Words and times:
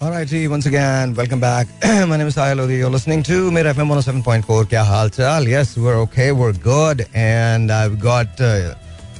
All 0.00 0.10
right, 0.10 0.26
ji 0.28 0.46
once 0.52 0.66
again, 0.66 1.14
welcome 1.14 1.40
back. 1.40 1.66
My 2.08 2.16
name 2.18 2.26
is 2.26 2.36
Sahil 2.36 2.58
Lodi. 2.58 2.76
You're 2.76 2.90
listening 2.90 3.22
to 3.28 3.50
मेरा 3.50 3.72
FM 3.74 3.88
107.4. 3.94 4.66
Kya 4.72 4.84
hal 4.84 5.08
chal? 5.08 5.48
Yes, 5.48 5.76
we're 5.76 5.96
okay, 6.00 6.32
we're 6.32 6.52
good, 6.52 7.06
and 7.14 7.72
I've 7.72 7.98
got. 7.98 8.40
Uh, 8.40 8.74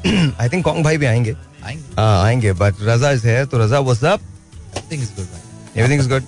I 0.45 0.49
think 0.49 0.65
Kong 0.67 0.83
भाई 0.85 0.99
भी 0.99 1.07
आएंगे. 1.07 1.35
आएंगे. 1.65 1.95
हाँ 1.99 2.25
आएंगे. 2.25 2.53
But 2.59 2.75
Raza 2.89 3.15
is 3.15 3.23
here. 3.23 3.47
So 3.51 3.59
Raza, 3.59 3.83
what's 3.85 4.03
up? 4.03 4.21
Everything 4.75 5.01
is 5.01 5.11
good. 5.11 5.29
Bhai. 5.33 5.41
Everything 5.81 6.01
is 6.01 6.07
good. 6.07 6.25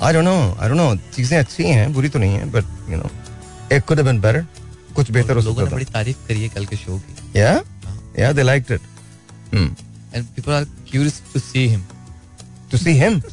I 0.00 0.12
don't 0.12 0.24
know. 0.24 0.56
I 0.58 0.66
don't 0.68 0.82
know. 0.82 0.90
चीजें 1.14 1.38
अच्छी 1.38 1.64
हैं, 1.64 1.92
बुरी 1.92 2.08
तो 2.08 2.18
नहीं 2.18 2.34
हैं, 2.38 2.50
but 2.52 2.64
you 2.88 3.00
know, 3.02 3.10
it 3.70 3.86
could 3.86 3.98
have 3.98 4.10
been 4.10 4.20
better. 4.26 4.44
कुछ 4.96 5.10
बेहतर 5.10 5.34
हो 5.36 5.42
सकता 5.42 5.54
था. 5.54 5.58
लोगों 5.60 5.64
ने 5.64 5.74
बड़ी 5.74 5.84
तारीफ 5.92 6.26
करी 6.28 6.42
है 6.42 6.48
कल 6.56 6.66
के 6.66 6.76
show 6.76 7.00
Yeah, 7.34 7.60
ah. 7.86 7.96
yeah, 8.18 8.32
they 8.32 8.44
liked 8.44 8.70
it. 8.70 8.82
Hmm. 9.54 9.68
And 10.12 10.34
people 10.36 10.52
are 10.52 10.66
curious 10.84 11.20
to 11.32 11.40
see 11.40 11.68
him. 11.68 11.82
To 12.72 12.78
see 12.78 12.96
him? 12.96 13.22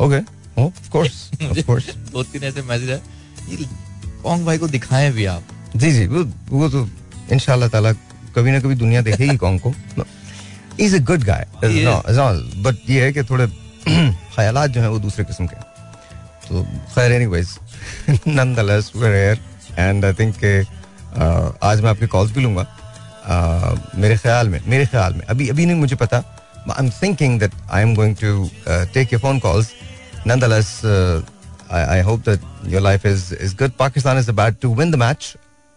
Okay. 0.00 0.18
Oh, 0.56 0.66
of 0.66 0.90
course. 0.90 1.16
Of 1.52 1.58
course. 1.66 1.86
दो 2.12 2.22
तीन 2.32 2.44
ऐसे 2.44 2.62
मैसेज 2.62 2.90
है 2.90 3.00
ये 3.50 3.64
कौन 4.22 4.44
भाई 4.44 4.58
को 4.58 4.68
दिखाएँ 4.68 5.10
भी 5.12 5.24
आप 5.32 5.42
जी 5.76 5.90
जी 5.92 6.06
वो 6.06 6.22
वो 6.50 6.68
तो 6.70 6.88
इंशाल्लाह 7.32 7.68
ताला 7.68 7.92
कभी 8.36 8.50
ना 8.50 8.60
कभी 8.60 8.74
दुनिया 8.74 9.00
देखेगी 9.02 9.36
कौन 9.36 9.58
को 9.66 9.72
is 10.80 10.94
a 10.96 10.98
good 11.10 11.24
guy. 11.24 11.46
But 12.62 12.90
ये 12.90 13.04
है 13.04 13.12
कि 13.12 13.22
थोड़े 13.30 13.46
ख्यालात 14.36 14.70
जो 14.70 14.80
हैं 14.80 14.88
वो 14.88 14.98
दूसरे 14.98 15.24
किस्म 15.24 15.46
के। 15.46 15.56
तो 16.48 16.62
खैर 16.94 17.12
anyways 17.12 17.58
nonetheless 18.28 18.92
we 18.96 19.06
are 19.06 19.14
here 19.14 19.38
and 19.78 20.04
I 20.04 20.12
think 20.20 20.34
आज 21.62 21.80
मैं 21.80 21.90
आपके 21.90 22.06
कॉल्स 22.06 22.32
भी 22.32 22.40
लूँगा 22.40 22.66
मेरे 23.98 24.16
ख्याल 24.16 24.48
में 24.48 24.60
मेरे 24.66 24.86
ख्याल 24.86 25.14
में 25.14 25.26
अभी 25.26 25.48
अभी 25.48 25.66
नहीं 25.66 25.76
मुझे 25.76 25.96
पता 26.06 26.22
I 26.69 26.85
am 26.85 26.89
thinking 27.01 27.39
that 27.39 27.53
I 27.71 27.81
am 27.81 27.95
going 27.95 28.15
to 28.23 28.49
take 28.93 29.13
your 29.13 29.21
phone 29.21 29.39
calls 29.47 29.71
nonetheless 30.29 30.67
uh, 30.89 31.15
I, 31.77 31.79
I 31.93 32.01
hope 32.09 32.21
that 32.27 32.43
your 32.73 32.81
life 32.83 33.07
is 33.09 33.23
is 33.47 33.55
good 33.61 33.73
pakistan 33.79 34.19
is 34.19 34.29
about 34.33 34.59
to 34.65 34.69
win 34.75 34.93
the 34.93 34.99
match 35.01 35.25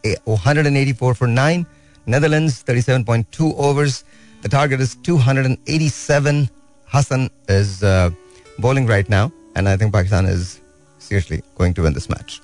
Eh, 0.05 0.15
184 0.25 1.15
for 1.15 1.27
9 1.27 1.67
netherlands 2.07 2.63
37.2 2.63 3.55
overs 3.59 4.05
the 4.43 4.49
target 4.49 4.81
is 4.81 4.95
287 5.09 6.49
hassan 6.89 7.29
is 7.49 7.83
uh, 7.83 8.11
bowling 8.59 8.87
right 8.87 9.09
now 9.09 9.25
and 9.57 9.69
i 9.69 9.77
think 9.77 9.93
pakistan 9.93 10.27
is 10.27 10.61
seriously 11.01 11.43
going 11.59 11.75
to 11.75 11.87
win 11.89 11.99
this 12.01 12.09
match 12.15 12.41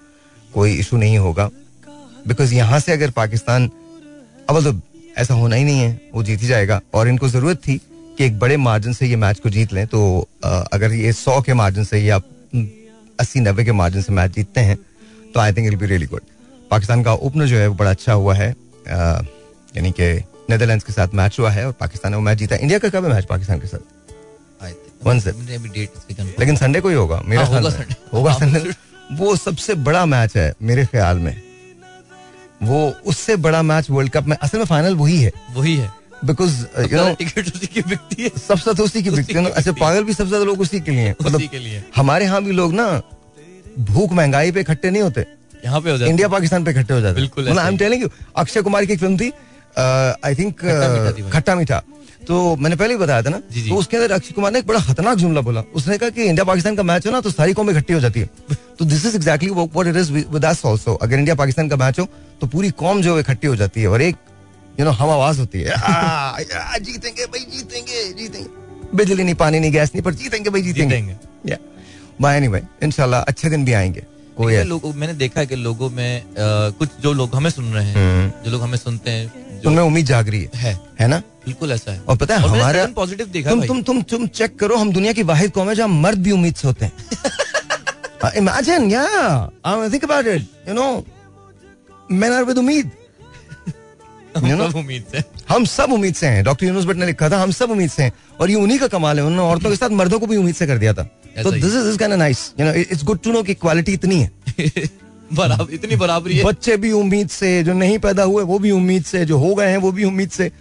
कोई 0.55 0.73
issue 0.79 0.97
नहीं 0.97 1.19
होगा 1.19 1.49
because 2.29 2.53
यहां 2.53 2.81
से 2.81 2.93
अगर 2.93 3.11
पाकिस्तान 3.19 3.71
अब 4.51 4.61
तो 4.65 4.73
ऐसा 5.19 5.35
होना 5.35 5.57
ही 5.57 5.65
नहीं 5.65 5.81
है 5.81 6.11
वो 6.15 6.23
जीत 6.23 6.43
ही 6.43 6.47
जाएगा 6.47 6.81
और 6.95 7.09
इनको 7.09 7.29
जरूरत 7.29 7.59
थी 7.69 7.81
कि 8.18 8.26
एक 8.26 8.40
बड़े 8.40 8.58
मार्जिन 8.58 8.94
से 8.94 9.08
ये 9.08 9.16
मैच 9.16 9.40
को 9.40 9.50
जीत 9.50 9.74
लें 9.74 9.86
तो 9.88 10.00
अगर 10.46 10.94
ये 10.94 11.12
सौ 11.14 11.40
के 11.42 11.54
मार्जिन 11.54 11.84
से 11.84 12.00
या 12.00 12.20
अस्सी 13.20 13.40
नब्बे 13.40 13.64
के 13.66 13.72
मार्जिन 13.72 14.02
से 14.02 14.14
मैच 14.14 14.32
जीतते 14.32 14.62
हैं 14.62 14.78
तो 15.34 15.40
I 15.40 15.54
think 15.54 15.72
it 15.74 15.80
be 15.80 15.86
really 15.86 16.06
good 16.06 16.22
Pakistan 16.72 17.04
का 17.04 17.14
ओपनर 17.14 17.46
जो 17.48 17.58
है 17.58 17.68
वो 17.68 17.76
बड़ा 17.76 17.90
अच्छा 17.92 18.14
हुआ 18.14 18.34
है 18.36 18.50
यानी 18.90 19.92
कि 20.00 20.14
नेदरलैंड्स 20.50 20.86
के 20.86 20.94
साथ 20.94 21.14
मैच 21.14 21.40
हुआ 21.40 21.50
है 21.52 21.66
और 21.68 21.74
पाकिस्तान 21.80 22.12
ने 22.12 22.18
वो 22.18 22.24
मैच 22.24 22.38
जीता 22.38 22.56
इंडिया 22.56 22.80
का 22.80 22.90
कब 22.90 23.06
है 23.06 23.14
मैच 23.14 23.26
पाकिस्तान 23.26 23.60
के 23.60 23.68
साथ? 23.68 23.80
लेकिन 26.40 26.56
संडे 26.56 26.82
को 26.82 26.90
ही 26.90 26.96
होगा 26.96 27.22
मेरा 27.26 27.44
हाँ, 27.46 27.62
होगा। 27.62 27.84
होगा 28.14 28.32
हाँ, 28.32 28.40
संडे 28.40 28.72
वो 29.16 29.36
सबसे 29.36 29.74
बड़ा 29.88 30.06
मैच 30.06 30.36
है 30.38 30.54
मेरे 30.62 30.86
ख्याल 30.86 31.18
में। 31.18 31.42
वो 32.64 32.80
उससे 33.06 33.36
बड़ा 33.36 33.62
मैच 33.62 33.90
वर्ल्ड 33.90 34.12
कप 34.12 34.26
में 34.28 34.36
असल 34.38 34.58
में 34.58 34.66
फाइनल 34.66 34.96
वही 34.96 35.22
है। 35.22 35.32
वही 35.56 35.76
है। 35.76 35.92
बिकॉज़ 36.26 36.56
यू 36.82 36.98
नो 36.98 37.14
टिकट 37.16 37.48
उसी 37.48 37.68
की 37.68 37.82
बिकती 37.84 38.24
है। 38.24 38.30
सबसे 38.30 38.64
ज़्यादा 38.64 38.84
उसी 38.84 39.02
की 39.04 39.10
बिकती 39.10 39.34
है 39.34 39.44
बिकती 39.44 39.70
है। 39.70 39.76
पागल 39.76 40.04
भी 40.04 40.14
सबसे 40.14 40.28
ज़्यादा 40.28 40.46
लोग 40.46 40.62
उसी 40.62 40.80
के 40.80 40.92
लिए 40.92 41.16
मतलब 41.22 41.42
हमारे 41.96 42.26
यहाँ 42.26 42.44
भी 42.44 42.52
लोग 42.54 42.74
ना 42.74 42.90
भूख 43.82 44.14
महँगाई 44.14 44.52
पे 44.52 44.62
इकट्ठे 44.62 44.90
नहीं 44.90 45.02
होते। 45.02 45.26
यहाँ 45.66 45.82
पे 45.82 45.92
हो 45.92 45.98
जाता 45.98 46.10
इंडिया 46.10 46.28
पाकिस्तान 46.30 46.64
पे 46.64 46.72
इकट्ठे 46.72 46.94
हो 46.94 47.02
जाते 47.02 47.16
बिल्कुल 47.16 47.44
मतलब 47.44 47.60
I 47.60 47.68
am 47.68 47.78
telling 47.78 48.02
you 48.02 48.10
Akshay 48.38 48.62
Kumar 48.62 48.86
की 48.86 48.96
फ़िल्म 48.98 49.18
थी 49.18 49.32
आई 49.78 50.36
थिंक 50.36 50.54
खट्टा 50.56 50.88
मीठा 50.90 51.12
थी 51.12 51.22
भाई। 51.22 51.32
खट्टा 51.32 51.56
मीठा। 51.56 51.82
तो 52.28 52.56
मैंने 52.58 52.76
पहले 52.76 52.94
ही 52.94 53.00
बताया 53.00 53.22
था 53.24 53.30
ना। 53.30 53.38
तो 53.38 53.76
उसके 53.76 53.98
अंदर 53.98 54.12
अक्षय 54.14 54.34
कुमार 54.36 54.52
ने 54.52 54.60
एक 54.60 54.68
बड़ा 54.68 54.80
खतरनाक 54.82 55.18
जुमला 55.18 55.42
बोला। 55.42 55.62
उसने 55.76 55.98
कहा 55.98 56.10
कि 56.10 56.24
इंडिया 56.24 56.44
पाकिस्तान 56.46 56.76
का 56.76 56.84
मैच 56.84 57.06
हो 57.08 57.12
ना 57.12 57.22
तो 57.22 57.32
सारी 57.32 57.54
कौमें 57.54 57.74
इकट्ठी 57.74 57.94
हो 57.94 58.00
जाती 58.00 58.20
है। 58.20 58.30
तो 58.80 58.86
this 58.86 59.06
is 59.06 59.16
exactly 59.16 59.50
what 59.52 59.88
it 59.88 59.96
is 59.96 60.12
with 60.12 60.46
us 60.46 60.66
also 60.66 60.94
अगर 60.96 61.18
इंडिया 61.18 61.36
पाकिस्तान 61.36 61.70
का 61.70 61.76
मैच 61.78 62.00
हो 62.00 62.08
तो 62.42 62.48
पूरी 62.48 62.70
कौम 62.76 63.02
जो 63.02 63.14
है 63.16 63.22
इकट्ठी 63.22 63.48
हो 63.48 63.56
जाती 63.56 63.82
है। 63.82 63.88
और 63.88 64.02
एक 64.02 64.16
यू 64.80 64.86
नो 64.86 64.92
हम 64.92 65.10
आवाज़ 65.10 65.40
होती 65.40 65.62
है। 65.62 65.72
"आ, 65.72 65.92
आ, 65.92 66.78
जीतेंगे 66.78 67.26
भाई 67.26 67.40
जीतेंगे 67.40 68.14
जीतेंगे। 68.14 68.50
बिजली 68.96 69.24
नहीं 69.24 69.36
पानी 69.36 69.60
नहीं 69.60 69.72
गैस 69.72 69.92
नहीं 69.96 70.04
पर 70.04 70.14
जीतेंगे 70.14 70.50
भाई 70.50 70.62
जीतेंगे। 70.62 71.18
बाय 72.22 72.38
एनीवे 72.38 72.64
इंशाल्लाह 72.84 73.22
अच्छे 73.22 73.50
दिन 73.50 73.66
भी 73.66 73.74
आएँगे। 73.74 74.04
कोई 74.38 74.64
लोगों 74.64 74.94
मैंने 74.94 75.14
देखा 75.14 75.40
है 75.40 75.48
कि 75.48 75.56
लोगों 75.56 75.90
में 75.90 76.22
अ, 76.22 76.26
कुछ 76.70 76.90
जो 77.02 77.14
लोग 77.14 77.36
हमें 77.36 77.50
सुन 77.50 77.74
रहे 77.74 77.86
हैं 77.86 77.96
हम्म। 77.96 78.46
जो 78.46 78.52
लोग 78.52 78.62
हमें 78.62 78.78
सुनते 78.78 79.12
हैं 79.12 79.62
उनमें 79.64 79.84
उम्मीद 79.84 80.06
जाग 80.06 80.30
रही 80.30 80.42
है। 80.44 80.50
है। 80.56 80.80
है 81.00 81.08
ना? 81.08 81.18
बिल्कुल 81.18 81.72
ऐसा 81.72 81.92
है। 81.92 82.02
और 82.02 82.18
पता 82.18 82.38
है 82.38 82.42
हमारा 82.42 82.86
पॉजिटिव 82.86 83.28
देखा 83.28 83.50
तुम 83.50 83.68
तुम 83.68 83.82
तुम 83.82 84.02
तुम 84.02 84.28
चेक 84.28 84.60
करो 84.60 84.76
हम 84.76 84.92
दुनिया 84.92 85.14
की 85.14 85.24
वाहिद 85.24 85.52
कौम 85.52 85.70
है 85.70 85.76
जहाँ 85.76 85.88
मर्द 85.88 86.18
भी 86.18 86.32
उम्मीद 86.32 86.56
से 86.56 86.68
होते 86.68 86.86
हैं। 86.86 86.94
इमेजिन 88.36 88.92
या 88.92 89.04
think 89.90 90.04
about 90.04 90.28
it 90.28 90.48
you 90.68 90.74
know 90.74 91.06
man 92.12 92.32
are 92.32 92.44
with 92.44 92.58
उम्मीद। 92.58 92.92
You 94.36 94.58
know? 94.58 94.76
उम्मीद 94.76 95.04
से 95.12 95.24
हम 95.50 95.66
सब 95.66 95.92
उम्मीद 95.92 96.16
से 96.16 96.28
हैं। 96.28 96.44
डॉक्टर 96.44 96.66
यूनुस 96.66 96.86
भट्ट 96.86 96.98
ने 96.98 97.06
लिखा 97.06 97.30
था 97.30 97.42
हम 97.42 97.52
सब 97.52 97.72
उम्मीद 97.72 97.90
से 97.90 98.04
हैं। 98.04 98.12
और 98.42 98.50
ये 98.50 98.56
उन्हीं 98.56 98.80
का 98.80 98.88
कमाल 98.88 99.20
है। 99.20 99.26
उन्होंने 99.26 99.52
औरतों 99.52 99.70
के 99.70 99.76
साथ 99.76 99.90
मर्दों 99.90 100.20
को 100.20 100.28
भी 100.28 100.38
उम्मीद 100.38 100.56
से 100.56 100.68
कर 100.68 100.78
दिया 100.78 100.94
था। 100.94 101.04
तो 101.44 101.52
this 101.52 101.64
is 101.64 101.88
is 101.90 101.98
kind 101.98 102.14
nice 102.14 102.54
you 102.60 102.66
know 102.66 102.74
it's 102.74 103.04
good 103.04 103.20
to 103.22 103.32
know 103.32 103.44
कि 103.44 103.54
क्वालिटी 103.54 103.94
इतनी 103.94 104.20
है। 104.22 104.32
बराबर 105.34 105.74
इतनी 105.74 105.96
बराबरी 105.96 106.38
है। 106.38 106.44
बच्चे 106.44 106.78
भी 106.78 106.92
उम्मीद 106.92 107.30
से 107.30 107.64
जो 107.64 107.74
नहीं 107.74 108.00
पैदा 108.00 108.24
हुए 108.24 108.44
वो 108.44 108.60
भी 108.60 108.72
उम्मीद 108.72 109.04
से 109.04 109.26
जो 109.26 109.38
हो 109.38 109.54
गए 109.56 109.70
हैं 109.70 109.78
वो 109.78 109.92
भी 109.92 110.04
उम्मीद 110.04 110.30
से। 110.30 110.52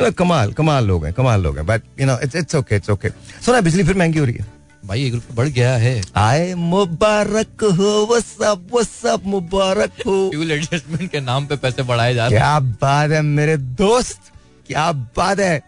कमाल 0.00 0.52
कमाल 0.52 0.86
लोग 0.86 1.04
हैं 1.04 1.14
कमाल 1.14 1.42
लोग 1.42 1.56
हैं। 1.56 1.66
But 1.66 1.82
you 2.00 2.06
know 2.06 2.18
it's 2.24 2.36
it's 2.36 2.54
okay 2.54 2.76
it's 2.76 2.90
okay 2.90 3.08
सुना 3.46 3.60
बिजली 3.60 3.82
फिर 3.84 3.96
महँगी 3.96 4.18
हो 4.18 4.24
रही 4.24 4.34
है। 4.34 4.55
भाई 4.86 5.04
एक 5.06 5.14
रुपये 5.14 5.34
बढ़ 5.36 5.48
गया 5.48 5.74
है। 5.76 6.00
आए 6.16 6.54
मुबारक 6.54 7.64
हो 7.78 7.92
वो 8.10 8.20
सब 8.20 8.66
वो 8.70 8.82
सब 8.82 9.22
मुबारक 9.26 9.92
हो। 10.06 10.28
फ्यूल 10.30 10.52
एडजस्टमेंट 10.52 11.10
के 11.10 11.20
नाम 11.20 11.46
पे 11.46 11.56
पैसे 11.56 11.82
बढ़ाए 11.82 12.14
जा 12.14 12.26
रहे 12.26 12.38
क्या 12.38 12.58
बात 12.60 13.10
है 13.10 13.22
मेरे 13.22 13.56
दोस्त 13.80 14.32
क्या 14.66 14.90
बात 15.16 15.40
है। 15.40 15.60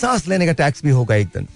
सांस 0.00 0.26
लेने 0.28 0.46
का 0.46 0.52
टैक्स 0.52 0.84
भी 0.84 0.90
होगा 0.90 1.14
एक 1.14 1.26
दिन। 1.26 1.48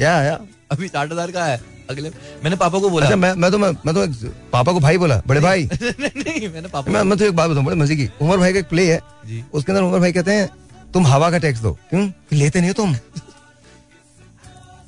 या 0.00 0.22
या। 0.22 0.38
अभी 0.72 0.88
साठ 0.88 1.12
हज़ार 1.12 1.30
का 1.30 1.44
है 1.44 1.60
अगले 1.90 2.10
मैंने 2.44 2.56
पापा 2.56 2.78
को 2.78 2.90
बोला। 2.90 3.06
अच्छा 3.06 3.16
मैं 3.16 3.32
मैं 3.34 3.50
तो 3.50 3.58
मैं, 3.58 3.70
मैं 3.86 3.94
तो 3.94 4.04
एक- 4.04 4.24
पापा 4.52 4.72
को 4.72 4.80
भाई 4.80 4.98
बोला 4.98 5.20
बड़े 5.26 5.40
भाई। 5.40 5.64
नहीं 5.82 6.48
मैंने 6.48 6.68
पापा 6.68 6.92
मैं 6.92 7.02
मैं 7.02 7.18
तो 7.18 7.24
एक 7.24 7.36
बात 7.36 7.50
बताऊँ 7.50 7.64
बड़े 7.64 7.76
मज़े 7.76 7.96
की। 7.96 8.08
उमर 8.22 8.36
भाई 8.36 8.52
का 8.52 8.58
एक 8.58 8.68
प्ले 8.68 8.92
है। 8.92 9.00
जी। 9.26 9.44
उसके 9.54 9.72
अंदर 9.72 9.82
उमर 9.82 9.98
भाई 9.98 10.12
कहते 10.12 10.32
हैं 10.32 10.48
तुम 10.94 11.06
हवा 11.06 11.30
का 11.30 11.38
टैक्स 11.38 11.60
दो। 11.60 11.72
क्यों? 11.90 12.10
लेते 12.32 12.60
नहीं 12.60 12.70
हो 12.70 12.74
तुम। 12.74 12.96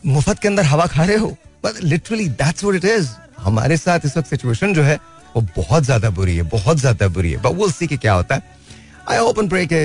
मुफ़्त 0.04 0.38
के 0.38 0.48
अंदर 0.48 0.64
हवा 0.64 0.86
खा 0.86 1.04
रहे 1.04 1.16
हो? 1.16 1.36
But 1.64 1.82
literally 1.82 2.28
that's 2.30 2.64
what 2.64 2.76
it 2.76 2.84
is 2.90 3.08
हमारे 3.40 3.76
साथ 3.76 4.00
इस 4.04 4.16
वक्त 4.16 4.28
सिचुएशन 4.30 4.74
जो 4.74 4.82
है 4.82 4.98
वो 5.36 5.40
बहुत 5.56 5.84
ज़्यादा 5.84 6.10
बुरी 6.10 6.36
है 6.36 6.42
बहुत 6.50 6.78
ज़्यादा 6.78 7.08
बुरी 7.08 7.30
है। 7.32 7.40
बट 7.42 7.54
वो 7.54 7.68
सी 7.70 7.86
के 7.86 7.96
क्या 7.96 8.12
होता 8.12 8.34
है। 8.34 8.42
आई 9.10 9.18
ओपन 9.20 9.48
प्रे 9.48 9.66
के 9.72 9.80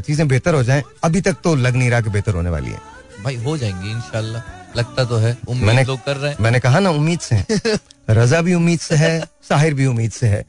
चीज़ें 0.00 0.26
बेहतर 0.28 0.54
हो 0.54 0.62
जाएँ। 0.62 0.82
अभी 1.04 1.20
तक 1.20 1.36
तो 1.44 1.54
लग 1.54 1.76
नहीं 1.76 1.90
रहा 1.90 2.00
कि 2.00 2.10
बेहतर 2.10 2.34
होने 2.34 2.50
वाली 2.50 2.70
है। 2.70 2.78
भाई 3.24 3.36
हो 3.36 3.56
जाएँगे 3.58 3.90
इंशाल्लाह। 3.90 4.42
लगता 4.76 5.04
तो 5.04 5.16
है। 5.16 5.36
मैंने 5.50 5.84
लोग 5.84 6.04
कर 6.04 6.16
रहे 6.16 6.30
हैं। 6.30 6.38
मैंने 6.40 6.60
कहा 6.60 6.78
ना 6.78 6.90
उम्मीद 6.90 7.20
से 7.20 7.42
रजा 8.10 8.40
भी 8.42 8.54
उम्मीद 8.54 8.80
से 8.80 8.96
है 8.96 9.18
साहिर 9.48 9.74
भी 9.74 9.86
उम्मीद 9.86 10.10
से 10.12 10.26
है। 10.26 10.44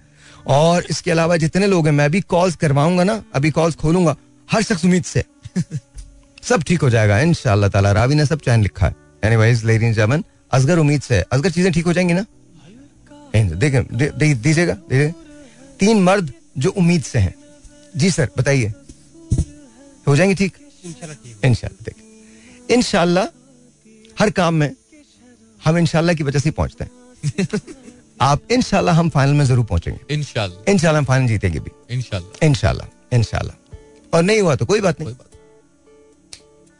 और 0.48 0.86
इसके 0.90 1.12
अलावा 1.12 1.38
जितने 1.38 1.68
लोग 1.68 1.86
हैं 1.86 1.94
मैं 1.94 2.10
भी 2.12 2.22
कॉल्स 2.34 2.56
करवाऊँगा 2.56 3.04
ना 3.04 3.22
अभी 3.36 3.50
कॉल्स 3.52 3.76
खोलूँगा 3.76 4.16
हर 4.50 4.62
शख्स 4.64 4.86
उम्मीद 4.86 5.04
से 5.04 5.24
सब 6.44 6.64
ठीक 6.64 6.82
हो 6.82 6.90
जाएगा 6.90 7.20
इन 7.20 7.34
ताला। 7.44 7.92
रावी 7.92 8.16
ने 8.16 8.26
सब 8.26 8.40
चैन 8.40 8.62
लिखा 8.64 8.86
है। 8.86 8.96
एनीवेज 9.24 9.64
लेडीज़ 9.66 9.96
जमन 9.96 10.24
असगर 10.54 10.80
उम्मीद 10.80 11.02
से 11.02 11.20
असगर 11.32 11.50
चीज़ें 11.52 11.72
ठीक 11.74 11.86
हो 11.86 11.94
जाएँगी 11.94 12.14
ना 12.14 12.26
देखें 13.36 13.84
दे- 13.98 14.12
दे- 14.20 14.36
दीजिएगा 14.44 14.74
दीजिए 14.90 15.14
तीन 15.80 16.02
मर्द 16.04 16.32
जो 16.66 16.70
उम्मीद 16.82 17.02
से 17.04 17.20
हैं 17.20 17.34
जी 18.04 18.10
सर 18.12 18.30
बताइए 18.38 18.72
हो 20.08 20.16
जाएँगे 20.16 20.36
ठीक 20.36 20.54
इंशाल्लाह 21.46 21.84
देखिए 21.86 22.76
इंशाल्लाह 22.76 23.28
हर 24.20 24.30
काम 24.40 24.54
में 24.62 24.72
हम 25.62 25.78
इंशाल्लाह 25.78 26.16
की 26.16 26.24
वजह 26.24 26.40
से 26.40 26.52
पहुँचते 26.60 26.84
हैं 26.84 27.48
आप 28.30 28.52
इंशाल्लाह 28.52 28.96
हम 29.00 29.10
फाइनल 29.16 29.34
में 29.38 29.46
ज़रूर 29.46 29.66
पहुँचेंगे 29.66 30.14
इंशाल्लाह 30.14 30.72
इंशाल्लाह 30.72 31.00
हम 31.02 31.06
फाइनल 31.06 31.28
जीतेंगे 31.28 31.60
भी 31.60 31.72
इंशाल्लाह 31.96 32.46
इंशाल्लाह 32.48 33.16
इंशाल्लाह 33.18 34.16
और 34.18 34.24
नहीं 34.24 34.42
हुआ 34.42 34.56
तो 34.56 34.66
कोई 34.66 34.82
बात 34.82 35.02
नहीं 35.02 35.16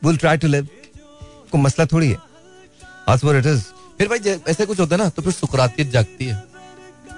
विल 0.02 0.18
ट्राई 0.18 0.38
टू 0.38 0.48
लिव 0.48 0.68
कोई 1.52 1.62
मसला 1.62 1.86
थोड़ी 1.86 2.10
है। 2.10 2.18
That's 3.10 3.24
what 3.24 3.42
it 3.42 3.48
is. 3.54 3.62
फिर 3.98 4.08
भाई 4.08 4.40
ऐसे 4.48 4.66
कुछ 4.66 4.80
होता 4.80 4.96
है 4.96 5.02
ना 5.04 5.10
तो 5.10 5.22
फिर 5.22 5.34
सुकरातियत 5.34 5.92
जागती 5.92 6.26
है। 6.26 6.44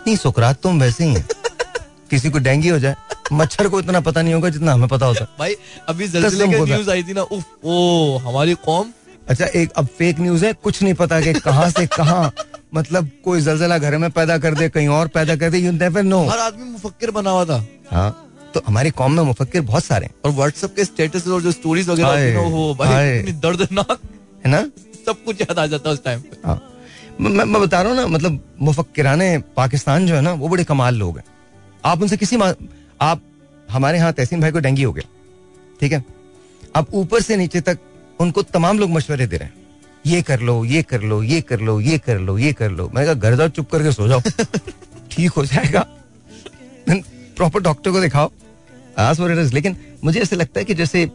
नहीं 0.08 0.16
सुकरात 0.16 0.62
तुम 0.64 0.82
वैसे 0.82 1.04
ही 1.04 1.14
हैं। 1.14 1.28
किसी 2.10 2.30
को 2.30 2.40
डेंगू 2.40 2.72
हो 2.72 2.80
जाए 2.80 2.96
मच्छर 3.34 3.68
को 3.68 3.80
इतना 3.80 4.00
पता 4.00 4.22
नहीं 4.22 4.34
होगा 4.34 4.50
जितना 4.50 4.74
हमें 4.74 4.88
पता 4.88 5.06
होता। 5.06 5.26
भाई 5.40 5.56
अभी 5.90 6.08
जल्जले 6.08 6.48
न्यूज़ 6.48 6.90
आई 6.90 7.04
थी 7.04 7.14
ना 7.14 7.22
उफ 7.22 7.44
ओ 7.66 8.18
हमारी 8.18 8.54
कौम। 8.66 8.94
अच्छा 9.30 9.46
एक 9.46 9.72
अब 9.78 9.88
फेक 9.98 10.20
न्यूज़ 10.20 10.46
है 10.46 10.54
कुछ 10.54 10.82
नहीं 10.84 10.94
पता 10.94 11.22
कि 11.22 11.34
कहाँ 11.34 11.70
से 11.70 11.86
कहाँ। 11.88 12.32
मतलब 12.76 13.10
कोई 13.26 13.42
जलजला 13.42 13.78
घर 13.78 13.98
में 13.98 14.10
पैदा 14.12 14.38
कर 14.38 14.54
दे 14.54 14.70
कहीं 14.70 14.88
और 14.88 15.08
पैदा 15.08 15.36
कर 15.36 15.50
दे 15.50 15.58
यू 15.58 15.72
नेवर 15.72 16.04
नो 16.04 16.26
हर 16.28 16.40
आदमी 16.40 16.70
मुफक्किर 16.70 17.12
बना 17.12 17.30
हुआ 17.30 17.46
था। 17.46 17.66
हाँ 17.92 18.26
तो 18.54 18.62
हमारी 18.68 18.90
कॉम 18.90 19.12
में 19.12 19.24
मुफक्किर 19.24 19.62
बहुत 19.62 19.84
सारे 19.86 20.06
हैं। 20.06 20.14
और 20.26 20.32
व्हाट्सएप 20.32 20.76
के 20.76 20.86
स्टेटस 20.86 21.28
और 21.28 21.42
जो 21.42 21.52
स्टोरीज 21.52 21.90
वगैरह 21.90 23.32
दर्दनाक। 23.32 24.00
है 24.46 24.52
ना? 24.52 24.70
सब 25.06 25.24
कुछ 25.24 25.42
याद 25.42 25.60
आ 25.60 25.66
जाता 25.68 25.90
उस 25.90 26.04
टाइम 26.04 26.22
पे। 26.22 26.38
हाँ। 26.46 26.74
मैं 27.22 27.32
मैं- 27.32 27.48
मैं 27.48 27.62
बता 27.62 27.82
रहा 27.82 27.92
हूँ 27.92 28.00
ना 28.02 28.08
मतलब 28.08 28.56
मुफक्किराने 28.62 29.38
पाकिस्तान 29.38 30.08
जो 30.08 30.16
है 30.16 30.22
ना 30.22 30.34
वो 30.34 30.48
बड़े 30.48 30.64
कमाल 30.64 30.96
लोग 30.96 31.18
हैं। 31.18 31.26
आप 31.86 32.02
उनसे 32.02 32.18
किसी 32.18 32.38
मा- 32.38 32.56
आप 33.02 33.22
हमारे 33.72 33.98
यहाँ 33.98 34.14
तहसीन 34.14 34.42
भाई 34.42 34.52
को 34.52 34.60
डेंगी 34.60 34.84
हो 34.84 34.94
गया 34.94 35.10
ठीक 35.80 35.92
है? 35.92 36.06
अब 36.76 36.88
ऊपर 36.94 37.22
से 37.22 37.38
नीचे 37.38 37.62
तक 37.62 37.80
उनको 38.20 38.42
तमाम 38.42 38.80
लोग 38.80 38.90
मशवरे 38.90 39.28
दे 39.28 39.38
रहे 39.38 39.48
हैं। 39.48 39.54
ये 40.06 40.22
कर 40.22 40.40
लो 40.40 40.66
ये 40.66 40.84
कर 40.84 41.02
लो 41.02 41.24
ये 41.24 41.42
कर 41.42 41.60
लो 41.60 41.82
ये 41.82 41.98
कर 41.98 42.20
लो 42.20 42.38
ये 42.38 42.54
कर 42.54 42.72
लो। 42.72 42.92
मैंने 42.96 43.06
कहा 43.06 43.14
घर 43.14 43.36
जाओ 43.36 43.48
चुप 43.48 43.70
करके 43.72 43.92
सो 43.92 44.08
जाओ। 44.08 44.22
ठीक 45.12 45.32
हो 45.32 45.46
जाएगा। 45.46 45.88
प्रॉपर 47.36 47.60
डॉक्टर 47.60 47.92
को 47.92 48.02
दिखाओ. 48.02 48.32
लेकिन 49.54 49.78
मुझे 50.04 50.22
ऐसे 50.22 50.36
लगता 50.36 50.60
है 50.60 50.66
कि 50.66 50.74
जैसे 50.74 51.12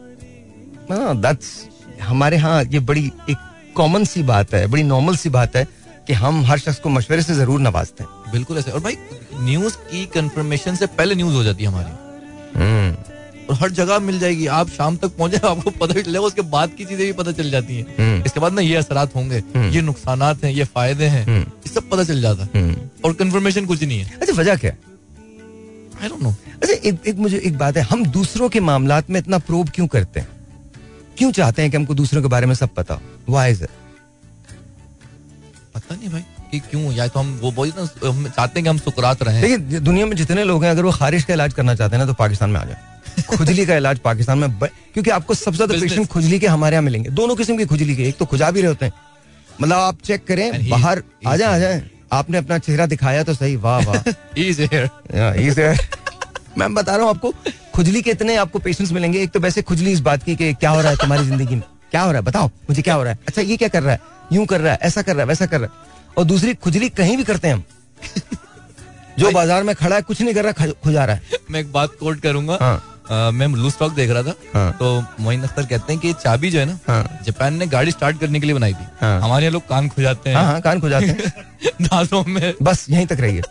दैट्स 0.91 1.67
हमारे 2.01 2.37
यहाँ 2.37 2.63
ये 2.63 2.79
बड़ी 2.81 3.05
एक 3.29 3.37
कॉमन 3.75 4.03
सी 4.05 4.23
बात 4.23 4.53
है 4.53 4.65
बड़ी 4.67 4.83
नॉर्मल 4.83 5.15
सी 5.15 5.29
बात 5.29 5.55
है 5.55 5.67
कि 6.07 6.13
हम 6.13 6.43
हर 6.45 6.59
शख्स 6.59 6.79
को 6.79 6.89
मशवरे 6.89 7.21
से 7.21 7.33
ज़रूर 7.33 7.59
नवाजते 7.59 8.03
हैं। 8.03 8.31
बिल्कुल 8.31 8.57
ऐसे। 8.57 8.71
और 8.71 8.79
भाई 8.79 8.97
न्यूज़ 9.35 9.75
की 9.91 10.05
कंफर्मेशन 10.05 10.75
से 10.75 10.85
पहले 10.87 11.15
न्यूज़ 11.15 11.35
हो 11.35 11.43
जाती 11.43 11.63
है 11.63 11.69
हमारी। 11.69 13.13
और 13.45 13.55
हर 13.55 13.71
जगह 13.71 13.99
मिल 13.99 14.19
जाएगी। 14.19 14.45
आप 14.49 14.69
शाम 14.69 14.95
तक 14.97 15.15
पहुँचे 15.17 15.37
आपको 15.37 15.69
पता 15.71 16.01
चलेगा 16.01 16.19
उसके 16.21 16.41
बाद 16.51 16.71
की 16.77 16.85
चीज़ें 16.85 17.05
भी 17.05 17.11
पता 17.13 17.31
चल 17.31 17.49
जाती 17.51 17.77
हैं। 17.77 17.85
हम्म। 17.99 18.23
इसके 18.25 18.39
बाद 18.39 18.53
ना 18.53 18.61
ये 18.61 18.75
असरात 18.75 19.15
होंगे 19.15 19.37
हम्म। 19.55 19.69
ये 19.69 19.81
नुकसान 19.81 20.21
हैं 20.21 20.51
ये 20.51 20.63
फ़ायदे 20.65 21.05
हैं 21.05 21.25
हम्म। 21.25 21.39
ये 21.39 21.73
सब 21.73 21.89
पता 21.89 22.03
चल 22.03 22.21
जाता 22.21 22.43
है। 22.43 22.49
हम्म। 22.55 22.89
और 23.05 23.13
कंफर्मेशन 23.13 23.65
कुछ 23.65 23.83
नहीं 23.83 23.99
है। 23.99 24.17
अच्छा 24.21 24.33
वजह 24.33 24.55
क्या? 24.55 24.71
आई 26.01 26.09
डोंट 26.09 26.21
नो 26.21 26.29
अच्छा 26.29 26.73
एक, 26.73 26.99
एक 27.07 27.15
मुझे 27.15 27.37
एक 27.37 27.57
बात 27.57 27.77
है 27.77 27.83
हम 27.83 28.05
दूसरों 28.11 28.49
के 28.49 28.59
मामला 28.59 29.01
में 29.09 29.19
इतना 29.19 29.37
प्रोब 29.39 29.69
क्यों 29.69 29.87
करते 29.87 30.19
हैं? 30.19 30.27
क्यों 31.17 31.31
चाहते 31.31 31.61
हैं 31.61 31.71
कि 31.71 31.77
हमको 31.77 31.93
दूसरों 31.93 32.21
के 32.21 32.27
बारे 32.27 32.47
में 32.47 32.53
सब 32.55 32.69
पता 32.69 32.99
वाई 33.29 33.51
इज़ 33.51 33.63
पता 35.75 35.95
नहीं 35.95 36.09
भाई 36.09 36.23
कि 36.51 36.59
क्यों? 36.59 36.91
या 36.93 37.07
तो 37.07 37.19
हम 37.19 37.39
वो 37.41 37.51
बोल 37.51 37.71
ना 37.77 38.09
हम 38.09 38.27
चाहते 38.27 38.59
हैं 38.59 38.63
कि 38.63 38.69
हम 38.69 38.77
सुकरात 38.77 39.23
रहे। 39.23 39.41
देखिए 39.41 39.79
दुनिया 39.79 40.05
में 40.05 40.15
जितने 40.15 40.43
लोग 40.43 40.63
हैं 40.63 40.71
अगर 40.71 40.83
वो 40.85 40.91
खारिश 40.91 41.23
का 41.23 41.33
इलाज 41.33 41.53
करना 41.53 41.75
चाहते 41.75 41.95
हैं 41.95 42.03
ना 42.03 42.05
तो 42.05 42.13
पाकिस्तान 42.13 42.49
में 42.49 42.59
आ 42.59 42.63
जाए। 42.65 42.77
खुजली 43.37 43.65
का 43.65 43.75
इलाज 43.75 43.99
पाकिस्तान 43.99 44.37
में 44.37 44.59
ब... 44.59 44.67
क्योंकि 44.93 45.09
आपको 45.09 45.33
सबसे 45.33 45.55
ज़्यादा 45.55 45.79
पेशेंट 45.81 46.07
खुजली 46.07 46.39
के 46.39 46.47
हमारे 46.47 46.75
यहाँ 46.75 46.83
मिलेंगे। 46.83 47.09
दोनों 47.09 47.35
किस्म 47.35 47.57
की 47.57 47.65
खुजली 47.65 47.95
के 47.95 48.03
एक 48.03 48.17
तो 48.17 48.25
खुजा 48.25 48.51
भी 48.51 48.61
रहे 48.61 48.67
होते 48.67 48.85
हैं। 48.85 48.93
मतलब 49.61 49.77
आप 49.77 49.97
चेक 50.05 50.25
करें 50.27 50.69
बाहर 50.69 51.03
आ 51.27 51.35
जाए 51.37 51.55
आ 51.55 51.57
जाए। 51.59 51.83
आपने 52.13 52.37
अपना 52.37 52.57
चेहरा 52.57 52.85
दिखाया 52.85 53.23
तो 53.23 53.33
सही 53.33 53.55
वाह 53.55 53.79
वाह। 53.85 54.01
मैं 56.57 56.73
बता 56.73 56.95
रहा 56.95 57.05
हूँ 57.05 57.09
आपको 57.09 57.33
खुजली 57.75 58.01
के 58.01 58.11
इतने 58.11 58.35
आपको 58.37 58.59
पेशेंट्स 58.59 58.91
मिलेंगे। 58.93 59.21
एक 59.21 59.31
तो 59.31 59.39
वैसे 59.39 59.61
खुजली 59.61 59.91
इस 59.91 59.99
बात 59.99 60.23
की 60.23 60.35
कि 60.35 60.53
क्या 60.53 60.69
हो 60.69 60.81
रहा 60.81 60.91
है 60.91 60.97
तुम्हारी 60.97 61.25
ज़िंदगी 61.25 61.55
में? 61.55 61.63
क्या 61.91 62.01
हो 62.01 62.11
रहा 62.11 62.19
है? 62.19 62.25
बताओ 62.25 62.47
मुझे 62.69 62.81
क्या 62.81 62.93
हो 62.95 63.03
रहा 63.03 63.13
है? 63.13 63.19
अच्छा 63.27 63.41
ये 63.41 63.57
क्या 63.57 63.67
कर 63.67 63.83
रहा 63.83 63.93
है? 63.93 63.99
यूँ 64.33 64.45
कर 64.45 64.61
रहा 64.61 64.73
है 64.73 64.79
ऐसा 64.81 65.01
कर 65.01 65.13
रहा 65.13 65.21
है 65.21 65.27
वैसा 65.27 65.45
कर 65.45 65.59
रहा 65.59 65.69
है। 65.73 66.13
और 66.17 66.23
दूसरी 66.25 66.53
खुजली 66.55 66.89
कहीं 66.91 67.17
भी 67.17 67.23
करते 67.23 67.47
हैं 67.47 67.55
हम। 67.55 67.63
जो 69.19 69.31
बाज़ार 69.31 69.63
में 69.63 69.75
खड़ा 69.75 69.95
है 69.95 70.01
कुछ 70.01 70.21
नहीं 70.21 70.33
कर 70.33 70.43
रहा 70.43 70.71
खुजा 70.83 71.05
रहा 71.05 71.15
है। 71.15 71.39
मैं 71.51 71.59
एक 71.59 71.71
बात 71.71 71.91
कोट 71.99 72.19
करूँगा। 72.19 72.57
हाँ। 72.61 73.31
मैं 73.31 73.47
लूज 73.47 73.71
स्टॉक 73.73 73.93
देख 73.93 74.09
रहा 74.09 74.23
था। 74.23 74.33
हाँ। 74.53 74.71
तो 74.73 75.23
मोइन 75.23 75.43
अख्तर 75.43 75.65
कहते 75.65 75.93
हैं 75.93 76.01
कि 76.01 76.13
चाबी 76.13 76.49
जो 76.51 76.59
है 76.59 76.65
ना 76.65 76.77
हाँ। 76.87 77.19
जापान 77.25 77.53
ने 77.53 77.67
गाड़ी 77.67 77.91
स्टार्ट 77.91 78.19
करने 78.19 78.39
के 78.39 78.45
लिए 78.45 78.55
बनाई 78.55 78.73
थी। 78.73 78.87
हाँ। 79.01 79.19
हमारे 79.21 79.45
यहाँ 79.45 79.53
लोग 79.53 79.67
कान 79.67 79.89
खुजाते 79.89 80.33
हाँ। 80.33 80.43
हैं 80.43 80.51
हाँ 80.51 80.61
कान 80.61 80.79
खुजाते 80.81 81.05
हैं। 81.05 81.33
दांतों 81.81 82.23
में। 82.27 82.53
बस 82.61 82.85
यहीं 82.89 83.05
तक 83.07 83.19
रहिए। 83.19 83.41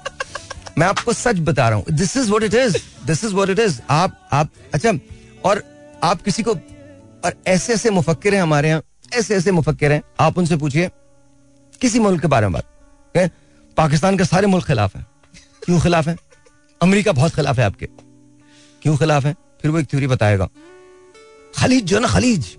मैं 0.79 0.87
आपको 0.87 1.13
सच 1.13 1.39
बता 1.41 1.69
रहा 1.69 1.79
हूँ। 1.79 1.85
This 1.91 2.17
is 2.17 2.31
what 2.31 2.43
it 2.43 2.55
is 2.55 2.77
this 3.07 3.25
is 3.25 3.35
what 3.35 3.51
it 3.51 3.59
is 3.59 3.81
आप 3.91 4.29
आप 4.33 4.51
अच्छा 4.75 4.93
और 5.45 5.63
आप 6.05 6.23
किसी 6.23 6.43
को, 6.43 6.53
और 6.53 7.35
ऐसे 7.47 7.75
ऐसे 7.75 7.91
मुफक्किर 7.91 8.35
हैं 8.35 8.43
हमारे 8.43 8.69
यहाँ। 8.69 8.83
ऐसे 9.13 9.37
ऐसे 9.37 9.53
मुफक्किर 9.53 9.93
हैं। 9.93 10.03
आप 10.21 10.39
उनसे 10.39 10.57
पूछिए, 10.57 10.89
किसी 11.81 11.99
मुल्क 11.99 12.23
के 12.23 12.29
बारे 12.29 12.49
में 12.49 12.53
बात। 12.53 13.31
पाकिस्तान 13.77 14.19
के 14.19 14.25
सारे 14.25 14.47
मुल्क 14.47 14.67
खिलाफ 14.67 14.97
हैं। 14.97 15.07
क्यों 15.65 15.81
खिलाफ 15.81 16.09
हैं? 16.09 16.17
अमेरिका 16.81 17.13
बहुत 17.13 17.35
खिलाफ 17.35 17.59
है 17.59 17.65
आपके। 17.65 17.87
क्यों 18.83 18.97
खिलाफ 18.97 19.25
है? 19.27 19.35
फिर 19.63 19.71
वो 19.71 19.79
एक 19.79 19.87
थ्योरी 19.87 20.07
बताएगा। 20.07 20.49
खलीज 21.57 21.85
जो 21.85 21.99
ना, 21.99 22.09
खलीज। 22.09 22.57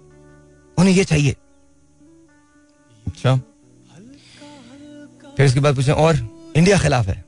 उन्हें 0.77 0.93
ये 0.93 1.03
चाहिए। 1.03 1.35
अच्छा। 3.07 3.35
फिर 5.37 5.45
इसके 5.45 5.59
बाद 5.59 5.75
पूछे, 5.75 5.91
और 5.91 6.15
इंडिया 6.55 6.77
खिलाफ 6.77 7.07
है। 7.07 7.24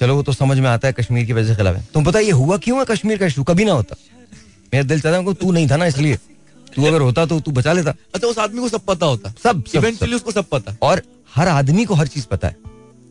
चलो 0.00 0.14
वो 0.14 0.22
तो 0.22 0.32
समझ 0.32 0.58
में 0.58 0.68
आता 0.70 0.88
है 0.88 0.94
कश्मीर 0.94 1.26
की 1.26 1.32
वजह 1.32 1.48
से 1.48 1.56
खिलाफ 1.56 1.76
है। 1.76 1.88
तुम 1.94 2.04
पता 2.04 2.18
ये 2.18 2.30
हुआ 2.30 2.56
क्यों 2.56 2.78
है 2.78 2.84
कश्मीर 2.84 3.18
का 3.18 3.26
इशू? 3.26 3.44
कभी 3.44 3.64
ना 3.64 3.72
होता। 3.72 3.96
मेरा 4.74 4.82
दिल 4.82 5.00
चाहता 5.00 5.32
तू 5.32 5.52
नहीं 5.52 5.70
था 5.70 5.76
ना 5.76 5.86
इसलिए। 5.86 6.16
तू 6.76 6.84
अगर 6.84 7.00
होता 7.00 7.26
तो 7.26 7.40
तू 7.40 7.50
बचा 7.50 7.72
लेता। 7.72 7.94
अच्छा 8.14 8.28
उस 8.28 8.38
आदमी 8.38 8.60
को 8.60 8.68
सब 8.68 8.80
पता 8.80 9.06
होता। 9.06 9.32
सब 9.42 9.64
इवेंचुअली 9.74 10.14
उसको 10.14 10.30
सब 10.30 10.44
पता। 10.44 10.76
और 10.82 11.02
हर 11.34 11.48
आदमी 11.48 11.84
को 11.84 11.94
हर 11.94 12.06
चीज़ 12.06 12.26
पता 12.26 12.48
है। 12.48 12.56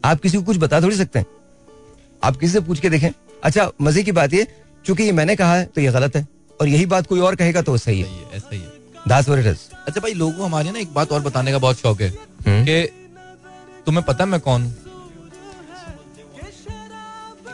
आप 0.06 0.22
किसी 0.22 0.38
को 0.38 0.44
कुछ 0.44 0.58
बता 0.58 0.82
थोड़ी 0.82 0.96
सकते 0.96 1.20
हैं। 1.20 1.26
आप 2.24 2.38
किसी 2.38 2.54
से 2.54 2.60
पूछ 2.60 2.80
के 2.80 2.90
देखें। 2.90 3.10
अच्छा 3.44 3.72
मज़े 3.82 4.04
की 4.04 4.12
बात 4.12 4.34
ये 4.34 4.48
चूँकि 4.86 5.04
ये 5.04 5.12
मैंने 5.12 5.36
कहा 5.36 5.56
है 5.56 5.66
तो 5.66 5.82
ये 5.82 5.92
गलत 5.92 6.16
है। 6.16 6.28
और 6.62 6.68
यही 6.68 6.86
बात 6.86 7.08
कोई 7.08 7.20
और 7.20 7.36
कहेगा 7.36 7.62
तो 7.62 7.78
सही 7.78 8.02
है। 8.02 8.08
ऐसा 8.34 8.56
ही 8.56 8.62
है. 8.62 9.54
अच्छा 9.88 10.02
भाई 10.02 10.14
लोगों 10.14 10.34
को 10.34 10.44
हमारे 10.44 10.72
ना 10.72 10.80
एक 10.80 10.94
बात 10.94 11.12
और 11.12 11.22
बताने 11.22 11.52
का 11.52 11.58
बहुत 11.58 11.80
शौक 11.80 12.02
है 12.02 12.10
हम्म। 12.48 12.64
कि 12.66 12.84
तुम्हें 13.86 14.06
पता 14.06 14.26
मैं 14.26 14.40
कौन 14.40 14.64
हूँ? 14.64 14.78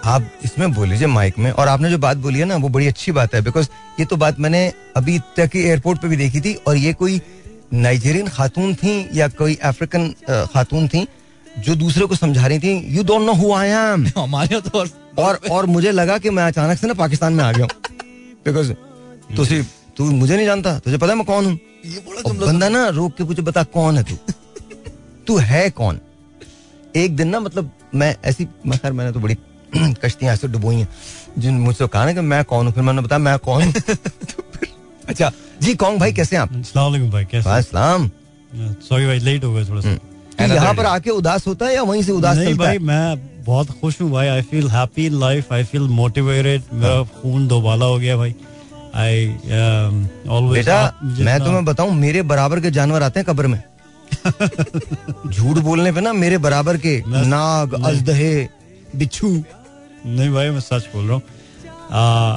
आप 0.06 0.31
इसमें 0.45 0.71
बोल 0.74 0.88
लीजिए 0.88 1.07
माइक 1.07 1.39
में। 1.39 1.51
और 1.51 1.68
आपने 1.68 1.89
जो 1.89 1.98
बात 1.98 2.18
बोली 2.18 2.39
है 2.39 2.45
ना 2.45 2.56
वो 2.56 2.69
बड़ी 2.69 2.88
अच्छी 2.88 3.12
बात 3.12 3.36
है 3.36 3.42
बिकॉज़ 3.42 3.68
ये 4.00 4.06
तो 4.06 4.15
बात 4.15 4.39
मैंने 4.39 4.74
अभी 4.98 5.19
तक 5.39 5.56
एयरपोर्ट 5.56 6.01
पे 6.01 6.07
भी 6.07 6.15
देखी 6.15 6.42
थी 6.42 6.53
और 6.53 6.77
ये 6.77 6.94
कोई 6.94 7.21
नाइजीरियन 7.74 8.27
खातून 8.27 8.74
थी 8.75 9.09
या 9.13 9.27
कोई 9.27 9.56
अफ्रीकन 9.63 10.13
खातून 10.53 10.88
थी 10.88 11.07
जो 11.59 11.75
दूसरे 11.75 12.06
को 12.06 12.15
समझा 12.15 12.48
रही 12.48 12.59
थी 12.59 12.95
you 12.98 13.03
don't 13.03 13.21
know 13.21 13.33
who 13.33 13.53
I 13.53 13.69
am 13.69 14.07
हमारे 14.18 14.62
तो 14.62 14.86
और 15.21 15.39
और 15.51 15.65
मुझे 15.65 15.92
लगा 15.92 16.18
कि 16.18 16.30
मैं 16.30 16.44
अचानक 16.44 16.80
से 16.80 16.88
ना 16.88 16.94
पाकिस्तान 16.94 17.33
में 17.33 17.44
आ 17.44 17.51
गया 17.51 17.65
बिकॉज़ 18.45 18.71
तो 19.36 19.45
सिर्फ़ 19.45 19.68
तू 19.97 20.12
मुझे 20.12 20.36
नहीं 20.36 20.45
जानता 20.45 20.80
तुझे 20.80 20.97
पता 20.97 21.07
है 21.07 21.15
मैं 21.15 21.25
कौन 21.25 21.45
हूँ? 21.45 21.59
बंदा 22.27 22.69
ना 22.69 22.88
रोक 22.89 23.15
के 23.18 23.24
पूछे 23.24 23.42
बता 23.42 23.63
कौन 23.63 23.97
है 23.97 24.04
तू? 24.04 24.15
तू 25.27 25.38
है 25.38 25.69
कौन? 25.69 26.00
एक 26.95 27.15
दिन 27.15 27.27
ना 27.27 27.39
मतलब 27.39 27.71
मैं 27.95 28.16
ऐसी 28.25 28.47
मैं 28.68 28.80
खैर 28.80 28.92
मैंने 28.92 29.11
तो 29.11 29.19
बड़ी 29.19 29.37
कश्तियाँ 30.06 30.33
ऐसे 30.33 30.47
डुबोई 30.47 30.75
हैं 30.75 30.87
जिन 31.37 31.59
मुझसे 31.59 31.87
कहा 31.87 32.06
ना 32.06 32.13
कि 32.13 32.21
मैं 32.21 32.44
कौन 32.44 32.66
हूँ? 32.66 32.73
फिर 32.73 32.83
मैंने 32.83 33.01
बताया 33.01 33.19
मैं 33.19 33.37
कौन 33.40 33.63
हूँ? 33.63 33.71
तो 33.90 34.44
अच्छा 35.07 35.31
जी 35.61 35.75
कौन 35.75 35.97
भाई 35.99 36.13
कैसे 36.13 36.35
हैं 36.35 36.44
आप? 36.44 36.49
भाई 37.11 37.25
कैसे 37.25 37.49
सॉरी 38.90 39.06
भाई 39.06 39.19
लेट 39.19 39.44
हो 39.44 39.54
गए 39.54 39.66
थोड़ा 39.66 39.81
सा। 39.81 39.90
तो 40.47 40.54
यहाँ 40.54 40.73
पर 40.73 40.85
आके 40.85 41.09
उदास 41.09 41.47
होता 41.47 41.66
है 41.66 41.73
या 41.75 41.81
वहीं 41.83 42.04
से 42.04 42.11
उदास 42.11 42.37
नहीं 42.37 42.54
भाई 42.57 42.78
मैं 42.78 43.44
बहुत 43.44 43.69
खुश 43.81 44.01
हूँ 44.01 44.11
भाई 44.11 44.28
I 44.28 44.42
feel 44.42 44.69
happy 44.69 45.06
in 45.06 45.19
life 45.19 45.54
I 45.54 45.63
feel 45.63 45.81
motivated 45.81 46.61
मेरा 46.73 47.04
खून 47.21 47.47
दोबाला 47.47 47.85
हो 47.85 47.97
गया 47.99 48.18
भाई। 48.18 48.35
आई 48.95 49.28
ऑलवेज 50.30 50.66
बेटा 50.66 50.94
मैं 51.04 51.40
तुम्हें 51.40 51.66
बताऊँ 51.66 51.94
मेरे 51.95 52.21
बराबर 52.21 52.59
के 52.59 52.71
जानवर 52.71 53.04
आते 53.04 53.19
हैं 53.19 53.25
कब्र 53.30 53.47
में। 53.47 53.63
झूठ 55.31 55.57
बोलने 55.57 55.92
पे 55.92 56.01
ना 56.01 56.13
मेरे 56.13 56.37
बराबर 56.37 56.78
के 56.78 57.01
नाग 57.07 57.73
अजदहे 57.85 58.47
बिच्छू 58.95 59.44
नहीं 60.05 60.29
भाई 60.33 60.49
मैं 60.49 60.59
सच 60.61 60.87
बोल 60.93 61.05
रहा 61.05 61.13
हूँ। 61.13 61.21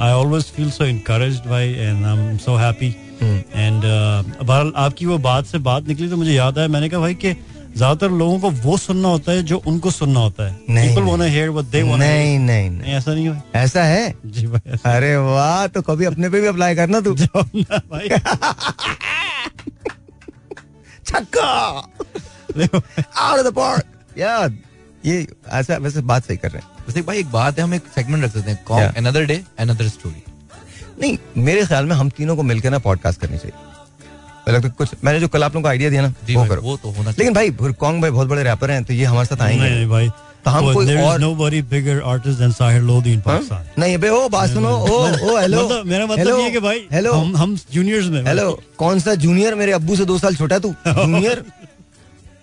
I 0.01 0.11
always 0.13 0.43
feel 0.55 0.69
so 0.71 0.85
encouraged 0.85 1.49
भाई 1.49 1.73
and 1.73 2.05
I 2.05 2.13
am 2.13 2.37
so 2.37 2.55
happy 2.57 2.87
and 3.17 3.81
बहरहाल 3.81 4.71
आपकी 4.77 5.05
वो 5.05 5.17
बात 5.17 5.45
से 5.45 5.57
बात 5.67 5.87
निकली 5.87 6.09
तो 6.09 6.17
मुझे 6.17 6.33
याद 6.33 6.57
आया। 6.59 6.67
मैंने 6.67 6.89
कहा 6.89 6.99
भाई 6.99 7.13
कि 7.15 7.33
ज़्यादातर 7.75 8.09
लोगों 8.11 8.39
को 8.39 8.49
वो 8.63 8.77
सुनना 8.77 9.07
होता 9.07 9.31
है 9.31 9.43
जो 9.43 9.57
उनको 9.67 9.91
सुनना 9.91 10.19
होता 10.19 10.43
है। 10.43 10.59
नहीं, 10.69 10.89
पीपल 10.89 11.19
नहीं। 11.19 11.47
व्हाट 11.47 11.65
दे 11.65 11.81
वांट 11.83 11.99
नहीं 11.99 12.39
नहीं 12.39 12.69
नहीं। 12.69 12.69
नहीं 12.71 12.93
ऐसा 12.93 13.13
नहीं 13.13 13.27
हुआ 13.27 13.41
ऐसा 13.55 13.83
है? 13.83 14.13
जी 14.25 14.47
भाई 14.47 14.71
ऐसा 14.73 14.95
अरे 14.95 15.15
वाह 15.17 15.65
तो 15.67 15.81
कभी 15.81 16.05
अपने 16.05 16.29
पे 16.29 16.41
भी 16.41 16.47
अप्लाई 16.47 16.75
करना 16.75 16.99
तू। 17.01 17.13
भाई। 17.13 18.09
छक्का! 21.05 21.49
आउट 22.51 23.39
ऑफ़ 23.39 23.47
द 23.47 23.53
पार्क 23.55 24.17
यार 24.17 24.53
ये 25.05 25.27
ऐसा 25.53 25.77
वैसे 25.77 26.01
बात 26.03 26.23
सही 26.25 26.37
कर 26.37 26.51
रहे 26.51 26.61
हैं। 26.61 26.74
वैसे 26.87 27.01
भाई 27.01 27.17
एक 27.17 27.31
बात 27.31 27.57
है 27.57 27.63
हम 27.63 27.73
एक 27.73 27.83
सेगमेंट 27.95 28.23
रख 28.23 28.33
सकते 28.33 28.51
हैं 28.51 28.59
क्या? 28.67 28.87
अनदर 28.97 29.25
डे 29.25 29.43
अनदर 29.59 29.87
स्टोरी 29.87 30.23
नहीं 31.01 31.17
मेरे 31.37 31.65
ख्याल 31.65 31.85
में 31.85 31.95
हम 31.95 32.09
तीनों 32.09 32.35
को 32.35 32.43
मिलकर 32.43 32.69
ना 32.69 32.79
पॉडकास्ट 32.79 33.21
करनी 33.21 33.37
चाहिए। 33.37 34.53
लगता 34.53 34.69
कुछ 34.69 34.89
मैंने 35.03 35.19
जो 35.19 35.27
कल 35.27 35.43
आप 35.43 35.53
लोगों 35.53 35.61
को 35.63 35.69
आइडिया 35.69 35.89
दिया 35.89 36.01
ना 36.01 36.13
जी 36.27 36.35
वो 36.35 36.45
करो। 36.45 36.61
वो 36.61 36.77
तो 36.77 36.89
होना 36.91 37.09
लेकिन 37.09 37.33
भाई 37.33 37.49
भुरकॉन्ग 37.61 38.01
भाई 38.01 38.11
बहुत 38.11 38.27
बड़े 38.27 38.43
रैपर 38.43 38.71
हैं 38.71 38.83
तो 38.83 38.93
ये 38.93 39.05
हमारे 39.05 39.25
साथ 39.25 39.41
आएँगे। 39.41 39.69
नहीं 39.69 39.87
भाई 39.89 40.09
हम 40.47 40.73
कोई 40.73 40.95
और 40.95 41.19
nobody 41.19 41.59
bigger 41.69 41.93
artist 42.09 42.39
than 42.41 42.51
Sahir 42.57 42.81
Lodi 42.87 43.13
in 43.13 43.21
हाँ? 43.27 43.39
Pakistan. 43.39 43.79
नहीं 43.79 43.97
बे 43.97 44.09
ओ 44.09 44.27
बात 44.29 44.49
सुनो 44.49 44.69
ओ 44.69 44.97
ओ 45.31 45.37
हेलो 45.37 45.63
मतलब 45.65 45.85
मेरा 45.85 46.05
मतलब 46.05 46.37
ये 46.37 46.43
है 46.43 46.51
कि 46.51 46.59
भाई 46.59 46.87
हेलो 46.91 47.13
हम 47.13 47.35
हम 47.37 47.55
जूनियर्स 47.73 48.07
में 48.07 48.21
हेलो 48.25 48.63
कौन 48.77 48.99
सा 48.99 49.15
जूनियर 49.15 49.55
मेरे 49.55 49.71
अब्बू 49.71 49.95
से 49.95 50.05
दो 50.05 50.17
साल 50.19 50.35
छोटा 50.35 50.59
तू? 50.59 50.73
जूनियर 50.87 51.43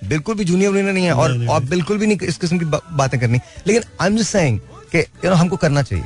बिल्कुल 0.05 0.35
भी 0.35 0.45
जूनियर 0.45 0.71
वूनियर 0.71 0.93
नहीं 0.93 1.05
है 1.05 1.13
और 1.13 1.33
नहीं, 1.33 1.49
और 1.49 1.65
बिल्कुल 1.65 1.99
भी 1.99 2.07
नहीं 2.07 2.19
इस 2.19 2.37
किस्म 2.37 2.59
की 2.59 2.65
बा- 2.65 2.83
बातें 2.93 3.21
करनी। 3.21 3.39
लेकिन 3.67 3.83
आई 4.01 4.09
एम 4.09 4.17
जस्ट 4.17 4.31
सेइंग 4.31 4.59
कि 4.61 4.99
यू 4.99 5.29
नो 5.31 5.35
हमको 5.35 5.57
करना 5.57 5.83
चाहिए। 5.83 6.05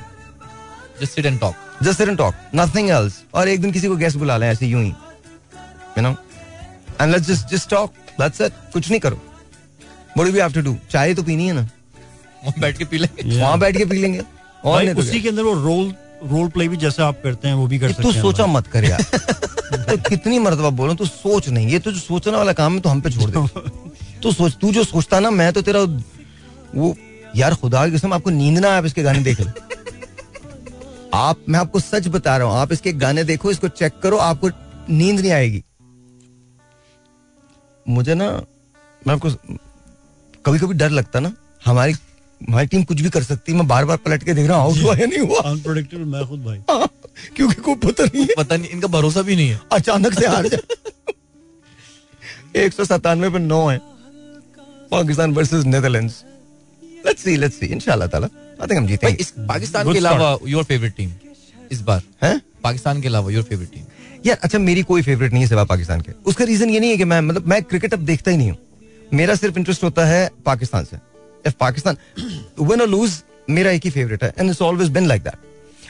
Just 1.02 1.12
sit 1.12 1.26
and 1.26 1.40
talk 1.40 1.54
just 1.82 1.98
sit 1.98 2.08
and 2.08 2.18
talk 2.18 2.34
nothing 2.54 2.90
else 2.90 3.22
और 3.34 3.48
एक 3.48 3.62
दिन 3.62 3.72
किसी 3.72 3.88
को 3.88 3.96
गेस्ट 3.96 4.16
बुला 4.16 4.36
लें 4.36 4.48
ऐसे 4.48 4.66
यूँ 4.66 4.82
ही। 4.82 4.88
You 4.88 6.02
know 6.02 6.16
and 7.00 7.12
let's 7.12 7.26
just 7.26 7.48
just 7.48 7.70
talk 7.70 7.92
that's 8.20 8.40
it 8.40 8.52
कुछ 8.72 8.90
नहीं 8.90 9.00
करो। 9.00 9.16
What 10.16 10.26
do 10.26 10.32
we 10.32 10.40
have 10.40 10.52
to 10.52 10.60
do 10.60 10.76
चाय 10.90 11.14
तो 11.14 11.22
पीनी 11.22 11.46
है 11.46 11.52
ना। 11.52 11.60
वहाँ 11.60 12.54
बैठ 12.60 12.78
के 12.78 12.84
पी 12.84 12.98
लेंगे। 12.98 13.40
वहाँ 13.40 13.58
बैठ 13.58 13.76
के 13.76 13.84
पी 13.84 13.96
लेंगे। 13.96 14.22
और 14.64 14.82
तो 14.94 15.00
उसी 15.00 15.20
के 15.20 15.28
अंदर 15.28 15.42
वो 15.42 15.54
रोल 15.54 15.94
रोल 16.22 16.48
प्ले 16.48 16.68
भी 16.68 16.76
जैसे 16.76 17.02
आप 17.02 17.20
करते 17.22 17.48
हैं 17.48 17.54
वो 17.54 17.66
भी 17.66 17.78
कर 17.78 17.92
सकते 17.92 18.02
तू 18.02 18.12
सोचा 18.12 18.46
मत 18.46 18.66
कर 18.66 18.84
यार। 18.84 19.02
तो 19.86 19.96
कितनी 20.08 20.38
मर्तबा 20.38 20.70
बोलो 20.70 20.94
तू 20.94 21.06
सोच 21.06 21.48
नहीं। 21.48 21.68
ये 21.68 21.78
तो 21.78 21.92
जो 21.92 21.98
सोचने 21.98 22.36
वाला 22.36 22.52
काम 22.52 22.74
है 22.74 22.80
तो 22.80 22.88
हम 22.88 23.00
पे 23.00 23.10
छोड़ 23.10 23.30
दे। 23.30 23.70
तू 24.22 24.32
सोच 24.32 24.56
तू 24.60 24.72
जो 24.72 24.84
सोचता 24.84 25.20
ना 25.20 25.30
मैं 25.30 25.52
तो 25.52 25.62
तेरा 25.62 25.80
वो 26.74 26.94
यार 27.36 27.54
खुदा 27.54 27.86
की 27.86 27.96
कसम 27.96 28.12
आपको 28.12 28.30
नींद 28.30 28.58
ना 28.58 28.76
आप 28.76 28.84
इसके 28.84 29.02
गाने 29.02 29.20
देख 29.20 29.40
ले। 29.40 29.50
आप 31.14 31.36
मैं 31.48 31.60
आपको 31.60 31.80
सच 31.80 32.08
बता 32.08 32.36
रहा 32.36 32.48
हूँ 32.48 32.56
आप 32.56 32.72
इसके 32.72 32.92
गाने 33.04 33.24
देखो 33.24 33.50
इसको 33.50 33.68
चेक 33.68 33.98
करो 34.02 34.16
आपको 34.18 34.50
नींद 34.90 35.20
नहीं 35.20 35.32
आएगी। 35.32 35.62
मुझे 37.86 38.14
ना 38.14 38.30
मैं 39.06 39.14
आपको 39.14 39.30
कभी 40.44 40.58
कभी 40.58 40.74
डर 40.74 40.90
लगता 40.90 41.20
ना 41.20 41.32
हमारी 41.64 41.94
हमारी 42.40 42.66
टीम 42.66 42.82
कुछ 42.84 43.00
भी 43.00 43.10
कर 43.10 43.22
सकती 43.22 43.52
है 43.52 43.58
मैं 43.58 43.66
बार 43.68 43.84
बार 43.84 43.96
पलट 43.96 44.22
के 44.22 44.34
देख 44.34 44.48
रहा 44.48 44.56
हूँ 44.56 44.64
आउट 44.64 44.82
हुआ 44.82 44.94
या 44.96 45.06
नहीं 45.06 45.18
हुआ? 45.20 45.40
Unpredictable 45.52 46.06
मैं 46.06 46.24
खुद 46.28 46.44
भाई। 46.44 46.58
हाँ, 46.70 46.88
क्योंकि 47.36 47.60
कोई 47.62 47.74
पता 47.84 48.04
नहीं 48.04 48.22
है। 48.22 48.34
पता 48.36 48.56
नहीं 48.56 48.70
इनका 48.70 48.88
भरोसा 48.88 49.22
भी 49.22 49.36
नहीं 49.36 49.48
है। 49.48 49.60
अचानक 49.72 50.18
से 50.18 50.26
हार 50.26 50.48
जाए 50.48 50.60
एक 52.56 52.72
सौ 52.72 52.84
सत्तानवे 52.84 53.30
पे 53.30 53.38
नौ 53.38 53.66
है। 53.68 53.78
Pakistan 54.90 55.32
versus 55.34 55.64
Netherlands 55.66 56.24
let's 57.06 57.22
see 57.24 57.36
let's 57.36 57.58
see 57.60 57.66
इंशाल्लाह 57.68 58.08
ताला। 58.08 58.26
आई 58.26 58.66
थिंक 58.66 58.78
हम 58.78 58.86
जीतेंगे। 58.86 59.16
इस 59.20 59.30
पाकिस्तान 59.48 59.92
के 59.92 59.98
अलावा 59.98 60.36
योर 60.46 60.64
फेवरेट 60.64 60.94
टीम 60.96 61.10
इस 61.72 61.80
बार। 61.82 62.02
हैं? 62.22 62.40
पाकिस्तान 62.64 63.00
के 63.00 63.08
अलावा 63.08 63.30
योर 63.30 63.42
फेवरेट 63.42 63.70
टीम 63.72 63.84
यार 64.26 64.38
अच्छा 64.42 64.58
मेरी 64.58 64.82
कोई 64.82 65.02
फेवरेट 65.02 65.32
नहीं 65.32 65.42
है 65.42 65.48
सिवा 65.48 65.64
पाकिस्तान 65.64 66.00
के। 66.00 66.12
उसका 66.26 66.44
रीजन 66.44 66.70
ये 66.70 66.80
नहीं 66.80 66.90
है 66.90 66.96
कि 66.96 67.04
मैं 67.04 67.20
मतलब 67.22 67.46
मैं 67.48 67.62
क्रिकेट 67.64 67.94
अब 67.94 68.00
देखता 68.06 68.30
ही 68.30 68.36
नहीं 68.36 68.50
हूँ। 68.50 68.58
मेरा 69.14 69.34
सिर्फ़ 69.34 69.58
इंटरेस्ट 69.58 69.84
होता 69.84 70.04
है 70.06 70.30
पाकिस्तान 70.46 70.84
से। 70.84 70.96
इफ़ 71.46 71.54
पाकिस्तान 71.60 71.96
विन 72.60 72.80
और 72.80 72.88
लूज 72.88 73.22
मेरा 73.50 73.70
एक 73.70 73.84
ही 73.84 73.90
फेवरेट 73.90 74.24
है 74.24 74.32
and 74.38 74.50
it's 74.50 74.62
always 74.62 74.88
been 74.90 75.06
like 75.06 75.22
that 75.22 75.44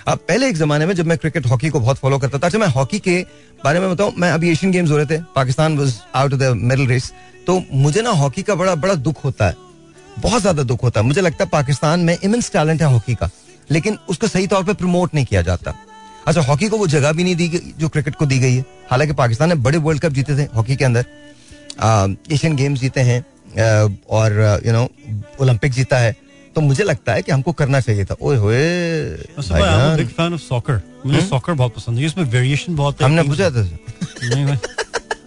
अब 0.08 0.18
पहले 0.18 0.48
एक 0.48 0.56
जमाने 0.56 0.86
में 0.86 0.94
जब 0.94 1.06
मैं 1.06 1.16
क्रिकेट 1.18 1.46
हॉकी 1.46 1.68
को 1.68 1.80
बहुत 1.80 1.98
फॉलो 1.98 2.18
करता 2.18 2.38
था 2.38 2.46
अच्छा 2.46 2.58
मैं 2.58 2.66
हॉकी 2.68 2.98
के 2.98 3.20
बारे 3.64 3.80
में 3.80 3.90
बताऊँ, 3.90 4.12
मैं 4.18 4.30
अभी 4.30 4.50
एशियन 4.50 4.72
गेम्स 4.72 4.90
हो 4.90 4.96
रहे 4.96 5.06
थे 5.06 5.18
Pakistan 5.34 5.78
was 5.78 5.94
out 6.14 6.32
of 6.32 6.40
the 6.40 6.52
medal 6.56 6.86
race 6.86 7.12
तो 7.46 7.62
मुझे 7.72 8.02
ना 8.02 8.10
हॉकी 8.12 8.42
का 8.42 8.54
बड़ा 8.54 8.74
बड़ा 8.74 8.94
दुख 8.96 9.24
होता 9.24 9.46
है, 9.46 9.56
बहुत 10.18 10.40
ज़्यादा 10.40 10.62
दुख 10.64 10.82
होता 10.82 11.00
है। 11.00 11.06
मुझे 11.06 11.20
लगता 11.20 11.44
है 11.44 11.50
पाकिस्तान 11.50 12.00
में 12.00 12.16
इमेंस 12.16 12.50
टैलेंट 12.52 12.82
है 12.82 12.88
हॉकी 12.88 13.14
का, 13.14 13.28
लेकिन 13.70 13.98
उसको 14.08 14.28
सही 14.28 14.46
तौर 14.46 14.64
पर 14.64 14.74
प्रमोट 14.74 15.14
नहीं 15.14 15.24
किया 15.24 15.42
जाता। 15.42 15.74
अच्छा 16.26 16.40
हॉकी 16.42 16.68
को 16.68 16.76
वो 16.76 16.86
जगह 16.88 17.12
भी 17.12 17.24
नहीं 17.24 17.36
दी 17.36 17.48
गई, 17.48 17.72
जो 17.78 17.88
क्रिकेट 17.88 18.14
को 18.14 18.26
दी 18.26 18.38
गई 18.38 18.54
है। 18.54 18.64
हालाँकि 18.90 19.12
पाकिस्तान 19.14 19.48
ने 19.48 19.54
बड़े 19.56 19.78
वर्ल्ड 19.78 20.02
कप 20.02 20.12
जीते 20.12 20.36
थे 20.38 20.48
हॉकी 20.54 20.76
के 20.76 20.84
अंदर 20.84 21.04
एशियन 22.32 22.56
गेम्स 22.56 22.80
जीते 22.80 23.00
हैं 23.02 23.24
और 23.58 24.62
यू 24.66 24.72
नो 24.72 24.88
ओलंपिक 25.40 25.72
जीता 25.72 25.98
है। 25.98 26.14
तो 26.56 26.60
मुझे 26.60 26.84
लगता 26.84 27.12
है 27.12 27.22
कि 27.22 27.32
हमको 27.32 27.52
करना 27.52 27.80
चाहिए 27.80 28.04
था। 28.04 28.16
ओए 28.20 28.36
होए 28.36 28.60
big 29.98 30.12
fan 30.18 30.36
of 30.36 30.42
soccer 30.42 30.78
मुझे 31.06 31.20
सॉकर 31.20 31.52
बहुत 31.52 31.74
पसंद 31.74 31.98
है। 31.98 32.04
इसमें 32.06 32.24
वेरिएशन 32.24 32.76
बहुत 32.76 33.00
है। 33.00 33.06
हमने 33.06 33.22
पूछा 33.22 33.50
था 33.50 33.62
नहीं 33.62 34.56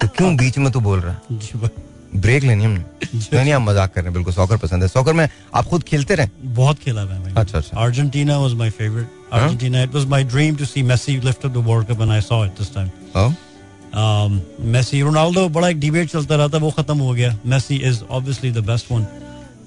तो 0.01 0.07
क्यों 0.07 0.35
बीच 0.37 0.57
में 0.57 0.71
तू 0.71 0.79
बोल 0.79 0.99
रहा? 0.99 1.13
है 1.31 1.69
ब्रेक 2.15 2.43
लेनी 2.43 2.63
हमने। 2.63 2.79
नहीं 2.79 3.39
नहीं 3.39 3.53
हम 3.53 3.63
मज़ाक 3.63 3.93
कर 3.93 4.01
रहे 4.01 4.05
हैं। 4.05 4.13
बिल्कुल 4.13 4.33
सॉकर 4.33 4.57
पसंद 4.57 4.83
है। 4.83 4.87
सॉकर 4.89 5.13
में 5.13 5.27
आप 5.55 5.65
खुद 5.65 5.83
खेलते 5.83 6.15
रहे। 6.15 6.27
बहुत 6.55 6.79
खेला 6.79 7.03
भाई 7.05 7.33
अच्छा, 7.37 7.57
अच्छा। 7.57 7.81
Argentina 7.83 8.37
was 8.39 8.53
my 8.61 8.69
favourite 8.69 9.07
Argentina 9.33 9.83
it 9.83 9.93
was 9.95 10.05
my 10.13 10.23
dream 10.23 10.55
to 10.55 10.65
see 10.65 10.83
Messi 10.83 11.19
lift 11.19 11.45
up 11.45 11.51
the 11.51 11.63
world 11.67 11.87
cup 11.87 12.01
and 12.01 12.11
I 12.11 12.21
saw 12.21 12.43
it 12.45 12.51
this 12.59 12.73
time 12.75 12.89
Messi 13.95 15.01
Ronaldo 15.01 15.47
बड़ा 15.49 15.69
एक 15.69 15.79
डिबेट 15.79 16.09
चलता 16.09 16.35
रहा 16.35 16.47
था 16.47 16.57
वो 16.57 16.71
खत्म 16.71 16.97
हो 16.97 17.13
गया। 17.13 17.37
Messi 17.45 17.75
is 17.75 18.01
obviously 18.09 18.51
the 18.51 18.57
best 18.57 18.91
one 18.91 19.05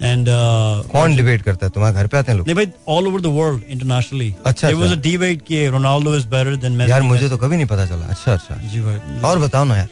and 0.03 0.27
कौन 0.93 1.17
डिबेट 1.17 1.43
करता 1.43 1.67
है? 1.67 1.71
तुम्हारे 1.71 1.95
घर 1.97 2.07
पे 2.07 2.19
आते 2.19 2.33
हैं 2.33 2.37
लोग? 2.39 2.47
नहीं 2.47 2.57
भाई 2.57 2.67
all 2.89 3.07
over 3.09 3.21
the 3.21 3.27
world 3.27 3.63
internationally 3.69 4.35
अच्छा, 4.47 4.69
was 4.69 4.83
अच्छा। 4.83 4.95
a 4.95 5.05
debate 5.05 5.43
कि 5.49 5.67
Ronaldo 5.69 6.15
is 6.17 6.27
better 6.27 6.57
than 6.57 6.73
Messi 6.73 6.91
यार 6.91 7.03
मुझे 7.03 7.29
तो 7.29 7.37
कभी 7.37 7.57
नहीं 7.57 7.67
पता 7.67 7.87
चला। 7.87 8.07
अच्छा 8.07 8.33
अच्छा। 8.33 8.55
जी 8.73 8.81
भाई 8.81 9.21
और 9.31 9.39
बताओ 9.39 9.65
ना 9.65 9.77
यार। 9.77 9.89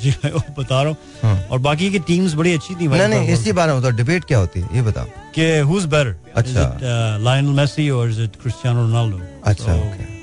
जी 0.02 0.10
भाई 0.10 0.30
वो 0.32 0.42
बता 0.58 0.82
रहा 0.82 0.94
हाँ। 1.22 1.34
हूँ। 1.34 1.46
और 1.48 1.58
बाकी 1.58 1.90
की 1.90 1.98
टीम्स 1.98 2.34
बड़ी 2.34 2.52
अच्छी 2.54 2.74
थी 2.74 2.88
नहीं 2.88 3.08
नहीं 3.08 3.28
इसी 3.28 3.52
बारे 3.52 3.72
में 3.72 3.80
बताओ। 3.80 3.90
डिबेट 3.96 4.24
क्या 4.24 4.38
होती 4.38 4.60
है? 4.60 4.68
ये 4.74 4.82
बताओ। 4.82 5.06
कि 5.34 5.58
हु 5.58 5.78
इज़ 5.78 5.86
बेटर 5.86 6.16
अच्छा। 6.36 7.18
लायनल 7.24 7.50
मेसी 7.50 7.90
और 7.90 8.10
इज़ 8.10 8.20
इट 8.20 8.36
क्रिस्टियानो 8.42 8.80
रोनाल्डो 8.80 9.20
अच्छा 9.44 9.74
ओके 9.74 10.19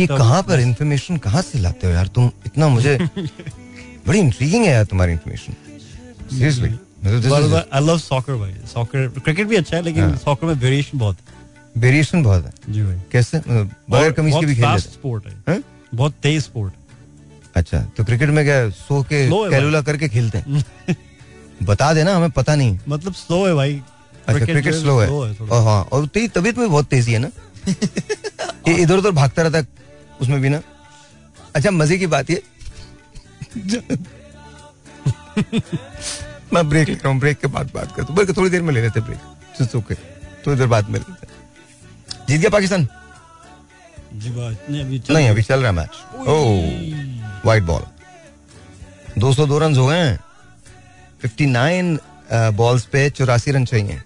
ये 0.00 0.06
कहाँ 0.06 0.42
पर 0.42 0.60
इंफॉर्मेशन 0.60 1.16
कहाँ 1.16 1.42
से 1.42 1.58
लाते 1.58 1.86
हो 1.86 1.92
यार? 1.92 2.06
तुम 2.06 2.30
इतना 2.46 2.68
मुझे 2.68 2.96
बड़ी 4.06 4.18
इंट्रीगिंग 4.18 4.64
है 4.64 4.72
यार 4.72 4.84
तुम्हारी 4.84 5.12
information 5.12 5.54
seriously 6.36 6.68
I 7.72 7.80
love 7.86 7.98
soccer 7.98 8.34
भाई। 8.34 8.54
सॉकर 8.74 9.08
क्रिकेट 9.18 9.46
भी 9.46 9.56
अच्छा 9.56 9.76
है 9.76 9.82
लेकिन 9.82 10.02
हाँ। 10.04 10.16
सॉकर 10.16 10.46
में 10.46 10.54
वेरिएशन 10.54 10.98
बहुत 10.98 11.16
है। 11.16 11.80
वेरिएशन 11.82 12.22
बहुत 12.22 12.44
है। 12.44 12.72
जी 12.72 12.82
भाई। 12.82 12.96
कैसे? 13.12 13.38
बगैर 13.48 14.12
कमीज 14.12 14.34
के 14.40 14.46
भी 14.46 14.54
खेल 14.54 14.64
लेते 14.64 14.78
स्पोर्ट 14.80 15.26
है। 15.48 15.60
बहुत 15.94 16.14
तेज 16.22 16.42
स्पोर्ट 16.42 16.72
अच्छा 17.56 17.78
तो 17.96 18.04
क्रिकेट 18.04 18.28
में 18.28 18.44
क्या 18.44 18.68
सो 18.70 19.02
के 19.02 19.26
कैलुला 19.50 19.80
करके 19.82 20.08
खेलते 20.08 20.38
हैं? 20.38 20.64
बता 21.62 21.92
देना 21.94 22.14
हमें 22.16 22.30
पता 22.30 22.54
नहीं। 22.54 22.78
मतलब 22.88 23.12
स्लो 23.12 23.46
है 23.46 23.54
भाई। 23.54 23.80
अच्छा 24.28 24.44
क्रिकेट 24.44 24.74
स्लो 24.74 24.98
है 25.00 25.08
और 25.10 25.36
हाँ 25.66 25.82
और 25.92 26.06
तेरी 26.06 26.28
तबीयत 26.28 26.58
में 26.58 26.68
बहुत 26.70 26.86
तेज़ी 26.86 27.12
है 27.12 27.18
ना? 27.18 27.28
ये 27.68 28.74
इधर 28.74 28.96
उधर 28.96 29.10
भागता 29.12 29.42
रहता 29.42 29.58
है 29.58 29.66
उसमें 30.20 30.40
भी 30.40 30.48
ना। 30.48 30.60
अच्छा 31.56 31.70
मज़े 31.70 31.98
की 31.98 32.06
बात 32.08 32.30
ये। 32.30 32.42
मैं 36.52 36.68
ब्रेक 36.68 36.88
ले 36.88 36.94
रहा 36.94 37.08
हूँ 37.08 37.18
ब्रेक 37.20 37.38
के 37.38 37.46
बाद 37.48 37.70
बात 37.74 37.94
करता 37.96 38.06
हूँ। 38.08 38.16
बल्कि 38.16 38.32
थोड़ी 38.32 38.50
देर 38.50 38.62
में 38.62 38.72
ले 38.74 38.82
लेते 38.82 39.00
ब्रेक 39.00 39.76
ओके 39.76 39.94
थोड़ी 40.46 40.56
देर 40.58 40.66
बाद 40.66 40.88
में 40.88 40.98
लेते 40.98 41.26
जीत 42.28 42.40
गया 42.40 42.50
पाकिस्तान? 42.50 42.88
जी 44.14 44.30
अभी 44.80 44.98
चल 44.98 45.14
नहीं 45.14 45.28
अभी 45.28 45.42
चल 45.42 45.62
रहा 45.62 45.72
match 45.72 45.90
oh 46.28 47.46
white 47.46 47.62
ball 47.62 47.82
202 49.18 49.58
run 49.60 49.76
हो। 49.76 49.86
गए 49.86 49.96
हैं 49.98 50.18
59 51.24 51.98
बॉल्स 52.56 52.84
पे 52.86 53.08
चौरासी 53.10 53.50
रन 53.52 53.64
चाहिए। 53.64 54.02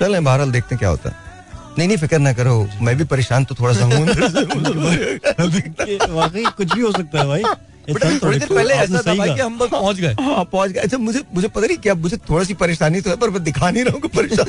चलें 0.00 0.24
बहरहाल 0.24 0.52
देखते 0.52 0.74
हैं 0.74 0.78
क्या 0.78 0.88
होता 0.88 1.10
है। 1.10 1.16
नहीं 1.78 1.86
नहीं 1.88 1.96
फ़िक्र 1.98 2.18
ना 2.18 2.32
करो 2.32 2.68
मैं 2.82 2.96
भी 2.96 3.04
परेशान 3.04 3.44
तो 3.44 3.54
थोड़ा 3.54 3.72
सा 3.74 3.84
हूँ। 3.84 4.06
वाकई 6.14 6.44
कुछ 6.56 6.74
भी 6.74 6.80
हो 6.80 6.92
सकता 6.92 7.20
है 7.20 7.26
भाई। 7.26 7.42
थोड़ी 7.88 8.38
देर 8.38 8.48
पहले 8.48 8.74
ऐसा 8.74 9.02
था 9.06 9.14
भाई 9.14 9.34
कि 9.34 9.40
हम 9.40 9.58
बस 9.58 9.68
पहुँच 9.70 9.96
गए। 10.00 10.14
हाँ 10.20 10.44
पहुँच 10.52 10.70
गया 10.70 10.82
अच्छा 10.82 10.98
मुझे 10.98 11.22
मुझे 11.34 11.48
पता 11.48 11.66
नहीं 11.66 11.76
क्या 11.78 11.94
मुझे 11.94 12.16
थोड़ा 12.30 12.44
सी 12.44 12.54
परेशानी 12.62 13.00
तो 13.00 13.10
है 13.10 13.16
पर 13.16 13.30
मैं 13.30 13.42
दिखा 13.44 13.70
नहीं 13.70 13.84
रहा 13.84 13.94
हूँ 13.94 14.00
परेशान 14.16 14.48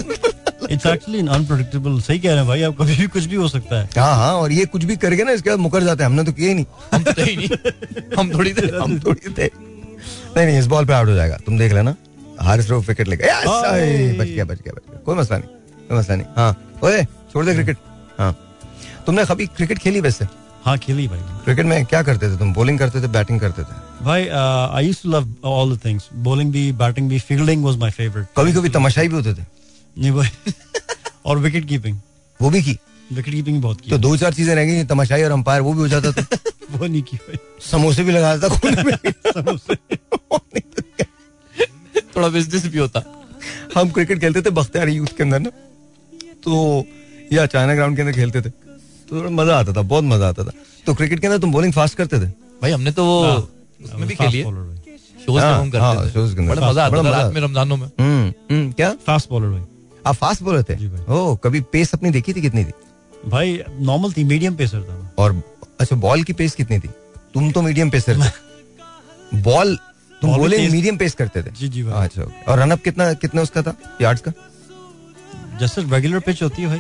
इट्स 0.72 0.86
एक्चुअली 0.86 1.20
अनप्रेडिक्टेबल 1.28 2.00
सही 2.02 2.20
कह 2.20 2.30
रहे 2.30 2.38
हैं 2.38 2.48
भाई 2.48 2.62
आप 2.64 2.76
कभी 2.80 2.96
भी 2.98 3.08
कुछ 3.08 3.26
भी 3.26 3.36
हो 3.36 3.48
सकता 3.48 3.80
है। 3.80 3.90
हाँ 3.98 4.16
हाँ 4.16 4.34
और 4.36 4.52
ये 4.52 4.66
कुछ 4.74 4.84
भी 4.84 4.96
करके 5.04 5.24
ना 5.24 5.32
इसके 5.32 5.50
बाद 5.50 5.60
मुकर 5.60 5.84
जाते 5.84 6.04
हैं। 6.04 6.10
हमने 6.10 6.24
तो 6.24 6.32
किया 6.32 6.48
ही 6.50 6.54
नहीं। 6.56 6.66
हम 6.94 7.04
तो 7.04 7.14
थे 7.18 7.24
ही 7.24 7.36
नहीं। 7.38 7.50
हम 8.18 8.32
थोड़ी 8.34 8.54
देर 8.54 8.76
हम 8.76 9.00
थोड़ी 9.00 9.34
थे 9.38 9.46
नहीं 9.46 10.46
नहीं 10.46 10.60
इस 10.60 10.66
बॉल 10.68 10.86
पे 10.86 10.94
आउट 10.94 11.08
हो 11.08 11.16
जाएगा। 11.16 11.38
तुम 11.46 11.58
देख 11.60 11.74
लेना। 11.74 11.96
हारिस 12.42 12.70
रोफ 12.70 12.88
विकेट 12.88 13.08
लेगा 13.08 13.28
Yes! 13.28 13.46
बच 14.20 14.28
गया 14.28 14.46
बच 14.46 14.58
गया 14.62 14.74
बच 14.74 14.76
गया। 14.90 15.00
कोई 15.06 15.16
मसला 15.16 15.38
नहीं 15.38 15.50
कोई 15.90 15.98
मसला 15.98 16.16
नहीं। 16.16 16.28
हाँ 16.36 16.80
ओए। 16.84 17.06
छोड़ 17.34 17.46
दे 17.46 17.54
क्रिकेट 17.54 17.78
हाँ। 18.20 18.32
तुमने 19.06 19.26
कभी 19.26 19.46
क्रिकेट 19.48 19.78
खेली 19.80 20.02
वैसे? 20.02 20.26
हाँ 20.66 20.78
खेली 20.78 21.08
भाई। 21.08 21.20
क्रिकेट 21.44 21.66
में 21.66 21.86
क्या 21.86 22.02
करते 22.04 22.30
थे 22.30 22.38
तुम? 22.38 22.54
बॉलिंग 22.54 22.80
करते 22.80 23.02
थे 23.02 23.08
बैटिंग 23.08 23.40
करते 23.40 23.64
थे? 23.64 23.76
भाई 24.06 24.28
I 24.28 24.86
used 24.88 25.02
to 25.04 25.10
love 25.10 25.34
all 25.44 25.76
the 25.76 25.80
things 25.86 26.10
bowling 26.14 26.52
भी 26.52 26.72
बैटिंग 26.72 27.10
भी 27.10 27.20
फील्डिंग 27.20 27.64
वाज 27.66 27.78
माय 27.78 27.92
फेवरेट 27.92 28.28
कभी 28.38 28.54
कभी 28.54 28.70
तमाशाई 28.70 29.08
भी 29.08 29.16
होते 29.16 29.34
थे? 29.34 29.46
नहीं 29.98 30.12
भाई। 30.12 30.54
और 31.26 31.38
विकेट 31.38 31.68
कीपिंग 31.68 32.00
वो 32.42 32.50
भी 32.50 32.62
की? 32.64 32.78
विकेट 33.14 33.34
कीपिंग 33.34 33.62
बहुत 33.62 33.82
की। 33.82 33.90
तो 33.90 33.98
दो 33.98 34.16
चार 34.18 34.34
चीज़ें 34.34 34.56
रह 34.56 34.66
गई 34.66 34.84
तमाशाई 34.84 35.24
और 35.24 35.32
अंपायर 35.32 35.62
वो 35.62 35.74
भी 35.74 35.80
हो 35.80 35.88
जाता 35.88 36.12
था। 36.12 36.26
वो 36.72 36.86
नहीं 36.86 37.02
की 37.02 37.18
भाई। 37.18 37.38
समोसे 37.72 38.04
भी 38.04 38.12
लगा 38.12 38.36
देता 38.38 38.56
कोने 38.56 38.84
में। 38.84 38.98
समोसे। 39.28 39.74
नहीं 39.74 40.62
तो। 40.62 41.06
थोड़ा 42.16 42.28
बिज़नेस 42.28 42.66
भी 42.66 42.78
होता। 42.78 43.04
हम 43.76 43.90
क्रिकेट 43.90 44.20
खेलते 44.20 44.42
थे 44.42 44.50
बख्तियार 44.50 44.90
यूथ 44.90 45.18
के 45.18 45.24
अंदर 45.24 45.40
ना। 45.40 45.50
तो 46.44 46.86
या 47.34 47.46
चाइना 47.46 47.76
ग्राउंड 47.76 47.96
के 47.96 48.02
अंदर 48.02 48.14
खेलते 48.14 48.42
थे। 48.42 48.50
तो 48.50 49.20
थोड़ा 49.20 49.30
मज़ा 49.30 49.60
आता 49.60 49.74
था 49.74 49.82
बहुत 49.82 50.04
मज़ा 50.04 50.30
आता 50.30 50.44
था। 50.44 50.52
तो 50.86 50.94
क्रिकेट 50.94 51.20
के 51.20 51.28
अंदर 51.28 51.40
तुम 51.40 51.52
बॉलिंग 51.52 51.74
फास्ट 51.74 51.98
करते 51.98 52.20
थे? 52.20 52.26
भाई 52.62 52.72
हमने 52.72 52.92
तो 52.92 53.06
वो 53.06 53.24
हाँ, 53.24 53.50
उसमें 53.84 54.08
भी 54.08 54.16
खेली 54.16 54.38
है। 54.38 54.46
हाँ, 55.40 55.60
हम 55.60 55.70
करते 55.72 56.10
थे। 56.10 56.14
shows 56.14 56.34
के 56.34 56.42
अंदर। 56.42 56.56
बड़ा 56.56 56.70
मज़ा 56.70 56.86
आता 56.86 56.92
बड़ा 56.92 57.04
था 57.04 57.10
मज़ा 57.10 57.22
रात 57.22 57.34
में 57.34 57.42
रमजानों 57.42 57.78
में। 57.78 57.88
हम्म, 57.88 58.56
हम्म, 58.56 58.72
क्या? 58.72 58.96
फास्ट 59.08 59.30
बॉलर 59.30 59.48
भाई। 59.48 59.62
आप 60.08 60.16
फास्ट 60.16 60.44
बॉलर 60.44 60.64
थे? 60.64 60.88
ओ 61.14 61.36
कभी 61.36 61.62
पेस 61.62 61.94
अपनी 61.94 62.10
देखी 62.10 62.34
थी 62.34 62.42
कितनी 62.42 62.64
थी? 62.64 62.72
भाई 63.28 63.64
नॉर्मल 63.80 64.12
थी 64.12 64.24
मीडियम 64.24 64.56
पेसर 64.56 64.82
था 64.82 65.14
और 65.18 65.44
अच्छा 65.80 65.96
बॉल 65.96 66.24
की 66.24 66.34
पेस 66.34 66.56
कितनी 66.56 66.80
थी? 66.80 66.88
तुम 67.34 67.52
तो 67.52 67.62
मीडियम 67.62 67.90
पेसर 67.90 68.18
थे। 68.18 68.30
बॉल 69.42 69.76
तुम 70.22 70.38
बोले 70.38 70.70
मीडियम 70.70 70.98
पेस 70.98 71.14
करते 71.14 71.44
थे? 71.44 71.52
जी 71.52 71.68
जी 71.68 71.82
अच्छा 71.82 72.22
और 72.48 72.60
रनअप 72.60 72.84
कितना 72.84 73.14
कितना 73.14 73.42
उसका 73.42 73.62
था? 73.62 73.76
यार्ड्स 74.02 74.22
का? 74.28 74.32
जैसे 75.60 75.82
रेगुलर 75.82 76.20
पिच 76.20 76.44
होती 76.44 76.62
है 76.62 76.68
भाई। 76.68 76.80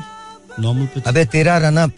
नॉर्मल 0.60 0.86
पिच 0.96 1.04
अबे 1.08 1.26
तेरा 1.36 1.58
रनअप 1.68 1.92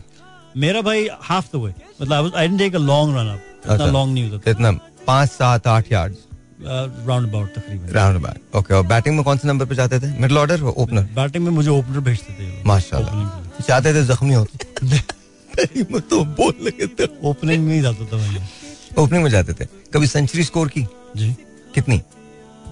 मेरा 0.58 0.82
भाई 0.82 1.08
हाफ़ 1.22 1.48
द 1.56 1.60
वे 1.63 1.74
मतलब 2.01 2.32
I 2.36 2.48
didn't 2.48 2.60
take 2.60 2.75
a 2.75 2.80
long 2.80 3.18
run 3.18 3.28
up 3.28 3.42
इतना 3.63 3.74
अच्छा। 3.74 3.86
लॉन्ग 3.92 4.13
नहीं 4.13 4.30
होता 4.30 4.51
कितना? 4.51 4.72
पाँच 5.08 5.30
सात 5.32 5.68
आठ 5.68 5.92
यार्ड्स 5.92 6.18
राउंड 6.62 7.28
अबाउट 7.30 7.54
तकरीबन। 7.56 7.89
राउंड 7.94 8.18
अबाउट 8.18 8.56
ओके 8.56 8.74
और 8.74 8.86
बैटिंग 8.88 9.16
में 9.16 9.24
कौन 9.25 9.38
से 9.38 9.48
नंबर 9.48 9.66
पे 9.66 9.75
जाते 9.75 10.00
थे? 10.00 10.08
मिडिल 10.22 10.38
ऑर्डर 10.38 10.62
ओपनर 10.63 11.04
बैटिंग 11.16 11.44
में 11.46 11.51
मुझे 11.51 11.70
ओपनर 11.70 12.00
भेजते 12.08 12.34
थे। 12.39 12.63
माशाल्लाह। 12.68 13.62
चाहते 13.68 13.94
थे 13.94 14.04
जख्मी 14.06 14.34
हो 14.34 14.46
तो 16.10 16.24
बोल 16.36 16.54
लगे 16.63 16.88
थे। 16.88 17.08
ओपनिंग 17.30 17.66
में 17.66 17.74
ही 17.74 17.82
जाता 17.82 18.06
था 18.06 18.18
भाई। 18.18 18.38
ओपनिंग 19.04 19.24
में 19.24 19.30
जाते 19.32 19.54
थे। 19.54 19.66
कभी 19.94 20.08
सेंचुरी 20.08 20.44
स्कोर 20.44 20.68
की? 20.68 20.86
जी। 21.18 21.32
कितनी? 21.75 22.01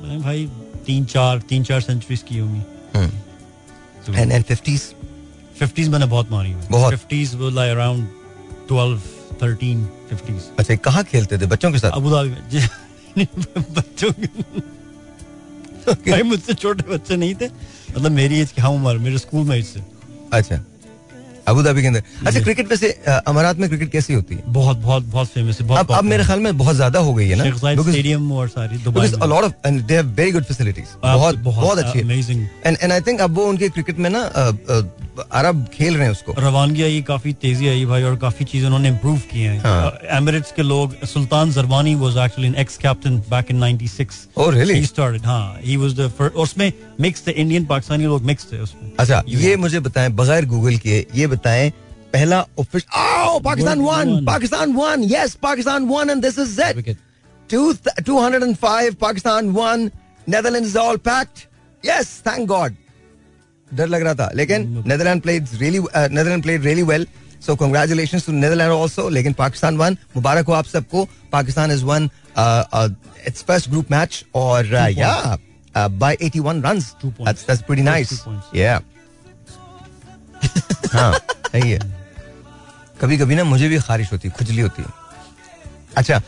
मैं 0.04 0.22
भाई 0.22 0.46
तीन 0.88 1.06
चार 1.14 1.40
तीन 1.50 1.64
चार 1.64 1.82
सेंचुरीज 1.82 2.24
की 2.30 2.38
होंगी। 2.38 2.62
एंड 4.14 4.32
एंड 4.32 4.44
फिफ्टीज 4.44 4.82
फिफ्टीज 5.60 5.90
मैंने 5.90 6.06
बहुत 6.06 6.32
मारी 6.32 6.52
हुई। 6.52 6.64
बहुत। 6.72 6.94
Fifties 6.94 7.36
around 7.36 8.08
twelve 8.68 9.02
thirteen 9.42 9.86
fifties 10.10 10.44
अच्छा 10.60 10.76
कहाँ 10.76 11.04
खेलते 11.04 11.38
थे? 11.38 11.46
बच्चों 11.46 11.72
के 11.72 11.80
साथ? 11.80 11.92
अबू 11.92 12.12
धाबी 12.12 12.30
में। 12.30 12.42
बच्चों 13.74 14.12
के 14.12 14.28
भाई 16.12 16.24
मुझसे 16.24 16.54
छोटे 16.54 16.84
बच्चे 16.90 17.16
नहीं 17.16 17.36
थे। 17.36 17.46
मतलब 17.46 18.12
मेरी 18.12 18.40
एज 18.40 18.52
के 18.52 18.62
हम 18.62 18.76
उम्र 18.76 18.98
मेरे 18.98 19.18
स्कूल 19.18 19.46
में 19.48 19.62
से। 19.64 19.84
अच्छा। 20.34 20.56
अबू 21.48 21.62
धाबी 21.64 21.82
के 21.82 21.88
अंदर। 21.88 22.02
अच्छा 22.26 22.40
क्रिकेट 22.42 22.70
वैसे 22.70 22.90
अ, 22.90 23.12
अमारात 23.28 23.58
में 23.58 23.68
क्रिकेट 23.70 23.92
कैसी 23.92 24.14
होती 24.14 24.36
है? 24.36 24.44
बहुत 24.54 24.78
बहुत 24.78 25.04
बहुत 25.12 25.28
फ़ेमस 25.34 25.62
है 25.62 25.78
अब 25.78 25.92
अब 25.92 26.04
मेरे 26.04 26.24
ख्याल 26.24 26.40
में 26.40 26.58
बहुत 26.58 26.76
ज़्यादा 26.76 27.00
हो 27.00 27.14
गई 27.14 27.28
है 27.28 27.36
ना? 27.36 27.72
स्टेडियम 27.82 28.32
और 28.32 28.48
सारी 28.50 28.78
Dubai 28.84 29.08
a 29.08 29.30
lot 29.34 29.48
of 29.50 29.54
and 29.70 29.88
they 29.88 29.98
have 30.02 30.12
very 30.20 30.32
good 30.32 30.46
बहुत 31.04 31.38
बहुत 31.44 31.78
अच्छी 31.78 32.02
amazing 32.02 32.46
and 32.66 32.78
and 32.82 32.92
I 32.92 33.02
think 33.02 33.22
अब 33.22 33.36
वो 33.38 33.46
उनके 33.50 33.70
क्रिकेट 33.70 34.00
में 34.00 34.10
ना 34.10 34.24
अरब 35.32 35.66
खेल 35.74 35.96
रहे 35.96 36.06
हैं 36.06 36.12
उसको। 36.12 36.34
रवानगी 36.40 36.84
आई 36.84 37.02
काफ़ी 37.08 37.32
तेज़ी 37.42 37.68
आई 37.68 37.86
भाई 37.86 38.04
और 38.04 38.16
काफ़ी 38.18 38.46
चीज़ें 38.46 38.66
उन्होंने 38.68 38.90
इम्प्रूव 38.90 39.18
की 39.32 39.40
हैं। 39.42 39.60
हाँ। 39.60 39.92
एमिरेट्स 40.18 40.52
के 40.56 40.62
लोग 40.64 40.94
Sultan 41.14 41.52
Zarbani 41.52 41.94
was 42.02 42.18
actually 42.26 42.48
an 42.48 42.56
ex 42.64 42.78
captain 42.78 43.18
back 43.30 43.52
in 43.52 43.64
96 43.64 44.20
Oh, 44.38 44.50
really? 44.56 44.76
he 44.82 44.90
started 44.92 45.26
हाँ 45.26 45.60
he 45.62 45.78
was 45.84 45.96
the 46.02 46.10
first 46.20 46.36
उसमें 46.46 46.72
मिक्स 47.02 47.26
थे 47.28 47.32
इंडियन 47.32 47.66
पाकिस्तानी 47.66 48.06
लोग 48.06 48.24
मिक्स 48.26 48.46
थे 48.52 48.60
उसमें। 48.62 48.92
अच्छा 49.00 49.22
ये 49.28 49.56
मुझे 49.64 49.80
बताएँ 49.88 50.10
बगैर 50.22 50.46
गूगल 50.54 50.78
किए 50.86 51.06
ये 51.16 51.28
बताएँ 51.38 51.70
पहला 52.14 52.40
official 52.60 53.40
Pakistan 53.46 53.82
won 53.82 54.26
Pakistan 54.26 54.74
won 54.76 55.04
yes 55.12 55.36
Pakistan 55.44 55.86
won 55.88 56.10
and 56.10 56.22
this 56.22 56.40
is 56.40 56.62
it 56.62 56.76
Wicket. 56.76 56.98
205 57.50 58.96
Pakistan 59.02 59.54
won 59.54 59.84
Netherlands 60.28 60.70
is 60.70 60.76
all 60.76 60.98
packed. 60.98 61.48
Yes 61.84 62.10
thank 62.26 62.50
God. 62.50 62.74
डर 63.72 63.88
लग 63.88 64.02
रहा 64.04 64.14
था 64.16 64.30
लेकिन 64.36 64.84
Netherland 64.88 65.22
played 65.22 65.48
really 65.60 65.80
Netherland 65.80 66.44
played 66.44 66.64
really 66.66 66.84
well 66.90 67.08
so 67.46 67.56
congratulations 67.56 68.26
to 68.26 68.32
Netherland 68.32 68.72
also 68.74 69.08
लेकिन 69.10 69.34
Pakistan 69.40 69.78
won 69.78 69.98
मुबारक 70.16 70.46
हो 70.48 70.54
आप 70.54 70.66
सबको. 70.66 71.08
Pakistan 71.32 71.72
is 71.72 71.84
won 71.86 72.10
it's 73.28 73.44
first 73.48 73.70
group 73.70 73.92
match 73.92 74.24
और 74.36 74.74
या 74.98 75.38
by 75.76 76.18
81 76.24 76.64
runs 76.66 76.94
that's 77.06 77.48
that's 77.48 77.62
pretty 77.68 77.84
nice 77.84 78.14
या 78.56 78.80
हाँ 80.94 81.12
सही 81.52 81.70
है। 81.72 81.80
कभी 83.02 83.18
कभी 83.18 83.36
ना 83.36 83.44
मुझे 83.44 83.68
भी 83.70 83.80
खारिश 83.80 84.12
होती 84.12 84.28
है 84.28 84.34
खुजली 84.38 84.62
होती 84.62 84.82
है। 84.82 84.90
अच्छा 85.98 86.22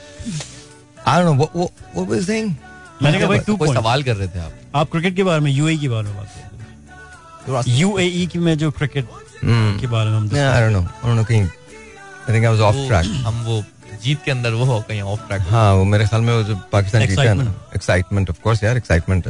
आई 1.08 1.24
डोंट 1.24 1.38
नो 1.38 1.50
वो 1.56 1.72
वो 1.96 2.06
वाज 2.06 2.26
सेइंग 2.28 2.56
मैंने 3.04 3.20
कहा 3.20 3.28
भाई 3.28 3.40
टू 3.40 3.56
पॉइंट 3.58 3.76
सवाल 3.76 4.04
कर 4.04 4.16
रहे 4.16 4.28
थे 4.28 4.40
आप। 4.40 4.54
आप 4.76 4.92
क्रिकेट 4.92 5.16
के 5.16 5.24
बारे 5.24 5.40
में 5.42 5.52
यूएई 5.52 5.78
के 5.78 5.90
बारे 5.90 6.08
में 6.08 6.18
बात 6.18 6.28
कर। 6.36 7.48
थोड़ा 7.48 7.62
सा- 7.62 7.74
यूएई 7.80 8.28
की 8.28 8.40
में 8.40 8.58
जो 8.58 8.72
क्रिकेट 8.72 9.06
Hmm. 9.06 9.80
के 9.82 9.88
बारे 9.88 10.10
में 10.10 10.18
हम 10.18 10.24
I 10.24 10.62
don't 10.62 10.72
know 10.72 10.80
I 10.80 11.02
don't 11.04 11.16
know 11.16 11.24
कहीं 11.24 11.42
I 11.42 12.34
think 12.34 12.46
I 12.46 12.52
was 12.52 12.60
off 12.60 12.76
track 12.88 13.06
हम 13.28 13.42
वो 13.44 13.64
जीत 14.04 14.20
के 14.26 14.32
अंदर 14.32 14.52
वो 14.52 14.66
हो 14.66 14.82
कहीं 14.82 15.02
ऑफ़ 15.02 15.28
ट्रैक 15.28 15.42
हाँ। 15.42 15.74
वो 15.74 15.84
मेरे 15.84 16.06
ख्याल 16.08 16.22
में 16.22 16.34
वो 16.38 16.44
जो 16.44 16.56
पाकिस्तान 16.72 17.06
जीता 17.08 17.22
है 17.22 17.34
ना। 17.34 17.54
एक्साइटमेंट 17.76 18.30
ऑफ़ 18.30 18.40
कोर्स 18.44 18.64
यार 18.64 18.78
एक्साइटमेंट. 18.78 19.28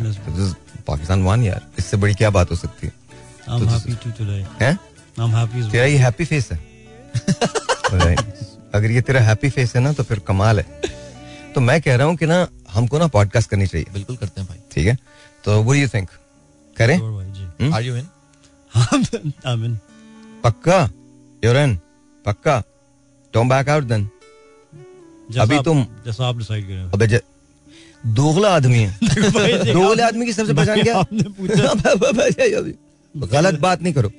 पाकिस्तान 0.87 1.23
वन 1.23 1.43
यार। 1.43 1.61
इससे 1.79 1.97
बड़ी 1.97 2.13
क्या 2.13 2.29
बात 2.29 2.51
हो 2.51 2.55
सकती 2.55 2.87
है? 2.87 4.77
I'm 5.19 5.27
happy 5.27 5.71
तेरा 5.71 5.85
ये 5.85 5.97
हैप्पी 5.97 6.25
फेस 6.25 6.51
है। 6.51 6.69
अगर 8.75 8.91
ये 8.91 9.01
तेरा 9.01 9.21
हैप्पी 9.21 9.49
फेस 9.49 9.75
है 9.75 9.81
ना 9.81 9.93
तो 9.93 10.03
फिर 10.03 10.19
कमाल 10.19 10.59
है। 10.59 10.81
तो 11.55 11.61
मैं 11.61 11.81
कह 11.81 11.95
रहा 11.95 12.07
हूँ 12.07 12.15
कि 12.15 12.25
ना 12.25 12.47
हमको 12.69 12.99
ना 12.99 13.07
पॉडकास्ट 13.07 13.49
करनी 13.49 13.67
चाहिए। 13.67 13.85
बिल्कुल 13.93 14.17
करते 14.17 14.41
हैं 14.41 14.49
भाई। 14.49 14.57
ठीक 14.71 14.87
है? 14.87 14.97
तो 15.43 15.63
वो 15.63 15.73
यू 15.73 15.87
थिंक 15.87 16.09
करें? 16.77 16.97
Are 17.73 17.83
you 17.83 17.95
in 17.95 18.07
I'm 19.47 19.65
in. 19.65 19.77
पक्का? 20.43 20.89
यूर 21.45 21.57
इन 21.57 21.79
पक्का? 22.25 22.63
डोंट 23.33 23.49
बैक 23.49 23.69
आउट 23.69 23.83
देन 23.83 24.09
अभी 25.39 25.55
तुम- 25.63 26.05
जैसा 26.05 26.27
आप 26.27 26.37
डिसाइड 26.37 26.67
करें। 26.67 26.83
अबे 26.83 27.07
ज- 27.07 27.21
दोगला 28.07 28.55
आदमी 28.55 28.79
है। 28.79 28.97
दोगले 29.73 30.03
आदमी 30.03 30.25
की 30.25 30.33
सबसे 30.33 30.53
पहचान 30.53 30.83
क्या? 30.83 31.01
गलत 33.17 33.59
बात 33.59 33.81
नहीं 33.81 33.93
करो। 33.93 34.11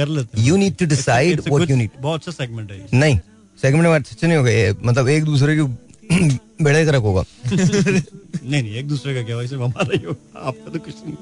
कर 0.00 0.08
लेते 0.18 0.30
हैं। 0.40 0.46
You 0.48 0.54
need 0.64 0.74
to 0.82 0.86
decide 0.94 1.32
It's 1.36 1.46
a 1.46 1.48
what 1.54 1.60
good- 1.64 1.70
you 1.74 1.78
need. 1.82 1.92
बहुत 2.08 2.20
अच्छा 2.20 2.32
सेगमेंट 2.44 2.68
है। 2.72 2.78
नहीं 2.94 3.16
सेगमेंट 3.62 3.84
में 3.86 3.94
अच्छे 3.94 4.26
नहीं 4.26 4.36
हो 4.38 4.42
गए 4.44 4.70
मतलब 4.84 5.08
एक 5.16 5.24
दूसरे 5.24 5.56
की 5.56 5.62
बेड़े 6.64 6.84
तरक 6.86 7.02
होगा। 7.02 7.22
नहीं 7.52 8.62
नहीं 8.62 8.74
एक 8.76 8.88
दूसरे 8.88 9.14
का 9.14 9.22
क्या 9.26 9.36
सिर्फ़ 9.46 9.62
हमारा 9.62 9.96
ही 9.96 10.02
होगा। 10.04 10.40
आपका 10.48 10.70
तो 10.72 10.78
कुछ 10.78 10.94
नहीं। 11.06 11.16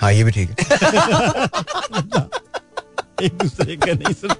हाँ 0.00 0.12
ये 0.12 0.24
भी 0.24 0.30
ठीक 0.32 0.50
है। 0.50 0.56
एक 3.26 3.32
दूसरे 3.42 3.76
का 3.76 3.92
नहीं 3.92 4.14
सिर्फ़ 4.20 4.38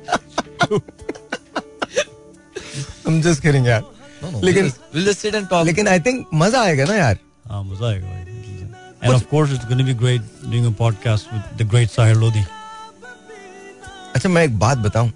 हम 3.07 3.21
जस्ट 3.23 3.43
किडिंग 3.43 3.67
यार। 3.67 3.83
लेकिन 4.45 4.65
will 4.95 5.05
just 5.07 5.19
sit 5.21 5.35
and 5.35 5.49
talk 5.49 5.67
लेकिन 5.67 5.89
आई 5.89 6.01
थिंक 6.07 6.27
मज़ा 6.43 6.61
आएगा 6.63 6.85
ना 6.85 6.95
यार। 6.95 7.19
हाँ 7.49 7.63
मज़ा 7.65 7.89
आएगा 7.91 8.19
And 9.03 9.15
of 9.17 9.23
course 9.29 9.53
it's 9.53 9.65
going 9.69 9.79
to 9.81 9.85
be 9.89 9.93
great 10.01 10.25
doing 10.55 10.65
a 10.71 10.73
podcast 10.81 11.29
with 11.35 11.45
the 11.61 11.67
great 11.75 11.93
Sahir 11.93 12.17
Lodi. 12.23 12.41
अच्छा 14.21 14.29
मैं 14.29 14.43
एक 14.45 14.59
बात 14.59 14.79
बताऊँ 14.79 15.11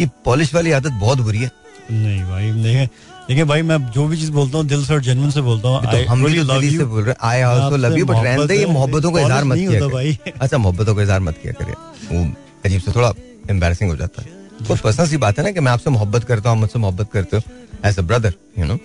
ये 0.00 0.08
पॉलिश 0.24 0.54
वाली 0.54 0.70
आदत 0.72 0.92
बहुत 1.00 1.18
बुरी 1.20 1.38
है। 1.38 1.50
नहीं 1.90 2.22
भाई 2.24 2.50
नहीं 2.52 2.86
देखिए 3.28 3.44
भाई 3.44 3.62
मैं 3.62 3.76
जो 3.92 4.06
भी 4.08 4.16
चीज़ 4.16 4.30
बोलता 4.32 4.58
हूँ 4.58 4.66
दिल 4.66 4.84
से 4.84 4.94
और 4.94 5.00
जेन्युइन 5.02 5.30
से 5.30 5.40
बोलता 5.40 5.68
हूँ 5.68 5.80
तो 5.82 5.98
हम 6.10 6.24
really 6.26 6.46
तो 6.46 6.60
से 6.78 6.84
बोल 6.84 7.02
रहे 7.02 7.10
हैं। 7.10 7.16
I 7.30 7.40
also 7.40 7.76
love 7.76 7.96
you 7.98 8.06
but 8.06 8.22
रहने 8.24 8.46
दे 8.46 8.56
ये 8.58 8.66
मोहब्बतों 8.66 9.12
का 9.12 9.20
इजहार 9.20 9.44
मत 9.44 9.56
किया 9.58 9.88
भाई। 9.88 10.18
अच्छा 10.40 10.58
मोहब्बतों 10.58 10.94
का 10.94 11.02
इजहार 11.02 11.20
मत 11.20 11.38
किया 11.42 11.52
करिए। 11.60 11.74
वो 12.12 12.24
अजीब 12.64 12.80
से 12.80 12.92
थोड़ा 12.92 13.12
एम्बैरसिंग 13.50 13.90
हो 13.90 13.96
जाता 13.96 14.22
है। 14.22 14.32
वो 14.68 14.76
पर्सनल 14.82 15.08
सी 15.08 15.16
बात 15.16 15.38
है 15.38 15.44
ना 15.44 15.50
कि 15.50 15.60
मैं 15.60 15.72
आपसे 15.72 15.90
मोहब्बत 15.90 16.24
करता 16.24 16.50
हूँ 16.50 16.58
मुझसे 16.60 16.78
मोहब्बत 16.78 17.10
करते 17.12 17.36
हो 17.36 17.42
as 17.88 17.98
a 17.98 18.02
brother 18.02 18.32
you 18.58 18.64
know 18.64 18.78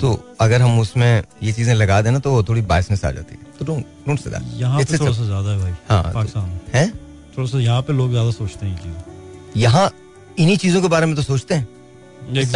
तो 0.00 0.14
अगर 0.40 0.62
हम 0.62 0.78
उसमें 0.80 1.10
ये 1.42 1.52
चीज़ें 1.52 1.74
लगा 1.74 2.00
देना 2.02 2.18
तो 2.18 2.30
वो 2.30 2.42
थोड़ी 2.44 2.62
बायसनेस 2.72 3.04
आ 3.04 3.10
जाती 3.10 3.34
है। 3.34 3.52
तो 3.58 3.64
डोंट 3.64 3.84
डोंट 4.06 4.20
से 4.20 4.30
यहाँ 4.30 4.78
दैट 4.78 4.90
पे 4.90 4.98
थोड़ा 4.98 5.12
सा 5.12 5.24
ज़्यादा 5.24 5.50
है 5.50 5.58
भाई 5.58 5.72
हाँ, 5.88 6.02
तो- 6.02 6.14
पाकिस्तान 6.14 6.58
हैं? 6.74 7.07
थोड़ा 7.38 7.48
सा 7.48 7.58
यहाँ 7.58 7.82
पे 7.82 7.92
लोग 7.92 8.10
ज़्यादा 8.10 8.30
सोचते 8.30 8.66
हैं 8.66 8.80
ये 8.84 9.60
यहाँ 9.62 9.90
इन्हीं 10.38 10.56
चीज़ों 10.56 10.82
के 10.82 10.88
बारे 10.88 11.06
में 11.06 11.14
तो 11.16 11.22
सोचते 11.22 11.54
हैं। 11.54 11.68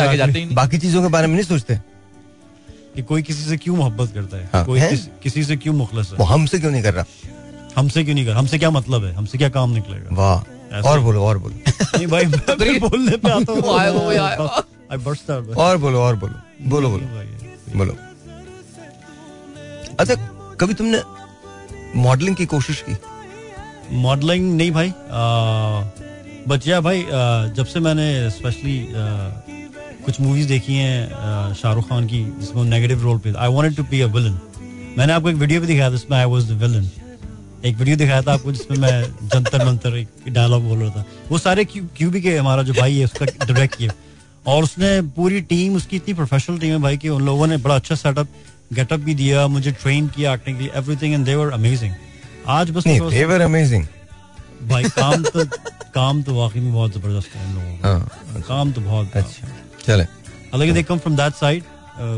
आगे 0.01 0.17
जाते 0.17 0.39
ही 0.39 0.45
बाकी 0.55 0.79
चीज़ों 0.79 1.03
के 1.03 1.09
बारे 1.09 1.27
में 1.27 1.35
नहीं 1.35 1.45
सोचते। 1.45 1.79
कि 2.95 3.03
कोई 3.03 3.23
किसी 3.23 3.43
से 3.43 3.57
क्यों 3.57 3.77
मोहब्बत 3.77 4.13
करता 4.15 4.37
है? 4.37 4.51
हाँ, 4.53 4.65
कोई 4.65 4.79
है? 4.81 4.89
किस, 4.91 5.07
किसी 5.23 5.45
से 5.45 5.57
क्यों 5.57 5.75
मुखलस 5.75 6.11
है? 6.13 6.17
वो 6.19 6.25
हमसे 6.25 6.59
क्यों 6.59 6.71
नहीं 6.71 6.83
कर 6.83 6.95
रहा? 6.95 7.05
हमसे 7.77 8.05
क्यों 8.05 8.15
नहीं 8.15 8.27
कर 8.27 8.33
हमसे 8.33 8.59
क्या 8.59 8.71
मतलब 8.71 9.05
है? 9.05 9.13
हमसे 9.15 9.39
क्या 9.39 9.49
काम 9.49 9.71
निकलेगा? 9.71 10.09
वाह 10.13 10.81
और 10.91 11.01
बोलो 11.01 11.25
और 11.25 11.39
बोलो। 11.39 11.55
नहीं 11.97 12.07
भाई 12.07 12.25
बोलने 12.79 13.17
पे 13.17 13.31
आता 13.31 13.53
हूँ। 13.53 13.63
और 15.57 15.77
बोलो 15.77 16.03
और 16.03 16.17
बोलो। 16.17 16.69
बोलो 16.69 16.91
बोलो। 16.91 17.07
बोलो। 17.77 17.97
अच्छा 20.01 20.15
कभी 20.61 20.75
तुमने 20.75 21.03
मॉडलिंग 21.97 22.37
की 22.37 22.47
कोशिश 22.47 22.85
की? 22.89 22.97
मॉडलिंग 23.93 24.55
नहीं 24.57 24.71
भाई। 24.73 24.93
बट 26.49 26.67
या 26.69 26.81
भाई 26.81 27.05
जब 27.57 27.67
से 27.67 27.81
मैंने 27.81 28.31
स्पेशली 28.31 28.87
कुछ 30.05 30.21
मूवीज़ 30.21 30.49
देखी 30.49 30.75
हैं 30.75 31.55
शाहरुख 31.55 31.89
खान 31.89 32.07
की, 32.07 32.25
जिसमें 32.41 32.65
नेगेटिव 32.65 33.03
रोल 33.03 33.19
पे 33.19 33.33
I 33.39 33.49
wanted 33.49 33.77
to 33.77 33.83
be 33.91 34.01
a 34.01 34.07
villain 34.09 34.39
मैंने 34.99 35.13
आपको 35.13 35.31
एक 35.31 35.37
वीडियो 35.37 35.61
भी 35.61 35.67
दिखाया 35.67 35.89
था 35.89 35.93
जिसमें 35.93 36.19
आई 36.19 36.25
वाज 36.27 36.51
द 36.51 36.63
विलन 36.63 36.91
एक 37.65 37.77
वीडियो 37.77 37.97
दिखाया 37.97 38.23
था 38.23 38.33
आपको 38.33 38.53
जिसमें 38.53 38.79
मैं 38.79 39.03
जंतर 39.25 39.65
मंतर 39.67 39.97
एक 39.97 40.09
डायलॉग 40.29 40.63
बोल 40.63 40.79
रहा 40.79 40.91
था। 40.91 41.05
वो 41.31 41.39
सारे 41.39 41.65
क्यू 41.65 41.85
क्यूबी 41.97 42.21
के 42.23 42.37
हमारा 42.37 42.63
जो 42.63 42.73
भाई 42.75 42.97
है, 42.97 43.05
उसका 43.05 43.27
डायरेक्ट 43.27 43.75
किया 43.75 43.93
और 44.47 44.63
उसने 44.65 45.01
पूरी 45.17 45.41
टीम 45.43 45.77
उसकी 45.77 45.97
इतनी 45.97 46.15
प्रोफेशनल 46.15 46.59
टीम 46.59 46.73
है 46.73 46.79
भाई 46.83 46.97
कि 46.97 47.09
उन 47.09 47.23
लोगों 47.27 47.47
ने 47.47 47.57
बड़ा 47.59 47.75
अच्छा 47.75 47.95
सेटअप 47.95 48.29
गेटअप 48.73 49.01
भी 49.01 49.15
दिया, 49.15 49.47
मुझे 49.49 49.73
ट्रेन 49.73 50.07
किया 50.09 50.35
acting 50.35 50.63
everything 50.65 51.15
and 51.15 51.25
they 51.27 51.35
were 51.35 51.53
amazing 51.53 51.95
आज 52.49 52.71
बस 52.71 52.87
नहीं 52.87 53.01
थोड़ा 53.01 53.11
दे 53.11 53.25
वर 53.25 53.41
अमेजिंग 53.41 53.87
भाई 54.69 54.85
काम 54.91 55.23
तो 55.25 55.45
काम 55.95 56.23
तो 56.23 56.35
वाकई 56.35 56.61
में 56.61 56.73
बहुत 56.73 56.93
ज़बरदस्त 56.93 57.35
है 57.37 57.55
लोगों 57.55 57.77
का। 57.79 57.89
हाँ 57.89 58.43
काम 58.49 58.73
तो 58.73 58.81
बहुत 58.81 59.17
अच्छा 59.17 59.49
चले। 59.85 60.03
हालाँकि 60.03 60.73
they 60.73 60.83
come 60.83 60.99
from 60.99 61.17
that 61.17 61.35
side 61.35 61.65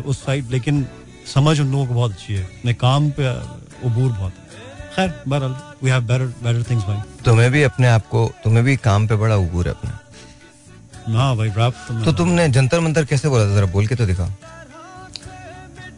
उस 0.07 0.25
साइड 0.25 0.51
लेकिन 0.51 0.87
समझ 1.35 1.59
उन 1.61 1.71
लोगों 1.73 1.87
को 1.87 1.95
बहुत 1.95 2.13
अच्छी 2.13 2.35
है। 2.35 2.45
अपने 2.45 2.75
काम 2.75 3.11
पे 3.11 3.23
uh, 3.25 3.87
उबूर 3.87 4.11
बहुत 4.11 4.33
खैर 4.97 5.13
बहरहाल 5.29 5.57
we 5.83 5.91
have 5.91 6.03
better 6.03 6.27
better 6.43 6.63
things 6.71 6.85
भाई। 6.85 6.99
तुम्हें 7.25 7.51
भी 7.53 7.63
अपने 7.63 7.89
आप 7.89 8.07
को 8.09 8.31
तुम्हें 8.45 8.65
भी 8.65 8.77
काम 8.87 9.07
पे 9.07 9.17
बड़ा 9.17 9.37
उबूर 9.37 9.69
है 9.69 9.75
अपना। 9.75 9.99
हाँ 11.15 11.37
भाई 11.37 11.49
रैप 11.51 11.75
तो 11.89 12.05
तो 12.05 12.13
तुमने 12.19 12.49
जंतर 12.51 12.81
मंतर 12.81 13.05
कैसे 13.05 13.29
बोला 13.29 13.45
था? 13.45 13.55
जरा 13.55 13.67
बोल 13.73 13.87
के 13.87 13.95
तो 13.95 14.07
दिखाओ। 14.07 14.29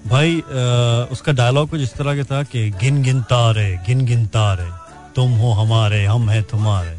भाई 0.07 0.37
uh, 0.41 1.13
उसका 1.13 1.33
डायलॉग 1.33 1.69
कुछ 1.71 1.81
इस 1.81 1.93
तरह 1.95 2.17
का 2.17 2.25
था 2.25 2.43
कि 2.51 2.69
गिन 2.81 3.03
गिन 3.03 3.23
तारे 3.31 3.69
गिन 3.87 4.05
गिन 4.07 4.27
तारे 4.35 4.69
तुम 5.17 5.31
हो 5.39 5.53
हमारे 5.61 6.05
हम 6.05 6.29
हैं 6.31 6.43
तुम्हारे। 6.51 6.91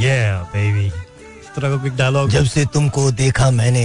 ये 0.00 0.16
yeah, 0.16 0.42
बेबी 0.54 0.86
इस 0.86 1.48
तरह 1.56 1.76
का 1.76 1.96
डायलॉग 1.96 2.30
जब 2.30 2.44
से 2.44 2.64
तुमको 2.74 3.10
देखा 3.20 3.50
मैंने 3.50 3.84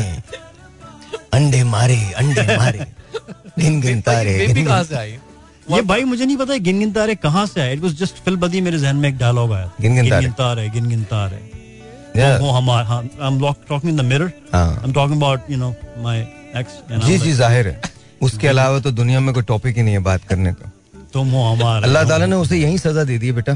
अंडे 1.33 1.63
मारे 1.63 1.97
अंडे 2.17 2.57
मारे 2.57 2.85
गिन 3.59 3.79
गिन 3.81 4.01
तारे 4.01 4.37
बेबी 4.37 4.63
कहाँ 4.65 4.83
से 4.83 4.95
आई? 4.95 5.17
ये 5.71 5.81
भाई 5.81 6.03
मुझे 6.03 6.25
नहीं 6.25 6.37
पता 6.37 6.57
गिन 6.67 6.79
गिन 6.79 6.91
तारे 6.93 7.15
कहाँ 7.15 7.45
से 7.45 7.61
आए। 7.61 7.73
इट 7.73 7.81
वाज 7.81 7.93
जस्ट 7.99 8.23
फिल 8.25 8.35
बदी 8.37 8.61
मेरे 8.61 8.79
जहन 8.79 8.95
में 8.95 9.09
एक 9.09 9.17
डायलॉग 9.17 9.53
आया 9.53 9.71
गिन 9.81 9.95
गिन 9.95 10.09
तारे। 10.09 10.29
तारे 10.37 10.69
गिन 10.69 10.89
गिन 10.89 11.03
तारे। 11.11 11.41
हो 12.15 12.49
हमारे 12.51 12.87
I 12.87 13.27
am 13.27 13.39
talking 13.69 13.89
in 13.91 13.97
the 13.97 14.05
mirror 14.05 14.31
हाँ। 14.53 14.69
I 14.69 14.87
am 14.87 14.93
talking 14.93 15.21
about 15.21 15.51
you 15.51 15.57
know 15.57 15.73
my 16.03 16.19
ex 16.57 17.05
जी 17.05 17.17
जी 17.17 17.31
ज़ाहिर 17.33 17.67
है। 17.67 17.81
उसके 18.23 18.47
अलावा 18.47 18.79
तो 18.79 18.91
दुनिया 18.93 19.19
में 19.19 19.33
कोई 19.33 19.43
टॉपिक 19.43 19.77
ही 19.77 19.83
नहीं 19.83 19.93
है 19.93 19.99
बात 20.03 20.23
करने 20.23 20.53
का। 20.53 20.71
तुम 21.13 21.27
हो 21.29 21.41
हमारे। 21.43 21.85
अल्लाह 21.85 22.03
ताला 22.09 22.25
ने 22.25 22.35
उसे 22.35 22.57
यही 22.57 22.77
सजा 22.77 23.03
दे 23.03 23.17
दी 23.17 23.27
है 23.27 23.33
बेटा। 23.33 23.53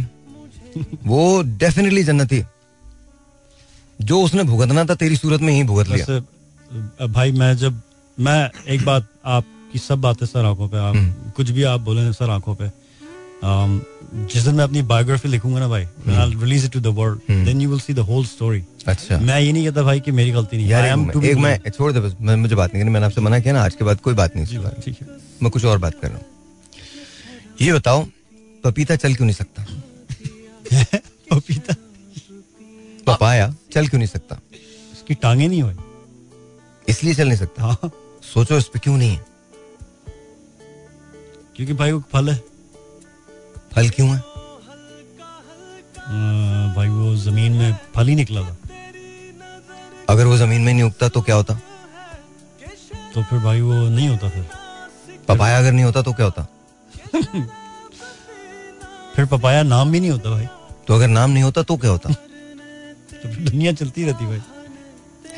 वो 1.06 1.42
डेफिनेटली 1.58 2.04
जन्नती 2.04 2.38
है 2.38 2.50
जो 4.00 4.22
उसने 4.24 4.44
भुगतना 4.44 4.84
था 4.86 4.96
तेरी 4.96 5.16
सूरत 5.16 5.42
में 5.42 5.54
ही 5.54 5.64
भुगत 5.64 5.88
लिया। 5.90 7.08
भाई 7.08 7.32
मैं 7.34 7.56
जब 7.58 7.82
मैं 8.18 8.50
एक 8.68 8.86
बात 8.86 9.08
आपकी 9.26 9.80
सब 9.80 10.02
बातें 10.02 10.26
सर 10.26 10.46
आँखों 10.46 10.68
पे 10.70 10.78
हम्म। 10.78 11.10
आप 11.10 11.34
कुछ 11.38 11.50
भी 11.50 11.64
आप 11.72 11.82
बोले 11.82 12.12
सर 12.14 12.30
आँखों 12.30 12.56
पे 12.56 12.66
जिस 14.14 14.44
दिन 14.44 14.56
मैं 14.56 14.64
अपनी 14.64 14.82
बायोग्राफी 14.90 15.30
लिखूँगा 15.30 15.60
ना 15.60 15.68
भाई 15.68 15.86
release 16.08 16.66
it 16.66 16.72
to 16.72 16.80
the 16.80 16.88
world 16.98 17.20
then 17.46 17.62
you 17.62 17.70
will 17.70 17.80
see 17.80 17.94
the 17.94 18.00
whole 18.10 18.26
story. 18.26 18.64
अच्छा। 18.88 19.18
मैं 19.20 19.40
ये 19.40 19.52
नहीं 19.52 19.66
कहता 19.68 19.84
भाई 19.84 20.00
कि 20.00 20.12
मेरी 20.12 20.32
गलती 20.32 20.58
नहीं 20.58 20.68
यार 20.68 20.86
एक, 20.86 21.38
मैं 21.38 21.58
छोड़ 21.70 21.92
दे 21.94 22.00
बस 22.00 22.16
मैं 22.22 22.36
मुझे 22.36 22.56
बात 22.56 22.74
नहीं 22.74 22.82
करनी 22.84 22.94
मैंने 22.94 23.06
आपसे 23.06 23.22
मना 23.22 23.40
किया 23.40 23.54
ना 23.54 23.64
आज 23.64 23.76
के 23.76 23.86
बाद 23.86 24.00
कोई 24.02 24.14
बात 24.14 24.36
नहीं। 24.36 24.46
ठीक 24.82 25.02
है। 25.02 25.08
मैं 25.44 25.52
कुछ 25.52 25.66
और 25.66 25.78
बात 25.78 26.00
कर 26.02 26.08
रहा 26.08 26.18
हूँ। 26.18 26.26
ये 27.62 27.74
बताओ 27.74 28.06
पपीता 28.64 28.96
चल 28.96 29.16
क्यों 29.16 29.26
नहीं 29.28 29.36
सकता? 29.36 29.66
पपीता? 31.32 31.76
पपाया 33.08 33.54
चल 33.74 33.88
क्यों 33.88 34.00
नहीं 34.00 34.10
सकता? 34.10 34.40
इसकी 34.94 35.14
टांगे 35.14 35.48
नहीं 35.48 35.62
हुई 35.62 35.74
इसलिए 36.88 37.14
चल 37.14 37.28
नहीं 37.28 37.38
सकता। 37.38 37.64
हाँ। 37.64 37.92
सोचो 38.34 38.58
इस 38.58 38.66
पे 38.66 38.80
क्यों 38.80 38.98
नहीं 38.98 39.10
है? 39.10 39.26
क्योंकि 41.56 41.74
भाई 41.74 41.92
वो 41.92 42.04
फल 42.14 42.30
है। 42.30 42.42
फल 43.78 43.90
क्यों 43.90 44.10
है? 44.10 44.20
भाई 46.76 46.88
वो 46.90 47.16
ज़मीन 47.16 47.54
में 47.54 47.76
फल 47.96 48.08
ही 48.08 48.16
निकला 48.16 48.42
था 48.42 48.56
अगर 50.10 50.26
वो 50.26 50.38
ज़मीन 50.38 50.62
में 50.62 50.74
नहीं 50.74 50.84
उगता 50.84 51.10
तो 51.10 51.22
क्या 51.22 51.36
होता? 51.36 51.54
तो 53.14 53.24
फिर 53.24 53.40
भाई 53.40 53.62
वो 53.62 53.74
नहीं 53.74 54.08
होता 54.10 54.30
फिर। 54.30 54.46
पपाया 55.28 55.58
अगर 55.58 55.72
नहीं 55.72 55.86
होता 55.86 56.02
तो 56.02 56.14
क्या 56.14 56.26
होता? 56.26 56.48
फिर 59.16 59.26
पपाया 59.26 59.64
नाम 59.64 59.92
भी 59.92 60.00
नहीं 60.00 60.12
होता 60.12 60.30
भाई। 60.30 60.48
तो 60.88 60.96
अगर 60.96 61.08
नाम 61.08 61.30
नहीं 61.30 61.44
होता 61.44 61.64
तो 61.64 61.78
क्या 61.78 61.92
होता? 61.92 62.10
तो 62.14 63.30
फिर 63.30 63.50
दुनिया 63.50 63.74
चलती 63.74 64.04
रहती 64.04 64.26
भाई। 64.26 64.42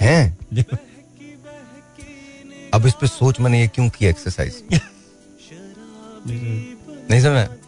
हैं? 0.01 0.37
अब 2.73 2.85
इस 2.87 2.93
पे 2.93 3.07
सोच 3.07 3.39
मैंने 3.39 3.61
ये 3.61 3.67
क्यों 3.67 3.89
किया 3.89 4.09
एक्सरसाइज 4.09 4.63
नहीं 7.11 7.21
समझ 7.21 7.58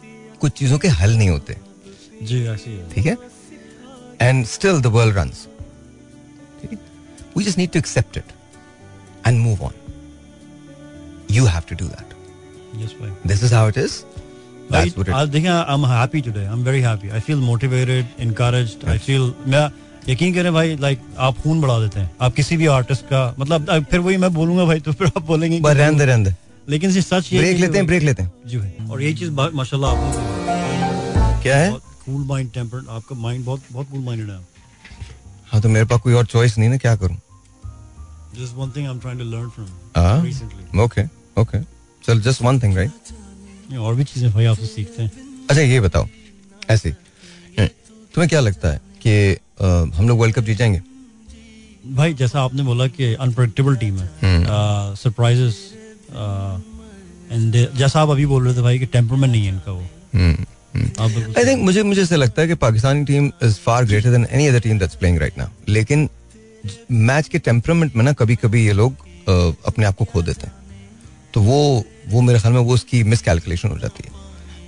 कुछ 0.42 0.52
चीज़ों 0.58 0.78
के 0.78 0.88
हल 1.00 1.16
नहीं 1.16 1.28
होते। 1.30 1.56
जी 2.22 2.44
ऐसी 2.46 2.70
है 2.70 2.88
ठीक 2.94 3.06
है? 3.06 3.16
And 4.20 4.44
still 4.46 4.80
the 4.82 4.86
world 4.96 5.16
runs 5.18 5.46
we 7.36 7.44
just 7.44 7.58
need 7.58 7.70
to 7.72 7.78
accept 7.78 8.16
it 8.16 8.32
and 9.26 9.40
move 9.40 9.62
on 9.64 9.74
you 11.30 11.44
have 11.46 11.62
to 11.70 11.76
do 11.76 11.86
that 11.88 12.08
this 13.26 13.44
is 13.44 13.54
how 13.54 13.68
it 13.68 13.78
is 13.78 14.02
That's 14.72 14.94
what 14.98 15.08
it 15.08 15.14
आज 15.14 15.28
देखें 15.28 15.48
I 15.48 15.74
am 15.74 15.84
happy 15.86 16.20
today 16.20 16.40
I 16.40 16.52
am 16.52 16.62
very 16.64 16.80
happy 16.80 17.08
I 17.08 17.20
feel 17.20 17.36
motivated 17.36 18.40
I 18.88 18.98
feel 18.98 19.32
मैं 19.46 19.64
यकीन 20.08 20.34
करें 20.34 20.52
भाई 20.52 20.76
like 20.80 21.00
आप 21.18 21.38
खून 21.40 21.60
बढ़ा 21.60 21.78
देते 21.80 22.00
हैं। 22.00 22.10
आप 22.20 22.34
किसी 22.34 22.56
भी 22.56 22.66
आर्टिस्ट 22.76 23.04
का 23.06 23.22
मतलब 23.38 23.84
फिर 23.90 24.00
वही 24.00 24.16
मैं 24.16 24.32
बोलूँगा 24.34 24.64
भाई 24.64 24.80
तो 24.80 24.92
फिर 24.92 25.06
आप 25.08 25.22
बोलेंगे 25.26 25.60
रहने 25.64 26.04
रहने 26.04 26.34
लेकिन 26.68 27.00
सच 27.00 27.32
ये 27.32 27.38
ब्रेक 27.38 27.58
लेते 27.58 27.78
हैं 27.78 27.86
ब्रेक 27.86 28.02
लेते 28.02 28.22
हैं। 28.22 28.32
जी 28.46 28.58
भाई 28.58 28.88
और 28.90 29.02
ये 29.02 29.12
चीज़ 29.14 29.30
माशाल्लाह 29.30 29.90
आपने 29.90 30.31
क्या 31.42 31.56
है? 31.56 31.70
कूल 32.04 32.24
माइंड 32.26 32.52
टेम्पर्ड 32.52 32.88
आपका 32.90 33.16
माइंड 33.16 33.44
बहुत 33.44 33.62
बहुत 33.72 33.90
कूल 33.90 34.00
माइंडेड 34.04 34.30
है 34.30 34.40
हाँ 35.52 35.60
तो 35.62 35.68
मेरे 35.68 35.84
पास 35.86 36.00
कोई 36.00 36.14
और 36.14 36.26
चॉइस 36.26 36.56
नहीं 36.58 36.68
ना 36.70 36.76
क्या 36.76 36.94
करूँ? 36.96 37.16
This 38.38 38.52
one 38.54 38.70
thing 38.76 38.86
I 38.86 38.92
am 38.92 38.98
trying 39.00 39.20
to 39.20 39.24
learn? 39.26 39.48
From 39.48 40.24
recently 40.24 40.80
okay 40.82 41.02
okay 41.40 41.60
चल 42.04 42.20
जस्ट 42.22 42.42
वन 42.42 42.60
थिंग 42.60 42.76
राइट 42.76 43.74
और 43.78 43.94
भी 43.94 44.04
चीज़ें 44.04 44.30
भाई 44.32 44.44
आपसे 44.44 44.66
सीखते 44.66 45.02
हैं। 45.02 45.10
अच्छा 45.50 45.62
ये 45.62 45.80
बताओ 45.80 46.06
ऐसे। 46.70 46.88
हम्म, 46.88 47.66
तुम्हें 48.14 48.28
क्या 48.28 48.40
लगता 48.40 48.68
है 48.72 48.80
कि 49.02 49.14
अ, 49.34 49.66
हम 49.96 50.08
लोग 50.08 50.18
वर्ल्ड 50.18 50.34
कप 50.34 50.44
जीत 50.44 50.58
जाएँगे? 50.58 50.80
भाई 51.94 52.14
जैसा 52.14 52.42
आपने 52.42 52.62
बोला 52.62 52.86
कि 52.88 53.12
अनप्रडिक्टेबल 53.14 53.76
टीम 53.76 53.98
है। 53.98 54.06
हम्म। 54.22 54.94
सरप्राइजेस 54.96 55.56
एंड 57.32 57.54
जैसा 57.78 58.00
आप 58.02 58.08
अभी 58.10 58.26
बोल 58.26 58.44
रहे 58.46 58.54
थे 58.56 58.62
भाई 58.62 58.78
कि 58.78 58.86
टेम्परमेंट 58.86 59.32
नहीं 59.32 59.42
है 59.42 59.52
इनका 59.52 59.72
वो। 59.72 59.80
बिल्कुल 60.14 60.44
आई 60.74 61.44
थिंक 61.46 61.62
मुझे 61.62 61.82
मुझे 61.82 62.02
ऐसा 62.02 62.16
लगता 62.16 62.42
है 62.42 62.48
कि 62.48 62.54
Pakistani 62.62 63.04
team 63.04 63.30
is 63.42 63.54
far 63.60 63.84
greater 63.84 64.10
than 64.10 64.26
any 64.30 64.46
other 64.46 64.60
team 64.60 64.78
that's 64.78 64.94
playing 64.96 65.18
right 65.18 65.38
now 65.38 65.48
लेकिन 65.68 66.08
मैच 66.90 67.28
के 67.28 67.38
टेम्परामेंट 67.40 67.96
में 67.96 68.04
ना 68.04 68.12
कभी 68.14 68.36
कभी 68.36 68.64
ये 68.66 68.72
लोग 68.72 68.92
अपने 69.66 69.84
आप 69.84 69.96
को 69.96 70.04
खो 70.04 70.22
देते 70.22 70.46
हैं। 70.46 70.52
तो 71.34 71.40
वो 71.42 71.84
वो 72.08 72.20
मेरे 72.20 72.38
ख्याल 72.40 72.54
में 72.54 72.60
वो 72.60 72.74
उसकी 72.74 73.02
मिस 73.04 73.22
कैलकुलेशन 73.22 73.68
हो 73.68 73.78
जाती 73.78 74.02
है। 74.06 74.10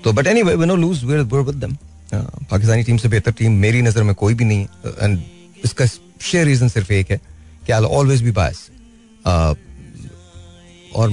तो 0.05 0.12
but 0.12 0.27
any 0.27 0.43
way 0.43 0.67
no 0.67 0.77
lose 0.77 1.05
where 1.05 1.21
with 1.21 1.55
them 1.57 1.77
Pakistani 2.12 2.83
team 2.85 2.97
से 2.97 3.09
बेहतर 3.09 3.33
टीम 3.38 3.53
मेरी 3.61 3.83
नज़र 3.83 4.03
में 4.03 4.14
कोई 4.14 4.35
भी 4.35 4.45
नहीं 4.45 4.67
है। 4.85 4.93
एंड 5.01 5.21
इसका 5.64 5.87
शेयर 5.87 6.47
रीजन 6.47 6.69
सिर्फ़ 6.69 6.93
एक 6.93 7.11
है 7.11 7.21
कि 7.67 7.73
आई 7.73 7.85
ऑलवेज 7.99 8.23
बी 8.23 8.31
बायस 8.33 8.69
और 10.95 11.11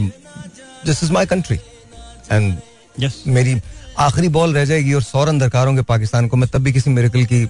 this 0.85 1.03
is 1.03 1.11
my 1.11 1.25
country 1.25 1.59
and 2.31 2.55
मेरी 3.27 3.55
आखिरी 4.01 4.27
बॉल 4.35 4.53
रह 4.55 4.65
जाएगी 4.65 4.93
और 4.93 5.03
सौ 5.03 5.23
रन 5.25 5.39
दरकार 5.39 5.67
होंगे 5.67 5.81
पाकिस्तान 5.89 6.27
को 6.27 6.37
मैं 6.37 6.49
तब 6.49 6.61
भी 6.63 6.73
किसी 6.73 6.89
मेरेकल 6.89 7.25
की 7.25 7.41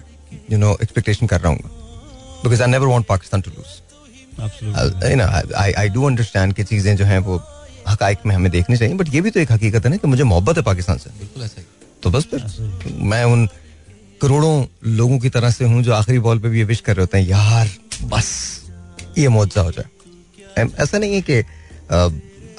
यू 0.51 0.57
नो 0.57 0.71
एक्सपेक्टेशन 0.83 1.27
कर 1.27 1.41
रहा 1.41 1.51
हूँ। 1.51 1.59
Because 2.43 2.61
I 2.61 2.67
never 2.71 2.87
want 2.87 3.05
Pakistan 3.07 3.41
to 3.41 3.51
lose 3.51 3.69
I 5.55 5.71
I 5.71 5.89
do 5.89 6.05
understand 6.07 6.53
कि 6.53 6.63
चीज़ें 6.63 6.95
जो 6.97 7.05
हैं 7.05 7.19
वो 7.27 7.41
हकाइक 7.87 8.25
में 8.25 8.35
हमें 8.35 8.51
देखनी 8.51 8.77
चाहिए 8.77 8.95
बट 8.95 9.13
ये 9.13 9.21
भी 9.21 9.29
तो 9.31 9.39
एक 9.39 9.51
हकीकत 9.51 9.85
है 9.85 9.91
ना 9.91 9.97
कि 9.97 10.07
मुझे 10.07 10.23
मोहब्बत 10.23 10.57
है 10.57 10.63
पाकिस्तान 10.63 10.97
से। 10.97 11.09
बिल्कुल 11.19 11.43
ऐसा 11.43 11.61
तो 12.03 12.09
बस 12.11 12.27
फिर 12.31 12.41
मैं 13.11 13.23
उन 13.23 13.47
करोड़ों 14.21 14.65
लोगों 14.97 15.17
की 15.19 15.29
तरह 15.29 15.49
से 15.51 15.65
हूँ 15.65 15.81
जो 15.83 15.93
आखिरी 15.93 16.19
बॉल 16.27 16.39
पे 16.39 16.49
भी 16.49 16.57
ये 16.57 16.63
विश 16.65 16.79
कर 16.81 16.95
रहे 16.95 17.03
होते 17.03 17.17
हैं 17.17 17.27
यार 17.27 17.69
बस 18.09 18.29
ये 19.17 19.27
मुआवजा 19.29 19.61
हो 19.61 19.71
जाए। 19.71 20.67
ऐसा 20.79 20.97
नहीं 20.97 21.13
है 21.13 21.21
कि 21.29 21.39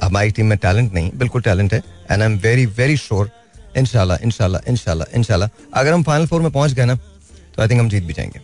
हमारी 0.02 0.30
टीम 0.30 0.46
में 0.46 0.58
टैलेंट 0.58 0.92
नहीं 0.94 1.10
बिल्कुल 1.18 1.42
टैलेंट 1.42 1.72
है 1.74 1.82
and 2.10 2.22
I 2.22 2.26
am 2.26 2.38
very 2.42 2.66
very 2.78 2.96
sure 2.96 3.30
इनशाला 3.76 4.18
इनशाला 4.22 4.60
इनशाला 4.68 5.04
इनशाला 5.14 5.48
अगर 5.74 5.92
हम 5.92 6.02
फाइनल 6.02 6.26
फोर 6.26 6.42
में 6.42 6.50
पहुँच 6.52 6.72
गए 6.72 6.84
ना 6.84 6.94
तो 6.94 7.62
आई 7.62 7.68
थिंक 7.68 7.80
हम 7.80 7.88
जीत 7.88 8.04
भी 8.04 8.12
जाएँगे। 8.12 8.40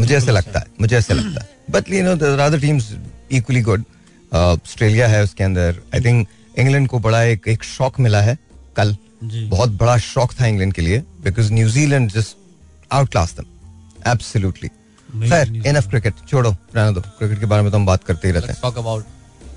मुझे 0.00 0.16
ऐसे 0.16 0.32
लगता 0.32 0.58
है 0.58 0.66
मुझे 0.80 0.96
ऐसे 0.96 1.14
लगता 1.14 1.42
है। 1.42 1.48
But 1.70 1.88
you 1.90 2.02
know 2.04 2.12
other 2.36 2.60
teams 2.60 2.92
equally 3.32 3.60
good 3.62 3.84
Australia 4.32 5.08
है 5.08 5.22
उसके 5.22 5.44
अंदर। 5.44 5.80
आई 5.94 6.00
थिंक 6.00 6.28
इंग्लैंड 6.58 6.88
को 6.88 6.98
बड़ा 6.98 7.22
एक 7.22 7.48
एक 7.48 7.64
शॉक 7.64 8.00
मिला 8.00 8.20
है 8.22 8.36
कल। 8.76 8.96
जी। 9.24 9.44
बहुत 9.48 9.70
बड़ा 9.80 9.96
शॉक 10.00 10.32
था 10.40 10.46
इंग्लैंड 10.46 10.72
के 10.72 10.82
लिए 10.82 10.98
because 11.24 11.52
New Zealand 11.52 12.10
just 12.10 12.36
out 12.92 13.10
class 13.10 13.34
them 13.36 14.10
absolutely 14.10 14.68
खैर 15.28 15.62
इनफ 15.66 15.88
क्रिकेट 15.90 16.14
छोड़ो 16.28 16.50
रहने 16.50 16.92
दो। 16.92 17.00
क्रिकेट 17.00 17.40
के 17.40 17.46
बारे 17.46 17.62
में 17.62 17.70
तो 17.72 17.78
हम 17.78 17.86
बात 17.86 18.04
करते 18.04 18.28
ही 18.28 18.34
रहते 18.34 18.52
हैं। 18.52 18.58
Talk 18.62 18.78
about 18.78 19.04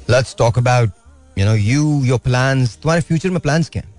let's 0.09 0.35
talk 0.37 0.57
about 0.57 0.91
you 1.37 1.45
know 1.45 1.55
you 1.55 2.03
your 2.05 2.19
plans 2.19 2.77
तुम्हारे 2.77 3.01
फ्यूचर 3.01 3.29
में 3.29 3.39
प्लान्स 3.39 3.69
क्या 3.69 3.83
हैं? 3.85 3.93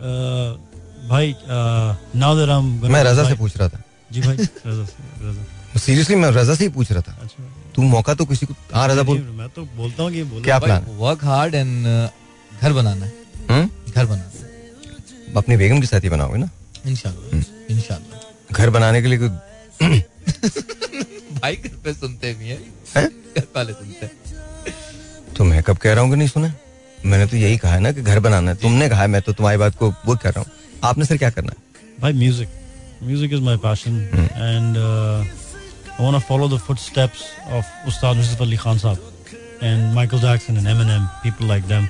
भाई 0.00 1.34
नाउ 1.44 2.36
दैट 2.38 2.48
आई 2.48 2.58
एम 2.58 2.92
मैं 2.92 3.02
रजा 3.04 3.28
से 3.28 3.34
पूछ 3.34 3.56
रहा 3.56 3.68
था। 3.68 3.82
जी 4.12 4.20
भाई 4.20 4.36
रजा 4.66 4.84
से 4.84 5.28
रजा। 5.28 5.78
सीरियसली 5.80 6.16
मैं 6.16 6.30
रजा 6.30 6.54
से 6.54 6.64
ही 6.64 6.70
पूछ 6.76 6.92
रहा 6.92 7.02
था। 7.08 7.16
अच्छा। 7.22 7.44
तू 7.74 7.82
मौका 7.94 8.14
तो 8.14 8.24
किसी 8.26 8.46
को 8.46 8.54
हाँ 8.74 8.86
रजा 8.88 9.02
बोल। 9.10 9.18
मैं 9.38 9.48
तो 9.56 9.64
बोलता 9.76 10.02
हूँ 10.02 10.10
कि 10.12 10.24
क्या 10.44 10.58
प्लान 10.58 10.86
वर्क 10.98 11.24
हार्ड 11.24 11.54
एंड 11.54 11.86
घर 12.60 12.72
बनाना 12.72 13.06
है। 13.06 13.12
हम्म? 13.50 13.68
घर 13.92 14.06
बनाना 14.06 15.36
अपनी 15.38 15.56
बेगम 15.56 15.80
के 15.80 15.86
साथ 15.86 16.00
ही 16.04 16.08
बनाओगे 16.08 16.38
ना? 16.38 16.48
इंशाल्लाह 16.86 17.74
इंशाल्लाह। 17.74 18.54
घर 18.54 18.70
बनाने 18.70 19.02
के 19.02 19.08
लिए 19.08 19.18
कोई 19.18 19.28
भाई 21.40 21.56
घर 21.56 21.74
पे 21.84 21.92
सुनते 21.94 22.32
भी 22.34 22.48
हैं। 22.48 22.58
हैं? 22.96 23.08
घर 23.36 23.46
वाले 23.56 23.72
सुनते 23.72 24.10
तो 25.36 25.44
मैं 25.44 25.62
कब 25.62 25.76
कह 25.76 25.92
रहा 25.92 26.02
हूँ 26.02 26.10
कि 26.10 26.16
नहीं 26.16 26.28
सुना? 26.28 26.52
मैंने 27.04 27.26
तो 27.26 27.36
यही 27.36 27.56
कहा 27.56 27.72
है 27.74 27.80
ना 27.80 27.92
कि 27.92 28.02
घर 28.02 28.20
बनाना 28.20 28.50
है। 28.50 28.56
तुमने 28.62 28.88
कहा 28.88 29.00
है 29.02 29.08
मैं 29.08 29.22
तो 29.22 29.32
तुम्हारी 29.32 29.58
बात 29.58 29.76
को 29.76 29.90
वो 30.06 30.16
कर 30.22 30.32
रहा 30.32 30.40
हूँ। 30.40 30.50
आपने 30.84 31.04
सर 31.04 31.16
क्या 31.16 31.30
करना 31.30 31.52
है? 31.52 31.58
भाई 32.00 32.12
music 32.12 32.48
music 33.02 33.32
is 33.32 33.40
my 33.42 33.56
passion 33.66 34.00
and 34.14 34.76
I 34.78 36.04
want 36.04 36.14
to 36.14 36.20
follow 36.28 36.48
the 36.48 36.58
footsteps 36.66 37.22
of 37.52 37.88
Ustad 37.88 38.16
Yusuf 38.16 38.42
Ali 38.42 38.56
Khan 38.56 38.78
Sahab 38.78 38.98
and 39.62 39.94
Michael 39.94 40.20
Jackson 40.20 40.56
and 40.56 40.66
Eminem 40.66 41.06
people 41.22 41.48
like 41.48 41.64
them 41.68 41.88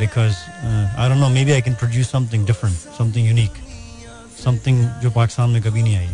because 0.00 0.38
uh, 0.68 1.02
I 1.02 1.04
don't 1.08 1.20
know 1.24 1.28
maybe 1.34 1.52
I 1.56 1.60
can 1.66 1.76
produce 1.82 2.08
something 2.14 2.42
different 2.48 2.82
something 2.96 3.28
unique 3.28 3.54
something 4.40 4.82
जो 5.02 5.10
पाकिस्तान 5.10 5.50
में 5.50 5.62
कभी 5.62 5.82
नहीं 5.82 5.96
आई। 5.96 6.08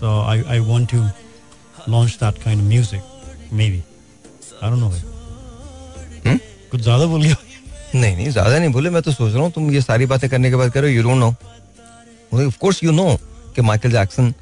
So 0.00 0.12
I 0.32 0.36
I 0.56 0.58
want 0.68 0.92
to 0.92 1.00
launch 1.94 2.14
that 2.20 2.38
kind 2.44 2.62
of 2.64 2.68
music 2.68 3.02
maybe. 3.60 3.80
I 4.62 4.70
don't 4.70 4.80
know 4.84 4.92
हम्म? 6.26 6.38
कुछ 6.70 6.80
ज़्यादा 6.80 7.06
बोल 7.06 7.22
गया 7.22 7.36
नहीं 7.94 8.16
नहीं 8.16 8.28
ज़्यादा 8.30 8.58
नहीं 8.58 8.70
बोले 8.72 8.90
मैं 8.90 9.02
तो 9.02 9.12
सोच 9.12 9.32
रहा 9.32 9.42
हूँ 9.42 9.50
तुम 9.52 9.70
ये 9.70 9.80
सारी 9.80 10.06
बातें 10.06 10.28
करने 10.30 10.50
के 10.50 10.56
बाद 10.56 10.70
करो 10.72 10.86
you 10.86 11.02
don't 11.02 11.18
know 11.18 11.34
of 12.46 12.58
course 12.58 12.82
you 12.84 12.92
know 12.92 13.14
कि 13.56 13.62
Michael 13.62 13.90
Jackson 13.90 14.32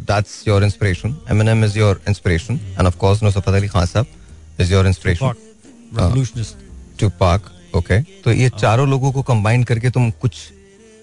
that's 0.00 0.42
your 0.48 0.64
inspiration 0.64 1.16
Em 1.30 1.64
is 1.64 1.78
your 1.78 2.00
inspiration 2.08 2.60
and 2.78 2.86
of 2.86 2.96
course 2.96 3.22
no 3.22 3.30
Shafqat 3.30 3.54
Ali 3.54 3.68
Khan 3.68 3.86
Sahab 3.86 4.60
is 4.60 4.72
your 4.72 4.86
inspiration 4.86 6.44
to 7.00 7.08
park 7.20 7.50
okay 7.76 8.00
तो 8.24 8.32
ये 8.32 8.48
चारों 8.58 8.88
लोगों 8.88 9.12
को 9.12 9.22
कंबाइन 9.22 9.62
करके 9.64 9.90
तुम 9.90 10.10
कुछ 10.20 10.40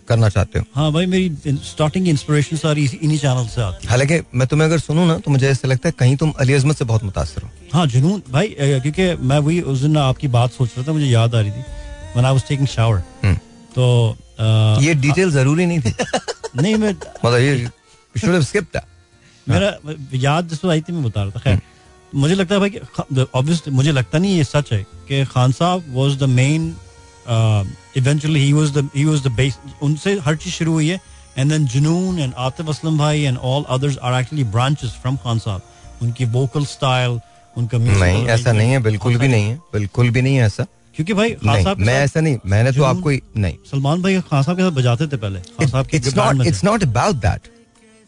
करना 0.07 0.29
चाहते 0.29 0.59
हो? 0.59 0.65
हाँ 0.75 0.91
भाई 0.91 1.05
मेरी 1.05 1.57
स्टार्टिंग 1.65 2.07
इंस्पिरेशन 2.07 2.57
सारी 2.57 2.85
इन्हीं 3.01 3.17
चैनल 3.19 3.47
से 3.47 3.61
आती 3.61 3.85
है। 3.85 3.89
हालाँकि 3.89 4.19
मैं 4.35 4.47
तुम्हें 4.47 4.67
अगर 4.67 4.79
सुनूं 4.79 5.05
ना 5.07 5.17
तो 5.17 5.31
मुझे 5.31 5.49
ऐसा 5.49 5.67
लगता 5.67 5.89
है 5.89 5.93
कहीं 5.99 6.15
तुम 6.17 6.31
अली 6.39 6.53
अजमत 6.53 6.77
से 6.77 6.85
बहुत 6.85 7.03
मुतासर 7.03 7.41
हो। 7.41 7.49
हाँ 7.73 7.87
जुनून 7.87 8.21
भाई 8.29 8.55
क्योंकि 8.59 9.13
मैं 9.27 9.39
वही 9.39 9.61
उस 9.61 9.79
दिन 9.79 9.97
आपकी 9.97 10.27
बात 10.27 10.51
सोच 10.51 10.69
रहा 10.77 10.87
था 10.87 10.93
मुझे 10.93 11.05
याद 11.05 11.35
आ 11.35 11.41
रही 11.41 11.51
थी। 11.51 11.63
I 12.17 12.31
was 12.33 12.43
taking 12.43 12.69
shower 12.69 12.99
हम्म। 13.23 13.35
तो 13.75 14.17
अ, 14.39 14.43
ये 14.81 14.93
डिटेल 14.93 15.31
ज़रूरी 15.31 15.65
नहीं 15.65 15.79
थी। 15.79 15.93
नहीं 16.61 16.75
मैं 16.75 16.91
मतलब 17.25 17.39
ये 17.39 17.69
शुड 18.15 18.29
हैव 18.29 18.41
स्किप्ड 18.43 18.79
मेरा 19.49 19.77
याद 20.13 20.49
जिस 20.49 20.65
आई 20.65 20.81
थी 20.81 20.93
मैं 20.93 21.03
बता 21.03 21.21
रहा 21.21 21.31
था। 21.31 21.39
खैर 21.39 21.61
मुझे 22.15 22.35
लगता 22.35 22.55
है 22.55 22.61
भाई 22.61 22.69
कि 22.69 23.25
ऑब्वियसली 23.35 23.73
मुझे 23.73 23.91
लगता 23.91 24.17
नहीं 24.17 24.37
ये 24.37 24.43
सच 24.43 24.71
है 24.73 24.83
कि 25.07 25.25
Khan 25.25 25.51
Sahab 25.51 25.83
was 25.89 26.17
the 26.17 26.23
main 26.23 26.75
eventually 27.97 28.39
he 28.39 28.51
was 28.53 28.71
the 28.77 28.89
he 28.95 29.05
was 29.05 29.23
the 29.23 29.31
base 29.37 29.57
उनसे 29.81 30.17
हर 30.25 30.35
चीज़ 30.35 30.53
शुरू 30.53 30.73
हुई 30.73 30.87
है 30.89 30.99
and 31.37 31.51
then 31.51 31.65
Junoon 31.73 32.19
and 32.19 32.33
Atif 32.37 32.69
Aslam 32.69 32.97
भाई 32.97 33.21
and 33.21 33.37
all 33.37 33.63
others 33.69 33.97
are 33.97 34.19
actually 34.19 34.43
branches 34.55 34.91
from 35.01 35.17
Khan 35.23 35.39
Sahab 35.39 35.61
उनकी 36.01 36.25
वोकल 36.37 36.65
स्टाइल 36.65 37.19
उनका 37.57 37.77
नहीं 37.77 38.25
ऐसा 38.27 38.51
नहीं 38.51 38.71
है 38.71 38.79
बिल्कुल 38.83 39.17
भी 39.17 39.27
नहीं 39.27 39.49
है 39.49 39.57
बिल्कुल 39.73 40.09
भी 40.09 40.21
नहीं 40.21 40.35
है 40.35 40.45
ऐसा। 40.45 40.63
क्योंकि 40.95 41.13
भाई 41.13 41.31
खान 41.31 41.63
साहब 41.63 41.77
मैं 41.79 41.99
ऐसा 42.03 42.19
नहीं 42.21 42.37
मैंने 42.45 42.71
तो 42.71 42.83
आपको 42.83 43.11
नहीं। 43.41 43.55
सलमान 43.71 44.01
भाई 44.01 44.19
खान 44.29 44.43
साहब 44.43 44.57
के 44.57 44.63
साथ 44.63 44.71
बजाते 44.71 45.07
थे 45.07 45.17
पहले 45.17 45.39
खान 45.39 45.67
साहब 45.67 45.85
में 46.35 46.47
थे। 46.47 46.51
it's 46.51 46.63
not 46.69 46.89
about 46.89 47.21
that. 47.27 47.41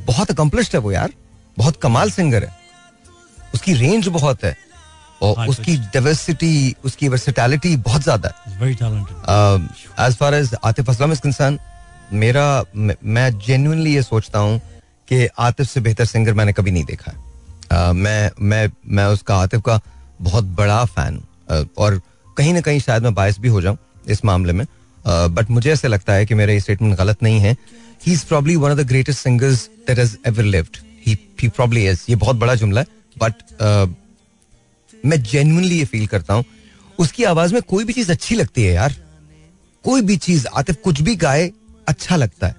बहुत 0.06 0.28
accomplished 0.28 0.74
है 0.74 0.80
वो 0.80 0.92
यार। 0.92 1.12
बहुत 1.58 1.80
कमाल 1.82 2.10
सिंगर 2.10 2.44
है। 2.44 2.56
उसकी 3.54 3.74
रेंज 3.74 4.08
बहुत 4.08 4.44
है। 4.44 4.56
और 5.22 5.34
High 5.34 5.48
उसकी 5.48 5.76
डाइवर्सिटी 5.76 6.76
उसकी 6.84 7.08
वर्सिटैलिटी 7.08 7.76
बहुत 7.76 8.02
ज़्यादा 8.02 8.28
है। 8.28 8.60
Very 8.60 8.78
talented. 8.78 9.30
As 10.00 10.16
far 10.16 10.34
as 10.34 10.54
Atif 10.64 10.90
Aslam 10.90 11.12
is 11.12 11.20
concern 11.20 11.58
मेरा 12.12 12.64
मैं- 13.04 13.46
जेन्युइनली 13.46 13.94
ये 13.94 14.02
सोचता 14.02 14.38
हूँ 14.38 14.58
कि 15.08 15.28
आतिफ 15.38 15.68
से 15.68 15.80
बेहतर 15.80 16.04
सिंगर 16.04 16.34
मैंने 16.34 16.52
कभी 16.52 16.70
नहीं 16.70 16.84
देखा 16.84 17.12
है। 17.12 17.34
Uh, 17.64 17.94
मैं 17.94 18.30
मैं 18.40 18.70
मैं 18.86 19.04
उसका 19.04 19.36
आतिफ 19.36 19.62
का 19.66 19.80
बहुत 20.22 20.44
बड़ा 20.44 20.84
फ़ैन 20.84 21.14
हूँ। 21.14 21.24
Uh, 21.62 21.68
और 21.78 22.02
कहीं 22.36 22.52
ना 22.54 22.60
कहीं 22.60 22.80
शायद 22.80 23.02
मैं 23.02 23.14
बायस 23.14 23.38
भी 23.40 23.48
हो 23.48 23.60
जाऊँ 23.62 23.78
इस 24.08 24.24
मामले 24.24 24.52
में। 24.52 24.66
बट 25.04 25.50
मुझे 25.50 25.72
ऐसे 25.72 25.88
लगता 25.88 26.12
है 26.12 26.26
कि 26.26 26.34
मेरा 26.34 26.52
ये 26.52 26.60
स्टेटमेंट 26.60 26.96
गलत 26.98 27.22
नहीं 27.22 27.40
है। 27.40 27.56
He 28.06 28.12
is 28.12 28.24
probably 28.26 28.56
one 28.56 28.70
of 28.70 28.78
the 28.78 28.86
greatest 28.88 29.20
singers 29.20 29.68
that 29.86 29.98
has 29.98 30.16
ever 30.26 30.44
lived 30.44 30.76
he 31.06 31.16
he 31.42 31.48
probably 31.50 31.86
is 31.88 32.04
ये 32.08 32.16
बहुत 32.16 32.36
बड़ा 32.36 32.54
जुमला 32.54 32.80
है 32.80 32.86
बट 33.16 33.42
मैं 35.04 35.22
जेन्युइनली 35.22 35.78
ये 35.78 35.84
फील 35.84 36.06
करता 36.06 36.34
हूँ। 36.34 36.44
उसकी 36.98 37.24
आवाज़ 37.24 37.54
में 37.54 37.62
कोई 37.62 37.84
भी 37.84 37.92
चीज़ 37.92 38.10
अच्छी 38.12 38.34
लगती 38.34 38.62
है 38.62 38.72
यार। 38.74 38.94
कोई 39.84 40.02
भी 40.02 40.16
चीज़ 40.18 40.46
आतिफ 40.56 40.76
कुछ 40.84 41.00
भी 41.00 41.14
गाए 41.16 41.50
अच्छा 41.88 42.16
लगता 42.16 42.46
है। 42.46 42.56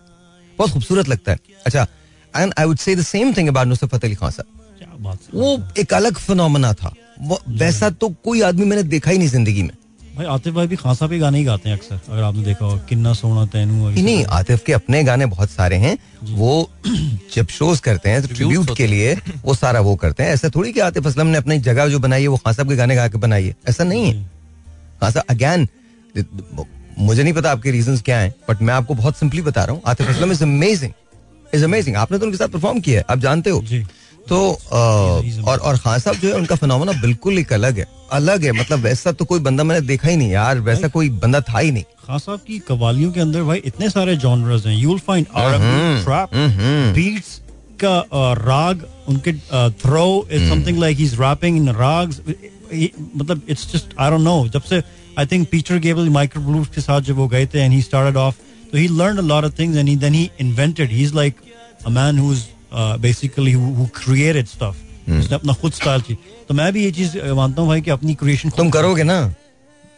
बहुत 0.59 0.71
खूबसूरत 0.71 1.07
लगता 1.09 1.31
है। 1.31 1.39
अच्छा 1.65 1.87
and 2.33 2.53
I 2.59 2.65
would 2.65 2.77
say 2.77 2.95
the 2.95 3.01
same 3.03 3.33
thing 3.33 3.47
about 3.49 3.67
Nusrat 3.67 3.89
Fateh 3.89 4.09
Ali 4.09 4.15
Khan 4.15 4.31
Sahab. 4.31 4.77
क्या 4.79 4.95
बात 4.99 5.19
है। 5.23 5.39
वो 5.39 5.63
एक 5.79 5.93
अलग 5.93 6.17
फिनोमेना 6.17 6.73
था। 6.73 6.93
वैसा 7.19 7.89
तो 7.91 8.09
कोई 8.23 8.41
आदमी 8.41 8.65
मैंने 8.65 8.83
देखा 8.85 9.11
ही 9.11 9.17
नहीं 9.17 9.27
ज़िंदगी 9.29 9.63
में। 9.63 9.71
भाई 10.15 10.25
आतिफ 10.25 10.53
भाई 10.53 10.67
भी 10.67 10.75
खान 10.75 10.95
साहब 10.95 11.11
के 11.11 11.17
गाने 11.19 11.37
ही 11.37 11.43
गाते 11.43 11.69
हैं 11.69 11.77
अक्सर 11.77 11.99
अगर 12.09 12.21
आपने 12.23 12.43
देखा 12.43 12.65
हो 12.65 12.77
किन्ना 12.89 13.13
सोना 13.13 13.45
तैनू 13.45 13.85
और 13.85 13.93
ये 13.93 14.01
नहीं। 14.01 14.25
आतिफ 14.25 14.63
के 14.63 14.73
अपने 14.73 15.03
गाने 15.03 15.25
बहुत 15.25 15.49
सारे 15.49 15.75
हैं। 15.77 15.97
वो 16.25 16.69
जब 17.35 17.47
शोज़ 17.49 17.81
करते 17.81 18.09
हैं 18.09 18.21
तो 18.21 18.27
ट्रिब्यूट 18.27 18.75
के 18.77 18.87
लिए 18.87 19.15
वो 19.45 19.53
सारा 19.55 19.79
वो 19.81 19.95
करते 19.95 20.23
हैं। 20.23 20.33
ऐसा 20.33 20.49
थोड़ी 20.49 20.71
कि 20.73 20.79
आतिफ 20.81 21.07
असलम 21.07 21.27
ने 21.27 21.37
अपनी 21.37 21.57
जगह 21.61 21.87
जो 21.87 21.99
बनाई 21.99 22.21
है 22.21 22.27
वो 22.27 22.37
खान 22.37 22.53
साहब 22.53 22.69
के 22.69 22.75
गाने 22.75 22.95
गा 22.95 23.07
के 23.07 23.17
बनाई 23.17 23.45
है। 23.45 23.55
ऐसा 23.69 23.83
नहीं 23.83 24.05
है। 24.05 24.23
खान 25.01 25.11
साहब 25.11 25.25
अगैन 25.29 25.67
मुझे 26.99 27.23
नहीं 27.23 27.33
पता 27.33 27.51
आपके 27.51 27.71
रीजन 27.71 27.97
क्या 27.99 28.19
है 28.19 28.33
बट 28.49 28.61
मैं 28.61 28.73
आपको 28.73 28.93
बहुत 28.95 29.17
सिंपली 29.17 29.41
बता 29.41 29.63
रहा 29.63 29.75
हूँ। 29.75 29.81
Atif 29.87 30.09
Aslam 30.09 30.31
is 30.31 30.43
amazing 30.43 30.91
is 31.53 31.63
amazing 31.63 31.95
आपने 31.95 32.17
तो 32.17 32.25
उनके 32.25 32.37
साथ 32.37 32.47
परफॉर्म 32.49 32.79
किया 32.79 32.99
है 32.99 33.05
आप 33.09 33.19
जानते 33.19 33.49
हो। 33.49 33.61
जी। 33.63 33.83
तो 34.29 34.37
और 35.47 35.57
और 35.59 35.77
खान 35.77 35.99
साहब 35.99 36.15
जो 36.17 36.29
है 36.29 36.35
उनका 36.35 36.55
फिनोमेना 36.55 36.91
बिल्कुल 37.01 37.39
एक 37.39 37.53
अलग 37.53 37.77
है। 37.79 37.85
अलग 38.13 38.43
है 38.43 38.51
मतलब 38.51 38.79
वैसा 38.79 39.11
तो 39.11 39.25
कोई 39.25 39.39
बंदा 39.39 39.63
मैंने 39.63 39.85
देखा 39.87 40.07
ही 40.07 40.15
नहीं 40.17 40.31
यार 40.31 40.59
वैसा 40.61 40.87
कोई 40.87 41.09
बंदा 41.21 41.41
था 41.41 41.59
ही 41.59 41.71
नहीं। 41.71 41.83
खान 42.07 42.19
साहब 42.19 42.39
की 42.47 42.59
कवालियों 42.67 43.11
के 43.11 43.19
अंदर 43.21 43.43
भाई 43.43 43.61
इतने 43.65 43.89
सारे 43.89 44.15
जॉनर्स 44.23 44.65
हैं। 44.65 44.75
You 44.75 44.89
will 44.89 44.99
find 45.07 45.27
trap 46.03 46.29
beats 46.95 47.39
का 47.83 48.33
राग 48.39 48.85
उनके 49.09 49.33
through 49.83 50.05
is 50.31 50.49
something 50.49 50.77
like 50.79 50.97
he 50.97 51.03
is 51.05 51.15
rapping 51.21 51.57
in 51.57 51.69
ragas 51.75 52.21
मतलब 52.73 53.41
it's 53.49 53.71
just 53.73 53.95
I 53.99 54.09
don't 54.11 54.21
know 54.21 54.47
जब 54.53 54.61
से 54.69 54.81
I 55.19 55.25
think 55.31 55.47
Peter 55.49 55.77
Gabriel 55.79 56.09
micro 56.09 56.41
blues 56.43 56.67
के 56.75 56.81
साथ 56.81 57.01
जब 57.09 57.15
वो 57.15 57.27
गए 57.27 57.45
थे 57.45 57.59
एंड 57.59 57.73
ही 57.73 57.81
स्टार्टेड 57.81 58.17
ऑफ़ 58.17 58.35
तो 58.71 58.77
he 58.77 58.87
learn 58.97 59.17
a 59.17 59.21
lot 59.23 59.45
of 59.45 59.59
things 59.59 59.77
and 59.77 59.99
then 59.99 60.13
he 60.13 60.29
invented 60.41 60.91
he 60.91 61.03
is 61.03 61.15
like 61.15 61.35
a 61.85 61.89
man 61.89 62.19
who 62.19 62.31
is 62.33 62.43
basically 62.75 63.51
who 63.51 63.85
created 63.95 64.47
stuff 64.47 64.83
उसने 65.11 65.35
अपना 65.35 65.53
खुद 65.53 65.73
स्टाइल 65.73 66.01
की। 66.01 66.17
तो 66.49 66.53
मैं 66.53 66.71
भी 66.73 66.83
ये 66.83 66.91
चीज़ 66.91 67.17
मानता 67.31 67.61
हूँ 67.61 67.69
भाई 67.69 67.81
कि 67.81 67.91
अपनी 67.91 68.13
क्रिएशन 68.15 68.49
तुम 68.57 68.69
करोगे 68.69 69.03
ना? 69.03 69.33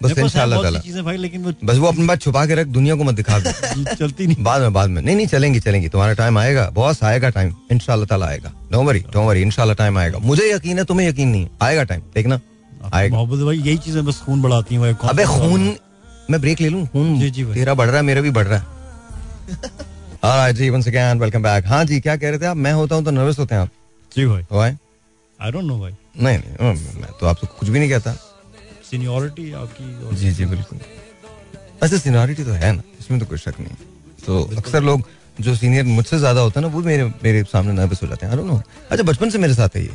बस 0.04 0.18
इंशाल्लाह 0.18 0.62
ताला। 0.64 0.80
चीज़ें 0.80 1.04
भाई 1.06 1.18
लेकिन 1.18 1.44
वो 1.44 1.52
बस 1.64 1.78
वो 1.78 1.88
अपनी 1.88 2.06
बात 2.08 2.22
छुपा 2.22 2.46
के 2.46 2.56
रख 2.56 2.68
दुनिया 2.68 2.96
को 2.96 3.04
मत 3.04 3.16
दिखा 3.16 3.40
दे। 3.40 3.52
चलती 3.96 4.28
नहीं। 4.28 4.44
बाद 4.44 4.62
में 4.62 4.74
बाद 4.74 4.90
में। 4.90 5.02
नहीं 5.02 5.16
नहीं 5.16 5.28
चलेंगी 5.28 5.60
चलेंगी। 5.60 5.90
तुम्हारा 5.90 6.14
टाइम 6.14 6.38
आएगा। 6.38 6.70
बॉस 6.74 7.04
आएगा 7.04 7.30
टाइम 7.30 7.54
इंशाल्लाह 7.72 8.06
ताला 8.08 8.26
आएगा। 8.26 8.52
डोंट 8.72 8.88
वरी 8.88 9.00
डोंट 9.00 9.28
वरी 9.28 9.42
इंशाल्लाह 9.42 9.76
टाइम 9.76 9.98
आएगा। 9.98 10.20
मुझे 10.20 10.52
यकीन 10.52 10.78
है 10.78 10.86
तुम्हें 10.86 11.08
यकीन 11.10 11.30
नहीं 11.30 11.48
आएगा 11.62 11.84
टाइम 11.84 12.02
देखना। 12.16 12.40
आएगा। 12.94 13.16
मोहब्बत 13.18 13.46
भाई 13.46 13.58
यही 13.58 13.78
चीज़ें 13.78 14.06
बस 14.06 14.22
खून 14.26 14.42
बढ़ाती 14.42 14.76
हैं 14.76 14.94
अबे 15.10 15.26
खून 15.26 15.76
मैं 16.32 16.42
ब्रेक 16.42 16.62
ले 16.62 16.70
लूँ? 16.70 16.86
खून। 16.88 17.20
तेरा 17.54 17.74
बढ़ 17.74 17.88
रहा 17.88 17.98
है 17.98 18.04
मेरा 18.04 18.22
भी 18.22 18.30
बढ़ 18.30 18.48
रहा 18.48 18.60
है। 18.60 18.66
ऑलराइट 20.28 20.56
जी 20.56 20.70
वंस 20.70 20.88
अगेन 20.88 21.20
वेलकम 21.20 21.44
बैक 21.44 21.66
हाँ 21.68 21.84
जी 21.86 22.00
क्या 22.00 22.16
कह 22.18 22.30
रहे 22.30 22.40
थे 22.40 22.46
आप? 22.46 22.58
मैं 22.58 22.72
होता 22.74 22.96
हूँ 22.96 23.04
तो 23.06 23.12
नर्वस 23.12 23.38
होते 23.40 23.56
हैं 23.56 23.62
आप? 23.62 23.70
जी 24.12 24.26
भाई। 24.26 24.44
Why? 24.52 24.72
आई 25.40 25.52
डोंट 25.52 25.64
नो 25.64 25.78
भाई। 25.80 25.92
नहीं 26.18 26.38
नहीं 26.38 27.02
मैं 27.02 27.12
तो 27.20 27.28
आपसे 27.28 27.48
कुछ 27.60 27.70
भी 27.70 27.80
नहीं 27.80 27.90
कहता। 27.90 28.12
सीनियरिटी 28.90 29.52
आपकी 29.54 30.16
जी 30.16 30.32
जी 30.32 30.46
बिल्कुल। 30.46 30.80
वैसे 31.82 32.00
सीनियरिटी 32.00 32.44
तो 32.44 32.52
है 32.64 32.72
ना 32.72 32.84
इसमें 33.00 33.20
तो 33.20 33.26
कोई 33.26 33.38
शक 33.38 33.60
नहीं। 33.60 33.76
तो 34.26 34.44
अक्सर 34.58 34.84
लोग 34.84 35.08
जो 35.40 35.56
सीनियर 35.56 35.86
मुझसे 35.86 36.20
ज़्यादा 36.20 36.42
होता 36.42 36.60
है 36.60 36.66
ना 36.68 36.74
वो 36.74 36.82
मेरे 36.82 37.06
मेरे 37.24 37.44
सामने 37.54 37.74
नर्वस 37.74 38.04
हो 38.04 38.08
जाते 38.08 38.26
हैं। 38.26 38.34
आई 38.34 38.38
डोंट 38.38 38.48
नो 38.48 38.62
अच्छा 38.92 39.04
बचपन 39.04 39.30
से 39.30 39.38
मेरे 39.38 39.54
साथ 39.54 39.76
है 39.76 39.84
ये। 39.84 39.90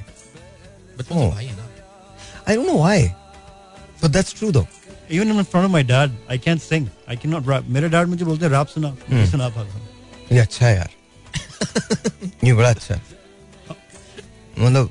I 2.44 2.56
don't 2.56 2.66
know. 2.66 2.76
Why 2.78 3.08
but 4.02 4.10
that's 4.10 4.34
true 4.38 4.50
though 4.52 4.66
even 5.10 5.28
in 5.30 5.42
front 5.42 5.64
of 5.64 5.72
my 5.72 5.82
dad 5.84 6.18
I 6.30 6.38
can 6.38 6.58
sing 6.70 6.88
I 7.08 7.16
can 7.16 7.32
not 7.32 7.48
rap 7.48 7.68
मेरे 7.68 7.88
डैड 7.88 8.06
मुझे 8.08 8.24
बोलते 8.24 8.44
हैं 8.46 8.52
रैप 8.52 8.66
सुना 8.68 8.96
सुना 9.30 9.48
पाता 9.48 9.88
ये 10.32 10.38
अच्छा 10.38 10.66
है 10.66 10.76
यार। 10.76 10.90
ये 12.44 12.54
बड़ा 12.54 12.70
अच्छा 12.70 13.00
मतलब 14.58 14.90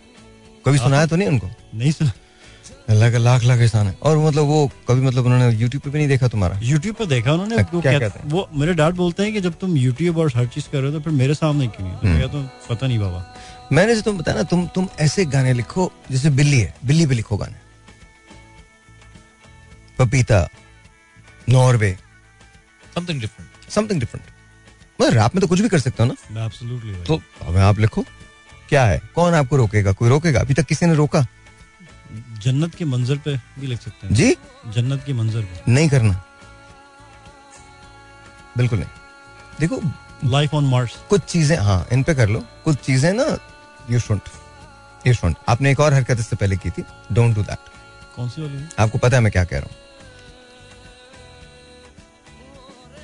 कभी 0.65 0.77
सुनाया 0.77 1.05
तो 1.05 1.15
नहीं 1.15 1.27
उनको? 1.27 1.49
नहीं 1.75 1.91
सुना। 1.91 2.11
अल्लाह 2.89 3.11
का 3.11 3.17
लाख 3.17 3.43
लाख 3.43 3.59
एहसान 3.59 3.87
है। 3.87 3.97
और 4.01 4.17
मतलब 4.17 4.43
वो 4.43 4.71
कभी 4.87 5.01
मतलब 5.01 5.25
उन्होंने 5.25 5.55
यूट्यूब 5.57 5.83
पे 5.83 5.89
भी 5.89 5.97
नहीं 5.97 6.07
देखा 6.07 6.27
तुम्हारा? 6.27 6.59
यूट्यूब 6.63 6.95
पे 6.95 7.05
देखा 7.05 7.31
उन्होंने। 7.31 7.55
क्या 7.55 7.67
वो, 7.73 7.81
कहते- 7.81 7.99
कहते 7.99 8.19
हैं? 8.19 8.29
वो 8.29 8.49
मेरे 8.53 8.73
डैड 8.73 8.95
बोलते 8.95 9.23
हैं 9.23 9.33
कि 9.33 9.41
जब 9.41 9.59
तुम 9.59 9.77
यूट्यूब 9.77 10.17
और 10.17 10.31
हर 10.35 10.47
चीज़ 10.47 10.69
कर 10.71 10.81
रहे 10.81 10.91
हो 10.91 10.97
तो 10.97 11.03
फिर 11.03 11.13
मेरे 11.13 11.33
सामने 11.33 11.67
क्यों 11.67 11.87
नहीं? 11.87 12.29
तो 12.29 12.37
हूँ 12.37 12.51
पता 12.69 12.87
नहीं 12.87 12.99
बाबा। 12.99 13.35
मैंने 13.71 13.95
जो 13.95 14.01
तुम 14.01 14.17
बताया 14.17 14.37
ना 14.37 14.43
तुम 14.43 14.67
तुम 14.67 14.87
ऐसे 14.99 15.25
गाने 15.25 15.53
लिखो 15.53 15.91
जैसे 16.11 16.29
बिल्ली 16.29 16.59
है। 16.59 16.75
बिल्ली 16.85 17.05
पे 17.07 17.13
लिखो 17.13 17.37
गाने। 17.37 17.55
पपीता 19.99 20.47
Norway. 21.49 21.97
Something 22.95 23.21
different 23.21 23.71
something 23.71 23.99
different 23.99 24.30
मैं 25.01 25.09
रैप 25.11 25.35
में 25.35 25.41
तो 25.41 25.47
कुछ 25.47 25.61
भी 25.61 25.69
कर 25.69 25.79
सकता 25.79 26.03
हूँ 26.03 26.11
ना। 26.11 26.45
एब्सोल्युटली 26.45 26.93
तो 27.05 27.21
हमें 27.43 27.61
आप 27.61 27.79
लिखो 27.79 28.05
क्या 28.69 28.85
है? 28.85 29.01
कौन 29.15 29.33
आपको 29.33 29.57
रोकेगा? 29.57 29.91
कोई 29.91 30.09
रोकेगा? 30.09 30.39
अभी 30.39 30.53
तक 30.53 30.65
किसी 30.65 30.85
ने 30.85 30.93
रोका? 30.95 31.25
जन्नत 32.43 32.75
के 32.75 32.85
मंजर 32.85 33.17
पे 33.25 33.35
भी 33.59 33.67
लिख 33.67 33.81
सकते 33.81 34.07
हैं। 34.07 34.13
जी? 34.15 34.35
जन्नत 34.67 35.03
के 35.05 35.13
मंजर 35.13 35.41
पे। 35.41 35.71
नहीं 35.71 35.89
करना। 35.89 36.23
बिल्कुल 38.57 38.79
नहीं। 38.79 38.89
देखो 39.59 39.81
लाइफ 40.29 40.53
ऑन 40.53 40.65
मार्स 40.65 40.95
कुछ 41.09 41.21
चीज़ें 41.23 41.57
हाँ 41.57 41.85
इन 41.93 42.03
पे 42.03 42.15
कर 42.15 42.29
लो। 42.29 42.43
कुछ 42.65 42.77
चीज़ें 42.77 43.11
ना 43.13 43.25
यू 43.91 43.99
शुंट 43.99 44.29
यू 45.07 45.13
शुंट 45.13 45.35
आपने 45.49 45.71
एक 45.71 45.79
और 45.79 45.93
हरकत 45.93 46.19
इससे 46.19 46.35
पहले 46.35 46.57
की 46.57 46.69
थी। 46.69 46.83
डोंट 47.11 47.35
डू 47.35 47.43
दैट 47.43 47.69
कौन 48.15 48.29
सी 48.29 48.41
वाली? 48.41 48.57
है? 48.57 48.69
आपको 48.79 48.97
पता 48.97 49.17
है 49.17 49.23
मैं 49.23 49.31
क्या 49.31 49.43
कह 49.43 49.59
रहा 49.59 49.65
हूँ। 49.65 49.75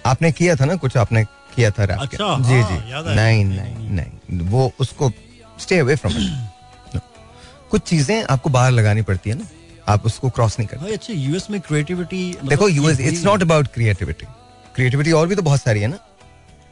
आपने 0.06 0.32
किया 0.32 0.56
था 0.56 0.66
ना 0.66 0.76
कुछ? 0.76 0.98
आपने 0.98 1.24
किया 1.58 1.72
था 1.72 1.84
रैप 1.84 2.00
अच्छा, 2.00 2.26
जी 2.39 2.60
हाँ, 2.62 2.70
जी। 2.72 2.91
याद 2.91 3.08
आया। 3.08 3.15
नहीं 3.15 3.43
नहीं, 3.46 3.76
नहीं 3.76 4.06
नहीं। 4.30 4.48
वो 4.50 4.72
उसको 4.80 5.12
स्टे 5.60 5.80
अवे 5.80 5.96
फ्रॉम 5.96 6.17
इट 6.17 7.02
कुछ 7.72 7.82
चीज़ें 7.84 8.24
आपको 8.24 8.50
बाहर 8.50 8.72
लगानी 8.72 9.02
पड़ती 9.02 9.30
है 9.30 9.36
ना। 9.38 9.48
आप 9.88 10.06
उसको 10.06 10.30
क्रॉस 10.30 10.58
नहीं 10.60 10.67
करते। 10.67 10.93
अच्छा 10.93 11.13
यूएस 11.13 11.50
में 11.52 11.60
क्रिएटिविटी 11.62 12.22
देखो 12.46 12.67
US 12.70 13.00
it's 13.00 13.24
not 13.26 13.41
about 13.41 13.67
creativity 13.74 14.26
creativity 14.76 15.12
और 15.12 15.28
भी 15.28 15.36
तो 15.36 15.41
बहुत 15.41 15.62
सारी 15.62 15.82
है 15.82 15.88
ना। 15.88 15.98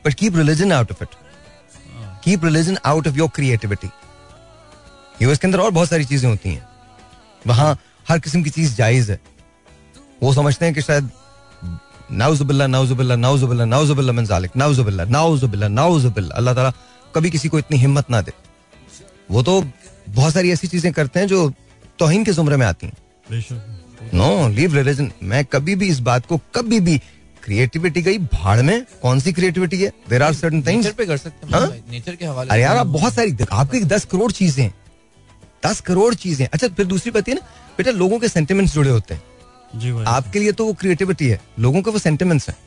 But 0.06 0.13
keep 0.13 0.36
religion 0.38 0.71
out 0.71 0.91
of 0.91 1.04
it 1.04 1.15
keep 2.24 2.45
religion 2.45 2.78
out 2.86 3.08
of 3.08 3.15
your 3.15 3.30
creativity 3.36 3.89
US 5.21 5.39
के 5.39 5.48
अंदर 5.48 5.60
और 5.60 5.71
बहुत 5.71 5.89
सारी 5.89 6.06
चीज़ें 6.06 6.30
होती 6.30 6.50
हैं। 6.50 6.67
वहाँ 7.48 7.78
हर 8.10 8.19
किस्म 8.19 8.43
की 8.43 8.50
चीज़ 8.50 8.76
जायज़ 8.76 9.12
है। 9.12 9.19
वो 10.24 10.34
समझते 10.34 10.65
हैं 10.65 10.74
कि 10.74 10.82
शायद 10.82 11.10
नाउजुबिल्ला 12.12 12.68
नाउजुबिल्ला 12.68 13.15
नाउजुबिल्ला 13.15 13.65
नाउजुबिल्ला 13.65 14.13
मिन 14.13 14.26
जालिक 14.26 14.52
नाउजुबिल्ला 14.58 15.06
नाउजुबिल्ला 15.06 15.68
नाउजुबिल्ला 15.68 16.36
अल्लाह 16.36 16.54
ताला 16.54 16.72
कभी 17.15 17.30
किसी 17.32 17.50
को 17.50 17.60
इतनी 17.60 17.78
हिम्मत 17.78 18.10
ना 18.12 18.22
दे। 18.22 18.32
वो 19.32 19.44
तो 19.44 19.63
बहुत 20.10 20.34
सारी 20.34 20.52
ऐसी 20.52 20.68
चीज़ें 20.68 20.91
करते 20.94 21.20
हैं 21.20 21.28
जो 21.28 21.50
तोहिन 22.00 22.24
के 22.24 22.32
जुमरे 22.34 22.58
में 22.58 22.65
आती 22.65 22.88
हैं। 22.88 22.96
नो 24.13 24.48
लीव 24.56 24.76
रिलीजन 24.76 25.12
मैं 25.24 25.44
कभी 25.46 25.76
भी 25.76 25.88
इस 25.89 26.00
बात 26.08 26.26
को 26.26 26.39
कभी 26.56 26.80
भी 26.80 26.98
क्रिएटिविटी 27.44 28.02
गई 28.02 28.18
भाड़ 28.18 28.62
में 28.62 28.86
कौन 29.02 29.20
सी 29.20 29.34
क्रिएटिविटी 29.34 29.82
है? 29.82 29.91
There 30.10 30.24
are 30.24 30.34
certain 30.34 30.62
things 30.62 30.86
nature 30.86 30.98
पे 30.98 31.06
कर 31.06 31.18
सकते 31.18 31.54
हाँ? 31.54 31.62
हैं? 31.62 31.84
नेचर 31.91 32.15
के 32.15 32.26
हवाले 32.26 32.50
अरे 32.50 32.62
यार 32.62 32.78
आप 32.78 32.88
बहुत 32.88 33.13
सारी 33.13 33.38
आपकी 33.52 33.80
दस 33.86 34.06
करोड़ 34.12 34.32
चीज़ें 34.32 34.70
दस 35.65 35.80
करोड़ 35.82 36.13
चीज़ें 36.15 36.48
अच्छा 36.48 36.68
फिर 36.68 36.86
दूसरी 36.86 37.12
बात 37.12 37.30
ये 37.30 37.36
ना 37.36 37.41
बेटा 37.78 37.91
लोगों 37.91 38.20
के 38.20 38.28
सेंटिमेंट्स 38.30 38.74
जुड़े 38.74 38.89
होते 38.89 39.13
हैं। 39.13 39.22
आपके 40.08 40.40
लिए 40.40 40.52
तो 40.52 40.66
वो 40.66 40.74
क्रिएटिविटी 40.74 41.28
है। 41.28 41.40
लोगों 41.60 41.82
के 41.82 41.92
वो 41.92 42.00
सेंटिमेंट्स 42.00 42.50
हैं। 42.50 42.58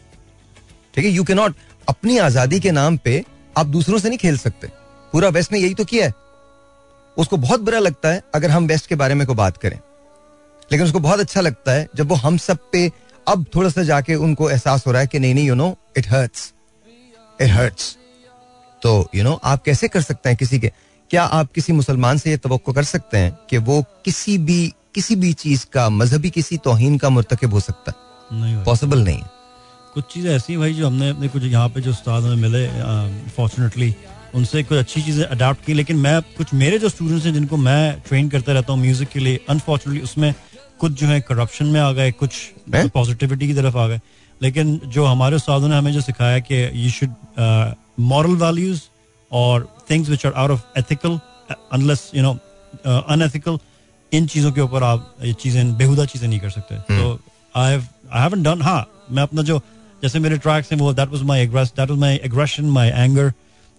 ठीक 0.94 1.04
है? 1.04 1.10
यू 1.10 1.24
के 1.24 1.34
नॉट 1.34 1.54
अपनी 1.88 2.18
आज़ादी 2.18 2.60
के 2.60 2.70
नाम 2.70 2.96
पे 2.96 3.24
आप 3.58 3.66
दूसरों 3.66 3.98
से 3.98 4.08
नहीं 4.08 4.18
खेल 4.18 4.38
सकते। 4.38 4.66
पूरा 5.12 5.28
वेस्ट 5.28 5.52
ने 5.52 5.58
यही 5.58 5.74
तो 5.74 5.84
किया 5.84 6.06
है। 6.06 6.14
उसको 7.16 7.36
बहुत 7.36 7.60
बुरा 7.60 7.78
लगता 7.78 8.08
है 8.08 8.22
अगर 8.34 8.50
हम 8.50 8.66
वेस्ट 8.66 8.86
के 8.86 8.94
बारे 8.94 9.14
में 9.14 9.26
को 9.26 9.34
बात 9.34 9.56
करें। 9.56 9.78
लेकिन 10.72 10.86
उसको 10.86 11.00
बहुत 11.00 11.20
अच्छा 11.20 11.40
लगता 11.40 11.72
है 11.72 11.88
जब 11.96 12.08
वो 12.08 12.14
हम 12.14 12.36
सब 12.36 12.58
पे 12.72 12.90
अब 13.28 13.44
थोड़ा 13.54 13.68
सा 13.70 13.82
जाके 13.82 14.14
उनको 14.14 14.50
एहसास 14.50 14.86
हो 14.86 14.92
रहा 14.92 15.00
है 15.00 15.06
कि 15.06 15.18
नहीं 15.18 15.34
नहीं 15.34 15.46
you 15.46 15.54
know 15.54 15.76
it 15.96 16.08
hurts 16.08 16.52
it 17.40 17.50
hurts 17.50 17.96
तो 18.82 19.10
यू 19.14 19.24
नो 19.24 19.40
आप 19.44 19.62
कैसे 19.62 19.88
कर 19.88 20.02
सकते 20.02 20.28
हैं 20.28 20.38
किसी 20.38 20.58
के 20.58 20.72
क्या 21.10 21.24
आप 21.24 21.52
किसी 21.52 21.72
मुसलमान 21.72 22.18
से 22.18 22.30
ये 22.30 22.36
तो 22.36 22.58
कर 22.58 22.84
सकते 22.84 23.18
हैं 23.18 23.38
कि 23.50 23.58
वो 23.58 23.82
किसी 24.04 24.38
भी 24.38 24.74
किसी 24.98 25.14
भी 25.16 25.32
चीज़ 25.40 25.64
का 25.72 25.88
मजहबी 25.90 26.30
किसी 26.30 26.56
तोहिन 26.58 26.96
का 26.98 27.08
मुर्तकब 27.08 27.52
हो 27.54 27.60
सकता 27.60 27.92
है। 27.92 28.38
नहीं 28.38 28.54
पॉसिबल 28.64 29.02
नहीं 29.04 29.18
है। 29.18 29.30
कुछ 29.94 30.04
चीज़ें 30.14 30.30
ऐसी 30.30 30.56
भाई 30.56 30.72
जो 30.74 30.86
हमने 30.86 31.08
अपने 31.10 31.28
कुछ 31.28 31.42
यहाँ 31.44 31.68
पे 31.74 31.80
जो 31.80 31.90
उस्ताद 31.90 32.24
हमें 32.24 32.42
मिले 32.42 32.62
फॉर्चुनेटली 33.36 33.94
उनसे 34.34 34.62
कुछ 34.62 34.78
अच्छी 34.78 35.02
चीज़ें 35.02 35.24
अडाप्ट 35.26 35.64
की 35.66 35.74
लेकिन 35.74 35.96
मैं 35.98 36.20
कुछ 36.36 36.54
मेरे 36.54 36.78
जो 36.78 36.88
स्टूडेंट्स 36.88 37.26
हैं 37.26 37.32
जिनको 37.34 37.56
मैं 37.58 37.82
ट्रेन 38.08 38.28
करता 38.28 38.52
रहता 38.52 38.72
हूँ 38.72 38.80
म्यूज़िक 38.80 39.08
के 39.08 39.20
लिए 39.20 39.40
अनफॉर्चुनेटली 39.50 40.02
उसमें 40.04 40.34
कुछ 40.80 40.92
जो 41.00 41.06
है 41.06 41.20
करप्शन 41.30 41.66
में 41.66 41.80
आ 41.80 41.90
गए 41.92 42.10
कुछ 42.24 42.42
पॉजिटिविटी 42.94 43.46
की 43.46 43.54
तरफ़ 43.54 43.76
आ 43.76 43.86
गए। 43.88 44.00
लेकिन 44.40 44.78
जो 44.86 45.04
हमारे 45.04 45.36
उस्तादों 45.36 45.68
ने 45.68 45.76
हमें 45.76 45.92
जो 45.92 46.00
सिखाया 46.00 46.38
कि 46.50 46.62
यू 46.74 46.90
शुड 46.90 47.14
मॉरल 48.10 48.36
वैल्यूज़ 48.44 48.82
और 49.30 49.68
things 49.90 50.10
which 50.10 50.26
are 50.26 50.32
out 50.32 50.50
of 50.50 50.78
ethical 50.78 51.18
unless 51.72 52.10
you 52.14 52.22
know 52.22 52.38
unethical 52.86 53.58
इन 54.12 54.26
चीज़ों 54.26 54.52
के 54.52 54.60
ऊपर 54.60 54.82
आप 54.82 55.14
ये 55.24 55.32
चीज़ें 55.42 55.76
बेहुदा 55.78 56.04
चीज़ें 56.04 56.28
नहीं 56.28 56.40
कर 56.40 56.50
सकते। 56.50 56.74
तो 56.90 57.18
आई 57.54 57.74
आई 57.74 58.22
हैवंट 58.22 58.44
डन 58.44 58.62
हाँ 58.62 58.86
मैं 59.10 59.22
अपना 59.22 59.42
जो 59.42 59.60
जैसे 60.02 60.18
मेरे 60.18 60.38
ट्रैक्स 60.38 60.72
हैं 60.72 60.78
वो 60.78 60.92
that 60.94 61.08
was 61.10 61.22
my 61.30 61.42
aggress 61.42 61.72
that 61.76 61.90
was 61.90 61.98
my 61.98 62.20
aggression 62.24 62.64
my 62.76 62.88
anger 62.96 63.32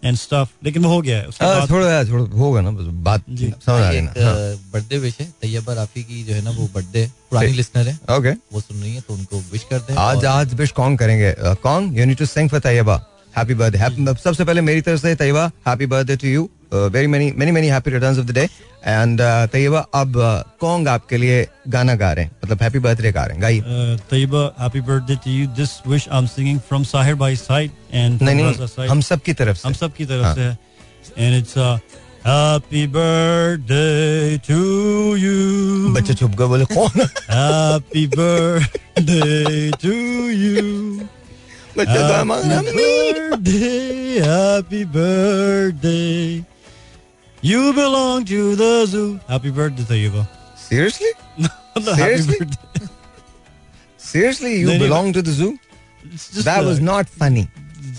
and 0.03 0.17
stuff 0.17 0.49
लेकिन 0.63 0.83
वो 0.83 0.89
हो 0.89 1.01
गया 1.01 1.17
है 1.17 1.27
उसके 1.27 1.45
हाँ, 1.45 1.59
बाद 1.59 1.69
थोड़ा 1.69 2.03
थोड़ा 2.09 2.37
होगा 2.39 2.61
ना 2.61 2.71
बस 2.71 2.85
बात 3.07 3.23
समझ 3.29 3.69
आ 3.69 3.89
रही 3.89 3.97
है। 3.97 4.03
ना 4.03 4.11
बर्थडे 4.73 4.97
विश 4.97 5.17
है 5.19 5.25
तैयबा 5.41 5.73
राफी 5.73 6.03
की 6.03 6.23
जो 6.23 6.33
है 6.33 6.41
ना 6.43 6.51
वो 6.51 6.69
बर्थडे 6.75 7.05
पुरानी 7.29 7.51
लिसनर 7.53 7.87
है 7.87 7.93
हाँ, 8.09 8.17
ओके 8.17 8.31
वो 8.53 8.61
सुन 8.61 8.81
रही 8.81 8.93
है 8.95 9.01
तो 9.01 9.13
उनको 9.13 9.39
विश 9.51 9.65
करते 9.69 9.93
हैं 9.93 9.99
आज 9.99 10.25
आज 10.25 10.53
विश 10.53 10.71
कौन 10.71 10.95
करेंगे? 10.97 11.33
कौन? 11.39 11.93
You 11.97 12.05
need 12.05 12.17
to 12.17 12.25
sing 12.25 12.49
for 12.49 12.59
Tayyaba. 12.59 12.95
Happy 13.37 13.53
birthday 13.53 14.13
सबसे 14.23 14.45
पहले 14.45 14.61
मेरी 14.61 14.81
तरफ़ 14.81 15.01
से 15.01 15.15
Tayyaba 15.15 15.45
happy 15.67 15.85
birthday 15.85 16.15
to 16.15 16.27
you 16.27 16.49
very 16.71 17.07
many 17.07 17.31
many 17.37 17.51
many 17.51 17.67
happy 17.67 17.91
returns 17.91 18.19
of 18.19 18.25
the 18.25 18.31
day 18.31 18.47
and 18.87 19.21
Tayyaba 19.51 19.79
अब 19.79 20.13
uh, 20.13 20.59
कौन 20.59 20.87
आपके 20.87 21.17
लिए 21.17 21.47
गाना 21.67 21.95
गा 21.95 22.11
रहे 22.13 22.25
हैं 22.25 22.31
मतलब 22.43 22.61
हैप्पी 22.61 22.79
बर्थडे 22.79 23.11
गा 23.11 23.23
रहे 23.23 23.33
हैं 23.33 23.41
गाइए 23.41 23.97
Tayyaba 24.09 24.43
happy 24.59 24.81
birthday 24.81 25.15
to 25.25 25.31
you 25.31 25.47
this 25.57 25.71
wish 25.87 26.07
I 26.09 26.19
am 26.19 26.27
singing 26.27 26.59
from 26.67 26.83
Sahir 26.91 27.15
by 27.15 27.35
side 27.35 27.71
and 27.93 28.21
नहीं 28.21 28.35
नहीं 28.35 28.87
हम 28.89 29.01
सब 29.01 29.21
की 29.21 29.33
तरफ़ 29.33 29.57
से 29.57 29.67
हम 29.67 29.73
सब 29.73 29.93
की 29.93 30.05
तरफ़ 30.05 30.35
से 30.35 30.41
है 30.41 30.57
and 31.17 31.37
it's 31.37 31.57
happy 32.27 32.85
birthday 32.95 34.37
to 34.47 35.15
you 35.15 35.93
बच्चे 35.93 36.13
चुप 36.13 36.31
गए 36.31 36.47
बोले 36.47 36.65
कौन 36.73 37.01
हैप्पी 37.31 38.07
बर्थडे 38.15 39.71
टू 39.81 39.93
यू 40.29 40.67
बच्चे 41.77 41.95
तो 41.95 42.19
Happy 42.39 42.73
birthday, 42.73 44.19
happy 44.21 44.83
birthday. 44.85 46.58
You 47.42 47.62
belong 47.76 48.22
to 48.28 48.42
the 48.58 48.68
zoo. 48.90 49.06
Happy 49.30 49.50
birthday, 49.56 49.84
Tayyiba. 49.88 50.26
Seriously 50.68 51.10
happy 51.46 51.84
Seriously? 51.96 52.38
birthday. 52.40 52.88
Seriously 54.00 54.50
you 54.50 54.66
नहीं, 54.68 54.78
नहीं, 54.78 54.80
belong 54.80 55.14
to 55.14 55.22
the 55.22 55.34
zoo 55.40 55.48
It's 55.50 56.24
just 56.34 56.44
that 56.44 56.58
a- 56.58 56.66
was 56.66 56.80
not 56.80 57.06
funny 57.20 57.46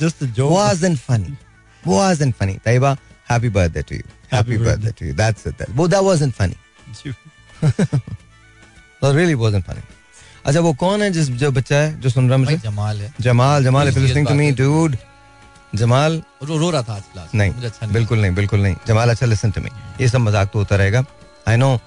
just 0.02 0.24
a 0.24 0.28
joke. 0.40 0.52
wasn't 0.58 1.00
funny. 1.10 1.34
Wasn't 1.84 2.36
funny. 2.42 2.56
Taiba, 2.68 2.92
happy 3.32 3.50
birthday 3.58 3.84
to 3.92 3.98
you. 3.98 4.08
Happy, 4.32 4.36
Happy 4.36 4.58
birthday. 4.68 4.94
to 5.00 5.06
you. 5.10 5.14
That's 5.20 5.46
it. 5.52 5.58
That, 5.62 5.76
well, 5.80 5.90
that 5.96 6.04
wasn't 6.08 6.36
funny. 6.40 6.58
That 9.02 9.14
really 9.20 9.36
wasn't 9.44 9.66
funny. 9.72 9.84
अच्छा 10.46 10.60
वो 10.62 10.74
कौन 10.80 11.02
है 11.02 11.10
जिस 11.12 11.30
जो 11.44 11.52
बच्चा 11.52 11.76
है 11.76 12.00
जो 12.02 12.10
सुन 12.10 12.30
रहा 12.30 12.38
है 12.40 12.46
भाई 12.46 12.54
मुझे 12.56 12.68
जमाल 12.70 12.98
है 13.02 13.14
Jamal 13.28 13.64
Jamal 13.64 13.88
if 13.88 13.94
Serious 13.94 14.08
listening 14.08 14.28
to 14.28 14.34
बात 14.34 14.40
मी 14.40 14.46
है। 14.46 14.52
डूड 14.56 14.96
जमाल? 15.73 16.23
रो 16.43 16.57
रो 16.59 16.71
रहा 16.71 16.83
था 16.83 16.95
आज 16.95 17.03
क्लास 17.13 17.35
नहीं 17.35 17.53
मुझे 17.53 17.67
अच्छा 17.67 17.87
नहीं 17.87 17.95
बिल्कुल 17.95 18.21
नहीं 18.21 18.35
बिल्कुल 18.35 18.61
नहीं। 18.61 18.77
जमाल 18.87 19.11
अच्छा 19.11 19.27
लिसन 19.27 19.51
टू 19.51 19.61
मी 19.61 19.71
ये 20.01 20.09
सब 20.09 20.19
मज़ाक 20.21 20.51
तो 20.53 20.59
होता 20.59 20.77
रहेगा। 20.77 21.05
आई 21.49 21.57
नो 21.57 21.79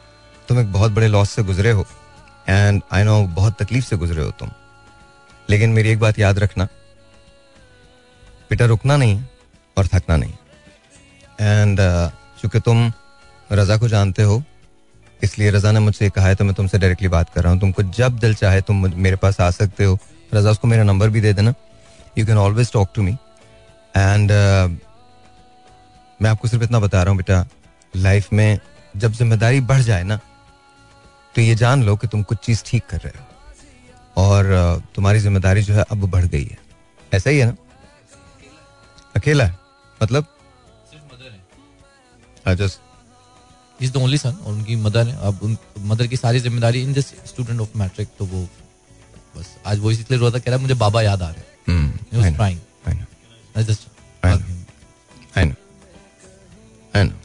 तुम 0.48 0.60
एक 0.60 0.72
बहुत 0.74 0.92
बड़े 0.92 1.08
लॉस 1.08 1.30
से 1.30 1.44
गुजरे 1.44 1.72
हो 1.72 1.86
एंड 2.50 2.82
आई 2.92 3.04
नो 3.04 3.22
बहुत 3.36 3.62
तकलीफ़ 3.62 3.86
से 3.86 3.98
गुजरे 3.98 4.22
हो 4.22 4.32
तुम। 4.40 4.50
लेकिन 5.50 5.70
मेरी 5.70 5.90
एक 5.90 6.00
बात 6.00 6.20
याद 6.20 6.40
रखना। 6.40 6.68
बेटा 8.50 8.66
रुकना 8.66 8.98
नहीं 8.98 9.22
और 9.78 9.88
थकना 9.88 10.18
नहीं। 10.18 10.34
एंड 11.40 11.80
चूँकि 12.42 12.60
तुम 12.60 12.92
रजा 13.52 13.78
को 13.78 13.88
जानते 13.88 14.24
हो 14.24 14.42
इसलिए 15.22 15.52
रजा 15.52 15.72
ने 15.72 15.80
मुझसे 15.80 16.10
कहा 16.10 16.28
है 16.28 16.36
तो 16.36 16.46
मैं 16.46 16.54
तुमसे 16.54 16.78
डायरेक्टली 16.78 17.08
बात 17.08 17.30
कर 17.34 17.44
रहा 17.44 17.52
हूँ। 17.52 17.60
तुमको 17.60 17.84
जब 17.84 18.18
दिल 18.20 18.34
चाहे 18.36 18.62
तुम 18.62 18.88
मेरे 18.96 19.16
पास 19.16 19.40
आ 19.42 19.50
सकते 19.52 19.84
हो। 19.84 19.98
रजा 20.34 20.52
उसको 20.52 20.68
मेरा 20.68 20.84
नंबर 20.84 21.10
भी 21.10 21.22
दे 21.22 21.34
देना। 21.34 21.54
You 22.18 22.26
can 22.26 22.38
always 22.38 22.72
talk 22.72 22.90
to 22.96 23.02
me 23.02 23.16
and 23.94 24.32
मैं 26.20 26.30
आपको 26.30 26.48
सिर्फ़ 26.48 26.64
इतना 26.64 26.80
बता 26.80 27.04
रहा 27.04 27.10
हूँ 27.10 27.18
बेटा 27.18 27.46
लाइफ 27.94 28.32
में 28.34 28.60
जब 28.96 29.12
ज़िम्मेदारी 29.14 29.62
बढ़ 29.62 29.82
जाए 29.82 30.04
ना 30.04 30.20
तो 31.36 31.42
ये 31.42 31.56
जान 31.56 31.84
लो 31.84 31.96
कि 31.96 32.08
तुम 32.08 32.24
कुछ 32.24 32.38
चीज़ 32.46 32.64
ठीक 32.66 32.86
कर 32.90 33.00
रहे 33.00 33.20
हो। 33.20 33.26
और 34.18 34.46
uh, 34.46 34.96
तुम्हारी 34.96 35.20
ज़िम्मेदारी 35.20 35.62
जो 35.64 35.74
है 35.74 35.84
अब 35.92 36.06
बढ़ 36.10 36.26
गई 36.26 36.44
है। 36.44 36.58
ऐसा 37.14 37.30
ही 37.30 37.38
है 37.40 37.46
ना? 37.46 37.56
अकेला 39.16 39.46
है? 39.46 39.58
मतलब? 40.04 40.26
सिर्फ़ 40.92 41.14
मदर 41.14 41.32
है। 42.52 42.68
इज़ 43.80 43.92
द 43.94 43.98
ओनली 43.98 44.18
सन 44.18 44.38
और 44.46 44.54
उनकी 44.54 44.76
मदर 44.76 45.08
है। 45.08 45.16
अब 45.28 45.40
उन 45.44 45.58
मदर 45.86 46.08
की 46.08 46.18
सारी 46.18 46.40
ज़िम्मेदारी 46.40 46.82
in 46.84 46.94
this 46.94 47.08
student 47.30 47.60
of 47.62 47.78
matric 47.78 48.10
तो 48.20 48.26
वो 48.26 48.48
बस 49.38 49.56
आज 49.68 49.80
वो 49.80 49.92
इसलिए 49.92 50.20
रो 50.20 50.32
था 50.32 50.40
कह 50.40 50.44
रहा 50.48 50.56
है 50.56 50.62
मुझे 50.62 50.74
बाबा 50.76 51.02
याद 51.02 51.22
आ 51.22 51.30
रहे 51.30 51.40
हैं। 51.40 51.52
Hmm. 52.14 52.58
I 53.56 53.64
just 53.64 53.88
I 54.24 54.36
know. 54.36 54.46
I 55.36 55.44
know. 55.46 55.56
I 56.94 57.04
know. 57.04 57.20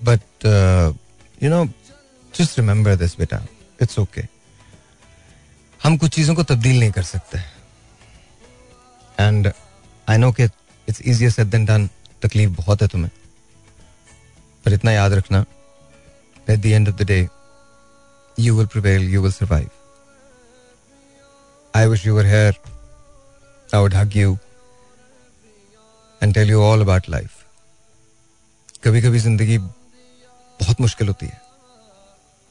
But 0.00 0.22
uh, 0.44 0.92
you 1.38 1.50
know, 1.50 1.68
just 2.34 2.56
remember 2.56 2.96
this, 2.96 3.14
beta. 3.14 3.42
It's 3.78 3.98
okay. 3.98 4.28
हम 5.80 5.96
कुछ 5.98 6.14
चीज़ों 6.14 6.34
को 6.34 6.42
तब्दील 6.44 6.78
नहीं 6.80 6.90
कर 6.92 7.02
सकते 7.02 7.38
एंड 9.18 9.50
आई 10.06 10.18
नो 10.18 10.30
कि 10.32 10.44
it's 10.88 11.00
easier 11.02 11.30
said 11.30 11.46
than 11.50 11.64
done 11.64 11.88
तकलीफ़ 12.22 12.50
बहुत 12.56 12.82
है 12.82 12.88
तुम्हें 12.88 13.10
पर 14.64 14.72
इतना 14.72 14.92
याद 14.92 15.12
रखना 15.12 15.44
at 16.46 16.58
the 16.58 16.66
end 16.66 16.88
of 16.88 16.96
the 16.96 17.06
day 17.06 17.18
you 18.38 18.56
will 18.56 18.66
prevail 18.74 19.08
you 19.14 19.22
will 19.22 19.32
survive 19.32 19.68
I 21.74 21.86
wish 21.86 22.06
you 22.06 22.16
were 22.16 22.26
here 22.26 22.60
I 23.74 23.80
would 23.80 23.94
hug 23.94 24.16
you 24.16 24.36
and 26.22 26.34
tell 26.34 26.50
you 26.50 26.62
all 26.62 26.80
about 26.80 27.08
life 27.10 27.30
कभी 28.84 29.02
कभी 29.02 29.18
ज़िंदगी 29.18 29.58
बहुत 29.58 30.80
मुश्किल 30.80 31.08
होती 31.08 31.26
है। 31.26 31.40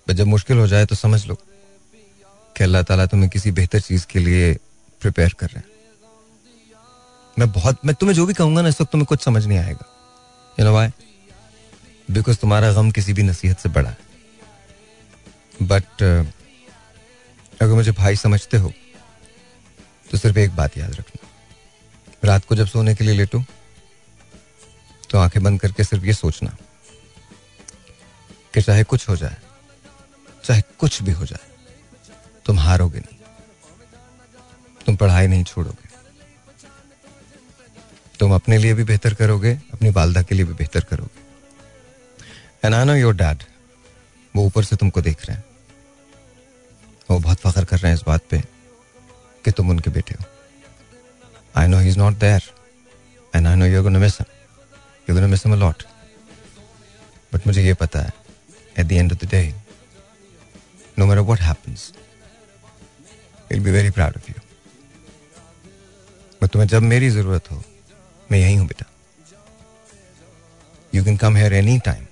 पर 0.07 0.13
जब 0.13 0.28
मुश्किल 0.28 0.57
हो 0.57 0.67
जाए 0.67 0.86
तो 0.86 0.95
समझ 0.95 1.26
लो 1.28 1.36
कि 2.55 2.63
अल्लाह 2.63 2.82
ताला 2.84 3.05
तुम्हें 3.05 3.30
किसी 3.30 3.51
बेहतर 3.51 3.80
चीज़ 3.82 4.05
के 4.07 4.19
लिए 4.19 4.53
प्रिपेयर 5.01 5.36
कर 5.39 5.47
रहे 5.47 5.59
हैं। 5.59 5.69
मैं 7.38 7.51
बहुत, 7.51 7.86
मैं 7.86 7.95
तुम्हें 7.95 8.15
जो 8.15 8.26
भी 8.26 8.34
कहूँगा 8.34 8.61
ना, 8.61 8.69
इस 8.69 8.82
वक्त 8.82 8.91
तुम्हें 8.91 9.05
कुछ 9.07 9.24
समझ 9.24 9.45
नहीं 9.45 9.57
आएगा। 9.57 9.86
यू 10.57 10.65
नो 10.65 10.72
व्हाई 10.72 10.89
बिकॉज़ 12.09 12.38
तुम्हारा 12.38 12.72
गम 12.74 12.91
किसी 12.91 13.13
भी 13.13 13.24
नसीहत 13.24 13.59
से 13.59 13.69
बड़ा 13.69 13.89
है। 13.89 13.97
बट 15.63 16.03
अगर 17.61 17.74
मुझे 17.74 17.91
भाई 17.93 18.15
समझते 18.17 18.57
हो 18.57 18.72
तो 20.05 20.17
सिर्फ़ 20.17 20.38
एक 20.39 20.55
बात 20.55 20.78
याद 20.78 20.91
रखना। 20.91 21.28
रात 22.24 22.45
को 22.45 22.55
जब 22.55 22.67
सोने 22.67 22.95
के 22.95 23.03
लिए 23.03 23.15
लेटो 23.15 23.43
तो 25.12 25.18
आँखें 25.18 25.41
बंद 25.43 25.59
करके 25.59 25.84
सिर्फ़ 25.84 26.05
ये 26.05 26.14
सोचना 26.14 26.55
कि 28.53 28.62
चाहे 28.62 28.84
कुछ 28.84 29.07
हो 29.09 29.16
जाए, 29.16 29.38
चाहे 30.43 30.62
कुछ 30.80 31.01
भी 31.01 31.12
हो 31.12 31.26
जाए, 31.26 31.49
तुम 32.45 32.59
हारोगे 32.59 32.99
नहीं। 32.99 33.18
तुम 34.86 34.95
पढ़ाई 34.95 35.28
नहीं 35.28 35.43
छोड़ोगे। 35.43 35.89
तुम 38.20 38.34
अपने 38.36 38.57
लिए 38.57 38.74
भी 38.74 38.84
बेहतर 38.84 39.14
करोगे, 39.14 39.53
अपनी 39.74 39.89
वालदा 39.89 40.22
के 40.22 40.36
लिए 40.36 40.45
भी 40.45 40.53
बेहतर 40.53 40.84
करोगे। 40.84 41.20
And 42.64 42.76
I 42.76 42.86
know 42.86 42.95
your 42.95 43.16
dad 43.16 43.43
वो 44.36 44.45
ऊपर 44.45 44.64
से 44.64 44.76
तुमको 44.76 45.01
देख 45.01 45.26
रहे 45.26 45.38
हैं। 45.38 45.43
वो 47.09 47.20
बहुत 47.20 47.38
फख्र 47.38 47.66
कर 47.66 47.78
रहे 47.78 47.91
हैं 47.91 47.97
इस 47.97 48.03
बात 48.07 48.22
पे 48.30 48.43
कि 49.45 49.51
तुम 49.51 49.70
उनके 49.70 49.89
बेटे 49.89 50.16
हो। 50.20 50.26
I 51.55 51.68
know 51.68 51.80
he 51.80 51.89
is 51.89 51.97
not 51.97 52.14
there 52.18 52.51
and 53.36 53.47
I 53.47 53.55
know 53.55 53.66
you 53.66 53.84
gonna 53.84 53.99
miss 53.99 54.22
you 55.20 55.28
miss 55.28 55.45
him 55.45 55.53
a 55.53 55.57
lot. 55.57 55.84
But 57.34 57.47
मुझे 57.47 57.64
ये 57.64 57.74
पता 57.82 57.99
है 57.99 58.14
at 58.80 58.86
the 58.86 58.91
end 58.91 59.12
of 59.12 59.26
the 59.26 59.30
day 59.32 59.43
no 60.99 61.05
matter 61.05 61.22
what 61.22 61.39
happens 61.41 61.91
will 63.51 63.59
be 63.64 63.72
very 63.72 63.89
proud 63.89 64.18
of 64.18 64.30
you 64.30 64.36
but 66.41 66.49
तुम्हें 66.49 66.68
जब 66.70 66.82
मेरी 66.84 67.09
ज़रूरत 67.09 67.51
हो, 67.51 67.64
मैं 68.32 68.39
यही 68.39 68.55
हूँ 68.55 68.68
बेटा। 68.68 68.86
You 70.93 71.03
can 71.05 71.18
come 71.18 71.36
here 71.38 71.53
any 71.53 71.78
time 71.86 72.05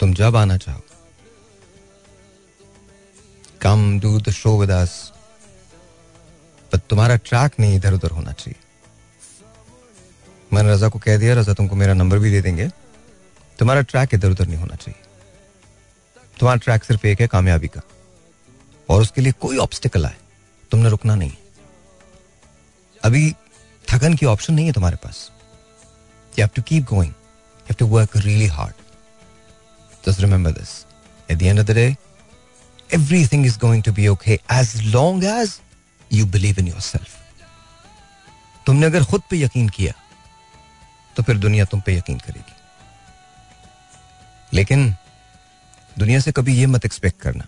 तुम 0.00 0.14
जब 0.14 0.36
आना 0.36 0.56
चाहो। 0.56 0.82
Come 3.62 3.98
do 4.00 4.18
the 4.20 4.30
show 4.32 4.56
with 4.60 4.70
us 4.70 4.96
पर 6.72 6.78
तुम्हारा 6.90 7.16
ट्रैक 7.24 7.60
नहीं 7.60 7.76
इधर 7.76 7.92
उधर 7.94 8.10
होना 8.10 8.32
चाहिए। 8.32 8.58
मैंने 10.52 10.72
रजा 10.72 10.88
को 10.88 10.98
कह 10.98 11.16
दिया, 11.16 11.34
रजा 11.34 11.54
तुमको 11.54 11.76
मेरा 11.76 11.94
नंबर 11.94 12.18
भी 12.18 12.30
दे 12.30 12.40
देंगे। 12.42 12.68
तुम्हारा 13.58 13.80
ट्रैक 13.80 14.08
इधर 14.14 14.30
उधर 14.30 14.46
नहीं 14.46 14.56
होना 14.56 14.74
चाहिए। 14.74 15.02
तुम्हारा 16.40 16.58
ट्रैक 16.58 16.84
सिर्फ़ 16.84 17.06
एक 17.06 17.20
है, 17.20 17.26
कामयाबी 17.26 17.68
का। 17.68 17.80
और 18.88 19.02
उसके 19.02 19.20
लिए 19.20 19.32
कोई 19.32 19.56
ऑब्स्टिकल 19.56 20.06
आए, 20.06 20.16
तुमने 20.70 20.88
रुकना 20.88 21.14
नहीं। 21.14 21.32
अभी 23.04 23.34
थकन 23.88 24.14
की 24.14 24.26
ऑप्शन 24.26 24.54
नहीं 24.54 24.66
है 24.66 24.72
तुम्हारे 24.72 24.96
पास। 24.96 25.30
You 26.38 26.42
have 26.42 26.50
to 26.56 26.62
keep 26.62 26.84
going 26.84 27.12
you 27.12 27.62
have 27.62 27.74
to 27.78 27.86
work 27.86 28.16
really 28.16 28.46
hard 28.46 28.74
just 30.06 30.20
remember 30.20 30.50
this 30.50 30.86
at 31.30 31.38
the 31.38 31.42
end 31.42 31.60
of 31.60 31.66
the 31.66 31.70
day 31.70 31.96
everything 32.96 33.42
is 33.46 33.56
going 33.58 33.82
to 33.88 33.92
be 33.96 34.04
okay 34.08 34.36
as 34.50 34.70
long 34.94 35.20
as 35.24 35.50
you 36.12 36.24
believe 36.26 36.56
in 36.58 36.66
yourself. 36.66 37.08
तुमने 38.66 38.86
अगर 38.86 39.04
खुद 39.04 39.22
पे 39.30 39.36
यकीन 39.40 39.68
किया 39.68 39.92
तो 41.16 41.22
फिर 41.22 41.38
दुनिया 41.38 41.64
तुम 41.64 41.80
पे 41.80 41.96
यकीन 41.96 42.18
करेगी। 42.18 42.52
लेकिन 44.52 44.94
दुनिया 45.98 46.20
से 46.20 46.32
कभी 46.32 46.60
यह 46.60 46.68
मत 46.68 46.84
एक्सपेक्ट 46.84 47.20
करना 47.20 47.46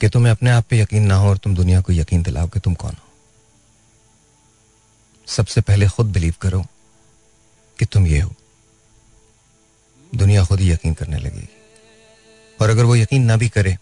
कि 0.00 0.08
तुम्हें 0.08 0.32
अपने 0.32 0.50
आप 0.50 0.64
पे 0.64 0.80
यकीन 0.80 1.02
ना 1.02 1.14
हो 1.14 1.28
और 1.28 1.38
तुम 1.38 1.54
दुनिया 1.54 1.80
को 1.80 1.92
यकीन 1.92 2.22
दिलाओ 2.22 2.48
कि 2.48 2.60
तुम 2.60 2.74
कौन 2.74 2.92
हो। 2.92 3.08
सबसे 5.26 5.60
पहले 5.60 5.88
खुद 5.88 6.12
बिलीव 6.12 6.34
करो 6.40 6.62
कि 7.78 7.84
तुम 7.84 8.06
ये 8.06 8.20
हो। 8.20 8.34
दुनिया 10.14 10.44
खुद 10.44 10.60
ही 10.60 10.70
यकीन 10.70 10.94
करने 10.94 11.18
लगेगी। 11.18 11.48
और 12.60 12.70
अगर 12.70 12.84
वो 12.84 12.96
यकीन 12.96 13.24
ना 13.24 13.36
भी 13.36 13.48
करे 13.48 13.76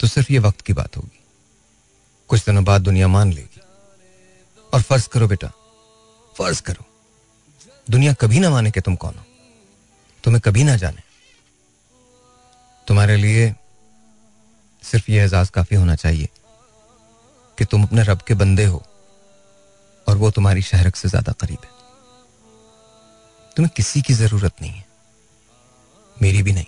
तो 0.00 0.06
सिर्फ़ 0.06 0.32
ये 0.32 0.38
वक्त 0.38 0.60
की 0.60 0.72
बात 0.72 0.96
होगी। 0.96 1.24
कुछ 2.28 2.44
दिनों 2.44 2.64
बाद 2.64 2.82
दुनिया 2.82 3.08
मान 3.08 3.32
लेगी। 3.32 3.60
और 4.74 4.82
फ़र्ज़ 4.82 5.08
करो 5.08 5.28
बेटा 5.28 5.52
फ़र्ज़ 6.38 6.62
करो। 6.62 6.84
दुनिया 7.90 8.12
कभी 8.12 8.40
ना 8.40 8.50
माने 8.50 8.70
कि 8.70 8.80
तुम 8.80 8.96
कौन 8.96 9.14
हो। 9.14 9.24
तुम्हें 10.24 10.40
कभी 10.40 10.64
ना 10.64 10.76
जाने। 10.76 11.02
तुम्हारे 12.86 13.16
लिए 13.16 13.54
सिर्फ़ 14.82 15.10
ये 15.10 15.20
एहसास 15.20 15.50
काफ़ी 15.50 15.76
होना 15.76 15.94
चाहिए 15.94 16.28
कि 17.58 17.64
तुम 17.64 17.82
अपने 17.82 18.02
रब 18.02 18.20
के 18.20 18.34
बंदे 18.34 18.64
हो 18.64 18.82
और 20.06 20.16
वो 20.16 20.30
तुम्हारी 20.30 20.62
शहरक 20.62 20.96
से 20.96 21.08
ज़्यादा 21.08 21.32
करीब 21.32 21.58
है। 21.64 21.70
तुम्हें 23.56 23.72
किसी 23.76 24.02
की 24.02 24.14
ज़रूरत 24.14 24.52
नहीं 24.60 24.72
है। 24.72 24.86
मेरी 26.22 26.42
भी 26.42 26.52
नहीं। 26.52 26.66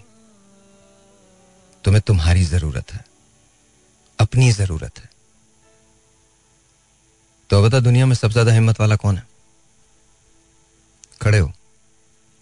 तुम्हें 1.85 2.03
तुम्हारी 2.07 2.45
ज़रूरत 2.45 2.93
है। 2.93 3.05
अपनी 4.19 4.53
ज़रूरत 4.53 4.99
है। 4.99 5.11
तो 7.51 7.63
बता 7.63 7.81
दुनिया 7.81 8.07
में 8.07 8.15
सबसे 8.15 8.33
ज़्यादा 8.33 8.53
हिम्मत 8.53 8.81
वाला 8.81 8.97
कौन 8.97 9.17
है? 9.17 9.36
खड़े 11.27 11.39
हो। 11.39 11.53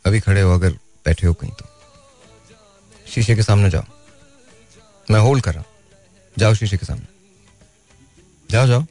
अभी 0.07 0.21
खड़े 0.21 0.41
हो 0.41 0.55
अगर 0.55 0.73
बैठे 1.05 1.27
हो 1.27 1.35
कहीं 1.35 1.53
तो। 1.53 1.65
शीशे 3.09 3.37
के 3.37 3.43
सामने 3.43 3.71
जाओ। 3.71 3.83
मैं 5.11 5.21
होल्ड 5.21 5.45
कर 5.45 5.55
रहा 5.55 5.63
हूँ। 5.63 5.71
जाओ 6.39 6.55
शीशे 6.55 6.77
के 6.77 6.87
सामने। 6.87 7.07
जाओ 8.51 8.67
जाओ। 8.67 8.85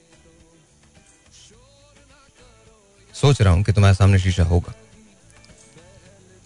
सोच 3.14 3.42
रहा 3.42 3.54
हूँ 3.54 3.64
कि 3.64 3.72
तुम्हारे 3.72 3.96
सामने 3.96 4.20
शीशा 4.20 4.44
होगा। 4.44 4.74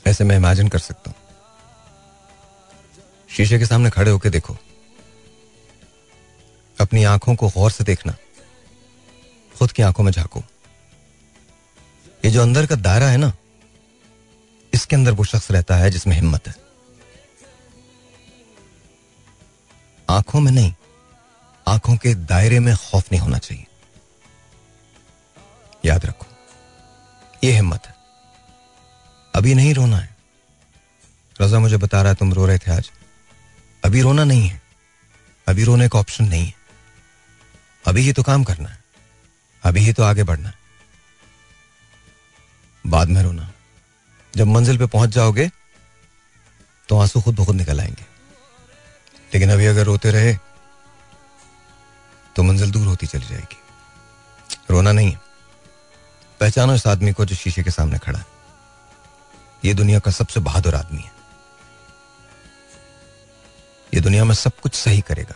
ऐसे 0.07 0.23
मैं 0.23 0.35
इमेजिन 0.35 0.67
कर 0.67 0.79
सकता 0.79 1.11
हूँ। 1.11 1.19
शीशे 3.29 3.59
के 3.59 3.65
सामने 3.65 3.89
खड़े 3.89 4.11
होकर 4.11 4.29
देखो। 4.29 4.57
अपनी 6.81 7.03
आँखों 7.03 7.35
को 7.35 7.49
गौर 7.49 7.71
से 7.71 7.83
देखना। 7.83 8.15
खुद 9.59 9.71
की 9.71 9.83
आँखों 9.83 10.03
में 10.03 10.11
झांको। 10.11 10.43
ये 12.27 12.31
जो 12.33 12.41
अंदर 12.41 12.65
का 12.65 12.75
दायरा 12.75 13.07
है 13.07 13.17
ना, 13.17 13.31
इसके 14.73 14.95
अंदर 14.95 15.11
वो 15.11 15.23
शख्स 15.23 15.51
रहता 15.51 15.75
है 15.75 15.91
जिसमें 15.91 16.15
हिम्मत 16.15 16.47
है। 16.47 16.55
आँखों 20.09 20.39
में 20.39 20.51
नहीं, 20.51 20.73
आँखों 21.67 21.95
के 21.97 22.13
दायरे 22.15 22.59
में 22.59 22.75
खौफ 22.75 23.11
नहीं 23.11 23.21
होना 23.21 23.37
चाहिए। 23.37 23.65
याद 25.85 26.05
रखो, 26.05 26.25
ये 27.43 27.51
हिम्मत 27.51 27.87
है। 27.87 27.95
अभी 29.35 29.55
नहीं 29.55 29.73
रोना 29.73 29.97
है। 29.97 30.15
रजा 31.41 31.59
मुझे 31.59 31.77
बता 31.77 32.01
रहा 32.01 32.09
है 32.09 32.15
तुम 32.15 32.33
रो 32.33 32.45
रहे 32.45 32.57
थे 32.57 32.71
आज। 32.71 32.91
अभी 33.85 34.01
रोना 34.01 34.23
नहीं 34.23 34.47
है। 34.47 34.61
अभी 35.47 35.63
रोने 35.63 35.89
का 35.89 35.99
ऑप्शन 35.99 36.25
नहीं 36.25 36.45
है। 36.45 36.53
अभी 37.85 38.01
ही 38.01 38.13
तो 38.13 38.23
काम 38.23 38.43
करना 38.43 38.69
है। 38.69 38.83
अभी 39.63 39.79
ही 39.79 39.93
तो 39.93 40.03
आगे 40.03 40.23
बढ़ना 40.23 40.49
है। 40.49 40.66
बाद 42.87 43.09
में 43.09 43.21
रोना। 43.23 43.51
जब 44.33 44.47
मंजिल 44.47 44.77
पे 44.77 44.85
पहुँच 44.85 45.09
जाओगे 45.09 45.49
तो 46.89 46.99
आँसू 46.99 47.21
खुद 47.21 47.35
ब 47.35 47.45
खुद 47.45 47.55
निकल 47.55 47.79
आएँगे। 47.81 48.05
लेकिन 49.33 49.51
अभी 49.51 49.65
अगर 49.65 49.85
रोते 49.85 50.11
रहे 50.11 50.33
तो 52.35 52.43
मंजिल 52.43 52.71
दूर 52.71 52.87
होती 52.87 53.07
चली 53.07 53.25
जाएगी। 53.25 53.57
रोना 54.71 54.91
नहीं 54.91 55.11
है। 55.11 55.19
पहचानो 56.39 56.75
इस 56.75 56.87
आदमी 56.87 57.13
को 57.13 57.25
जो 57.25 57.35
शीशे 57.35 57.63
के 57.63 57.71
सामने 57.71 57.97
खड़ा 57.97 58.19
है। 58.19 58.25
ये 59.65 59.73
दुनिया 59.73 59.99
का 59.99 60.11
सबसे 60.11 60.39
बहादुर 60.39 60.75
आदमी 60.75 61.01
है। 61.01 61.11
ये 63.93 64.01
दुनिया 64.01 64.25
में 64.25 64.35
सब 64.35 64.59
कुछ 64.59 64.75
सही 64.75 65.01
करेगा। 65.01 65.35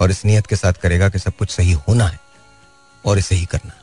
और 0.00 0.10
इस 0.10 0.24
नियत 0.24 0.46
के 0.46 0.56
साथ 0.56 0.72
करेगा 0.72 1.08
कि 1.08 1.18
सब 1.18 1.36
कुछ 1.36 1.50
सही 1.50 1.72
होना 1.72 2.06
है 2.06 2.20
और 3.04 3.18
इसे 3.18 3.34
ही 3.34 3.46
करना 3.46 3.72
है। 3.72 3.80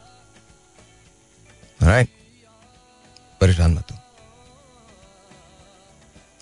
राइट 1.88 2.19
परेशान 3.42 3.74
मत 3.74 3.92
हो। 3.92 3.98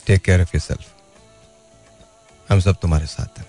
टेक 0.08 0.22
केयर 0.22 0.42
ऑफ़ 0.42 0.52
योरसेल्फ 0.56 0.94
हम 2.52 2.60
सब 2.60 2.76
तुम्हारे 2.82 3.06
साथ 3.06 3.40
हैं। 3.40 3.46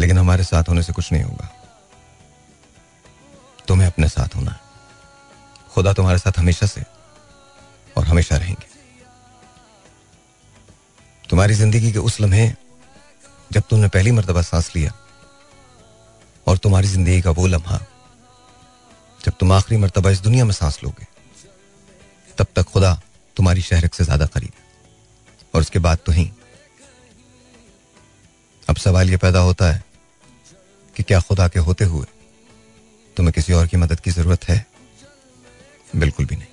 लेकिन 0.00 0.18
हमारे 0.18 0.44
साथ 0.44 0.68
होने 0.68 0.82
से 0.82 0.92
कुछ 0.92 1.12
नहीं 1.12 1.22
होगा। 1.22 1.48
तुम्हें 3.68 3.86
अपने 3.86 4.08
साथ 4.08 4.36
होना 4.36 4.50
है। 4.50 4.60
खुदा 5.72 5.92
तुम्हारे 5.92 6.18
साथ 6.18 6.38
हमेशा 6.38 6.66
से 6.66 6.82
और 7.96 8.04
हमेशा 8.04 8.36
रहेंगे। 8.36 8.66
तुम्हारी 11.24 11.54
ज़िंदगी 11.54 11.92
के 11.92 11.98
उस 11.98 12.20
लम्हे 12.20 12.48
जब 13.52 13.62
तुमने 13.70 13.88
पहली 13.88 14.10
मरतबा 14.10 14.42
सांस 14.42 14.72
लिया 14.76 14.92
और 16.46 16.58
तुम्हारी 16.58 16.88
ज़िंदगी 16.88 17.20
का 17.22 17.30
वो 17.30 17.46
लम्हा 17.46 17.78
जब 19.24 19.32
तुम 19.40 19.52
आखिरी 19.52 19.80
मरतबा 19.80 20.10
इस 20.10 20.20
दुनिया 20.20 20.44
में 20.44 20.52
सांस 20.52 20.78
लोगे 20.84 21.06
तब 22.38 22.46
तक 22.56 22.62
खुदा 22.64 22.92
तुम्हारी 23.36 23.62
शहरक 23.62 23.94
से 23.94 24.04
ज़्यादा 24.04 24.26
करीब 24.26 24.52
है। 24.54 24.66
और 25.54 25.60
उसके 25.60 25.78
बाद 25.78 25.98
तो 26.06 26.12
ही 26.12 26.30
अब 28.68 28.76
सवाल 28.76 29.10
यह 29.10 29.18
पैदा 29.18 29.38
होता 29.40 29.70
है 29.72 29.82
कि 30.96 31.02
क्या 31.02 31.20
खुदा 31.20 31.48
के 31.48 31.58
होते 31.60 31.84
हुए 31.84 32.06
तुम्हें 33.16 33.32
किसी 33.34 33.52
और 33.52 33.66
की 33.66 33.76
मदद 33.76 34.00
की 34.00 34.10
ज़रूरत 34.10 34.44
है? 34.48 34.66
बिल्कुल 35.96 36.26
भी 36.26 36.36
नहीं। 36.36 36.48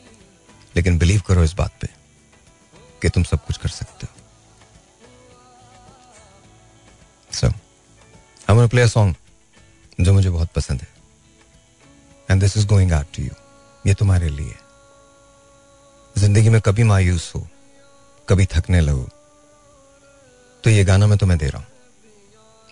लेकिन 0.76 0.98
बिलीव 0.98 1.22
करो 1.28 1.44
इस 1.44 1.54
बात 1.54 1.72
पे 1.82 1.88
कि 3.02 3.10
तुम 3.10 3.24
सब 3.24 3.46
कुछ 3.46 3.58
कर 3.58 3.70
सकते 3.70 4.08
हो। 4.08 4.14
सो 7.32 7.48
हम 8.48 8.68
प्ले 8.68 8.82
अ 8.82 8.88
सॉन्ग 8.88 9.16
जो 10.00 10.14
मुझे 10.14 10.30
बहुत 10.30 10.50
पसंद 10.56 10.82
है। 10.82 10.88
And 12.30 12.42
this 12.42 12.58
is 12.58 12.68
going 12.68 12.92
out 12.94 13.16
to 13.16 13.24
you 13.24 13.32
ये 13.86 13.94
तुम्हारे 13.94 14.30
लिए 14.30 14.56
ज़िंदगी 16.16 16.50
में 16.50 16.60
कभी 16.62 16.84
मायूस 16.84 17.32
हो, 17.36 17.48
कभी 18.28 18.46
थकने 18.54 18.82
लगो। 18.82 19.10
तो 20.64 20.70
ये 20.70 20.84
गाना 20.84 21.08
मैं 21.08 21.18
तुम्हें 21.18 21.38
दे 21.40 21.48
रहा 21.48 21.58
हूँ। 21.58 21.68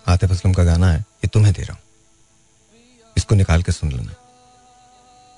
आतिफ 0.06 0.30
असलम 0.30 0.52
का 0.52 0.64
गाना 0.64 0.90
है, 0.92 0.98
ये 0.98 1.28
तुम्हें 1.28 1.52
दे 1.54 1.62
रहा 1.62 1.72
हूँ। 1.72 1.82
इसको 3.16 3.34
निकाल 3.34 3.62
के 3.62 3.72
सुन 3.72 3.92
लेना। 3.92 4.14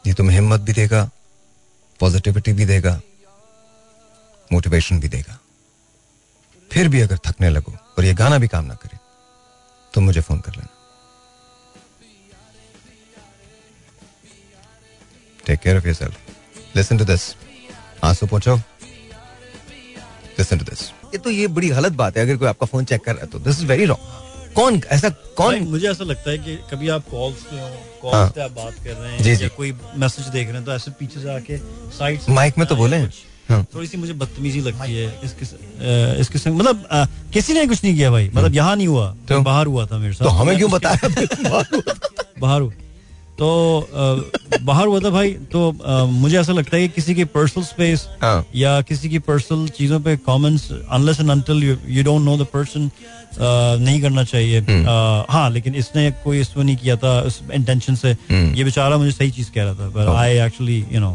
ये 0.04 0.12
तुम्हें 0.14 0.36
हिम्मत 0.36 0.60
भी 0.60 0.72
देगा 0.72 1.08
पॉजिटिविटी 2.00 2.52
भी 2.52 2.64
देगा 2.66 3.00
मोटिवेशन 4.50 5.00
भी 5.00 5.08
देगा। 5.08 5.38
फिर 6.70 6.88
भी 6.88 7.00
अगर 7.00 7.18
थकने 7.26 7.48
लगो 7.50 7.72
और 7.98 8.04
ये 8.04 8.14
गाना 8.14 8.38
भी 8.38 8.48
काम 8.48 8.64
ना 8.64 8.74
करे 8.74 8.98
तो 9.94 10.00
मुझे 10.00 10.20
फ़ोन 10.20 10.40
कर 10.40 10.52
लेना। 10.52 10.68
Take 15.46 15.60
care 15.60 15.76
of 15.76 15.86
yourself 15.94 16.76
listen 16.76 16.98
to 16.98 17.04
this 17.04 17.34
आँसू 18.04 18.26
पहुंचो 18.26 18.56
लिसन 20.38 20.58
टू 20.58 20.64
दिस 20.64 20.82
ये 21.14 21.18
तो 21.18 21.30
ये 21.30 21.46
बड़ी 21.56 21.68
गलत 21.68 21.92
बात 21.92 22.16
है 22.16 22.22
अगर 22.22 22.36
कोई 22.36 22.48
आपका 22.48 22.66
फ़ोन 22.66 22.84
चेक 22.84 23.04
कर 23.04 23.12
रहा 23.12 23.24
है 23.24 23.30
तो 23.30 23.38
दिस 23.38 23.58
इज़ 23.58 23.66
वेरी 23.66 23.84
रॉन्ग 23.84 24.52
कौन 24.54 24.80
ऐसा 24.90 25.08
कौन 25.36 25.58
मुझे 25.60 25.88
ऐसा 25.90 26.04
लगता 26.04 26.30
है 26.30 26.38
कि 26.38 26.56
कभी 26.70 26.88
आप 26.88 27.04
कॉल्स 27.10 27.42
पे 27.42 27.60
हो 27.60 27.68
कॉल्स 28.02 28.14
हाँ। 28.14 28.28
पे 28.30 28.40
आप 28.40 28.50
बात 28.50 28.74
कर 28.84 28.92
रहे 28.92 29.12
हैं 29.12 29.22
जी, 29.22 29.30
या 29.30 29.36
जी। 29.36 29.48
कोई 29.56 29.72
मैसेज 29.96 30.26
देख 30.26 30.46
रहे 30.48 30.56
हैं 30.56 30.64
तो 30.64 30.72
ऐसे 30.72 30.90
पीछे 30.90 31.20
से 31.20 31.34
आके 31.34 31.56
साइड 31.98 32.20
माइक 32.30 32.58
में 32.58 32.66
तो 32.68 32.76
बोले। 32.76 32.96
हाँ। 33.48 33.64
थोड़ी 33.74 33.86
सी 33.86 33.96
मुझे 33.96 34.12
बदतमीजी 34.12 34.60
लगती 34.60 34.94
है 34.94 35.20
इस 35.24 35.32
किस, 35.32 35.52
अ, 35.52 35.56
इस 36.20 36.28
किस्म 36.28 36.54
मतलब 36.56 36.88
किसी 37.32 37.52
ने 37.52 37.66
कुछ 37.66 37.84
नहीं 37.84 37.94
किया 37.94 38.10
भाई 38.10 38.30
मतलब 38.34 38.54
यहाँ 38.54 38.76
नहीं 38.76 38.86
हुआ 38.86 39.14
तो? 39.28 39.40
बाहर 39.40 39.66
हुआ 39.66 39.86
था 39.86 39.98
मेरे 39.98 40.12
साथ। 40.14 40.24
तो 40.24 40.30
हमें 40.30 40.56
क्यों 40.56 40.70
बताया? 40.78 41.08
बाहर 42.40 42.60
हुआ। 42.60 42.72
तो 43.38 43.48
बाहर 44.62 44.86
हुआ 44.86 45.00
था 45.00 45.10
भाई 45.10 45.32
तो 45.52 46.06
मुझे 46.10 46.38
ऐसा 46.40 46.52
लगता 46.52 46.76
है 46.76 46.82
कि 46.82 46.94
किसी 46.94 47.14
की 47.14 47.24
पर्सनल 47.32 47.64
स्पेस 47.64 48.06
हाँ। 48.22 48.46
या 48.56 48.80
किसी 48.82 49.08
की 49.08 49.18
पर्सनल 49.26 49.68
चीज़ों 49.78 50.00
पे 50.00 50.16
comments 50.28 50.70
unless 50.72 51.20
and 51.20 51.30
until 51.30 51.62
you 51.88 52.04
don't 52.04 52.22
know 52.22 52.36
the 52.36 52.46
person 52.52 52.90
नहीं 53.38 54.00
करना 54.02 54.24
चाहिए। 54.24 54.60
हम्म। 54.60 55.24
हाँ 55.30 55.50
लेकिन 55.50 55.74
इसने 55.74 56.10
कोई 56.24 56.40
इसको 56.40 56.62
नहीं 56.62 56.76
किया 56.76 56.96
था 56.96 57.20
उस 57.22 57.40
इंटेंशन 57.54 57.94
से। 57.94 58.12
हम्म। 58.30 58.54
ये 58.54 58.64
बेचारा 58.64 58.96
मुझे 58.96 59.12
सही 59.12 59.30
चीज़ 59.30 59.50
कह 59.54 59.64
रहा 59.64 59.74
था 59.74 59.88
पर 59.96 60.08
आई 60.14 60.38
एक्चुअली 60.46 60.84
यू 60.92 61.00
नो 61.00 61.10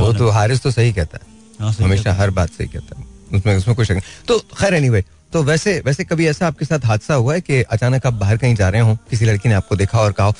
वो 0.00 0.12
तो 0.12 0.30
हारिस 0.30 0.62
तो 0.62 0.70
सही 0.70 0.92
कहता 0.92 1.18
है। 1.18 1.30
हाँ, 1.60 1.72
हमेशा 1.80 2.12
हर 2.14 2.30
बात 2.30 2.50
सही 2.50 2.68
कहता 2.68 2.98
है। 2.98 3.10
उसमें 3.32 3.56
उसमें 3.56 3.76
कोई 3.76 3.84
शक 3.86 4.00
तो 4.28 4.38
खैर 4.58 4.74
एनीवे 4.74 5.04
तो 5.32 5.42
वैसे 5.42 5.80
वैसे 5.86 6.04
कभी 6.04 6.26
ऐसा 6.26 6.46
आपके 6.46 6.64
साथ 6.64 6.84
हादसा 6.84 7.14
हुआ 7.14 7.34
है 7.34 7.40
कि 7.40 7.60
अचानक 7.72 8.06
आप 8.06 8.14
बाहर 8.14 8.36
कहीं 8.36 8.54
जा 8.54 8.68
रहे 8.68 8.80
हो 8.80 8.96
किसी 9.10 9.24
लड़की 9.24 9.48
ने 9.48 9.54
आपको 9.54 9.76
देखा 9.76 10.00
और 10.00 10.12
कहा 10.12 10.32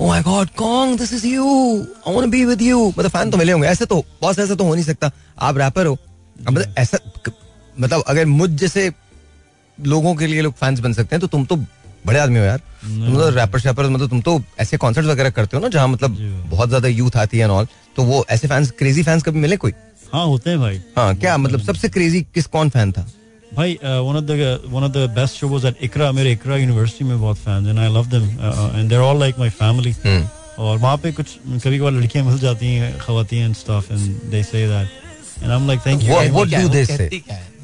ओ 0.00 0.08
my 0.08 0.22
God 0.22 0.50
Kong 0.56 0.98
this 0.98 1.12
is 1.12 1.26
you 1.26 1.46
I 2.08 2.14
want 2.14 2.30
be 2.30 2.44
with 2.44 2.62
you 2.62 2.86
मतलब 2.88 3.10
फ़ैन 3.10 3.30
तो 3.30 3.36
मिले 3.36 3.52
होंगे। 3.52 3.68
ऐसे 3.68 3.86
तो 3.86 4.04
बॉस 4.22 4.38
ऐसा 4.38 4.54
तो 4.54 4.64
हो 4.64 4.74
नहीं 4.74 4.84
सकता। 4.84 5.10
आप 5.40 5.58
रैपर 5.58 5.86
हो। 5.86 5.98
मतलब 6.36 6.74
ऐसा 6.78 6.98
मतलब 7.76 8.04
अगर 8.06 8.26
मुझ 8.26 8.50
जैसे 8.50 8.90
लोगों 9.78 10.14
के 10.14 10.26
लिए 10.26 10.42
लोग 10.42 10.54
फैंस 10.54 10.80
बन 10.80 10.92
सकते 10.92 11.16
हैं 11.16 11.20
तो 11.20 11.26
तुम 11.26 11.44
तो 11.44 11.56
बड़े 12.06 12.18
आदमी 12.18 12.38
हो 12.38 12.44
यार। 12.44 12.58
तो 12.58 13.28
रैपर 13.30 13.60
शैपर 13.60 13.88
मतलब 13.88 14.08
तुम 14.08 14.20
तो 14.20 14.40
ऐसे 14.60 14.76
कॉन्सर्ट 14.76 15.06
वगैरह 15.06 15.30
करते 15.30 15.56
हो 15.56 15.62
ना 15.62 15.68
जहाँ 15.68 15.88
मतलब 15.88 16.16
बहुत 16.50 16.68
ज़्यादा 16.68 16.88
यूथ 16.88 17.16
आती 17.16 17.38
है 17.38 17.48
ऑल 17.50 17.66
तो 17.96 18.02
वो 18.04 18.24
ऐसे 18.30 18.48
फैंस 18.48 18.70
क्रेजी 18.78 19.02
फैंस 19.02 19.22
कभी 19.22 19.38
मिले 19.40 19.56
कोई? 19.56 19.72
हाँ 20.12 20.26
होते 20.26 20.50
हैं 20.50 20.58
भाई। 20.60 20.80
हाँ 20.96 21.14
क्या 21.16 21.36
मतलब 21.38 21.60
सबसे 21.62 21.88
क्रेजी 21.88 22.22
किस 22.34 22.46
कौन 22.46 22.70
फ़ैन 22.70 22.92
था? 22.92 23.06
भाई 23.56 23.74
one 23.82 24.16
of 24.16 24.24
the 24.24 24.60
one 24.70 24.84
of 24.84 24.92
the 24.92 25.08
best 25.16 25.34
show 25.40 25.48
was 25.48 25.64
at 25.66 25.76
Iqra 25.82 26.10
मेरे 26.12 26.32
इकरा 26.32 26.56
यूनिवर्सिटी 26.56 27.04
में 27.04 27.20
बहुत 27.20 27.36
फैंस 27.38 27.66
हैं 27.66 27.78
I 27.78 27.94
love 27.94 28.06
them 28.14 28.24
and 28.78 28.88
they 28.88 28.94
are 28.94 29.02
all 29.02 29.18
like 29.20 29.38
my 29.38 29.50
family 29.62 29.94
और 30.58 30.78
वहाँ 30.78 30.96
पे 31.02 31.12
कुछ 31.12 31.36
कभी 31.64 31.78
कभार 31.78 31.92
लड़कियाँ 31.92 32.24
मिल 32.26 32.38
जाती 32.38 32.66
हैं 32.74 32.96
खवातीन 32.98 33.44
and 33.44 33.54
stuff 33.56 33.92
and 33.92 34.20
they 34.30 34.42
say 34.42 34.66
that 34.68 35.42
and 35.42 35.50
I 35.50 35.56
am 35.58 35.66
like 35.66 35.80
thank 35.86 36.02
you 36.02 36.14
What- 36.14 36.32
what 36.36 36.48
क्या- 36.48 36.62
do 36.62 36.68
वो 36.68 36.74
they 36.74 36.86
कहती 36.88 37.16
say? 37.18 37.24
क्या 37.26 37.36
है? 37.36 37.54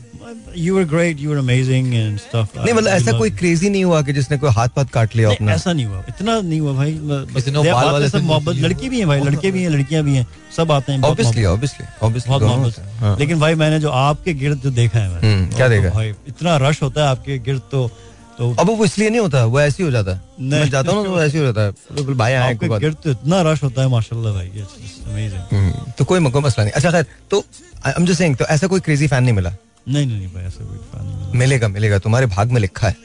You 0.57 0.77
were 0.77 0.85
great 0.85 1.21
you 1.21 1.31
were 1.31 1.37
amazing 1.37 1.95
and 1.95 2.19
stuff 2.19 2.59
नहीं 2.59 2.75
मतलब 2.75 2.91
ऐसा 2.91 3.13
कोई 3.19 3.31
क्रेजी 3.31 3.71
नहीं 3.71 3.85
हुआ 3.85 4.01
कि 4.03 4.13
जिसने 4.13 4.39
कोई 4.39 4.51
हाथ 4.51 4.69
पाथ 4.77 4.85
काट 4.93 5.17
लिया 5.17 5.31
अपना। 5.31 5.53
ऐसा 5.53 5.73
नहीं 5.73 5.87
हुआ। 5.87 6.03
इतना 6.09 6.41
नहीं 6.41 6.61
हुआ 6.61 6.73
भाई 6.73 6.93
किसी 7.35 7.51
बाल 7.51 7.91
वाले 7.91 8.09
से 8.09 8.19
मोहब्बत 8.21 8.57
लड़की 8.65 8.89
भी 8.89 8.99
हैं 8.99 9.07
भाई 9.09 9.21
लड़के 9.21 9.51
भी 9.51 9.63
हैं 9.63 9.71
लड़कियाँ 9.71 10.03
भी 10.05 10.15
हैं। 10.17 10.27
सब 10.57 10.73
आते 10.73 10.93
हैं 10.93 10.99
मोहब्बत- 10.99 11.27
ऑब्वियसली 11.27 11.45
ऑब्वियसली 11.45 12.31
बहुत 12.31 12.43
दोनों 12.43 12.71
है। 12.71 13.19
लेकिन 13.19 13.41
भाई 13.41 13.55
मैंने 13.55 13.79
जो 13.81 13.91
आपके 13.91 14.35
गिर्द 14.35 14.59
जो 14.59 14.71
देखा 14.71 14.99
है 14.99 15.09
मैंने, 15.09 15.35
हम्म, 15.35 15.55
क्या 15.57 15.69
तो 15.69 15.75
देखा? 15.75 15.89
भाई 15.95 16.09
इतना 16.29 16.57
रश 16.57 16.83
होता 16.83 17.03
है 17.03 17.09
आपके 17.09 17.39
गिर्द 17.39 17.61
तो 17.73 17.91
तो 18.39 18.55
अब 18.61 18.67
वो 18.67 18.85
इसलिए 18.85 19.11
नहीं 19.11 19.21
होता 19.21 19.45
वो 19.45 19.61
ऐसे 19.61 19.83
ही 19.83 19.87
हो 19.87 19.91
जाता 19.93 20.13
है। 20.13 20.21
मैं 20.41 20.69
जाता 20.71 20.93
हूँ 20.93 21.03
ना 21.05 21.09
तो 21.09 21.23
ऐसे 21.23 21.39
ही 21.39 21.45
हो 21.45 21.53
जाता 21.53 21.61
है। 21.61 21.71
बिल्कुल 21.95 22.15
भाई 22.15 22.33
आए 22.33 22.53
आपके 22.53 22.69
गिर्द 22.79 22.97
तो 23.05 23.11
इतना 23.11 23.41
रश 23.43 23.63
होता 23.63 23.83
है 23.83 23.89
माशाल्लाह 23.89 24.33
भाई 24.33 24.47
अमेजिंग 24.49 25.93
तो 25.99 26.05
कोई 26.05 26.31
कोई 26.31 26.43
मसला 26.43 26.65
नहीं। 26.65 26.73
अच्छा 26.73 26.91
खैर 26.91 27.07
तो 27.31 27.45
आई 27.87 27.93
एम 27.99 28.07
जस्ट 28.07 28.19
सेइंग 28.19 28.37
तो 28.37 28.45
ऐसा 28.45 28.67
कोई 28.67 28.81
क्रेजी 28.81 29.07
फ़ैन 29.07 29.23
नहीं 29.25 29.35
मिला? 29.35 29.55
नहीं 29.89 30.07
नहीं 30.07 30.29
भाई 30.29 30.45
ऐसा 30.45 30.65
कोई 30.65 30.79
fan 30.79 31.05
नहीं 31.05 31.39
मिलेगा 31.41 31.69
मिलेगा 31.69 31.99
तुम्हारे 31.99 32.27
भाग 32.27 32.51
में 32.53 32.61
लिखा 32.61 32.89
है। 32.89 32.97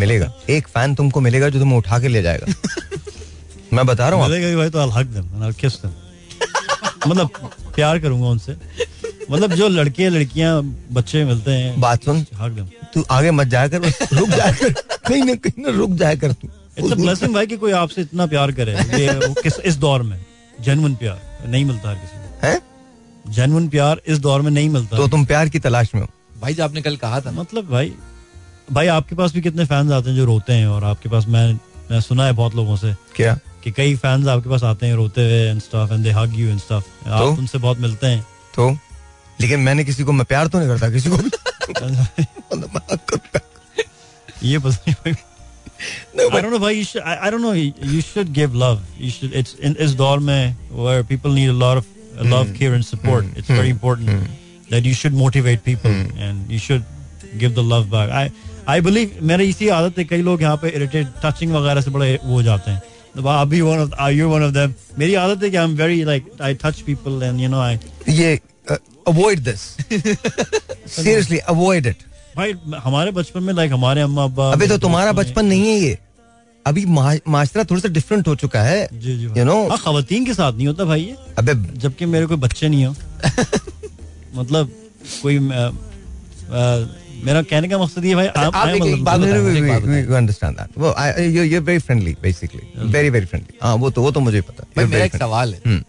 मिलेगा। 0.00 0.32
एक 0.50 0.68
फ़ैन 0.68 0.94
तुमको 0.94 1.20
मिलेगा 1.20 1.48
जो 1.48 1.58
तुम्हें 1.58 1.78
उठा 1.78 1.98
के 1.98 2.08
ले 2.08 2.22
जाएगा। 2.22 2.46
मैं 3.72 3.86
बता 3.86 4.08
रहा 4.08 4.18
हूँ 4.18 4.28
मिलेगा 4.28 4.56
भाई 4.56 4.70
तो 4.70 4.86
hug 4.90 5.12
them 5.16 5.26
and 5.34 5.44
I'll 5.44 5.58
kiss 5.64 5.80
them 5.82 5.92
मतलब 7.06 7.50
प्यार 7.74 7.98
करूँगा 7.98 8.28
उनसे। 8.28 8.56
मतलब 9.30 9.52
जो 9.52 9.68
लड़के 9.68 10.08
लड़कियाँ 10.08 10.62
बच्चे 10.92 11.24
मिलते 11.24 11.50
हैं 11.50 11.80
बात 11.80 12.04
सुन। 12.04 12.22
तू 12.94 13.04
आगे 13.10 13.30
मत 13.30 13.46
जाया 13.46 13.68
कर 13.68 13.92
रुक 14.12 14.28
जाया 14.28 14.52
कर। 14.52 14.72
कहीं 15.08 15.22
ना 15.22 15.34
कहीं 15.34 15.64
ना 15.64 15.76
रुक 15.78 15.90
जाया 15.90 16.14
कर 16.14 16.32
तू। 16.32 16.48
इट्स 16.78 16.92
अ 16.92 16.94
ब्लेसिंग 16.94 17.34
भाई 17.34 17.46
कि 17.46 17.56
कोई 17.56 17.72
आपसे 17.72 18.00
इतना 18.00 18.26
प्यार 18.26 18.52
करे। 18.52 18.72
ये 18.72 19.32
किस 19.42 19.58
इस 19.60 19.76
दौर 19.76 20.02
में 20.02 20.18
जेन्युइन 20.60 20.94
प्यार 20.94 21.48
नहीं 21.48 21.64
मिलता 21.64 21.88
हर 21.88 21.94
किसी 21.94 22.16
को। 22.16 22.46
हैं? 22.46 22.60
जेन्युइन 23.32 23.68
प्यार 23.68 24.00
इस 24.06 24.18
दौर 24.18 24.40
में 24.40 24.50
नहीं 24.50 24.68
मिलता। 24.68 24.96
तो 24.96 25.08
तुम 25.08 25.24
प्यार 25.24 25.48
की 25.48 25.58
तलाश 25.58 25.94
में 25.94 26.00
हो। 26.02 26.08
भाई 26.40 26.54
जो 26.54 26.64
आपने 26.64 26.82
कल 26.82 26.96
कहा 26.96 27.20
था। 27.20 27.30
मतलब 27.30 27.70
भाई 27.70 27.92
भाई 28.72 28.86
आपके 28.86 29.14
पास 29.14 29.32
भी 29.32 29.42
कितने 29.42 29.64
फैंस 29.64 29.90
आते 29.92 30.10
हैं 30.10 30.16
जो 30.16 30.24
रोते 30.24 30.52
हैं 30.52 30.66
और 30.66 30.84
आपके 30.84 31.08
पास 31.08 31.26
मैं 31.28 31.52
मैं 31.90 32.00
सुना 32.00 32.26
है 32.26 32.32
बहुत 32.32 32.54
लोगों 32.54 32.76
से। 32.76 32.94
क्या? 33.16 33.38
कि 33.64 33.70
कई 33.72 33.94
फैंस 33.96 34.26
आपके 34.28 34.48
पास 34.50 34.62
आते 34.70 34.86
हैं 34.86 34.94
रोते 34.94 35.24
हुए 35.24 35.42
and 35.50 35.60
stuff 35.60 35.92
and 35.92 36.02
they 36.04 36.10
hug 36.12 36.38
you 36.38 36.48
and 36.48 36.58
stuff 36.60 36.82
तो? 37.04 37.10
आप 37.10 37.38
उनसे 37.38 37.58
बहुत 37.58 37.78
मिलते 37.80 38.06
हैं 38.06 38.20
तो 38.54 38.70
लेकिन 39.40 39.60
मैंने 39.60 39.84
किसी 39.84 40.04
को 40.04 40.12
मैं 40.12 40.26
प्यार 40.32 40.48
तो 40.48 40.58
नहीं 40.58 40.68
करता 40.68 40.90
किसी 40.90 41.10
को 41.10 41.16
मतलब। 41.16 42.06
ये 44.42 44.58
पता 44.58 44.92
नहीं 44.92 45.14
No, 46.16 46.24
I 46.30 46.40
don't 46.40 46.52
know 46.52 46.58
भाई 46.60 46.76
you 46.76 46.84
should, 46.88 47.02
I, 47.02 47.14
I 47.26 47.30
don't 47.32 47.42
know 47.44 47.52
you 47.52 48.00
should 48.00 48.28
give 48.36 48.54
love 48.60 48.82
you 48.98 49.10
should 49.14 49.32
it's 49.40 49.54
in 49.68 49.74
इस 49.86 49.94
दौर 50.00 50.18
में 50.28 50.56
where 50.84 51.02
people 51.08 51.34
need 51.38 51.50
a 51.52 51.56
lot 51.62 51.80
of 51.80 51.88
uh, 51.88 52.26
love 52.34 52.52
care 52.58 52.76
and 52.76 52.86
support 52.90 53.24
Mm, 53.24 53.40
it's 53.40 53.50
mm, 53.50 53.58
very 53.60 53.72
important 53.74 54.08
mm. 54.12 54.22
that 54.70 54.88
you 54.90 54.94
should 55.00 55.18
motivate 55.22 55.64
people 55.64 55.90
mm. 55.90 56.22
and 56.28 56.54
you 56.56 56.60
should 56.66 56.86
give 57.42 57.56
the 57.58 57.64
love 57.72 57.90
back 57.96 58.14
I 58.20 58.24
I 58.76 58.78
believe 58.88 59.20
मेरी 59.32 59.48
इसी 59.54 59.68
आदत 59.78 59.98
है 59.98 60.04
कई 60.12 60.22
लोग 60.30 60.42
यहाँ 60.42 60.56
पे 60.62 60.70
irritate 60.78 61.10
touching 61.24 61.54
वगैरह 61.58 61.80
से 61.80 61.90
बड़े 61.98 62.18
वो 62.24 62.34
हो 62.34 62.42
जाते 62.42 62.70
हैं 62.70 62.82
आप 63.18 63.48
one 63.48 63.78
of 63.78 63.92
are 64.00 64.12
you 64.12 64.28
one 64.28 64.42
of 64.42 64.54
them. 64.54 64.74
मेरी 64.98 65.14
आदत 65.14 65.42
है 65.42 65.50
कि 65.50 65.56
I'm 65.56 65.76
very 65.76 66.04
like 66.04 66.24
I 66.40 66.52
touch 66.52 66.84
people 66.86 67.22
and 67.22 67.40
you 67.40 67.48
know 67.48 67.60
I 67.60 67.78
ये 68.08 68.40
avoid 69.08 69.40
this 69.40 69.60
seriously 70.96 71.38
avoid 71.38 71.86
it 71.86 71.96
भाई 72.36 72.52
हमारे 72.84 73.10
बचपन 73.10 73.42
में 73.42 73.54
लाइक 73.54 73.72
हमारे 73.72 74.00
अम्मा 74.00 74.24
अब्बा 74.24 74.66
तो 74.66 74.78
तुम्हारा 74.78 75.12
बचपन 75.12 75.46
नहीं 75.46 75.68
है 75.68 75.78
ये। 75.80 75.98
अभी 76.66 76.84
माशरा 77.28 77.64
थोड़ा 77.64 77.80
सा 77.80 77.88
डिफरेंट 77.88 78.28
हो 78.28 78.34
चुका 78.34 78.62
है 78.62 78.88
यू 78.92 79.44
नो 79.44 79.76
खातन 79.76 80.24
के 80.24 80.34
साथ 80.34 80.52
नहीं 80.52 80.66
होता 80.66 80.84
भाई 80.84 81.00
ये। 81.00 81.16
अबे 81.38 81.54
जबकि 81.54 82.06
मेरे 82.06 82.26
कोई 82.26 82.36
बच्चे 82.36 82.68
नहीं 82.68 82.84
हो। 82.84 82.94
मतलब 84.42 84.70
कोई 85.22 85.38
मेरा 87.24 87.42
कहने 87.42 87.68
का 87.68 87.78
मकसद 87.78 88.04
ये 88.04 88.14
भाई 88.14 88.26
आप 88.26 88.68
एक- 88.68 88.82
मतलब- 88.82 89.68
बात। 89.68 90.16
अंडरस्टैंड 90.16 90.56
दैट 90.56 90.78
वो 90.78 90.94
you 91.24 91.42
you 91.42 91.60
very 91.60 91.78
friendly 91.78 92.16
basically 92.22 92.62
very 92.92 93.10
very 93.10 93.26
friendly 93.26 93.58
हाँ 93.62 93.74
वो 93.74 93.90
तो 93.90 94.02
वो 94.02 94.10
तो 94.10 94.20
मुझे 94.20 94.40
पता 94.40 94.66
है। 94.78 94.86
मेरा 94.86 95.04
एक 95.04 95.16
सवाल 95.16 95.54
है। 95.54 95.60
हम्म। 95.66 95.84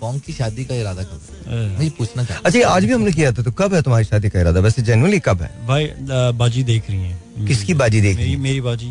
कौन 0.00 0.18
की 0.18 0.32
शादी 0.32 0.64
का 0.64 0.74
इरादा 0.74 1.02
कब 1.02 1.20
मैं 1.48 1.80
ये 1.82 1.90
पूछना 1.90 2.24
चाहता 2.24 2.42
अच्छा 2.44 2.68
आज 2.68 2.84
भी 2.84 2.92
हमने 2.92 3.10
किया 3.12 3.32
था 3.32 3.42
तो 3.42 3.52
कब 3.52 3.74
है 3.74 3.82
तुम्हारी 3.82 4.04
शादी 4.04 4.28
का 4.28 4.40
इरादा? 4.40 4.60
वैसे 4.60 4.82
जेनुअली 4.82 5.18
कब 5.18 5.42
है? 5.42 5.66
भाई 5.66 5.88
बाजी 6.32 6.62
देख 6.62 6.90
रही 6.90 7.00
है। 7.00 7.46
किसकी 7.46 7.74
बाजी 7.74 8.00
देख 8.00 8.16
रही 8.16 8.24
मेरी 8.24 8.36
है? 8.36 8.40
मेरी 8.40 8.60
बाजी 8.60 8.86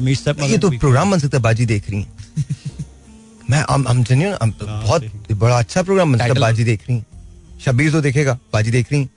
मेरी 0.00 0.16
step 0.16 0.42
ये 0.42 0.58
तो 0.58 0.70
प्रोग्राम 0.70 1.10
बन 1.10 1.18
सकता 1.18 1.36
है 1.36 1.42
बाजी 1.42 1.66
देख 1.66 1.90
रही 1.90 2.00
हैं। 2.00 2.12
मैं 3.50 3.64
हम 3.70 3.84
हम 3.88 4.04
हाँ, 4.08 4.82
बहुत 4.82 5.04
बड़ा 5.32 5.58
अच्छा 5.58 5.82
प्रोग्राम 5.82 6.12
बन 6.12 6.18
सकता 6.18 6.34
है 6.34 6.40
बाजी 6.40 6.64
देख 6.64 6.80
रही 6.88 6.96
हैं। 6.98 7.06
शब्बीर 7.64 7.92
तो 7.92 8.00
देखेगा 8.00 8.38
बाजी 8.52 8.70
देख 8.70 8.92
रही 8.92 9.00
हैं। 9.00 9.10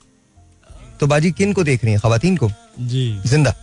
तो 1.00 1.06
बाजी 1.06 1.30
किन 1.32 1.52
को 1.52 1.64
देख 1.64 1.84
रही 1.84 1.92
हैं? 1.92 2.00
खवातीन 2.00 2.36
को? 2.36 2.50
जी। 2.80 3.20
ज़िंदा। 3.26 3.54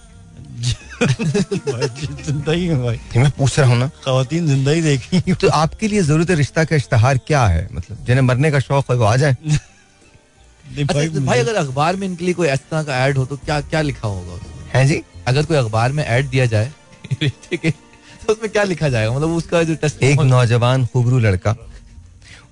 ज़िंदा 1.02 2.52
ही 2.52 2.66
है 2.68 2.76
भाई। 2.84 3.00
मैं 3.18 3.32
पूछ 3.32 3.60
रहा 3.60 3.70
हूँ 3.70 3.78
ना। 3.78 3.88
खातन 4.04 4.48
ज़िंदा 4.48 4.72
ही 4.72 4.82
देख 4.82 5.08
रही 5.14 5.34
तो 5.36 5.50
आपके 5.50 5.88
लिए 5.88 6.02
ज़रूरत 6.04 6.32
रिश्ता 6.34 6.64
का 6.64 6.76
इश्तहार 6.76 7.18
क्या 7.28 7.46
है? 7.48 7.68
मतलब 7.74 8.06
जिन्हें 8.06 8.22
मरने 8.24 8.52
का 8.52 8.60
शौक 8.62 8.92
है 8.92 8.98
वो 8.98 9.06
आ 9.06 9.16
जाए। 9.16 9.36
अच्छा, 9.36 10.84
भाई 10.86 11.08
तो 11.10 11.22
भाई 11.22 11.40
अगर 11.40 11.56
अखबार 11.56 11.96
में 11.96 12.08
इनके 12.08 12.26
लिए 12.26 12.34
कोई 12.34 12.50
इस 12.50 12.60
तरह 12.70 12.84
का 12.84 12.98
ऐड 13.06 13.18
हो 13.18 13.26
तो 13.26 13.38
क्या 13.38 13.60
क्या 13.62 13.82
लिखा 13.82 14.08
होगा? 14.08 14.40
हैं 14.74 14.86
जी? 14.88 15.02
अगर 15.28 15.46
कोई 15.46 15.58
अखबार 15.58 15.92
में 15.92 16.04
ऐड 16.04 16.30
दिया 16.30 16.46
जाए 16.46 16.72
तो 17.14 18.34
उसमें 18.34 18.50
क्या 18.52 18.64
लिखा 18.64 18.90
जाएगा? 18.90 19.12
मतलब 19.12 19.30
उसका 19.32 19.64
जो 19.64 19.76
टेस्ट 19.76 20.04
एक 20.04 20.20
नौजवान 20.22 20.86
खुबरू 20.86 21.20
लड़का 21.20 21.56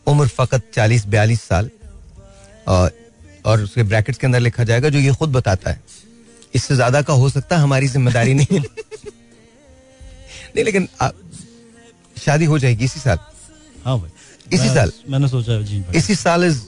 उम्र 0.07 0.27
फकत 0.29 0.63
चालीस 0.73 1.05
बयालीस 1.07 1.41
साल 1.43 1.69
और 2.67 2.91
और 3.45 3.61
उसके 3.63 3.83
ब्रैकेट्स 3.83 4.19
के 4.19 4.27
अंदर 4.27 4.39
लिखा 4.39 4.63
जाएगा 4.63 4.89
जो 4.89 4.99
ये 4.99 5.11
खुद 5.19 5.31
बताता 5.31 5.69
है। 5.69 5.81
इससे 6.55 6.75
ज़्यादा 6.75 7.01
का 7.01 7.13
हो 7.13 7.29
सकता 7.29 7.55
है 7.55 7.61
हमारी 7.61 7.87
ज़िम्मेदारी 7.87 8.33
नहीं 8.33 8.59
है। 8.59 8.63
नहीं 10.55 10.63
लेकिन 10.65 10.87
आ, 11.01 11.09
शादी 12.25 12.45
हो 12.45 12.59
जाएगी 12.59 12.85
इसी 12.85 12.99
साल। 12.99 13.17
हाँ 13.85 13.99
भाई। 13.99 14.09
इसी 14.53 14.69
साल? 14.69 14.91
मैंने 15.09 15.27
सोचा 15.27 15.61
जी 15.61 15.83
इसी 15.95 16.15
साल 16.15 16.43
is 16.45 16.61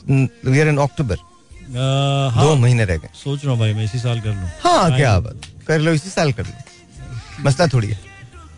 we 0.45 0.59
are 0.59 0.67
in 0.67 0.77
October 0.77 1.17
दो 1.73 2.55
महीने 2.55 2.85
रह 2.85 2.97
गए। 2.97 3.09
सोच 3.23 3.43
रहा 3.43 3.51
हूँ 3.51 3.59
भाई 3.59 3.73
मैं 3.73 3.83
इसी 3.85 3.99
साल 3.99 4.21
कर 4.21 4.29
लूँ। 4.29 4.49
हाँ 4.63 4.95
क्या 4.97 5.19
बात। 5.19 5.45
कर 5.67 5.79
लो 5.79 5.91
इसी 5.93 6.09
साल 6.09 6.31
कर 6.33 6.45
लो। 6.45 7.43
मसला 7.43 7.67
थोड़ी 7.67 7.87
है। 7.87 7.99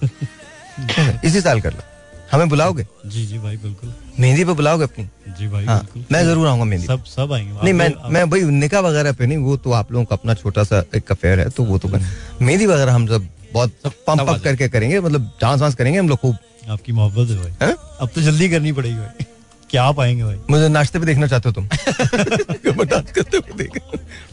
इसी 1.25 1.41
साल 1.41 1.61
कर 1.61 1.73
लो। 1.73 1.83
हमें 2.31 2.49
बुलाओगे? 2.49 2.85
जी 3.05 3.25
जी 3.25 3.37
भाई 3.39 3.57
बिल्कुल। 3.57 3.93
मेहंदी 4.19 4.43
पे 4.45 4.53
बुलाओगे 4.53 4.83
अपनी? 4.83 5.05
जी 5.39 5.47
भाई 5.47 5.65
हाँ 5.65 5.87
मैं 6.11 6.23
ज़रूर 6.25 6.47
आऊँगा 6.47 6.65
मेहंदी 6.65 6.87
सब 6.87 7.03
सब 7.05 7.33
आएँगे 7.33 7.51
नहीं 7.63 7.73
मैं 7.73 7.89
मैं 8.11 8.29
भाई 8.29 8.41
निका 8.59 8.79
वगैरह 8.79 9.11
पे 9.11 9.25
नहीं 9.25 9.37
वो 9.37 9.57
तो 9.57 9.71
आप 9.71 9.91
लोगों 9.91 10.05
का 10.05 10.15
अपना 10.15 10.33
छोटा 10.33 10.63
सा 10.63 10.83
एक 10.95 11.11
अफेयर 11.11 11.39
है 11.39 11.49
तो 11.49 11.63
वो 11.63 11.77
तो 11.77 11.87
मेहंदी 11.87 12.65
वगैरह 12.65 12.93
हम 12.93 13.07
सब 13.07 13.27
बहुत 13.53 13.73
पंप 14.07 14.29
अप 14.29 14.41
करके 14.43 14.67
करेंगे 14.69 14.99
मतलब 14.99 15.31
डांस 15.41 15.61
वांस 15.61 15.75
करेंगे 15.75 15.99
हम 15.99 16.09
लोग 16.09 16.19
खूब। 16.19 16.37
आपकी 16.69 16.91
मोहब्बत 16.91 17.29
है 17.29 17.37
भाई। 17.37 17.67
हैं? 17.67 17.75
अब 18.01 18.09
तो 18.15 18.21
जल्दी 18.21 18.49
करनी 18.49 18.71
पड़ेगी 18.71 18.95
भाई। 18.95 19.25
क्या 19.69 19.83
आप 19.83 19.99
आएँगे 19.99 20.23
भाई? 20.23 20.37
मुझे 20.49 20.67
नाश्ते 20.69 20.99
पे 20.99 21.05
देखना 21.05 21.27
चाहते 21.27 21.49
हो 21.49 21.53
तुम। 21.53 21.67
डांस 22.85 23.11
करते 23.11 23.37
हुए 23.37 23.63
देख 23.63 23.79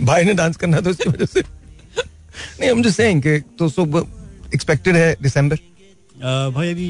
भाई 0.02 0.24
ने 0.24 0.34
डांस 0.34 0.56
करना 0.56 0.80
था 0.80 0.90
उसकी 0.90 1.08
वजह 1.10 1.24
से। 1.24 1.40
नहीं 2.60 2.70
हम 2.70 2.82
जो 2.82 2.90
सेइंग 2.90 3.22
कि 3.22 3.38
तो 3.58 3.68
सब 3.68 4.06
एक्सपेक्टेड 4.54 4.96
है 4.96 5.16
दिसंबर 5.22 5.56
भाई 6.20 6.70
अभी 6.70 6.88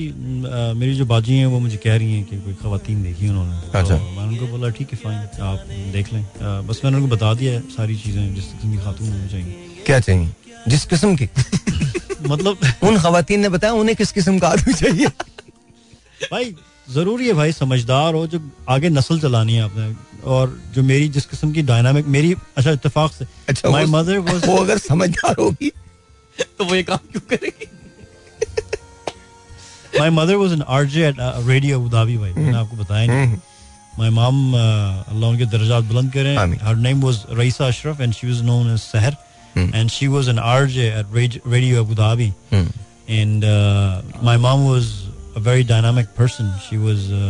मेरी 0.78 0.94
जो 0.94 1.04
बाजी 1.06 1.36
हैं 1.36 1.46
वो 1.46 1.58
मुझे 1.60 1.76
कह 1.76 1.96
रही 1.96 2.12
हैं 2.12 2.24
कि 2.24 2.36
कोई 2.36 2.54
खातन 2.54 3.02
देखी 3.02 3.28
उन्होंने। 3.28 3.56
अच्छा। 3.78 3.96
तो 3.98 4.04
मैंने 4.04 4.28
उनको 4.28 4.46
बोला 4.46 4.68
ठीक 4.68 4.92
है 4.92 4.98
फाइन 4.98 5.42
आप 5.42 5.66
देख 5.92 6.12
लें। 6.12 6.22
अ, 6.24 6.60
बस 6.60 6.80
मैंने 6.84 6.96
उनको 6.96 7.08
बता 7.16 7.34
दिया 7.34 7.52
है 7.52 7.60
सारी 7.60 7.96
चीज़ें 7.96 8.34
जिस 8.34 8.44
किस्म 8.44 8.70
की 8.72 8.78
खातून 8.78 9.08
होनी 9.08 9.28
चाहिए। 9.28 9.82
क्या 9.86 10.00
चाहिए? 10.00 10.28
जिस 10.68 10.84
किस्म 10.84 11.16
की? 11.16 11.28
मतलब 12.28 12.58
उन 12.82 12.98
खातन 12.98 13.40
ने 13.40 13.48
बताया 13.48 13.72
उन्हें 13.72 13.96
किस 13.96 14.12
किस्म 14.12 14.38
का 14.38 14.48
आदमी 14.48 14.74
चाहिए? 14.74 15.06
भाई 16.32 16.54
ज़रूरी 16.94 17.26
है 17.26 17.32
भाई 17.32 17.52
समझदार 17.52 18.14
हो 18.14 18.26
जो 18.26 18.40
आगे 18.68 18.88
नस्ल 18.88 19.20
चलानी 19.20 19.54
है 19.54 19.62
आपने। 19.62 19.94
और 20.24 20.58
जो 20.74 20.82
मेरी 20.82 21.08
जिस 21.08 21.26
किस्म 21.26 21.52
की 21.52 21.62
डायनामिक 21.62 22.06
मेरी 22.06 22.34
अच्छा 22.56 22.70
इतफाक 22.70 23.12
से 23.12 23.26
अच्छा 23.48 23.70
माय 23.70 23.86
मदर 23.86 24.18
वो 24.18 24.56
अगर 24.56 24.78
समझदार 24.78 25.36
होगी 25.38 25.70
तो 26.58 26.64
वो 26.64 26.74
ये 26.74 26.82
काम 26.82 26.98
क्यों 27.12 27.22
करेगी? 27.30 27.66
My 29.98 30.10
mother 30.10 30.34
was 30.42 30.52
an 30.52 30.62
RJ 30.78 31.06
at 31.08 31.16
radio 31.46 31.78
Abu 31.80 31.88
Dhabi 31.96 32.16
भाई 32.18 32.32
मैंने 32.32 32.56
आपको 32.58 32.76
बताया 32.76 33.06
नहीं 33.12 33.36
माय 33.98 34.10
मॉम 34.20 34.36
अल्लाह 34.56 35.28
उनके 35.30 35.46
दर्जात 35.56 35.84
बुलंद 35.84 36.12
करें 36.12 36.36
आमीन। 36.36 36.58
Her 36.62 36.76
name 36.86 37.00
was 37.02 37.22
Raeesa 37.38 37.66
Ashraf 37.66 38.00
and 38.00 38.12
she 38.14 38.26
was 38.26 38.42
known 38.50 38.72
as 38.72 38.78
Sahar 38.80 39.16
and 39.56 39.90
she 39.90 40.06
was 40.14 40.28
an 40.28 40.38
RJ 40.38 40.86
at 41.00 41.40
radio 41.46 41.84
Abu 41.84 41.94
Dhabi 42.04 42.32
and 43.12 43.44
uh, 43.44 43.94
my 44.26 44.32
mom 44.42 44.60
was 44.64 44.88
a 45.38 45.40
very 45.46 45.64
dynamic 45.70 46.10
person. 46.18 46.50
She 46.66 46.76
was 46.82 47.06
uh, 47.20 47.22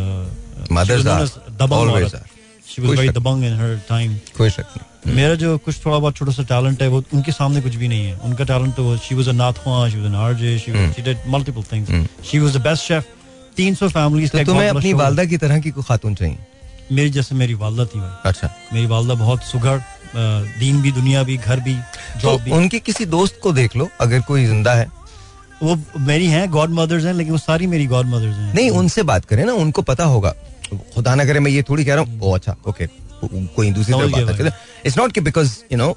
Mothers 0.79 0.91
she 0.91 0.97
was 0.99 1.07
known 1.07 1.21
are. 1.21 1.29
as 1.29 1.31
dabang 1.63 1.85
Always 1.85 2.05
औरत. 2.09 2.17
are. 2.19 2.27
She 2.73 2.83
was 2.83 2.91
कोई 2.91 2.97
very 2.99 3.09
शक 3.09 3.17
dabang 3.19 3.47
in 3.51 3.55
her 3.61 3.71
time. 3.87 4.19
कोई 4.39 4.51
शक 4.57 4.75
नहीं 4.77 4.90
मेरा 5.07 5.35
जो 5.35 5.57
कुछ 5.59 5.85
थोड़ा 5.85 5.99
बहुत 5.99 6.17
छोटा 6.17 6.33
सा 6.33 6.43
टैलेंट 6.45 6.83
है 6.83 6.89
वो 6.89 7.03
उनके 7.15 7.33
सामने 7.33 7.61
कुछ 7.61 7.75
भी 7.75 7.89
नहीं 7.89 8.05
है। 8.05 8.17
उनका 8.25 8.45
टैलेंट 8.45 8.75
तो 8.75 8.97
she 8.99 9.15
was 9.15 9.29
a 9.29 9.33
Nathwa 9.35 9.89
she 9.89 9.97
was 9.97 10.07
an 10.07 10.15
RJ 10.17 10.59
she 10.59 10.73
she 10.93 11.03
did 11.03 11.19
multiple 11.29 11.63
things 11.73 12.27
she 12.31 12.39
was 12.39 12.57
the 12.57 12.61
best 12.63 12.85
chef 12.85 13.05
300 13.57 13.89
families 13.91 14.31
तो 14.31 14.45
तुम्हें 14.45 14.69
अपनी 14.69 14.93
वालदा 14.95 15.25
की 15.25 15.37
तरह 15.39 15.59
की 15.61 15.71
कोई 15.71 15.85
खातून 15.85 16.15
चाहिए? 16.15 16.37
मेरी 16.93 17.11
जैसे 17.11 17.35
मेरी 17.35 17.55
वालदा 17.55 17.85
थी 17.85 18.01
भाई। 18.01 18.31
अच्छा। 18.31 18.51
मेरी 18.73 18.87
वालदा 18.87 19.15
बहुत 19.17 19.43
सुघड़ 19.45 19.79
दीन 20.15 20.81
भी 20.83 20.93
दुनिया 20.93 21.23
भी 21.23 21.37
घर 21.37 21.61
भी 21.61 21.75
तो 21.75 22.21
जॉब 22.21 22.41
भी। 22.43 22.51
उनके 22.51 22.79
किसी 22.81 23.05
दोस्त 23.09 23.39
को 23.43 23.53
देख 23.53 23.77
लो 23.77 23.89
अगर 24.01 24.21
कोई 24.23 24.45
ज़िंदा 24.47 24.75
है। 24.75 24.87
वो 25.63 25.77
मेरी 26.01 26.27
हैं 26.27 26.51
गॉड 26.51 26.71
मदर्स 26.73 27.05
हैं 27.05 27.13
लेकिन 27.15 27.33
वो 27.33 27.39
सारी 27.39 27.67
मेरी 27.67 27.87
गॉड 27.87 28.07
मदर्स 28.07 28.37
हैं। 28.37 28.55
नहीं 28.55 28.71
उनसे 28.73 29.03
बात 29.05 29.25
करें 29.25 29.45
ना 29.45 29.53
उनको 29.55 29.83
पता 29.83 30.05
होगा। 30.07 30.35
खुदा 30.95 31.15
ना 31.15 31.25
करे 31.25 31.41
मैं 31.41 31.51
ये 31.51 31.63
थोड़ी 31.69 31.85
कह 31.85 31.95
रहा 31.95 32.05
हूँ। 32.05 32.21
ओ 32.21 32.35
अच्छा 32.35 32.57
ओके 32.69 32.87
कोई 33.29 33.71
दूसरी 33.71 33.95
तरफ़ 33.95 34.27
बात। 34.27 34.41
है। 34.41 34.53
इट्स 34.87 34.99
नॉट 34.99 35.13
कि 35.13 35.21
बिकॉज़ 35.21 35.59
यू 35.73 35.79
नो 35.79 35.89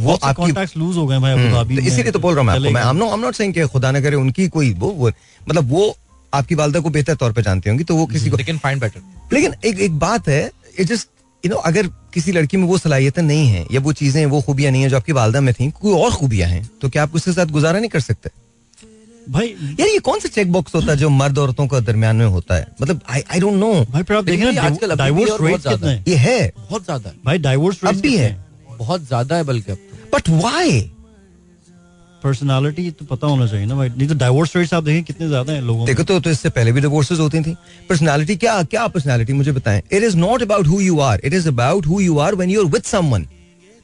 वो 0.00 0.18
आपकी 0.22 0.78
लूज 0.78 0.96
हो 0.96 1.06
गए 1.06 1.18
भाई 1.18 1.32
अबू 1.32 1.42
हम्म, 1.42 1.52
धाबी 1.52 1.76
तो 1.76 1.82
इसीलिए 1.82 2.12
तो 2.12 2.18
बोल 2.18 2.34
रहा 2.34 2.40
हूँ 2.40 2.46
मैं 2.46 2.54
आपको। 2.54 2.70
मैं 2.70 3.10
I'm 3.10 3.24
not 3.24 3.36
saying 3.36 3.54
कि 3.54 3.66
खुदा 3.66 3.90
ना 3.90 4.00
करे 4.00 4.16
उनकी 4.16 4.48
कोई 4.48 4.72
वो 4.72 4.88
वो 4.88 5.08
मतलब 5.48 5.70
वो 5.70 5.96
आपकी 6.34 6.54
वालदा 6.54 6.80
को 6.80 6.90
बेहतर 6.90 7.14
तौर 7.14 7.32
पे 7.32 7.42
जानती 7.42 7.70
होंगी 7.70 7.84
तो 7.84 7.96
वो 7.96 8.06
किसी 8.06 8.30
को 8.30 8.36
लेकिन 8.36 8.58
फाइंड 8.58 8.80
बेटर 8.80 9.00
लेकिन 9.32 9.54
एक 9.64 9.78
एक 9.78 9.98
बात 9.98 10.28
है 10.28 10.50
इट 10.78 10.86
जस्ट 10.86 11.08
यू 11.46 11.50
नो 11.50 11.56
अगर 11.56 11.86
किसी 11.86 12.32
लड़की 12.32 12.56
में 12.56 12.64
वो 12.64 12.78
सलाहियतें 12.78 13.22
नहीं 13.22 13.48
है 13.48 13.66
या 13.72 13.80
वो 13.80 13.92
चीज़ें 13.92 14.26
वो 14.26 14.40
खूबियाँ 14.42 14.72
नहीं 14.72 14.82
है 14.82 14.88
जो 14.88 14.96
आपकी 14.96 15.12
वालदा 15.12 15.40
में 15.40 15.54
थी 15.54 15.70
कोई 15.70 16.02
और 16.02 16.10
खूबियाँ 16.10 16.48
हैं 16.48 16.70
तो 16.82 16.88
क्या 16.88 17.02
आप 17.02 17.14
उसके 17.14 17.32
साथ 17.32 17.46
गुजारा 17.46 17.78
नहीं 17.78 17.90
कर 17.90 18.00
सकते? 18.00 18.30
भाई 19.26 19.46
यार 19.80 19.88
ये 19.88 19.98
कौन 20.00 20.20
सा 20.20 20.28
चेक 20.28 20.52
बॉक्स 20.52 20.74
होता 20.74 20.90
है 20.90 20.96
जो 20.96 21.08
मर्द 21.10 21.38
औरतों 21.38 21.66
का 21.66 21.80
दरमियान 21.82 22.16
में 22.16 22.26
होता 22.26 22.54
है? 22.54 22.66
मतलब 22.82 23.00
आई 23.08 23.22
आई 23.22 23.40
डोंट 23.40 23.54
नो 23.54 23.72
भाई 23.84 24.02
फिर 24.02 24.16
आप 24.16 24.24
देखें 24.24 24.58
आजकल 24.58 24.94
डाइवोर्स 24.96 25.40
रेट 25.40 25.62
कितने 25.62 25.90
है। 25.90 26.02
ये 26.08 26.16
है। 26.16 26.52
बहुत 26.58 26.84
ज़्यादा 26.84 27.12
भाई 27.24 27.38
डाइवोर्स 27.38 27.84
अब 27.84 28.00
भी 28.00 28.16
है। 28.16 28.36
बहुत 28.70 29.06
ज़्यादा 29.06 29.36
है 29.36 29.44
बल्कि 29.44 29.72
बट 30.12 30.28
वाई 30.30 30.80
पर्सनालिटी 32.22 32.90
तो 32.90 33.04
पता 33.06 33.26
होना 33.26 33.46
चाहिए 33.46 33.66
ना 33.66 33.74
भाई। 33.74 33.88
नहीं 33.88 34.08
तो 34.08 34.14
डाइवोर्स 34.16 34.56
रेट्स 34.56 34.74
आप 34.74 34.84
देखें 34.84 35.02
कितने 35.04 35.28
ज़्यादा 35.28 35.52
हैं 35.52 35.60
लोगों 35.62 35.86
देखो 35.86 36.02
तो, 36.02 36.18
तो 36.20 36.30
इससे 36.30 36.50
पहले 36.50 36.72
भी 36.72 36.80
डिवोर्सेस 36.80 37.18
होती 37.18 37.40
थी। 37.42 37.56
पर्सनालिटी 37.88 38.36
क्या 38.36 38.62
क्या 38.64 38.86
पर्सनालिटी 38.88 39.32
मुझे 39.32 39.52
बताएँ? 39.52 39.82
It 39.82 40.02
is 40.02 40.16
not 40.16 40.42
about 40.42 40.66
who 40.66 40.80
you 40.80 40.98
are 41.00 41.20
it 41.24 41.34
is 41.34 41.48
about 41.48 41.86
who 41.86 42.00
you 42.00 42.18
are 42.18 42.34
when 42.34 42.50
you 42.50 42.64
are 42.64 42.70
with 42.72 42.82
someone 42.84 43.26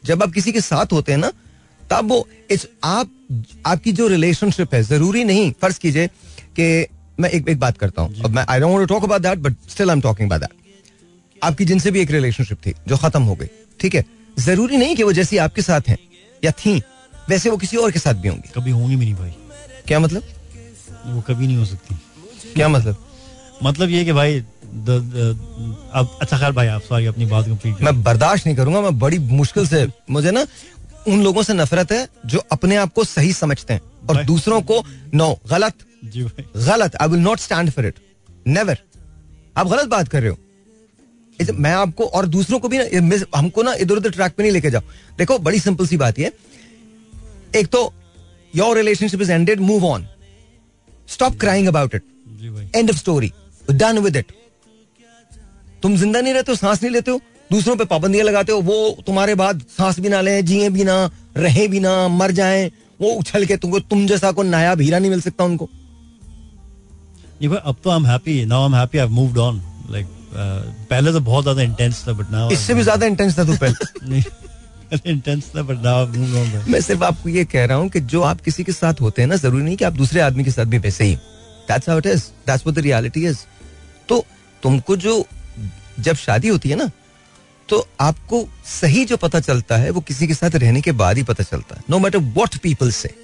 जब 0.04 0.22
आप 0.22 0.32
किसी 0.32 0.52
के 0.52 0.60
साथ 0.60 0.92
होते 0.92 1.12
हैं 1.12 1.18
ना 1.18 1.30
तब 1.90 2.08
वो 2.08 2.26
इट्स 2.50 2.66
आप 2.84 3.10
आपकी 3.66 3.92
जो 3.92 4.06
रिलेशनशिप 4.08 4.74
है 4.74 4.82
ज़रूरी 4.82 5.24
नहीं 5.24 5.52
फ़र्ज़ 5.62 5.78
कीजिए 5.80 6.06
कि 6.58 6.86
मैं 7.20 7.30
एक 7.30 7.48
एक 7.48 7.58
बात 7.60 7.78
करता 7.78 8.02
हूँ। 8.02 8.14
अब 8.24 8.30
मैं 8.30 8.44
I 8.48 8.60
don't 8.60 8.88
talk 8.88 9.04
about 9.04 9.22
that 9.22 9.38
but 9.38 9.54
still 9.70 9.90
I 9.90 9.96
am 9.96 10.00
talking 10.00 10.28
about 10.28 10.40
that 10.40 11.42
आपकी 11.42 11.64
जिनसे 11.64 11.90
भी 11.90 12.00
एक 12.00 12.10
रिलेशनशिप 12.10 12.58
थी 12.66 12.74
जो 12.88 12.96
खत्म 12.96 13.22
हो 13.22 13.34
गई 13.34 13.48
ठीक 13.80 13.94
है? 13.94 14.04
ज़रूरी 14.40 14.76
नहीं 14.76 14.96
कि 14.96 15.02
वो 15.02 15.12
जैसी 15.12 15.36
आपके 15.36 15.62
साथ 15.62 15.88
हैं 15.88 15.98
या 16.44 16.50
थी 16.58 16.82
वैसे 17.28 17.50
वो 17.50 17.56
किसी 17.56 17.76
और 17.76 17.90
के 17.90 17.98
साथ 17.98 18.14
भी 18.14 18.28
होंगी। 18.28 18.50
कभी 18.54 18.70
होंगी 18.70 18.96
भी 18.96 19.04
नहीं 19.04 19.14
भाई। 19.14 19.34
क्या 19.86 19.98
मतलब? 19.98 20.22
वो 21.06 21.20
कभी 21.20 21.46
नहीं 21.46 21.56
हो 21.56 21.64
सकती। 21.64 21.94
क्या 22.54 22.68
मतलब? 22.68 22.96
मतलब 23.64 23.90
ये 23.90 24.04
कि 24.04 24.12
भाई 24.12 24.40
द, 24.40 24.44
द, 24.88 25.90
अब 25.94 26.18
अच्छा 26.22 26.38
खैर 26.38 26.52
भाई 26.52 26.66
आप 26.66 26.82
सॉरी 26.82 27.06
अपनी 27.06 27.26
बात 27.26 27.46
कंप्लीट 27.46 27.82
मैं 27.82 28.02
बर्दाश्त 28.02 28.46
नहीं 28.46 28.56
करूँगा 28.56 28.80
मैं 28.80 28.98
बड़ी 28.98 29.18
मुश्किल 29.18 29.66
से 29.66 29.86
मुझे 30.10 30.30
ना 30.30 30.44
उन 31.08 31.22
लोगों 31.22 31.42
से 31.42 31.54
नफरत 31.54 31.92
है 31.92 32.06
जो 32.26 32.38
अपने 32.52 32.76
आप 32.76 32.92
को 32.94 33.04
सही 33.04 33.32
समझते 33.32 33.72
हैं 33.72 33.80
और 34.08 34.22
दूसरों 34.24 34.60
को 34.62 34.82
नो 35.14 35.32
गलत। 35.50 35.74
गलत। 36.04 36.96
I 36.96 37.08
will 37.08 37.20
not 37.20 37.38
stand 37.40 37.70
for 37.70 37.86
it 37.86 37.98
never 38.46 38.78
आप 39.56 39.68
गलत 39.68 39.88
बात 39.88 40.08
कर 40.08 40.22
रहे 40.22 40.30
हो। 40.30 40.36
मैं 41.54 41.72
आपको 41.72 42.04
और 42.06 42.26
दूसरों 42.28 42.58
को 42.60 42.68
भी 42.68 42.78
ना 42.78 43.38
हमको 43.38 43.62
ना 43.62 43.72
इधर 43.80 43.96
उधर 43.96 44.10
ट्रैक 44.10 44.32
पे 44.34 44.42
नहीं 44.42 44.52
लेके 44.52 44.70
जाओ। 44.70 44.82
देखो 45.18 45.38
बड़ी 45.40 45.58
सिंपल 45.60 45.86
सी 45.86 45.96
बात 45.96 46.18
ये। 46.18 46.32
एक 47.54 47.66
तो 47.66 47.92
your 48.52 48.76
relationship 48.76 49.22
is 49.22 49.32
ended 49.32 49.60
move 49.60 49.86
on 49.86 50.06
stop 51.08 51.38
crying 51.40 51.68
about 51.68 51.94
it 51.94 52.02
end 52.76 52.90
of 52.90 52.96
story 52.98 53.32
done 53.70 53.98
with 53.98 54.16
it 54.16 54.32
तुम 55.82 55.96
ज़िंदा 55.96 56.20
नहीं 56.20 56.34
रहते 56.34 56.52
हो 56.52 56.56
सांस 56.56 56.82
नहीं 56.82 56.92
लेते 56.92 57.10
हो 57.10 57.20
दूसरों 57.52 57.76
पे 57.76 57.84
पाबंदियाँ 57.86 58.24
लगाते 58.26 58.52
हो 58.52 58.60
वो 58.62 58.76
तुम्हारे 59.06 59.34
बाद 59.34 59.62
सांस 59.76 60.00
भी 60.00 60.08
ना 60.08 60.20
लें 60.20 60.44
जिए 60.44 60.68
भी 60.70 60.84
ना 60.84 60.94
रहे 61.36 61.66
भी 61.68 61.80
ना 61.80 61.96
मर 62.10 62.30
जाएँ 62.32 62.70
वो 63.00 63.10
उछल 63.12 63.44
के 63.46 63.56
तुमको 63.56 63.80
तुम 63.82 64.06
जैसा 64.06 64.30
को 64.32 64.42
नायाब 64.44 64.80
हीरा 64.80 64.98
नहीं 64.98 65.10
मिल 65.10 65.20
सकता 65.20 65.44
उनको। 65.44 65.68
ये 67.42 67.48
अब 67.56 67.76
तो 67.84 67.90
I 67.90 67.96
am 67.96 68.06
happy 68.06 68.44
now 68.46 68.60
I 68.60 68.66
am 68.66 68.74
happy 68.74 68.98
I 68.98 69.04
have 69.04 69.12
moved 69.14 69.38
on 69.38 69.62
like 69.90 70.06
पहले 70.90 71.12
तो 71.12 71.20
बहुत 71.22 71.44
ज़्यादा 71.44 71.62
इंटेंस 71.62 72.06
था 72.06 72.12
बट 72.12 72.30
नाउ 72.30 72.50
इससे 72.52 72.74
भी 72.74 72.82
ज़्यादा 72.82 73.06
इंटेंस 73.06 73.38
था 73.38 73.44
तू 73.44 73.56
पहले। 73.56 74.22
इंटेंस 75.10 75.50
था 75.56 75.62
but 75.62 75.82
now 75.84 76.06
I 76.06 76.18
moved 76.18 76.36
on 76.36 76.70
मैं 76.72 76.80
सिर्फ़ 76.80 77.04
आपको 77.04 77.28
ये 77.28 77.44
कह 77.44 77.64
रहा 77.66 77.76
हूँ 77.78 77.88
कि 77.88 78.00
जो 78.14 78.22
आप 78.22 78.40
किसी 78.40 78.64
के 78.64 78.72
साथ 78.72 79.00
होते 79.00 79.22
हैं 79.22 79.28
ना 79.28 79.36
ज़रूरी 79.36 79.62
नहीं 79.64 79.76
कि 79.76 79.84
आप 79.84 79.92
दूसरे 79.92 80.20
आदमी 80.20 80.44
के 80.44 80.50
साथ 80.50 80.66
भी 80.66 80.78
वैसे 80.78 81.04
ही। 81.04 81.14
That's 81.68 81.88
how 81.88 81.98
it 81.98 82.06
is 82.06 82.22
that's 82.46 82.66
what 82.66 82.74
the 82.76 82.84
reality 82.84 83.26
is 83.26 83.38
तो 84.08 84.24
तुमको 84.62 84.96
जो 84.96 85.24
जब 86.00 86.16
शादी 86.16 86.48
होती 86.48 86.68
है 86.68 86.76
ना 86.76 86.90
तो 87.68 87.88
आपको 88.00 88.48
सही 88.64 89.04
जो 89.04 89.16
पता 89.16 89.40
चलता 89.40 89.76
है 89.76 89.90
वो 89.90 90.00
किसी 90.00 90.26
के 90.26 90.34
साथ 90.34 90.50
रहने 90.50 90.80
के 90.80 90.92
बाद 90.92 91.16
ही 91.16 91.22
पता 91.22 91.44
चलता 91.44 91.76
है 91.76 91.82
नो 91.90 91.98
मैटर 91.98 92.18
व्हाट 92.18 92.56
पीपल 92.56 92.90
से 92.90 93.14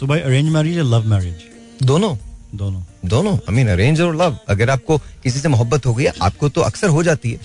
सो 0.00 0.06
भाई 0.06 0.20
अरेंज 0.20 0.48
मैरिज 0.48 0.76
या 0.76 0.82
लव 0.82 1.06
मैरिज 1.06 1.34
दोनों। 1.82 2.16
दोनों। 2.54 2.82
दोनों। 3.04 3.36
आई 3.36 3.54
मीन 3.54 3.68
अरेंज 3.68 4.00
और 4.00 4.16
लव 4.16 4.38
अगर 4.48 4.70
आपको 4.70 4.98
किसी 4.98 5.40
से 5.40 5.48
मोहब्बत 5.48 5.86
हो 5.86 5.94
गई 5.94 6.04
है, 6.04 6.12
आपको 6.22 6.48
तो 6.48 6.60
अक्सर 6.60 6.88
हो 6.88 7.02
जाती 7.02 7.30
है। 7.30 7.38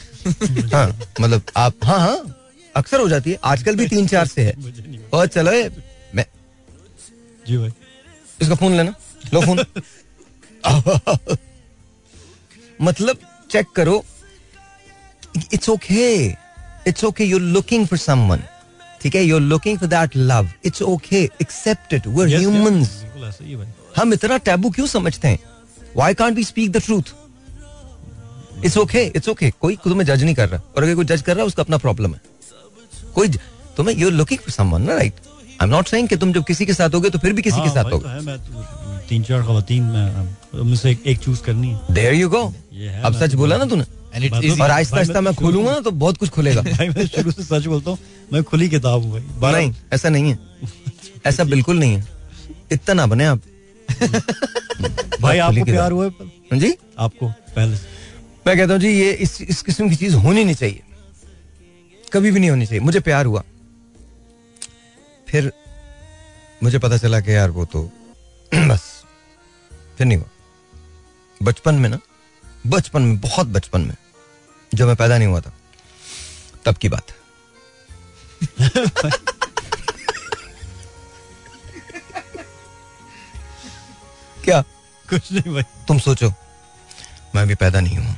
हाँ 0.61 0.99
मतलब 1.21 1.41
आप 1.57 1.73
हाँ 1.83 1.99
हाँ 1.99 2.37
अक्सर 2.75 2.99
हो 2.99 3.09
जाती 3.09 3.31
है। 3.31 3.37
आजकल 3.43 3.75
भी 3.75 3.87
तीन 3.87 4.07
चार 4.07 4.27
से 4.27 4.41
है। 4.41 4.53
और 5.13 5.27
चलो 5.27 5.51
मैं 6.15 6.25
जी 7.47 7.57
भाई। 7.57 7.69
इसका 8.41 8.55
फ़ोन 8.55 8.73
लेना। 8.73 8.95
लो 9.33 9.41
फ़ोन। 9.41 9.65
मतलब 12.81 13.17
चेक 13.51 13.65
करो 13.75 14.05
it's 15.53 15.69
okay 15.69 16.05
it's 16.87 17.03
okay 17.03 17.23
you 17.25 17.39
looking 17.39 17.85
for 17.87 17.99
someone 17.99 18.43
ठीक 19.01 19.15
है? 19.15 19.23
You 19.23 19.39
looking 19.39 19.77
for 19.79 19.89
that 19.89 20.15
love 20.17 20.49
it's 20.65 20.81
okay 20.81 21.23
accept 21.41 21.93
it 21.93 22.07
we 22.07 22.31
humans 22.33 23.01
हम 23.97 24.13
इतना 24.13 24.37
टैबू 24.47 24.69
क्यों 24.77 24.85
समझते 24.87 25.27
हैं? 25.27 25.39
Why 25.95 26.13
can't 26.21 26.35
we 26.35 26.43
speak 26.43 26.71
the 26.71 26.81
truth 26.85 27.13
it's 28.65 28.77
okay 28.77 29.03
it's 29.15 29.29
okay 29.29 29.49
कोई 29.61 29.75
तुम्हें 29.83 30.05
जज 30.07 30.23
नहीं 30.23 30.35
कर 30.35 30.49
रहा। 30.49 30.61
और 30.77 30.83
अगर 30.83 30.95
कोई 30.95 31.05
जज 31.05 31.21
कर 31.21 31.33
रहा 31.35 31.41
है 31.41 31.47
उसका 31.47 31.63
अपना 31.63 31.77
प्रॉब्लम 31.77 32.13
है। 32.13 32.21
कोई 33.15 33.27
तुम्हें 33.77 33.95
यू 33.97 34.09
लुकिंग 34.09 34.39
फॉर 34.39 34.51
समवन 34.51 34.81
ना 34.81 34.93
right 34.95 35.13
I 35.61 35.65
am 35.67 35.69
not 35.69 35.87
saying 35.87 36.07
कि 36.09 36.15
तुम 36.17 36.31
जब 36.33 36.43
किसी 36.45 36.65
के 36.65 36.73
साथ 36.73 36.93
होगे 36.95 37.09
तो 37.09 37.19
फिर 37.19 37.33
भी 37.33 37.41
किसी 37.41 37.55
के 37.61 37.67
हाँ, 37.67 37.73
साथ 37.75 37.89
तो 37.89 37.97
होगे 37.97 38.25
मैं 38.25 38.37
तो 38.45 38.63
तीन 39.09 39.23
चार 39.23 39.41
खवातीन 39.43 39.83
में 39.83 40.35
उनमें 40.59 40.75
से 40.77 40.97
एक, 41.05 41.17
चूज़ 41.19 41.41
करनी 41.43 41.69
है। 41.71 41.93
देयर 41.93 42.13
यू 42.13 42.29
गो 42.29 42.41
अब 43.03 43.13
सच 43.19 43.29
तो- 43.29 43.35
बोला 43.39 43.57
ना 43.57 43.65
तूने। 43.65 43.83
Easy. 44.15 44.61
और 44.61 44.71
आहिस्ता 44.71 44.97
आहिस्ता 44.97 45.13
मैं 45.13 45.21
मैं 45.21 45.33
खोलूँगा 45.33 45.71
ना 45.71 45.79
तो 45.79 45.91
बहुत 45.91 46.17
कुछ 46.17 46.29
खुलेगा। 46.29 46.61
भाई 46.71 46.89
मैं 46.89 47.07
शुरू 47.07 47.31
से 47.31 47.43
सच 47.43 47.65
बोलता 47.65 47.91
हूँ 47.91 47.97
मैं 48.33 48.43
खुली 48.43 48.69
किताब 48.69 49.01
हूँ 49.01 49.39
भाई। 49.39 49.53
नहीं 49.53 49.73
ऐसा 49.93 50.09
नहीं 50.09 50.31
है। 50.31 50.39
ऐसा 51.25 51.43
बिल्कुल 51.43 51.79
नहीं 51.79 51.95
है। 51.95 52.07
इतना 52.71 52.93
ना 52.93 53.05
बने 53.05 53.25
आप। 53.25 53.41
भाई 55.21 55.37
आपको 55.37 55.65
प्यार 55.65 55.91
हुआ 55.91 56.05
है? 56.05 56.11
पर? 56.11 56.57
जी? 56.57 56.75
आपको 56.99 57.27
पहले 57.27 57.77
मैं 58.47 58.57
कहता 58.57 58.73
हूँ 58.73 58.81
जी 58.81 58.89
ये 58.89 59.11
इस 59.11 59.41
इस 59.41 59.61
किस्म 59.61 59.89
की 59.89 59.95
चीज़ 59.95 60.15
होनी 60.15 60.43
नहीं 60.43 60.55
चाहिए। 60.55 60.81
कभी 62.13 62.31
भी 62.31 62.39
नहीं 62.39 62.49
होनी 62.49 62.65
चाहिए। 62.65 62.83
मुझे 62.83 62.99
प्यार 62.99 63.25
हुआ। 63.25 63.43
फिर 65.29 65.51
मुझे 66.63 66.79
पता 66.79 66.97
चला 66.97 67.19
कि 67.19 67.35
यार 67.35 67.49
वो 67.49 67.65
तो 67.65 67.91
बस 68.55 69.03
फिर 69.97 70.07
नहीं 70.07 70.17
हुआ। 70.17 70.29
बचपन 71.43 71.75
में 71.75 71.89
ना 71.89 71.99
बचपन 72.67 73.01
में 73.01 73.19
बहुत 73.19 73.47
बचपन 73.47 73.81
में। 73.81 73.95
जब 74.75 74.87
मैं 74.87 74.95
पैदा 74.95 75.17
नहीं 75.17 75.27
हुआ 75.27 75.39
था 75.41 75.51
तब 76.65 76.77
की 76.81 76.89
बात 76.89 77.11
क्या? 84.43 84.61
कुछ 85.05 85.31
नहीं 85.31 85.53
भाई। 85.53 85.63
तुम 85.87 85.99
सोचो 85.99 86.29
मैं 87.35 87.41
अभी 87.41 87.55
पैदा 87.55 87.79
नहीं 87.79 87.97
हूँ 87.97 88.15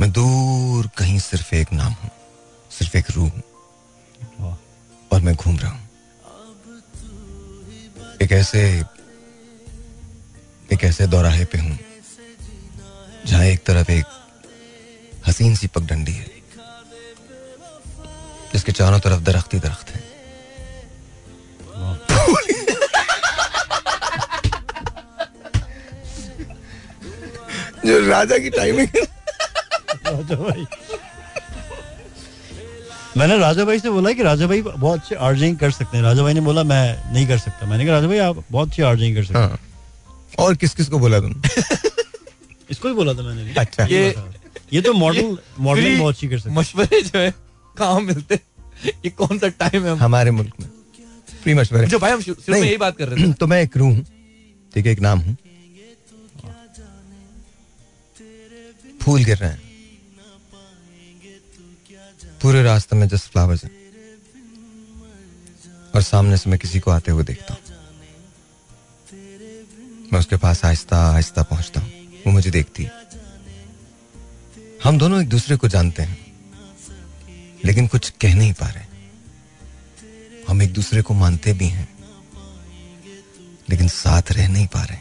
मैं 0.00 0.10
दूर 0.12 0.88
कहीं 0.98 1.18
सिर्फ़ 1.20 1.54
एक 1.54 1.72
नाम 1.72 1.92
हूँ 1.92 2.10
सिर्फ़ 2.78 2.96
एक 2.96 3.10
रूह 3.10 3.30
हूँ। 3.30 3.42
और 5.12 5.20
मैं 5.20 5.34
घूम 5.34 5.56
रहा 5.58 5.70
हूँ। 5.70 5.80
एक 8.22 8.32
ऐसे 8.32 8.62
एक 10.72 10.84
ऐसे 10.84 11.06
दौराहे 11.06 11.44
पे 11.44 11.58
हूँ 11.58 11.78
जहाँ 13.26 13.44
एक 13.44 13.64
तरफ़ 13.66 13.90
एक 13.90 14.04
हसीन 15.26 15.54
सी 15.56 15.66
पगडंडी 15.74 16.12
है 16.12 16.30
जिसके 18.52 18.72
चारों 18.72 18.98
तरफ़ 19.00 19.20
दरख्त 19.24 19.54
ही 19.54 19.58
दरख्त 19.60 19.90
है। 19.94 20.00
जो 27.86 27.98
राजा 28.08 28.38
की 28.38 28.50
टाइमिंग 28.50 28.88
राजा 30.06 30.36
भाई 30.36 30.66
मैंने 33.16 33.38
राजा 33.38 33.64
भाई 33.64 33.78
से 33.78 33.90
बोला 33.90 34.12
कि 34.12 34.22
राजा 34.22 34.46
भाई 34.46 34.62
बहुत 34.62 35.00
अच्छी 35.00 35.14
आर्जिंग 35.14 35.56
कर 35.58 35.70
सकते 35.70 35.96
हैं। 35.96 36.04
राजा 36.04 36.22
भाई 36.22 36.34
ने 36.34 36.40
बोला 36.40 36.62
मैं 36.64 37.12
नहीं 37.12 37.26
कर 37.28 37.38
सकता। 37.38 37.66
मैंने 37.66 37.84
कहा 37.84 37.94
राजा 37.94 38.06
भाई 38.08 38.18
आप 38.18 38.44
बहुत 38.50 38.68
अच्छी 38.68 38.82
आर्जिंग 38.82 39.16
कर 39.16 39.24
सकते 39.24 39.38
हैं। 39.38 39.48
हाँ। 39.48 39.58
और 40.38 40.54
किस 40.56 40.74
किस 40.74 40.88
को 40.88 40.98
बोला 40.98 41.20
तुम 41.20 41.32
इसको 42.70 42.88
ही 42.88 42.94
बोला 42.94 43.14
था 43.14 43.22
मैंने 43.22 43.54
अच्छा। 43.60 43.84
ये 43.84 44.14
ये 44.72 44.80
तो 44.82 44.92
मॉडल 44.92 45.36
मॉडलिंग 45.58 45.98
बहुत 45.98 46.14
अच्छी 46.14 46.28
कर 46.28 46.38
सकते 46.38 46.54
मशवरे 46.54 47.00
जो 47.02 47.18
है 47.18 47.30
कहाँ 47.76 48.00
मिलते 48.00 48.40
ये 48.84 49.10
कौन 49.10 49.38
सा 49.38 49.48
टाइम 49.48 49.84
है 49.84 49.96
हमारे 49.96 50.30
मुल्क 50.30 50.54
में। 50.60 50.68
फ्री 51.42 51.54
मशवरे। 51.54 51.86
जो 51.86 51.98
भाई 51.98 52.12
हम 52.12 52.20
शुरू 52.20 52.52
में 52.52 52.60
यही 52.60 52.76
बात 52.76 52.96
कर 52.96 53.08
रहे 53.08 53.24
थे। 53.24 53.32
तो 53.32 53.46
मैं 53.46 53.60
एक 53.62 53.76
रूह 53.76 53.94
हूँ। 53.94 54.04
ठीक 54.74 54.86
है 54.86 54.92
एक 54.92 55.00
नाम 55.00 55.18
हूँ। 55.18 55.36
फूल 59.02 59.24
गिर 59.24 59.36
रहे 59.36 59.50
हैं। 59.50 59.60
पूरे 62.42 62.62
रास्ते 62.62 62.96
में 62.96 63.06
जस्ट 63.08 63.30
फ्लावर्स 63.32 63.64
हैं। 63.64 63.70
और 65.94 66.02
सामने 66.02 66.36
से 66.36 66.50
मैं 66.50 66.58
किसी 66.58 66.80
को 66.80 66.90
आते 66.90 67.12
हुए 67.12 67.24
देखता 67.24 67.54
हूँ। 67.54 67.60
मैं 70.12 70.20
उसके 70.20 70.36
पास 70.36 70.64
आहिस्ता 70.64 70.96
आहिस्ता 71.12 71.42
पहुँचता 71.42 71.80
हूँ। 71.80 71.90
वो 72.26 72.32
मुझे 72.32 72.50
देखती 72.50 72.82
है। 72.82 73.01
हम 74.84 74.98
दोनों 74.98 75.20
एक 75.22 75.28
दूसरे 75.28 75.56
को 75.56 75.68
जानते 75.68 76.02
हैं, 76.02 76.16
लेकिन 77.64 77.86
कुछ 77.86 78.08
कह 78.20 78.34
नहीं 78.34 78.52
पा 78.52 78.68
रहे। 78.68 78.84
हम 80.48 80.62
एक 80.62 80.72
दूसरे 80.72 81.02
को 81.02 81.14
मानते 81.14 81.52
भी 81.52 81.68
हैं, 81.68 81.88
लेकिन 83.70 83.88
साथ 83.88 84.32
रह 84.32 84.48
नहीं 84.48 84.66
पा 84.66 84.82
रहे। 84.82 84.98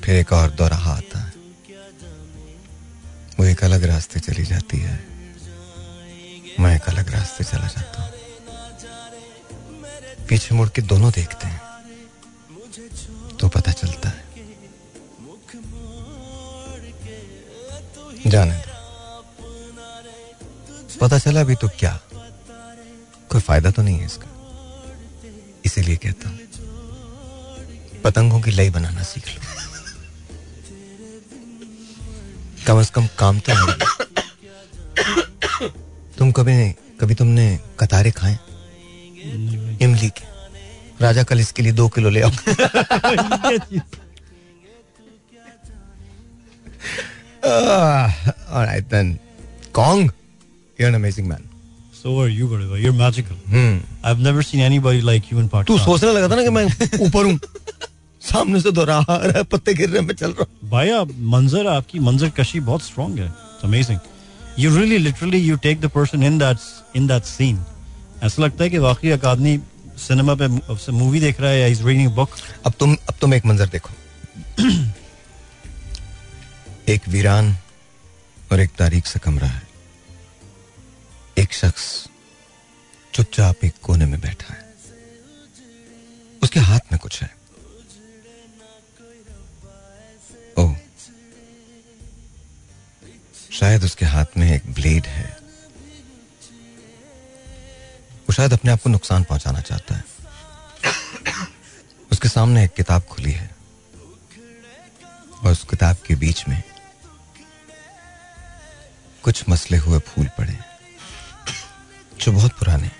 फिर 0.00 0.14
एक 0.16 0.32
और 0.32 0.50
दौराहा 0.52 0.92
आता 0.92 1.18
है 1.18 1.32
वो 3.38 3.44
एक 3.44 3.64
अलग 3.64 3.84
रास्ते 3.84 4.20
चली 4.20 4.44
जाती 4.44 4.78
है। 4.78 4.96
मैं 6.60 6.74
एक 6.76 6.88
अलग 6.88 7.10
रास्ते 7.10 7.44
चला 7.44 7.66
जाता 7.68 8.02
हूँ। 8.02 8.12
पीछे 10.28 10.54
मुड़ 10.54 10.68
के 10.68 10.82
दोनों 10.84 11.10
देखते 11.12 11.46
हैं 11.46 11.60
तो 13.36 13.48
पता 13.48 13.72
चलता 13.72 14.08
है। 14.08 14.23
जाने 18.26 18.54
दो। 18.54 18.72
पता 21.00 21.18
चला 21.18 21.42
भी 21.44 21.54
तो 21.54 21.68
क्या? 21.78 21.98
कोई 23.30 23.40
फ़ायदा 23.40 23.70
तो 23.70 23.82
नहीं 23.82 23.98
है 23.98 24.06
इसका। 24.06 24.28
इसीलिए 25.64 25.96
कहता 25.96 26.28
हूँ, 26.28 26.38
पतंगों 28.04 28.40
की 28.40 28.50
लई 28.50 28.70
बनाना 28.70 29.02
सीख 29.02 29.28
लो। 29.28 29.40
कम 32.66 32.82
से 32.82 32.90
कम 32.94 33.06
काम 33.18 33.38
तो 33.40 33.52
नहीं 33.54 33.74
तुम 36.18 36.32
कभी 36.32 36.54
कभी 37.00 37.14
तुमने 37.14 37.46
कतारे 37.80 38.10
खाए? 38.10 38.38
इमली 39.82 40.08
के। 40.10 40.24
राजा 41.00 41.22
कल 41.22 41.40
इसके 41.40 41.62
लिए 41.62 41.72
दो 41.72 41.88
किलो 41.88 42.10
ले 42.10 42.20
आओ। 42.22 42.30
Alright 47.54 48.88
then. 48.90 49.18
Kong, 49.72 50.12
you're 50.78 50.88
an 50.88 50.94
amazing 50.94 51.28
man. 51.28 51.48
So 51.94 52.18
are 52.20 52.28
you, 52.28 52.46
bhai. 52.48 52.78
You're 52.78 52.92
magical. 52.92 53.36
Hmm. 53.48 53.78
I've 54.02 54.20
never 54.20 54.42
seen 54.42 54.60
anybody 54.60 55.00
like 55.00 55.30
you 55.30 55.38
in 55.38 55.48
तू 55.48 55.56
Pakistan. 55.56 55.84
सोचने 55.84 56.12
लगा 56.12 56.28
था 56.28 56.36
ना 56.36 56.42
कि 56.42 56.50
मैं 56.50 56.64
ऊपर 57.06 57.24
हूँ 57.24 57.38
सामने 58.22 58.60
से 58.60 58.70
दोहरा 58.72 58.98
रहा 59.08 59.36
है 59.36 59.42
पत्ते 59.52 59.74
गिर 59.74 59.88
रहे 59.88 60.00
हैं, 60.00 60.06
मैं 60.06 60.14
चल 60.14 60.30
रहा 60.32 60.44
हूँ 60.50 60.70
भाई 60.70 60.90
आप 60.90 61.08
मंजर 61.34 61.66
आपकी 61.66 61.98
मंजर 62.00 62.30
कशी 62.38 62.60
बहुत 62.70 62.82
स्ट्रांग 62.82 63.18
है 63.18 63.28
amazing 63.64 63.98
you 64.58 64.76
really 64.76 64.98
literally 64.98 65.38
you 65.38 65.56
take 65.66 65.80
the 65.80 65.90
person 65.94 66.22
in 66.22 66.38
that 66.38 66.58
in 66.96 67.06
that 67.06 67.22
scene 67.24 67.58
ऐसा 68.22 68.42
लगता 68.42 68.64
है 68.64 68.70
कि 68.70 68.78
वाकई 68.88 69.10
एक 69.12 69.24
आदमी 69.34 69.58
सिनेमा 70.06 70.34
पे 70.42 70.48
मूवी 70.92 71.20
देख 71.20 71.40
रहा 71.40 71.50
है 71.50 71.60
या 71.60 71.66
इज़ 71.66 71.82
रीडिंग 71.86 72.10
बुक 72.14 72.30
अब 72.66 72.72
तुम 72.80 72.94
अब 72.94 73.14
तुम 73.20 73.34
एक 73.34 73.46
मंजर 73.46 73.66
देखो 73.76 73.90
एक 76.88 77.08
वीरान 77.08 77.56
और 78.52 78.60
एक 78.60 78.70
तारीख 78.70 79.06
से 79.06 79.18
कमरा 79.18 79.48
है। 79.48 79.62
एक 81.38 81.52
शख्स 81.52 82.08
चुपचाप 83.14 83.64
एक 83.64 83.74
कोने 83.82 84.06
में 84.06 84.20
बैठा 84.20 84.54
है। 84.54 84.74
उसके 86.42 86.60
हाथ 86.60 86.80
में 86.92 86.98
कुछ 86.98 87.22
है। 87.22 87.36
ओ 90.58 90.74
शायद 93.52 93.84
उसके 93.84 94.06
हाथ 94.06 94.26
में 94.36 94.56
एक 94.56 94.72
ब्लेड 94.74 95.06
है। 95.06 95.38
वो 98.20 98.32
शायद 98.32 98.52
अपने 98.52 98.70
आप 98.70 98.82
को 98.82 98.90
नुकसान 98.90 99.24
पहुंचाना 99.24 99.60
चाहता 99.60 99.94
है। 99.94 100.04
उसके 102.12 102.28
सामने 102.28 102.64
एक 102.64 102.74
किताब 102.74 103.02
खुली 103.02 103.32
है। 103.32 103.50
और 105.44 105.52
उस 105.52 105.64
किताब 105.70 105.96
के 106.06 106.14
बीच 106.14 106.48
में 106.48 106.62
कुछ 109.24 109.44
मसले 109.48 109.76
हुए 109.78 109.98
फूल 109.98 110.26
पड़े, 110.38 110.58
जो 112.20 112.32
बहुत 112.32 112.52
पुराने 112.58 112.90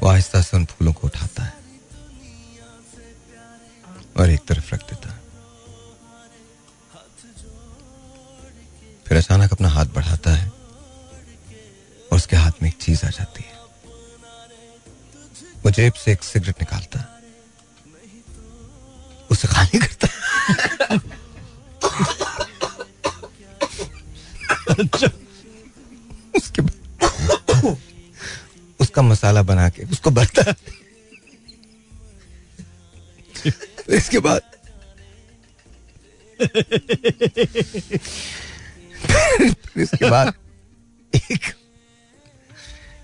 वो 0.00 0.08
आहिस्ता 0.08 0.40
से 0.42 0.56
उन 0.56 0.64
फूलों 0.64 0.92
को 0.92 1.06
उठाता 1.06 1.42
है 1.42 1.52
और 4.16 4.30
एक 4.30 4.44
तरफ़ 4.48 4.74
रख 4.74 4.82
देता 4.90 5.12
है। 5.12 5.18
फिर 9.06 9.18
अचानक 9.18 9.52
अपना 9.52 9.68
हाथ 9.68 9.86
बढ़ाता 9.94 10.30
है 10.30 10.48
और 10.48 12.16
उसके 12.16 12.36
हाथ 12.36 12.62
में 12.62 12.68
एक 12.68 12.76
चीज़ 12.82 13.06
आ 13.06 13.10
जाती 13.10 13.42
है। 13.42 13.58
वो 15.64 15.70
जेब 15.70 15.92
से 15.94 16.12
एक 16.12 16.22
सिगरेट 16.24 16.60
निकालता 16.60 17.06
उसे 19.30 19.48
खाली 19.48 19.78
करता 19.78 20.06
उसके 26.34 26.62
बाद 26.62 27.76
उसका 28.80 29.02
मसाला 29.02 29.42
बना 29.42 29.68
के, 29.68 29.84
उसको 29.84 30.10
है। 30.40 30.54
इसके 33.88 34.18
बाद 34.18 34.40
इसके 39.76 40.10
बाद 40.10 40.32
एक 41.12 41.52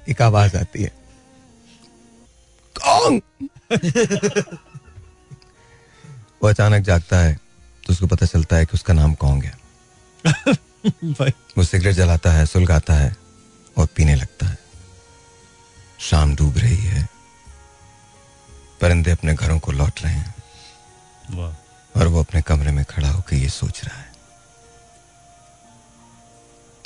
एक 0.09 0.22
आवाज़ 0.22 0.57
आती 0.57 0.83
है। 0.83 0.93
कौन 2.77 3.20
वो 6.43 6.49
अचानक 6.49 6.85
जागता 6.85 7.18
है 7.20 7.35
तो 7.87 7.93
उसको 7.93 8.07
पता 8.07 8.27
चलता 8.27 8.57
है 8.57 8.66
कि 8.66 8.72
उसका 8.74 8.95
नाम 8.95 9.14
कौन 9.14 9.43
है। 9.43 9.55
वो 11.59 11.64
सिगरेट 11.64 11.95
जलाता 11.95 12.33
है 12.33 12.47
सुलगाता 12.47 12.95
है 12.95 13.16
और 13.77 13.87
पीने 13.87 14.14
लगता 14.14 14.47
है। 14.47 14.59
शाम 15.99 16.37
डूब 16.37 16.59
रही 16.59 16.77
है। 16.77 17.09
परिंदे 18.81 19.11
अपने 19.11 19.35
घरों 19.35 19.59
को 19.59 19.72
लौट 19.72 20.01
रहे 20.03 20.14
हैं। 20.14 20.35
और 21.97 22.09
वो 22.09 22.20
अपने 22.20 22.43
कमरे 22.43 22.70
में 22.70 22.85
खड़ा 22.85 23.11
होकर 23.11 23.37
ये 23.37 23.49
सोच 23.49 23.85
रहा 23.85 23.99
है। 23.99 24.12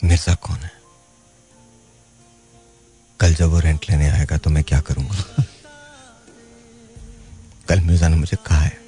मिर्ज़ा 0.04 0.34
कौन 0.34 0.56
है? 0.56 0.72
कल 3.20 3.34
जब 3.34 3.48
वो 3.48 3.60
रेंट 3.60 3.86
लेने 3.90 4.10
आएगा 4.10 4.36
तो 4.36 4.50
मैं 4.50 4.64
क्या 4.64 4.80
करूँगा? 4.80 5.24
कल 7.68 7.80
मिर्ज़ा 7.80 8.08
ने 8.08 8.16
मुझे 8.16 8.36
कहा 8.46 8.58
है 8.58 8.80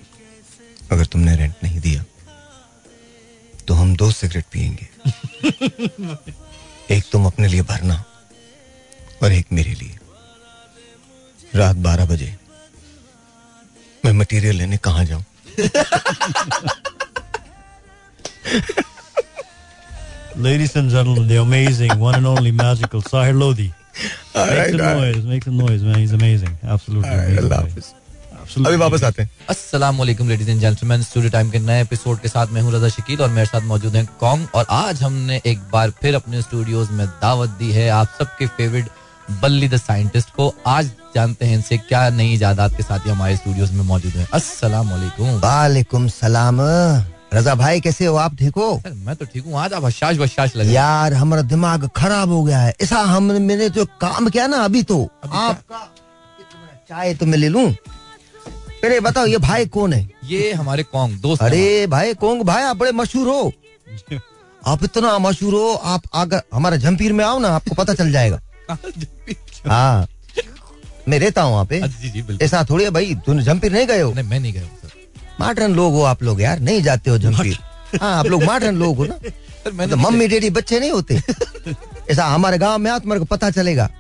अगर 0.92 1.06
तुमने 1.06 1.36
रेंट 1.36 1.54
नहीं 1.62 1.80
दिया 1.80 2.04
तो 3.68 3.74
हम 3.74 3.94
दो 3.96 4.10
सिगरेट 4.10 4.44
पिएँगे 4.52 4.86
एक 6.96 7.04
तुम 7.12 7.26
अपने 7.26 7.48
लिए 7.48 7.62
भरना 7.72 8.04
और 9.22 9.32
एक 9.32 9.46
मेरे 9.52 9.74
लिए 9.80 9.98
रात 11.58 11.76
बारह 11.86 12.04
बजे 12.12 12.34
मैं 14.04 14.12
मटेरियल 14.12 14.56
लेने 14.56 14.76
कहा 14.86 15.04
जाऊँ 15.10 15.24
Ladies 20.36 20.74
and 20.76 20.88
gentlemen, 20.90 21.28
the 21.28 21.36
amazing, 21.36 21.98
one 22.00 22.14
and 22.14 22.26
only 22.26 22.50
magical 22.52 23.02
Sahir 23.02 23.38
Lodi. 23.38 23.70
All 24.34 24.46
Make 24.46 24.58
right, 24.58 24.70
some 24.70 24.80
right. 24.80 24.96
noise, 24.96 25.24
make 25.26 25.44
some 25.44 25.58
noise, 25.58 25.82
man. 25.82 25.98
He's 25.98 26.12
amazing. 26.12 26.56
Absolutely 26.64 27.10
All 27.10 27.16
right, 27.16 27.26
amazing. 27.28 27.48
guy. 27.50 27.56
Hafiz 27.56 27.84
Absolutely 27.84 28.01
अभी 28.52 28.76
वापस 28.76 29.04
आते 29.04 29.22
हैं। 29.22 29.30
अस्सलाम 29.50 29.98
वालेकुम 29.98 30.28
ladies 30.28 30.50
and 30.50 30.60
gentleman 30.60 31.02
studio 31.02 31.30
time 31.30 31.50
के 31.50 31.58
नए 31.58 31.80
episode 31.82 32.18
के 32.20 32.28
साथ 32.28 32.46
मैं 32.52 32.62
हूँ 32.62 32.72
रजा 32.72 32.88
शकील 32.88 33.20
और 33.22 33.28
मेरे 33.30 33.46
साथ 33.46 33.62
मौजूद 33.66 33.96
हैं 33.96 34.06
कॉन्ग 34.20 34.48
और 34.54 34.66
आज 34.70 35.02
हमने 35.02 35.40
एक 35.46 35.60
बार 35.72 35.90
फिर 36.02 36.14
अपने 36.14 36.42
स्टूडियोज 36.42 36.90
में 36.90 37.06
दावत 37.22 37.50
दी 37.58 37.70
है 37.72 37.88
आप 37.90 38.16
सबके 38.18 38.46
फेवरेट 38.48 38.88
बल्ली 39.42 39.68
द 39.68 39.76
साइंटिस्ट 39.76 40.30
को। 40.36 40.52
आज 40.66 40.90
जानते 41.14 41.46
हैं 41.46 41.54
इनसे 41.54 41.76
क्या 41.78 42.08
नई 42.10 42.32
इजादात 42.34 42.76
के 42.76 42.82
साथ 42.82 43.08
हमारे 43.08 43.36
स्टूडियोज 43.36 43.72
में 43.72 43.82
मौजूद 43.84 44.12
हैं। 44.12 44.26
अस्सलाम 44.34 44.90
वालेकुम 44.90 45.40
वालेकुम 45.40 46.08
सलाम। 46.10 46.60
रजा 47.34 47.54
भाई 47.54 47.80
कैसे 47.80 48.06
हो? 48.06 48.16
आप 48.16 48.36
ठीक 48.38 48.54
हो? 48.56 48.82
मैं 48.86 49.14
तो 49.16 49.24
ठीक 49.24 49.44
हूँ। 49.44 49.58
आज 49.58 49.72
आप 49.72 49.84
हशाश 49.84 50.16
बशाश 50.16 50.56
लगे 50.56 50.72
यार 50.72 51.14
हमारा 51.14 51.42
दिमाग 51.44 51.88
खराब 51.96 52.28
हो 52.28 52.42
गया 52.44 52.58
है। 52.58 52.74
ऐसा 52.82 52.98
हमने 53.12 53.38
मैंने 53.38 53.68
जो 53.70 53.84
काम 54.00 54.28
किया 54.28 54.46
ना 54.46 54.64
अभी 54.64 54.82
तो। 54.82 55.02
अभी 55.24 55.36
आपका? 55.38 55.88
चाय 56.88 57.14
तो 57.14 57.26
मैं 57.26 57.38
ले 57.38 57.48
लूँ। 57.48 57.70
अरे 58.84 59.00
बताओ 59.00 59.26
ये 59.26 59.38
भाई 59.38 59.66
कौन 59.66 59.92
है? 59.92 60.08
ये 60.24 60.52
हमारे 60.52 60.82
कॉन्ग 60.82 61.18
दोस्त 61.20 61.42
अरे 61.42 61.86
भाई 61.86 62.14
कोंग 62.14 62.42
भाई 62.42 62.62
आप 62.62 62.76
बड़े 62.76 62.92
मशहूर 62.92 63.28
हो। 63.28 63.52
आप 64.66 64.84
इतना 64.84 65.18
मशहूर 65.18 65.54
हो 65.54 65.72
आप 65.74 66.02
अगर 66.14 66.42
हमारा 66.54 66.76
जमपीर 66.76 67.12
में 67.12 67.24
आओ 67.24 67.38
ना 67.38 67.48
आपको 67.48 67.74
पता 67.74 67.94
चल 67.94 68.12
जाएगा। 68.12 68.40
हाँ 69.68 70.06
मैं 71.08 71.18
रहता 71.18 71.42
हूँ 71.42 71.52
वहाँ 71.52 71.64
पे। 71.72 71.80
ऐसा 72.44 72.64
थोड़ी 72.70 72.84
है 72.84 72.90
भाई 72.90 73.14
तुम 73.26 73.40
जमपीर 73.40 73.72
नहीं 73.72 73.86
गए 73.86 74.00
हो? 74.00 74.12
नहीं 74.14 74.28
मैं 74.28 74.40
नहीं 74.40 74.52
गया 74.52 74.62
सर। 74.62 75.68
लोग 75.68 75.92
हो 75.92 76.02
आप 76.02 76.22
लोग 76.22 76.42
यार 76.42 76.60
नहीं 76.60 76.82
जाते 76.82 77.10
हो 77.10 77.18
जमपीर 77.18 77.58
हाँ 78.00 78.18
आप 78.18 78.26
लोग 78.26 78.42
माटरन 78.44 78.76
लोग 78.76 78.96
हो 78.96 79.04
ना। 79.04 79.18
तो 79.86 79.96
मम्मी 79.96 80.28
डैडी 80.28 80.50
बच्चे 80.50 80.80
नहीं 80.80 80.90
होते। 80.90 81.20
ऐसा 82.10 82.24
हमारे 82.24 82.58
गाँव 82.58 82.78
में 82.78 82.90
आ 82.90 82.98
तुम्हारे 82.98 83.18
को 83.18 83.24
पता 83.24 83.50
चलेगा। 83.50 83.90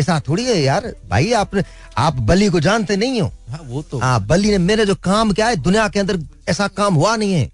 ऐसा 0.00 0.20
थोड़ी 0.28 0.44
है 0.44 0.58
यार। 0.60 0.92
भाई 1.10 1.32
आपने 1.32 1.62
आप 1.98 2.14
बली 2.22 2.48
को 2.48 2.60
जानते 2.60 2.96
नहीं 2.96 3.20
हो। 3.20 3.30
हाँ 3.48 3.60
वो 3.64 3.82
तो। 3.82 3.98
हाँ 3.98 4.26
बली 4.26 4.50
ने 4.50 4.58
मेरे 4.60 4.86
जो 4.86 4.94
काम 4.94 5.32
क्या 5.32 5.46
है 5.48 5.56
दुनिया 5.58 5.88
के 5.88 6.00
अंदर 6.00 6.18
ऐसा 6.48 6.68
काम 6.70 6.94
हुआ 6.94 7.16
नहीं 7.16 7.32
है। 7.32 7.50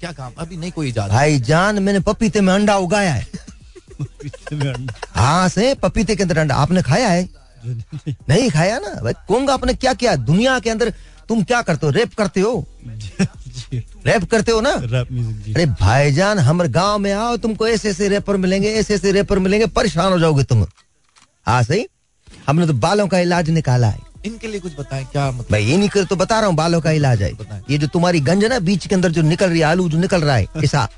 क्या 0.00 0.12
काम? 0.12 0.32
अभी 0.38 0.56
नहीं 0.56 0.72
कोई 0.72 0.88
इजाज़त 0.88 1.12
भाई 1.12 1.38
जान 1.40 1.82
मैंने 1.82 2.00
पपीते 2.00 2.40
में 2.40 2.52
अंडा 2.54 2.76
उगाया 2.78 3.12
है। 3.12 3.26
हाँ 5.14 5.48
से 5.48 5.74
पपीते 5.74 6.16
के 6.16 6.22
अंदर 6.22 6.38
अंडा। 6.38 6.54
आपने 6.54 6.82
खाया 6.82 7.08
है? 7.08 7.28
नहीं 7.64 8.50
खाया 8.50 8.78
ना। 8.78 9.00
भाई 9.02 9.12
कोंग 9.28 9.50
आपने 9.50 9.74
क्या 9.74 9.92
किया? 9.94 10.14
दुनिया 10.16 10.58
के 10.58 10.70
अंदर 10.70 10.92
तुम 11.28 11.42
क्या 11.42 11.60
करते 11.62 11.86
हो? 11.86 11.92
रेप 11.92 12.14
करते 12.14 12.40
हो? 12.40 12.66
रेप 14.06 14.24
करते 14.30 14.52
हो 14.52 14.60
ना? 14.60 14.70
अरे 14.70 15.66
भाईजान 15.80 16.38
हमारे 16.38 16.70
गाँव 16.70 16.98
में 16.98 17.12
आओ 17.12 17.36
तुमको 17.36 17.68
ऐसे 17.68 17.90
ऐसे 17.90 18.08
रेपर 18.08 18.36
मिलेंगे 18.36 18.72
ऐसे 18.72 18.94
ऐसे 18.94 19.12
रेपर 19.12 19.38
मिलेंगे 19.38 19.66
परेशान 19.68 20.12
हो 20.12 20.18
जाओगे 20.18 20.44
तुम। 20.44 20.66
हाँ 21.46 21.62
सही? 21.62 21.86
हमने 22.46 22.66
तो 22.66 22.72
बालों 22.72 23.06
का 23.08 23.18
इलाज 23.18 23.50
निकाला 23.50 23.88
है। 23.88 24.10
इनके 24.26 24.46
लिए 24.48 24.60
कुछ 24.60 24.72
बताएँ 24.78 25.04
क्या 25.12 25.30
मतलब? 25.30 25.46
मैं 25.52 25.60
ये 25.60 25.76
नहीं 25.76 25.88
कर 25.88 26.04
तो 26.04 26.16
बता 26.16 26.38
रहा 26.40 26.48
हूँ 26.48 26.56
बालों 26.56 26.80
का 26.80 26.90
इलाज 26.90 27.22
है। 27.22 27.30
ये 27.70 27.78
जो 27.78 27.86
तुम्हारी 27.92 28.20
गंज 28.20 28.42
है 28.42 28.48
ना 28.48 28.58
बीच 28.68 28.86
के 28.86 28.94
अंदर 28.94 29.10
जो 29.12 29.22
निकल 29.22 29.50
रही 29.50 29.58
है 29.58 29.64
आलू 29.66 29.88
जो 29.88 29.98
निकल 29.98 30.22
रहा 30.24 30.36
है 30.36 30.46
ऐसा 30.64 30.88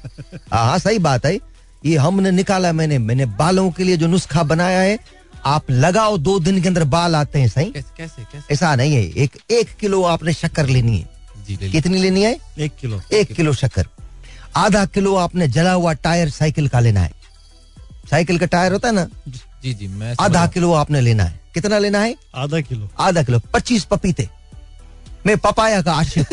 हाँ 0.52 0.64
हाँ, 0.66 0.78
सही 0.78 0.98
बात 0.98 1.26
है। 1.26 1.38
ये 1.86 1.96
हमने 1.96 2.30
निकाला 2.30 2.72
मैंने। 2.72 2.98
मैंने 2.98 3.26
बालों 3.40 3.70
के 3.70 3.84
लिए 3.84 3.96
जो 3.96 4.06
नुस्खा 4.06 4.42
बनाया 4.42 4.80
है 4.80 4.98
आप 5.46 5.70
लगाओ 5.70 6.16
दो 6.18 6.38
दिन 6.40 6.60
के 6.62 6.68
अंदर 6.68 6.84
बाल 6.92 7.16
आते 7.16 7.40
हैं 7.40 7.48
सही? 7.48 7.72
कैसे 7.96 8.42
ऐसा 8.52 8.74
नहीं 8.76 8.94
है। 8.94 9.02
एक 9.24 9.36
एक 9.52 9.74
किलो 9.80 10.02
आपने 10.12 10.32
शक्कर 10.32 10.66
लेनी 10.66 10.96
है। 10.98 11.70
कितनी 11.70 11.98
लेनी 11.98 12.22
है? 12.22 12.36
एक 12.58 12.76
किलो। 12.80 13.00
एक 13.12 13.32
किलो 13.32 13.52
शक्कर। 13.54 13.86
आधा 14.56 14.84
किलो 14.94 15.14
आपने 15.16 15.48
जला 15.48 15.72
हुआ 15.72 15.92
टायर 16.06 16.30
साइकिल 16.30 16.68
का 16.68 16.80
लेना 16.80 17.00
है। 17.00 17.12
साइकिल 18.10 18.38
का 18.38 18.46
टायर 18.46 18.72
होता 18.72 18.88
है 18.88 18.94
ना 18.94 19.08
जी 19.64 19.72
जी 19.74 19.86
मैं 19.88 20.14
आधा 20.20 20.46
किलो 20.46 20.72
आपने 20.74 21.00
लेना 21.00 21.24
है। 21.24 21.40
कितना 21.54 21.78
लेना 21.78 22.00
है? 22.00 22.14
आधा 22.36 22.60
किलो। 22.60 22.88
आधा 23.00 23.22
किलो। 23.22 23.38
पच्चीस 23.52 23.84
पपीते। 23.84 24.28
मैं 25.26 25.36
पपाया 25.38 25.80
का 25.82 25.92
आशिक। 25.92 26.26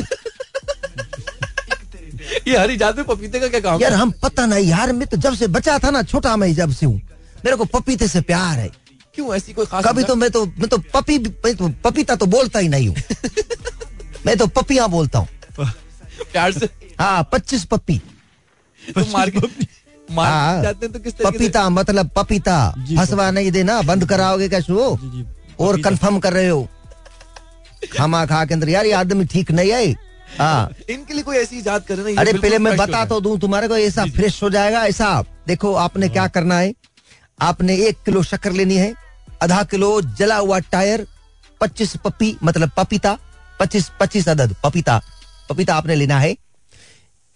ये 2.47 2.57
हरी 2.57 2.75
जात 2.77 2.97
में 2.97 3.05
पपीते 3.05 3.39
का 3.39 3.47
क्या 3.47 3.59
काम 3.59 3.81
यार 3.81 3.93
हम 3.93 4.11
पता 4.23 4.45
नहीं। 4.45 4.67
यार 4.67 4.91
मैं 4.93 5.07
तो 5.07 5.17
जब 5.17 5.35
से 5.35 5.47
बचा 5.47 5.77
था 5.79 5.89
ना 5.91 6.01
छोटा 6.03 6.35
मैं 6.37 6.53
जब 6.55 6.71
से 6.73 6.85
हूँ। 6.85 7.01
मेरे 7.45 7.55
को 7.57 7.65
पपीते 7.71 8.07
से 8.07 8.21
प्यार 8.21 8.59
है। 8.59 8.69
क्यों 9.15 9.35
ऐसी 9.35 9.53
कोई 9.53 9.65
खास 9.65 9.85
कभी 9.85 10.03
तो 10.03 10.15
मैं 10.15 10.29
तो 10.31 10.45
मैं 10.45 10.67
तो 10.67 10.77
पपी 10.93 11.17
मैं 11.19 11.55
तो 11.55 11.69
पपीता 11.83 12.15
तो 12.15 12.25
बोलता 12.35 12.59
ही 12.59 12.67
नहीं 12.67 12.87
हूँ। 12.87 12.95
मैं 14.25 14.37
तो 14.37 14.47
पपिया 14.59 14.87
बोलता 14.87 15.19
हूँ। 15.19 15.27
प्यार 16.31 16.51
से? 16.51 16.69
हाँ 16.99 17.29
पच्चीस 17.31 17.65
पप्पी 17.65 17.97
तो 18.81 19.05
मार्केट 19.11 19.43
हाँ। 20.13 20.61
जाते 20.63 20.85
हैं 20.85 20.93
तो 20.93 20.99
किस 20.99 21.13
पपीता 21.15 21.67
मतलब 21.69 22.09
पपीता। 22.15 22.73
जी, 22.77 22.97
फंसवा 22.97 23.29
नहीं 23.31 23.51
देना 23.51 23.81
बंद 23.81 24.05
कराओगे 24.09 24.49
क्या 24.49 24.59
शो 24.61 24.95
जी 24.97 25.09
जी 25.09 25.25
और 25.59 25.81
कंफर्म 25.81 26.19
कर 26.19 26.33
रहे 26.33 26.47
हो। 26.47 26.67
खामा 27.93 28.25
खा 28.25 28.43
के 28.45 28.53
अंदर 28.53 28.69
यार 28.69 28.85
ये 28.85 28.91
आदमी 28.93 29.25
ठीक 29.25 29.51
नहीं 29.51 29.71
है। 29.71 29.91
हाँ। 30.37 30.69
इनके 30.89 31.13
लिए 31.13 31.23
कोई 31.23 31.37
ऐसी 31.37 31.57
इजाद 31.57 31.83
करे 31.83 32.11
ये 32.11 32.17
अरे 32.17 32.33
पहले 32.33 32.57
मैं 32.59 32.75
बता 32.77 33.03
तो 33.05 33.19
दूँ 33.21 33.37
तुम्हारे 33.39 33.67
को 33.67 33.77
ऐसा 33.77 34.05
फ्रेश 34.15 34.41
हो 34.43 34.49
जाएगा 34.49 34.85
ऐसा। 34.87 35.23
देखो 35.47 35.73
आपने 35.77 36.09
क्या 36.09 36.27
करना 36.27 36.57
है? 36.57 36.73
आपने 37.39 37.75
एक 37.87 38.03
किलो 38.05 38.23
शक्कर 38.23 38.51
लेनी 38.51 38.75
है 38.77 38.93
आधा 39.43 39.63
किलो 39.63 39.89
जला 40.01 40.35
हुआ 40.37 40.59
टायर 40.71 41.05
पच्चीस 41.61 41.95
पपी 42.05 42.35
मतलब 42.43 42.71
पपीता 42.77 43.17
पच्चीस 43.59 43.89
पच्चीस 43.99 44.27
अदद 44.29 44.55
पपीता। 44.63 45.01
पपीता 45.49 45.75
आपने 45.75 45.95
लेना 45.95 46.19
है। 46.19 46.33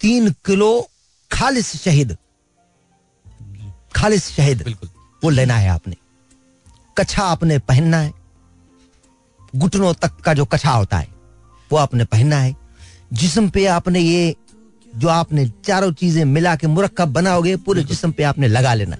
तीन 0.02 0.30
किलो 0.46 0.70
खालिश 1.32 1.72
शहीद। 1.76 2.16
खालिश 3.96 4.24
शहद। 4.24 4.64
बिल्कुल। 4.64 4.90
वो 5.24 5.30
लेना 5.30 5.56
है 5.56 5.70
आपने। 5.70 5.96
कछा 6.98 7.24
आपने 7.24 7.60
पहनना 7.60 7.98
है। 7.98 8.14
घुटनों 9.56 9.94
तक 9.94 10.16
का 10.16 10.34
जो 10.34 10.46
कछा 10.46 10.72
होता 10.72 10.98
है 10.98 11.08
वो 11.72 11.78
आपने 11.78 12.06
पहनना 12.06 12.38
है। 12.38 12.56
जिसम 13.14 13.50
पे 13.50 13.66
आपने 13.66 14.00
ये 14.00 14.36
जो 14.96 15.08
आपने 15.08 15.52
चारों 15.66 15.94
चीज़ें 15.94 16.26
मिला 16.26 16.56
के 16.56 16.68
मुरक्कब 16.68 17.14
बनाओगे 17.14 17.56
पूरे 17.56 17.84
जिसम 17.84 18.12
पे 18.12 18.24
आपने 18.24 18.48
लगा 18.48 18.74
लेना। 18.74 18.98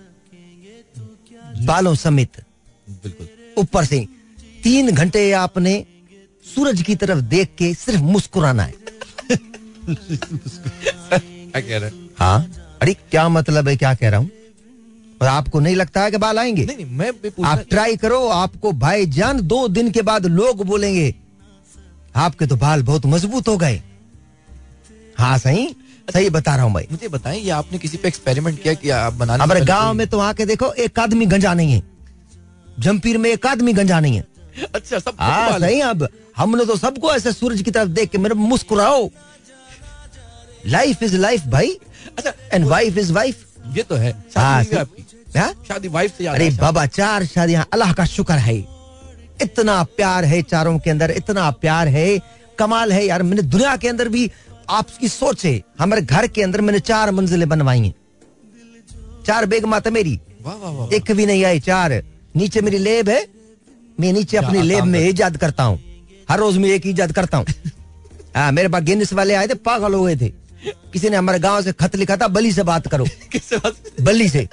बालों 1.66 1.96
समेत। 1.96 2.32
बिल्कुल। 3.04 3.28
ऊपर 3.58 3.86
से 3.86 4.08
तीन 4.64 4.92
घंटे 4.92 5.32
आपने 5.32 5.86
सूरज 6.46 6.82
की 6.82 6.96
तरफ़ 6.96 7.18
देख 7.18 7.56
के 7.58 7.74
सिर्फ़ 7.74 8.02
मुस्कुराना 8.02 8.64
है। 8.64 8.72
क्या 9.32 9.38
कह 11.62 11.78
रहे 11.78 11.90
हैं? 11.90 12.10
हाँ। 12.20 12.52
अरे 12.82 12.94
क्या 12.94 13.30
मतलब 13.30 13.68
है? 13.68 13.78
क्या 13.78 13.94
कह 13.94 14.10
रहा 14.10 14.20
हूँ? 14.20 14.30
और 15.26 15.32
आपको 15.32 15.60
नहीं 15.60 15.76
लगता 15.76 16.02
है 16.02 16.12
कि 16.12 16.18
बाल 16.18 16.40
आएँगे? 16.40 16.66
नहीं 16.66 16.78
नहीं 16.78 16.98
मैं 16.98 17.12
भी 17.14 17.44
आप 17.44 17.62
ट्राई 17.70 17.96
करो 17.98 18.28
आपको 18.30 18.72
भाई 18.80 19.06
जान 19.12 19.40
दो 19.44 19.68
दिन 19.68 19.90
के 19.92 20.02
बाद 20.02 20.26
लोग 20.26 20.66
बोलेंगे 20.68 21.14
आपके 22.16 22.48
तो 22.48 22.56
बाल 22.56 22.84
बहुत 22.84 23.06
मज़बूत 23.06 23.48
हो 23.48 23.56
गए। 23.58 23.82
हाँ 25.18 25.38
सही? 25.38 25.66
सही 26.14 26.30
बता 26.30 26.56
रहा 26.56 26.66
हूँ 26.66 26.74
भाई। 26.74 26.88
मुझे 26.92 27.08
बताएँ 27.08 27.40
ये 27.40 27.50
आपने 27.50 27.78
किसी 27.78 27.98
पे 27.98 28.08
एक्सपेरिमेंट 28.08 28.62
किया 28.64 28.74
कि 28.74 28.90
आप 28.90 29.14
बनाने 29.14 29.44
हमारे 29.44 29.62
गाँव 29.66 29.94
में 29.94 30.06
तो 30.08 30.20
आके 30.20 30.46
देखो 30.46 30.72
एक 30.74 31.00
आदमी 31.00 31.26
गंजा 31.26 31.54
नहीं 31.54 31.74
है। 31.74 31.82
जमपीर 32.80 33.18
में 33.18 33.30
एक 33.30 33.46
आदमी 33.46 33.74
गंजा 33.74 34.00
नहीं 34.00 34.18
है। 34.18 34.26
अच्छा 34.76 35.00
सब 35.00 35.16
हाँ 35.20 35.60
सही 35.60 35.80
अब। 35.82 36.08
हमने 36.38 36.66
तो 36.66 36.76
सबको 36.76 37.14
ऐसे 37.14 37.32
सूरज 37.34 37.62
की 37.62 37.72
तरफ़ 37.72 37.90
देख 37.92 38.10
के 38.10 38.18
मेरे 38.18 38.36
मुस्कुराओ। 38.36 39.10
लाइफ 40.68 41.04
इज़ 41.04 41.18
लाइफ 41.18 41.48
भाई। 41.48 41.78
अच्छा 42.18 42.34
एंड 42.54 42.66
वाइफ 42.66 42.98
इज़ 42.98 43.12
वाइफ 43.14 43.44
ये 43.76 43.84
तो 43.84 43.96
है। 43.96 44.12
हाँ 44.38 44.64
शादी 45.36 45.88
हाँ? 45.88 45.94
वाइफ 45.94 46.18
से 46.18 46.26
अरे 46.28 46.50
बाबा 46.62 46.86
चार 46.86 47.26
शादियाँ 47.26 47.68
अल्लाह 47.74 47.94
का 47.94 48.06
शुक्र 48.06 48.34
है। 48.48 48.58
इतना 49.42 49.84
प्यार 49.98 50.26
है 50.26 50.42
चारों 50.42 50.78
के 50.80 50.90
अंदर 50.90 51.12
इतना 51.12 51.50
प्यार 51.52 51.88
है 51.88 52.08
कमाल 52.60 52.92
है 52.92 53.06
यार। 53.06 53.24
मैंने 53.24 53.42
दुनिया 53.42 53.76
के 53.78 53.88
अंदर 53.88 54.10
भी 54.10 54.30
आपकी 54.70 55.08
सोच 55.08 55.46
है 55.46 55.62
हमारे 55.80 56.02
घर 56.02 56.28
के 56.28 56.42
अंदर 56.42 56.62
मैंने 56.62 56.80
चार 56.80 57.12
मंजिलें 57.12 57.48
बनवाई 57.50 57.80
हैं। 57.80 57.94
चार 59.26 59.46
बेग 59.46 59.66
माता 59.66 59.90
मेरी। 59.90 60.20
वाह 60.42 60.56
वाह 60.56 60.72
वाह 60.72 60.96
एक 60.96 61.12
भी 61.12 61.26
नहीं 61.26 61.46
आई 61.46 61.60
चार। 61.60 62.02
नीचे 62.36 62.62
मेरी 62.62 62.78
लेब 62.78 63.10
है 63.10 63.26
मैं 64.00 64.14
नीचे 64.14 64.38
अपनी 64.38 64.62
लेब 64.62 64.84
में? 64.84 65.00
इजाद 65.10 65.38
करता 65.38 65.64
हूँ। 65.64 65.80
हर 66.30 66.40
रोज 66.40 66.58
में 66.58 66.70
एक 66.70 66.88
इजाद 66.88 67.12
करता 67.12 67.38
हूँ। 67.38 67.46
हाँ 68.36 68.52
मेरे 68.52 68.70
पास 68.70 68.82
गिनिस 68.84 69.14
वाले 69.14 69.34
आए 69.34 69.48
थे 69.48 69.54
पागल 69.54 69.94
हो 69.94 70.04
गए 70.04 70.16
थे। 70.16 70.30
किसी 70.94 71.10
ने 71.10 71.18
हमारे 71.18 71.40
गाँव 71.40 71.62
से 71.62 71.72
खत 71.72 71.96
लिखा 71.96 72.18
था 72.18 72.28
बली 72.28 72.52
से 72.52 72.64
बात 72.64 72.88
करो। 72.88 73.06
बात? 73.54 73.76
से। 74.32 74.48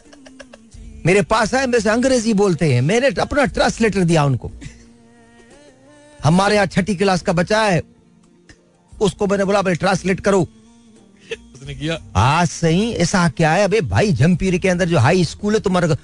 मेरे 1.07 1.22
पास 1.22 1.55
आए 1.55 1.66
मेरे 1.66 1.80
से 1.80 1.90
अंग्रेज़ी 1.90 2.32
बोलते 2.34 2.72
हैं। 2.72 2.80
मैंने 2.82 3.09
अपना 3.20 3.44
ट्रांसलेटर 3.46 4.05
दिया 4.05 4.24
उनको। 4.24 4.50
हमारे 6.24 6.55
यहाँ 6.55 6.66
छठी 6.66 6.94
क्लास 6.94 7.22
का 7.22 7.32
बच्चा 7.32 7.62
है। 7.62 7.82
उसको 8.92 9.26
मैंने 9.26 9.44
बोला 9.44 9.62
भाई 9.62 9.74
ट्रांसलेट 9.74 10.20
करो। 10.20 10.40
उसने 11.55 11.74
किया। 11.74 11.98
आज 12.16 12.48
सही 12.48 12.90
ऐसा 12.94 13.28
क्या 13.28 13.53
है? 13.53 13.64
अबे 13.64 13.80
भाई 13.90 14.12
जमपीर 14.12 14.59
के 14.59 14.68
अंदर 14.68 14.88
जो 14.88 14.98
हाई 14.98 15.24
स्कूल 15.24 15.55
है 15.55 15.61
तुम्हारा 15.61 15.94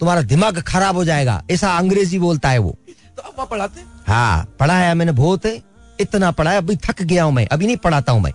तुम्हारा 0.00 0.22
दिमाग 0.24 0.60
खराब 0.62 0.96
हो 0.96 1.04
जाएगा। 1.04 1.42
ऐसा 1.50 1.76
अंग्रेज़ी 1.78 2.18
बोलता 2.18 2.48
है 2.48 2.58
वो। 2.58 2.76
तो 2.88 3.22
आप 3.22 3.34
वहाँ 3.36 3.46
पढ़ाते 3.46 3.80
हैं? 3.80 4.46
पढ़ाया 4.60 4.94
मैंने 4.94 5.12
बहुत 5.12 5.46
है। 5.46 5.60
इतना 6.00 6.30
पढ़ाया 6.30 6.58
अभी 6.58 6.76
थक 6.84 7.02
गया 7.02 7.24
हूँ 7.24 7.32
मैं। 7.32 7.46
अभी 7.46 7.66
नहीं 7.66 7.76
पढ़ाता 7.76 8.12
हूँ 8.12 8.22
मैं। 8.22 8.32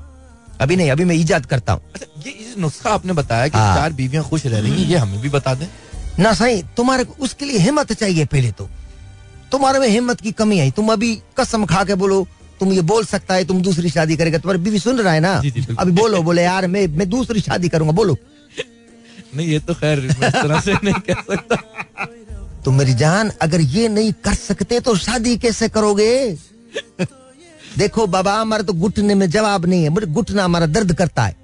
अभी 0.61 0.75
नहीं 0.75 0.91
अभी 0.91 1.05
मैं 1.05 1.15
इजाद 1.15 1.45
करता 1.45 1.73
हूँ। 1.73 1.81
अच्छा 1.95 2.29
ये 2.29 2.53
नुस्खा 2.57 2.89
आपने 2.89 3.13
बताया 3.13 3.47
कि 3.47 3.57
हाँ। 3.57 3.75
चार 3.75 3.93
बीवियाँ 3.93 4.23
खुश 4.23 4.45
रह 4.45 4.59
रही 4.59 4.71
हैं 4.71 4.89
ये 4.89 4.97
हमें 4.97 5.19
भी 5.21 5.29
बता 5.29 5.53
दें। 5.53 5.67
ना 6.19 6.33
सही 6.33 6.61
तुम्हारे 6.77 7.03
को 7.03 7.23
उसके 7.23 7.45
लिए 7.45 7.57
हिम्मत 7.59 7.93
चाहिए 7.93 8.25
पहले 8.25 8.51
तो। 8.51 8.69
तुम्हारे 9.51 9.79
में 9.79 9.87
हिम्मत 9.87 10.21
की 10.21 10.31
कमी 10.33 10.57
है 10.57 10.69
तुम 10.71 10.91
अभी 10.93 11.15
कसम 11.39 11.65
खा 11.65 11.83
के 11.83 11.95
बोलो 11.95 12.25
तुम 12.59 12.71
ये 12.73 12.81
बोल 12.83 13.05
सकता 13.05 13.35
है 13.35 13.45
तुम 13.45 13.61
दूसरी 13.61 13.89
शादी 13.89 14.15
करेगा 14.17 14.37
तुम्हारी 14.37 14.61
बीवी 14.63 14.79
सुन 14.79 14.99
रहा 14.99 15.13
है 15.13 15.19
ना? 15.19 15.39
जी, 15.39 15.51
जी, 15.51 15.75
अभी 15.79 15.91
बोलो 15.91 16.21
बोले 16.23 16.43
यार 16.43 16.67
मैं 16.67 16.87
मैं 16.87 17.09
दूसरी 17.09 17.41
शादी 17.41 17.69
करूँगा 17.69 17.93
बोलो। 17.93 18.17
नहीं 19.35 19.47
ये 19.47 19.59
तो 19.59 19.73
खैर 19.73 19.99
तरह 20.13 20.59
से 20.59 20.73
नहीं 20.73 20.93
कह 21.07 21.21
सकता। 21.29 21.55
तो 22.65 22.71
मेरी 22.71 22.93
जान 22.93 23.31
अगर 23.41 23.61
ये 23.61 23.87
नहीं 23.89 24.11
कर 24.23 24.33
सकते 24.33 24.79
तो 24.79 24.95
शादी 24.97 25.37
कैसे 25.37 25.69
करोगे? 25.69 26.37
देखो 27.77 28.07
बाबा 28.07 28.33
हमारे 28.35 28.63
तो 28.63 28.73
घुटने 28.73 29.15
में 29.15 29.29
जवाब 29.29 29.65
नहीं 29.65 29.83
है 29.83 29.89
मुझे 29.89 30.07
घुटना 30.07 30.43
हमारा 30.43 30.65
दर्द 30.67 30.93
करता 30.93 31.23
है। 31.23 31.35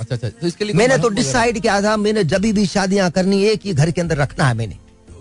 अच्छा 0.00 0.14
अच्छा 0.14 0.28
तो 0.28 0.46
इसके 0.46 0.64
लिए 0.64 0.74
मैंने 0.74 0.96
तो 0.98 1.08
डिसाइड 1.08 1.58
किया 1.62 1.80
था 1.82 1.96
मैंने 1.96 2.24
जब 2.32 2.42
भी 2.54 2.66
शादियाँ 2.66 3.10
करनी 3.10 3.42
एक 3.48 3.60
ही 3.64 3.74
घर 3.74 3.90
के 3.90 4.00
अंदर 4.00 4.16
रखना 4.16 4.44
है 4.48 4.54
मैंने। 4.54 4.78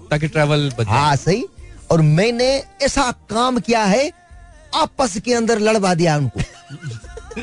ताकि 0.09 0.27
ट्रैवल 0.27 0.71
हाँ 0.87 1.15
सही। 1.15 1.43
और 1.91 2.01
मैंने 2.01 2.47
ऐसा 2.81 3.11
काम 3.29 3.59
किया 3.59 3.83
है 3.83 4.11
आपस 4.75 5.17
के 5.25 5.33
अंदर 5.33 5.59
लड़वा 5.59 5.93
दिया 5.93 6.17
उनको। 6.17 6.39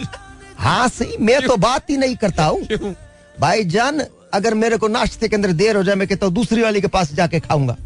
हाँ 0.59 0.89
सही 0.89 1.17
मैं 1.25 1.41
तो 1.47 1.57
बात 1.57 1.91
ही 1.91 1.97
नहीं 1.97 2.17
करता 2.17 2.45
हूँ। 2.45 2.95
भाई 3.41 3.65
जान 3.75 4.01
अगर 4.35 4.55
मेरे 4.55 4.77
को 4.77 4.89
नाश्ते 4.89 5.29
के 5.29 5.37
अंदर 5.37 5.53
देर 5.63 5.77
हो 5.77 5.83
जाए 5.83 5.95
मैं 5.95 6.09
कहता 6.09 6.27
हूँ 6.27 6.35
दूसरी 6.35 6.63
वाली 6.63 6.81
के 6.81 6.87
पास 6.97 7.13
जाके 7.15 7.41
खाऊँगा। 7.41 7.77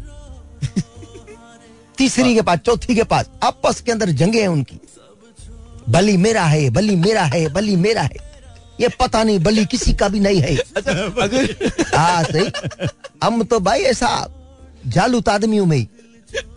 तीसरी 1.97 2.33
के 2.35 2.41
पास 2.41 2.59
चौथी 2.65 2.95
के 2.95 3.03
पास 3.03 3.29
आपस 3.43 3.81
के 3.81 3.91
अंदर 3.91 4.09
जंगे 4.21 4.41
हैं 4.41 4.47
उनकी। 4.47 4.79
बली 5.89 6.17
मेरा 6.17 6.43
है 6.45 6.69
बली 6.69 6.95
मेरा 6.95 7.23
है 7.33 7.47
बली 7.53 7.75
मेरा 7.75 8.01
है। 8.01 8.24
ये 8.81 8.87
पता 8.99 9.23
नहीं 9.23 9.39
बली 9.39 9.65
किसी 9.65 9.93
का 9.93 10.07
भी 10.09 10.19
नहीं 10.19 10.41
है। 10.41 10.55
अच्छा 10.77 11.97
हाँ 11.97 12.23
सही। 12.23 12.87
हम 13.23 13.43
तो 13.43 13.59
भाई 13.59 13.81
ऐसा 13.91 14.09
जालूत 14.85 15.29
आदमी 15.29 15.57
हूँ 15.57 15.67
मैं 15.67 15.85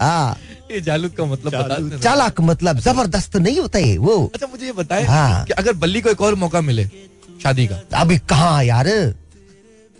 हाँ। 0.01 0.37
ये 0.71 0.81
जालूद 0.81 1.13
का 1.15 1.25
मतलब 1.25 1.53
बता 1.55 1.99
चालाक 1.99 2.41
मतलब 2.41 2.79
ज़बरदस्त 2.81 3.37
नहीं 3.37 3.59
होता 3.61 3.79
है 3.79 3.97
वो। 3.99 4.17
अच्छा 4.35 4.47
मुझे 4.47 4.67
ये 4.67 4.73
बताएँ 4.73 5.05
हाँ। 5.05 5.45
कि 5.45 5.53
अगर 5.53 5.73
बल्ली 5.73 6.01
को 6.01 6.11
एक 6.11 6.21
और 6.21 6.35
मौका 6.35 6.61
मिले 6.61 6.85
शादी 7.43 7.67
का? 7.67 7.81
अभी 7.95 8.19
कहा 8.29 8.61
यार? 8.63 8.89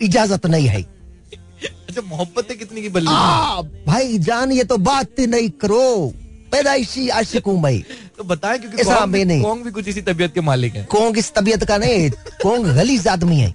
इजाज़त 0.01 0.45
नहीं 0.45 0.67
है। 0.67 0.81
अच्छा 0.81 2.01
मोहब्बत 2.01 2.49
है 2.49 2.55
कितनी 2.55 2.81
की 2.81 2.89
बल्ली 2.89 3.11
आ, 3.11 3.61
भाई 3.87 4.17
जान 4.19 4.51
ये 4.51 4.63
तो 4.63 4.77
बात 4.77 5.19
नहीं 5.19 5.49
करो। 5.61 6.13
पैदाइशी 6.51 7.07
आशिक 7.09 7.45
हूँ 7.45 7.61
मैं। 7.61 7.81
तो 8.19 8.23
बताएँ 8.25 8.57
क्योंकि 8.59 8.77
ऐसा 8.77 9.05
भी, 9.05 9.23
नहीं। 9.25 9.41
कौन 9.41 9.61
भी 9.63 9.71
कुछ 9.71 9.87
इसी 9.87 10.01
तबीयत 10.01 10.33
के 10.33 10.41
मालिक 10.41 10.75
हैं। 10.75 10.85
कोंग 10.85 11.17
इस 11.17 11.31
तबीयत 11.33 11.63
का 11.63 11.77
नहीं 11.77 12.09
कोंग 12.41 12.65
गलीज 12.75 13.07
आदमी 13.07 13.35
है। 13.35 13.53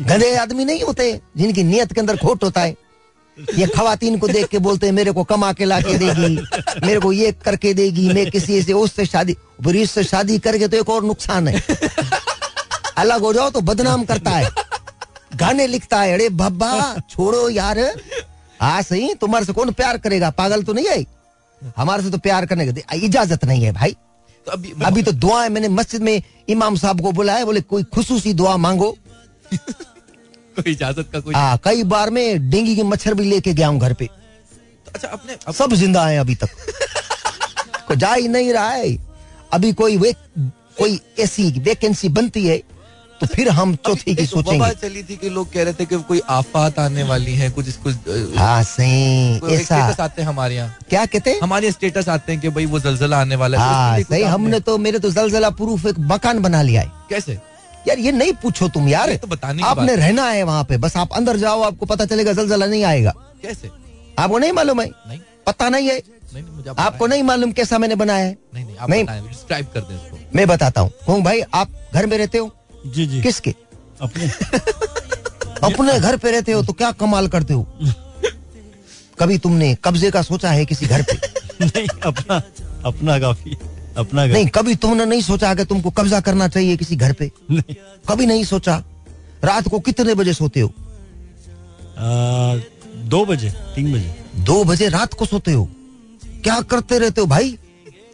गधे 0.00 0.34
आदमी 0.36 0.64
नहीं 0.64 0.82
होते 0.82 1.08
जिनकी 1.36 1.62
नियत 1.64 1.92
के 1.92 2.00
अंदर 2.00 2.16
खोट 2.16 2.44
होता 2.44 2.60
है। 2.60 2.74
ये 3.58 3.66
खवातीन 3.66 4.18
को 4.18 4.28
देख 4.28 4.46
के 4.48 4.58
बोलते 4.58 4.86
हैं 4.86 4.92
मेरे 4.94 5.12
को 5.12 5.24
कमा 5.24 5.52
के 5.52 5.64
ला 5.64 5.80
के 5.80 5.96
देगी 5.98 6.86
मेरे 6.86 7.00
को 7.00 7.10
ये 7.12 7.32
करके 7.44 7.72
देगी 7.74 8.08
मैं 8.08 8.30
किसी 8.30 8.60
से 8.62 8.72
उससे 8.72 9.06
शादी 9.06 9.32
फिर 9.64 9.76
इससे 9.76 10.04
शादी 10.04 10.38
करके 10.38 10.68
तो 10.68 10.76
एक 10.76 10.88
और 10.90 11.04
नुकसान 11.04 11.48
है। 11.48 11.62
अलग 12.98 13.20
हो 13.20 13.32
जाओ 13.32 13.50
तो 13.50 13.60
बदनाम 13.62 14.04
करता 14.04 14.30
है। 14.30 14.50
गाने 15.36 15.66
लिखता 15.66 16.00
है 16.00 16.12
अरे 16.14 16.28
बब्बा 16.38 16.72
छोड़ो 17.10 17.48
यार। 17.50 17.80
हाँ 18.60 18.80
सही 18.82 19.12
तुम्हारे 19.14 19.46
से 19.46 19.52
कौन 19.52 19.72
प्यार 19.72 19.98
करेगा? 19.98 20.30
पागल 20.32 20.62
तो 20.62 20.72
नहीं 20.72 20.86
है? 20.86 21.04
हमारे 21.76 22.02
से 22.02 22.10
तो 22.10 22.18
प्यार 22.18 22.46
करने 22.46 22.66
का 22.66 22.94
इजाज़त 22.94 23.44
नहीं 23.44 23.64
है 23.64 23.72
भाई। 23.72 23.96
तो 24.46 24.52
अभी 24.52 24.72
अभी 24.84 25.02
तो 25.02 25.12
दुआ 25.12 25.42
है 25.42 25.48
मैंने 25.48 25.68
मस्जिद 25.68 26.02
में 26.02 26.22
इमाम 26.48 26.76
साहब 26.76 27.00
को 27.00 27.12
बुलाया 27.12 27.44
बोले 27.44 27.60
कोई 27.60 27.82
खुसूसी 27.82 28.32
दुआ 28.32 28.56
मांगो। 28.56 28.96
कोई 29.52 30.72
इजाज़त 30.72 31.08
का 31.12 31.20
कोई 31.20 31.34
हाँ 31.34 31.58
कई 31.64 31.82
बार 31.84 32.10
में 32.10 32.50
डेंगू 32.50 32.74
के 32.74 32.82
मच्छर 32.82 33.14
भी 33.14 33.24
लेके 33.24 33.52
गया 33.54 33.68
हूँ 33.68 33.80
घर 33.80 33.92
पे। 33.92 34.06
तो 34.06 34.92
अच्छा 34.94 35.08
अपने 35.08 35.36
अब, 35.48 35.54
सब 35.54 35.74
ज़िंदा 35.74 36.06
है 36.06 36.18
अभी 36.18 36.34
तक। 36.34 36.48
कोई 37.88 37.96
जा 37.96 38.12
ही 38.12 38.28
नहीं 38.28 38.52
रहा 38.52 38.70
है। 38.70 38.96
अभी 39.52 39.72
कोई 39.72 39.96
वे 39.96 40.14
कोई 40.78 41.00
ऐसी 41.18 41.50
वैकेंसी 41.60 42.08
बनती 42.08 42.46
है। 42.46 42.62
तो 43.20 43.26
फिर 43.26 43.48
हम 43.48 43.74
चौथी 43.76 44.14
की 44.14 44.24
सोचेंगे। 44.26 44.70
चली 44.80 45.02
थी 45.02 45.16
कि 45.16 45.28
लोग 45.30 45.52
कह 45.52 45.62
रहे 45.64 45.72
थे 45.72 45.84
कि 45.84 45.96
कोई 46.08 46.20
आफात 46.30 46.78
आने 46.78 47.02
वाली 47.02 47.34
है 47.34 47.50
कुछ 47.50 47.68
अ, 47.68 47.90
हाँ 48.36 48.62
सही 48.62 49.54
ऐसा। 49.54 49.76
आते 50.04 50.22
हैं 50.22 50.28
हमारे 50.28 50.54
यहाँ। 50.54 50.76
क्या 50.90 51.04
कहते 51.06 51.30
हैं? 51.30 51.40
हमारे 51.40 51.70
स्टेटस 51.72 52.08
आते 52.08 52.32
हैं 52.32 52.40
कि 52.40 52.48
भाई 52.48 52.66
वो 52.66 52.80
जलजला 52.80 53.20
आने 53.20 53.36
वाला 53.36 53.58
है। 53.58 53.64
हाँ 53.64 54.00
सही 54.02 54.22
हमने 54.24 54.60
तो 54.60 54.76
मेरे 54.78 54.98
तो 54.98 55.10
जलजला 55.10 55.50
प्रूफ 55.60 55.86
एक 55.86 55.98
मकान 56.10 56.42
बना 56.42 56.62
लिया 56.62 56.82
है। 56.82 56.92
कैसे? 57.10 57.38
यार 57.88 57.98
ये 57.98 58.12
नहीं 58.12 58.32
पूछो 58.42 58.68
तुम 58.68 58.88
यार। 58.88 59.14
तो 59.16 59.26
बताने 59.26 59.62
आपने 59.62 59.94
रहना 59.96 60.28
है 60.30 60.42
वहाँ 60.42 60.64
पे 60.64 60.76
बस 60.76 60.96
आप 60.96 61.12
अंदर 61.12 61.36
जाओ 61.36 61.62
आपको 61.62 61.86
पता 61.86 62.04
चलेगा 62.04 62.32
जलजला 62.32 62.66
नहीं 62.66 62.84
आएगा। 62.84 63.14
कैसे? 63.42 63.70
आपको 64.18 64.38
नहीं 64.38 64.52
मालूम 64.52 64.80
है? 64.80 64.86
नहीं। 65.08 65.20
पता 65.46 65.68
नहीं 65.68 65.88
है? 65.88 66.00
आपको। 66.78 67.06
नहीं 67.06 67.22
मालूम 67.22 67.52
कैसा 67.52 67.78
मैंने 67.78 67.94
बनाया 67.94 68.24
है? 68.24 68.36
नहीं 68.54 68.64
नहीं 68.64 68.76
आप 68.76 68.90
नहीं। 68.90 69.04
कर 69.04 69.80
दें 69.80 69.94
इसको 69.94 70.18
मैं 70.34 70.46
बताता 70.48 70.80
हूँ। 70.80 71.22
भाई 71.22 71.40
आप 71.54 71.68
घर 71.94 72.06
में 72.06 72.16
रहते 72.18 72.38
हो? 72.38 72.50
जी 72.86 73.06
जी। 73.06 73.22
किसके? 73.22 73.54
अपने। 74.02 74.26
अपने 75.66 75.98
घर 76.00 76.16
पे 76.16 76.30
रहते 76.30 76.52
हो 76.52 76.62
तो 76.62 76.72
क्या 76.72 76.90
कमाल 76.92 77.28
करते 77.28 77.54
हो? 77.54 77.66
कभी 79.18 79.38
तुमने 79.38 79.74
कब्जे 79.84 80.10
का 80.10 80.22
सोचा 80.22 80.50
है 80.50 80.64
किसी 80.66 80.86
घर 80.86 81.02
पे? 81.02 81.14
नहीं 81.66 81.86
अपना 82.02 82.42
अपना 82.84 83.18
काफ़ी 83.18 83.56
अपना 83.98 84.24
नहीं 84.26 84.46
कभी 84.46 84.74
तुमने 84.74 85.04
नहीं 85.06 85.20
सोचा 85.22 85.54
कि 85.54 85.64
तुमको 85.64 85.90
कब्जा 85.90 86.20
करना 86.20 86.48
चाहिए 86.48 86.76
किसी 86.76 86.96
घर 86.96 87.12
पे? 87.12 87.30
नहीं। 87.50 87.74
कभी 88.08 88.26
नहीं 88.26 88.44
सोचा? 88.44 88.82
रात 89.44 89.68
को 89.68 89.80
कितने 89.80 90.14
बजे 90.14 90.32
सोते 90.32 90.60
हो? 90.60 90.68
आ, 90.68 92.56
दो 93.08 93.24
बजे 93.24 93.50
तीन 93.50 93.92
बजे। 93.92 94.14
दो 94.36 94.64
बजे 94.64 94.88
रात 94.88 95.14
को 95.14 95.26
सोते 95.26 95.52
हो? 95.52 95.68
क्या 96.44 96.60
करते 96.60 96.98
रहते 96.98 97.20
हो 97.20 97.26
भाई? 97.26 97.58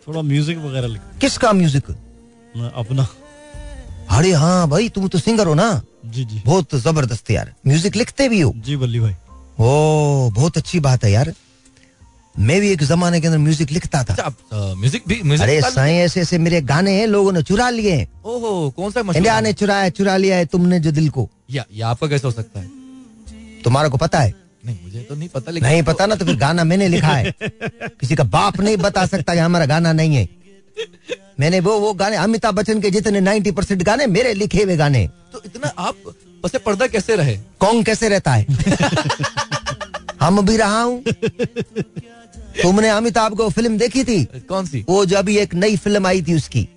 थोड़ा 0.09 0.23
म्यूज़िक 0.23 0.59
वगैरह 0.59 0.89
किसका 1.21 1.53
म्यूज़िक 1.53 1.91
अपना 2.75 3.07
अरे 4.13 4.33
हाँ 4.33 4.69
भाई 4.69 4.89
तुम 4.89 5.07
तो 5.09 5.19
सिंगर 5.19 5.47
हो 5.47 5.55
ना? 5.55 5.71
जी 6.05 6.25
जी। 6.25 6.43
बहुत 6.47 6.75
ज़बरदस्त 6.77 7.31
यार। 7.31 7.53
म्यूज़िक 7.67 7.97
लिखते 7.97 8.29
भी 8.29 8.41
हो। 8.41 8.53
जी 8.57 8.77
बल्ली 8.77 9.01
भाई। 9.01 9.15
ओ 9.61 10.31
बहुत 10.31 10.57
अच्छी 10.57 10.81
बात 10.81 11.05
है 11.05 11.11
यार। 11.13 11.33
मैं 12.35 12.61
भी 12.61 12.69
एक 12.73 12.83
जमाने 12.83 13.21
के 13.21 13.27
अंदर 13.27 13.39
म्यूज़िक 13.39 13.71
लिखता 13.71 14.03
था। 14.05 14.15
अच्छा 14.15 14.75
म्यूज़िक 14.75 15.03
भी 15.09 15.21
म्यूज़िक 15.23 15.43
अरे 15.43 15.61
साईं 15.63 15.97
ऐसे 15.99 16.21
ऐसे 16.21 16.39
मेरे 16.39 16.61
गाने 16.63 16.93
हैं 16.99 17.07
लोगों 17.07 17.33
ने 17.33 17.43
चुरा 17.43 17.69
लिए। 17.71 17.93
हैं 17.93 18.07
ओहो 18.25 18.71
कौन 18.77 18.91
सा 18.91 19.03
मशहूर 19.03 19.17
इंडिया 19.17 19.41
ने 19.41 19.53
चुराया 19.53 19.89
चुरा 19.91 20.17
लिया 20.17 20.37
है 20.37 20.47
तुमने 20.47 20.81
जो 20.81 20.93
दिल 20.93 21.09
को। 21.11 21.29
या 21.51 21.65
या 21.73 21.89
आपका 21.89 22.09
कैसे 22.09 22.27
हो 22.27 22.33
सकता 22.33 22.61
है? 22.61 22.71
तुम्हारा 23.65 23.89
को 23.89 23.97
पता 23.97 24.21
है? 24.21 24.35
नहीं 24.67 24.77
मुझे 24.85 25.01
तो 25.01 25.15
नहीं 25.15 25.29
पता 25.29 25.51
लेकिन 25.51 25.69
नहीं 25.69 25.83
पता 25.83 26.07
ना 26.07 26.15
तो 26.15 26.25
फिर 26.25 26.37
गाना 26.37 26.65
मैंने 26.65 26.89
लिखा 26.89 27.13
है। 27.13 27.33
किसी 27.43 28.15
का 28.15 28.25
बाप 28.25 28.61
नहीं 28.61 28.77
बता 28.79 29.07
सकता 29.07 29.35
कि 29.35 29.41
हमारा 29.41 29.67
गाना 29.67 29.93
नहीं 29.93 30.17
है। 30.17 30.29
मैंने 31.41 31.61
वो 31.61 31.79
वो 31.79 31.93
गाने 31.95 32.17
अमिताभ 32.17 32.55
बच्चन 32.55 32.81
के 32.81 32.91
जितने 32.91 33.21
90 33.21 33.53
परसेंट 33.53 33.83
गाने 33.83 34.07
मेरे 34.07 34.35
लिखे 34.35 34.63
हुए 34.63 34.77
गाने। 34.77 35.11
तो 35.33 35.43
इतना 35.45 35.69
आप 35.79 35.97
बसे 36.45 36.59
पर्दा 36.59 36.87
कैसे 36.87 37.17
रहे? 37.17 37.37
कौन 37.61 37.83
कैसे 37.83 38.09
रहता 38.09 38.33
है? 38.33 38.47
हम 40.21 40.47
भी 40.47 40.57
रहा 40.57 40.83
हूँ। 40.83 41.05
तुमने 42.63 42.89
अमिताभ 42.89 43.37
को 43.37 43.49
फ़िल्म 43.51 43.79
देखी 43.79 44.05
थी? 44.05 44.25
कौन 44.25 44.67
सी? 44.67 44.85
वो 44.89 45.07
जो 45.07 45.17
अभी 45.17 45.37
एक 45.37 45.55
नई 45.55 45.77
फ़िल्म 45.77 46.07
आई 46.07 46.23
थी 46.23 46.35
उसकी। 46.35 46.69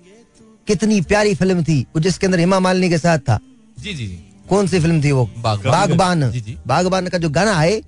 कितनी 0.66 1.00
प्यारी 1.00 1.34
फ़िल्म 1.34 1.64
थी 1.64 1.82
वो 1.82 2.00
जिसके 2.00 2.26
अंदर 2.26 2.38
हेमा 2.38 2.60
मालिनी 2.60 2.88
के 2.88 2.98
साथ 2.98 3.18
था। 3.18 3.38
जी 3.78 3.94
जी 3.94 4.06
जी। 4.06 4.18
कौन 4.48 4.66
सी 4.66 4.80
फ़िल्म 4.80 5.04
थी 5.04 5.12
वो? 5.12 5.30
बागबान। 5.38 6.32
बागबान 6.66 7.08
का 7.08 7.18
जो 7.18 7.30
गाना 7.30 7.54
है 7.54 7.80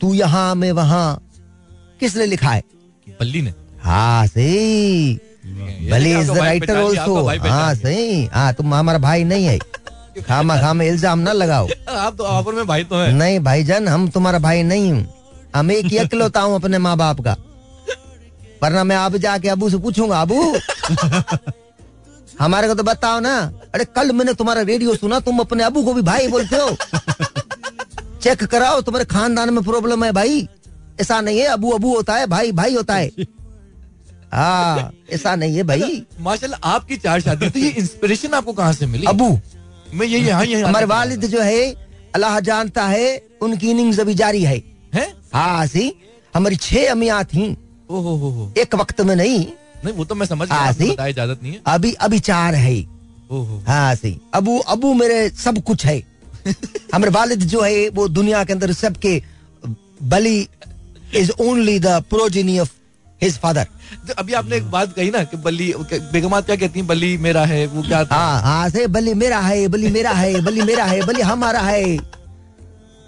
तू 0.00 0.14
यहाँ 0.14 0.54
मैं 0.54 0.72
वहाँ 0.72 1.28
किसने 2.00 2.26
लिखा 2.26 2.50
है? 2.50 2.62
बल्ली 3.20 3.42
ने। 3.42 3.54
हाँ 3.82 4.26
सही। 4.26 5.18
भले 5.90 6.20
इज़ 6.20 6.30
द 6.30 6.36
राइटर 6.38 6.76
ऑल्सो 6.76 7.24
हाँ। 7.48 7.74
सही। 7.74 8.24
हाँ 8.24 8.52
तुम 8.54 8.74
हमारा 8.74 8.98
भाई 8.98 9.24
नहीं 9.24 9.46
है। 9.46 9.58
खामा 10.28 10.56
खामा 10.60 10.84
इल्ज़ाम 10.84 11.18
ना 11.18 11.32
लगाओ। 11.32 11.68
आप 11.88 12.16
तो 12.18 12.24
आप 12.24 12.46
और 12.46 12.54
मैं 12.54 12.66
भाई 12.66 12.84
तो 12.84 12.96
हैं। 12.96 13.12
नहीं 13.12 13.40
भाईजान 13.40 13.88
हम 13.88 14.08
तुम्हारा 14.08 14.38
भाई 14.38 14.62
नहीं 14.62 14.92
हूँ। 14.92 15.06
हम 15.56 15.70
एक 15.70 15.94
अकलौता 15.98 16.40
हूँ 16.40 16.54
अपने 16.54 16.78
माँ 16.78 16.96
बाप 16.96 17.20
का। 17.20 17.36
वरना 18.62 18.84
मैं 18.84 18.96
आप 18.96 19.16
जाके 19.16 19.48
अबू 19.48 19.70
से 19.70 19.78
पूछूँगा 19.78 20.20
अबू। 20.22 20.54
हमारे 22.40 22.68
को 22.68 22.74
तो 22.74 22.82
बताओ 22.82 23.20
ना। 23.20 23.36
अरे 23.74 23.84
कल 23.84 24.12
मैंने 24.12 24.34
तुम्हारा 24.34 24.62
रेडियो 24.62 24.94
सुना 24.94 25.20
तुम 25.20 25.38
अपने 25.38 25.64
अबू 25.64 25.82
को 25.82 25.94
भी 25.94 26.02
भाई 26.02 26.28
बोलते 26.28 26.56
हो। 26.56 26.70
चेक 28.22 28.44
कराओ 28.44 28.80
तुम्हारे 28.80 29.04
खानदान 29.04 29.54
में 29.54 29.62
प्रॉब्लम 29.64 30.04
है 30.04 30.12
भाई। 30.12 30.48
ऐसा 31.00 31.20
नहीं 31.20 31.38
है 31.38 31.46
अबू 31.46 31.70
अबू 31.70 31.94
होता 31.96 32.14
है 32.14 32.26
भाई 32.26 32.52
भाई 32.52 32.74
होता 32.74 32.94
है। 32.94 33.10
हाँ 34.32 34.92
ऐसा 35.12 35.34
नहीं 35.36 35.56
है 35.56 35.62
भाई। 35.62 36.02
माशाल्लाह 36.20 36.70
आपकी 36.70 36.96
चार 36.96 37.20
शादी 37.20 37.48
तो 37.50 37.58
ये 37.58 37.68
इंस्पिरेशन 37.70 38.34
आपको 38.34 38.52
कहाँ 38.52 38.72
से 38.72 38.86
मिली? 38.86 39.06
अबू 39.06 39.38
मैं 39.94 40.06
ये 40.06 40.18
यहाँ 40.18 40.44
यहाँ 40.46 40.68
हमारे 40.68 40.86
वालिद 40.86 41.24
जो 41.26 41.40
है 41.40 41.64
अल्लाह 42.14 42.38
जानता 42.40 42.86
है 42.88 43.06
उनकी 43.42 43.70
इनिंग्स 43.70 43.98
अभी 44.00 44.14
जारी 44.14 44.42
है। 44.44 44.56
हैं? 44.94 45.12
हाँ 45.34 45.66
सी 45.66 45.92
हमारी 46.34 46.56
छह 46.56 46.90
अमिया 46.90 47.22
थी। 47.24 47.44
एक 48.60 48.74
वक्त 48.74 49.00
में 49.00 49.14
नहीं। 49.16 49.38
नहीं 49.84 49.94
वो 49.94 50.04
तो 50.04 50.14
मैं 50.14 50.26
समझ 50.26 50.50
हाँ, 50.50 50.72
सी? 50.72 50.90
इजाज़त 50.90 51.38
नहीं 51.42 51.52
है। 51.52 51.60
अभी 51.66 51.92
अभी 52.00 52.18
चार 52.20 52.54
है। 52.54 52.74
हाँ। 53.66 53.94
सी। 53.94 54.20
अबू 54.34 54.58
अबू 54.68 54.92
मेरे 54.94 55.28
सब 55.36 55.62
कुछ 55.62 55.86
है। 55.86 55.98
हमारे 56.94 57.10
वालिद 57.12 57.42
जो 57.44 57.60
है 57.60 57.88
वो 57.94 58.06
दुनिया 58.08 58.42
के 58.44 58.52
अंदर 58.52 58.72
सबके 58.72 59.22
बली 60.02 60.38
is 61.16 61.30
only 61.40 61.78
the 61.78 62.02
progeny 62.10 62.58
of 62.58 62.70
his 63.22 63.38
father 63.38 63.66
तो 64.08 64.14
अभी 64.18 64.32
आपने 64.32 64.56
एक 64.56 64.70
बात 64.70 64.92
कही 64.96 65.10
ना 65.10 65.24
कि 65.24 65.36
बल्ली 65.36 65.74
बेगमात 65.92 66.46
क्या 66.46 66.56
कहती 66.56 66.78
हैं? 66.78 66.88
बल्ली 66.88 67.18
मेरा 67.18 67.44
है 67.44 67.66
वो 67.66 67.82
क्या 67.82 68.04
था? 68.04 68.14
हाँ 68.14 68.40
हाँ 68.42 68.68
से 68.70 68.86
बली 68.86 69.14
मेरा 69.14 69.38
है 69.38 69.68
बली 69.68 69.88
मेरा 69.88 70.10
है 70.10 70.40
बली 70.40 70.62
मेरा 70.62 70.84
है 70.84 71.02
बली 71.02 71.20
हमारा 71.20 71.60
है। 71.60 71.98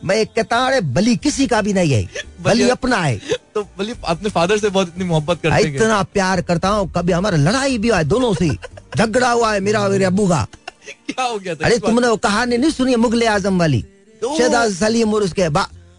मैं 0.05 0.27
कहता 0.27 0.57
हूँ, 0.57 0.81
बली 0.81 1.17
किसी 1.17 1.47
का 1.47 1.63
भी 1.63 1.73
नहीं 1.73 1.93
है। 1.93 2.09
बली 2.41 2.69
अपना 2.69 2.97
है। 2.97 3.21
तो 3.55 3.63
बल्ली 3.63 3.95
अपने 4.05 4.31
फादर 4.31 4.59
से 4.59 4.69
बहुत 4.69 4.89
इतनी 4.89 5.05
मोहब्बत 5.05 5.41
करते 5.43 5.69
हैं। 5.69 5.75
इतना 5.75 6.03
प्यार 6.03 6.43
करता 6.43 6.69
हूँ 6.69 6.93
कभी 6.93 7.13
हमारा 7.13 7.37
लड़ाई 7.37 7.79
भी 7.79 7.89
हुआ 7.89 7.99
है 7.99 8.05
दोनों 8.05 8.35
से। 8.35 8.49
झगड़ा 8.97 9.31
हुआ 9.31 9.55
है 9.55 9.61
मेरा 9.61 9.89
मेरे 9.89 10.05
अबू 10.05 10.29
का। 10.29 10.47
क्या 10.89 11.25
हो 11.25 11.39
गया 11.39 11.55
था? 11.55 11.65
अरे 11.65 11.79
तुमने 11.79 12.09
वो 12.09 12.17
कहानी 12.17 12.57
नहीं 12.57 12.71
सुनी 12.71 12.97
मुगले 12.97 13.27
आज़म 13.27 13.59
वाली? 13.59 13.83
तो- 14.21 14.39
शहजाद 14.39 14.73
सलीम 14.73 15.15
और 15.15 15.23
उसके 15.23 15.49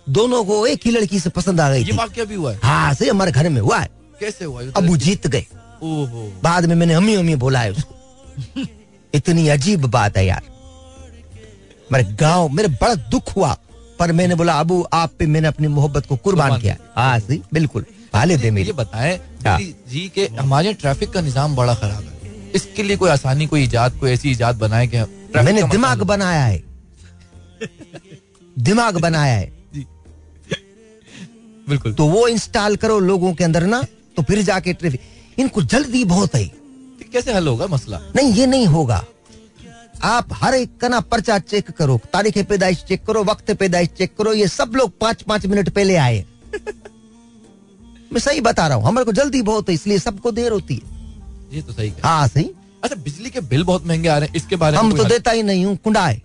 दोनों 0.09 0.43
को 0.43 0.67
एक 0.67 0.79
ही 0.85 0.91
लड़की 0.91 1.19
से 1.19 1.29
पसंद 1.29 1.61
आ 1.61 1.69
गई 1.71 1.83
ये 1.83 1.91
वाक्य 1.91 2.25
भी 2.25 2.35
हुआ 2.35 2.51
है। 2.51 2.59
हाँ 2.63 2.93
से 2.93 3.09
हमारे 3.09 3.31
घर 3.31 3.49
में 3.49 3.61
हुआ 3.61 3.79
है। 3.79 4.02
कैसे 4.23 4.45
हुआ? 4.45 4.61
अबू 4.77 4.97
जीत 4.97 5.27
गए। 5.27 5.45
बाद 6.43 6.65
में 6.65 6.75
मैंने 6.75 6.93
अम्मी 6.93 7.15
अम्मी 7.15 7.35
बोला 7.37 7.59
है 7.59 7.71
उसको। 7.71 8.61
इतनी 9.13 9.47
अजीब 9.49 9.85
बात 9.91 10.17
है 10.17 10.25
यार। 10.25 10.41
मेरे 11.91 12.03
गाँव 12.19 12.49
मेरे 12.49 12.67
बड़ा 12.81 12.93
दुख 13.09 13.35
हुआ। 13.35 13.57
पर 13.99 14.11
मैंने 14.11 14.35
बोला 14.35 14.53
अबू 14.59 14.81
आप 14.93 15.11
पे 15.19 15.25
मैंने 15.25 15.47
अपनी 15.47 15.67
मोहब्बत 15.67 16.05
को 16.05 16.15
कुर्बान 16.17 16.59
किया। 16.61 16.75
हाँ। 16.95 17.19
सी 17.19 17.41
बिल्कुल। 17.53 17.85
भाले 18.13 18.37
दे 18.37 18.45
ये 18.45 18.51
मेरी। 18.51 18.71
बताएँ 18.71 19.17
हाँ। 19.45 19.57
जी 19.59 20.07
के 20.15 20.25
हमारे 20.39 20.73
ट्रैफ़िक 20.73 21.09
का 21.11 21.21
निज़ाम 21.21 21.55
बड़ा 21.55 21.73
खराब 21.75 22.03
है। 22.03 22.51
इसके 22.55 22.83
लिए 22.83 22.97
कोई 22.97 23.09
आसानी 23.09 23.45
कोई 23.47 23.63
इजाद 23.63 23.97
कोई 23.99 24.11
ऐसी 24.11 24.31
इजाद 24.31 24.55
बनाए 24.57 24.87
कि 24.87 24.97
मैंने 25.35 25.63
दिमाग 25.69 26.01
बनाया 26.03 26.43
है। 26.45 26.61
दिमाग 28.59 28.97
बनाया 29.01 29.33
है। 29.33 29.51
बिल्कुल। 31.69 31.93
तो 31.93 32.05
वो 32.07 32.27
इंस्टॉल 32.27 32.75
करो 32.75 32.99
लोगों 32.99 33.33
के 33.33 33.43
अंदर 33.43 33.65
ना। 33.65 33.83
तो 34.17 34.23
फिर 34.23 34.41
जाके 34.43 34.73
ट्रैफ़िक 34.73 35.39
इनको 35.39 35.61
जल्दी 35.73 36.03
बहुत 36.05 36.35
है। 36.35 36.45
कैसे 37.13 37.33
हल 37.33 37.47
होगा 37.47 37.67
मसला? 37.67 37.99
नहीं 38.15 38.33
ये 38.33 38.45
नहीं 38.47 38.65
होगा। 38.67 39.03
आप 40.03 40.29
हर 40.33 40.53
एक 40.55 40.77
का 40.81 40.87
ना 40.87 40.99
पर्चा 41.11 41.37
चेक 41.39 41.69
करो 41.77 41.99
तारीख 42.13 42.37
पैदाइश 42.47 42.83
चेक 42.87 43.05
करो 43.07 43.23
वक्त 43.23 43.51
पैदाइश 43.59 43.89
चेक 43.97 44.15
करो 44.17 44.33
ये 44.33 44.47
सब 44.47 44.71
लोग 44.75 44.97
पाँच 45.01 45.21
पाँच 45.23 45.45
मिनट 45.45 45.69
पहले 45.75 45.95
आए। 45.97 46.23
मैं 48.13 48.19
सही 48.19 48.41
बता 48.47 48.67
रहा 48.67 48.77
हूँ 48.77 48.85
हमारे 48.85 49.05
को 49.05 49.11
जल्दी 49.19 49.41
बहुत 49.41 49.69
है 49.69 49.75
इसलिए 49.75 49.99
सबको 49.99 50.31
देर 50.31 50.51
होती 50.51 50.75
है। 50.75 51.55
ये 51.55 51.61
तो 51.61 51.73
सही 51.73 51.93
हाँ 52.03 52.27
सही। 52.27 52.49
अच्छा 52.83 52.95
बिजली 53.03 53.29
के 53.29 53.41
बिल 53.49 53.63
बहुत 53.63 53.85
महँगे 53.87 54.09
आ 54.09 54.17
रहे 54.17 54.27
हैं 54.27 54.35
इसके 54.35 54.55
बारे 54.55 54.77
में 54.77 54.83
हम 54.83 54.95
तो 54.97 55.03
देता 55.05 55.31
ही 55.31 55.43
नहीं 55.43 55.65
हूँ 55.65 55.75
कुंडाए 55.83 56.21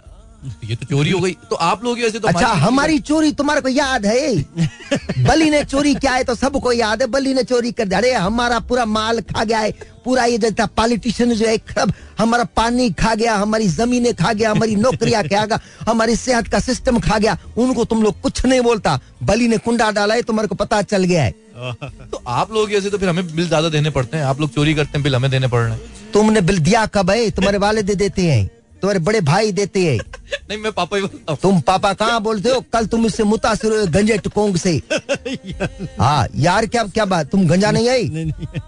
ये 0.64 0.74
तो 0.76 0.86
चोरी 0.86 1.10
हो 1.10 1.20
गई। 1.20 1.32
तो 1.50 1.56
आप 1.56 1.84
लोग 1.84 2.00
ऐसे 2.00 2.18
तो 2.18 2.28
अच्छा 2.28 2.48
हमारी 2.48 2.98
चोरी 2.98 3.32
तुम्हारे 3.32 3.60
को 3.60 3.68
याद 3.68 4.06
है? 4.06 4.34
बली 5.26 5.48
ने 5.50 5.62
चोरी 5.64 5.94
किया 5.94 6.12
है 6.12 6.24
तो 6.24 6.34
सबको 6.34 6.72
याद 6.72 7.02
है। 7.02 7.08
बली 7.08 7.34
ने 7.34 7.42
चोरी 7.42 7.72
कर 7.72 7.84
दिया। 7.84 7.98
अरे 7.98 8.12
हमारा 8.12 8.58
पूरा 8.60 8.84
माल 8.84 9.20
खा 9.20 9.44
गया 9.44 9.58
है। 9.58 9.72
पूरा 10.04 10.24
ये 10.24 10.38
जो 10.38 10.66
पॉलिटिशियन 10.66 11.34
जो 11.34 11.46
है 11.46 11.56
खब 11.58 11.92
हमारा 12.18 12.44
पानी 12.56 12.90
खा 12.90 13.14
गया 13.14 13.34
हमारी 13.34 13.68
जमीनें 13.68 14.14
खा 14.14 14.32
गया 14.32 14.50
हमारी 14.50 14.76
नौकरियाँ 14.76 15.22
खा 15.24 15.44
गया 15.46 15.60
हमारी 15.88 16.16
सेहत 16.16 16.48
का 16.48 16.58
सिस्टम 16.60 16.98
खा 17.00 17.18
गया। 17.18 17.36
उनको 17.56 17.84
तुम 17.84 18.02
लोग 18.02 18.20
कुछ 18.20 18.44
नहीं 18.46 18.60
बोलता। 18.60 18.98
बली 19.22 19.48
ने 19.48 19.58
कुंडा 19.58 19.90
डाला 19.90 20.14
है 20.14 20.22
तुम्हारे 20.22 20.48
को 20.48 20.54
पता 20.54 20.82
चल 20.82 21.04
गया 21.04 21.22
है। 21.22 21.34
तो 22.10 22.22
आप 22.28 22.52
लोग 22.52 22.72
ऐसे 22.72 22.90
तो 22.90 22.98
फिर 22.98 23.08
हमें 23.08 23.34
बिल 23.36 23.48
ज़्यादा 23.48 23.68
देने 23.68 23.90
पड़ते 23.90 24.16
हैं। 24.16 24.24
आप 24.24 24.40
लोग 24.40 24.54
चोरी 24.54 24.74
करते 24.74 24.90
हैं 24.94 25.02
बिल 25.02 25.16
हमें 25.16 25.30
देने 25.30 25.48
पड़ 25.48 25.60
रहे 25.60 25.72
हैं। 25.72 26.12
तुमने 26.12 26.40
बिल 26.40 26.58
दिया 26.58 26.86
कब 26.86 27.10
है? 27.10 27.30
तुम्हारे 27.30 27.58
वाले 27.58 27.82
दे 27.82 27.94
देते 27.94 28.22
हैं। 28.22 28.57
तुम्हारे 28.80 28.98
बड़े 28.98 29.20
भाई 29.20 29.52
देते 29.52 29.84
हैं। 29.86 29.98
नहीं 30.48 30.58
मैं 30.58 30.72
पापा 30.72 30.96
ही 30.96 31.02
बोलता 31.02 31.32
हूँ। 31.32 31.38
तुम 31.42 31.60
पापा 31.60 31.92
कहाँ 31.92 32.20
बोलते 32.22 32.48
हो? 32.50 32.60
कल 32.72 32.86
तुम 32.86 33.06
इससे 33.06 33.22
मुतासर 33.24 33.72
हुए 33.72 33.86
गंजे 33.86 34.16
टकोंग 34.18 34.56
से। 34.56 34.72
हाँ 36.00 36.26
यार 36.36 36.66
क्या 36.66 36.84
क्या 36.84 37.04
बात? 37.04 37.26
तुम 37.26 37.46
गंजा 37.48 37.70
नहीं 37.70 37.88
आई? 37.88 38.08
नहीं 38.08 38.24
नहीं। 38.24 38.60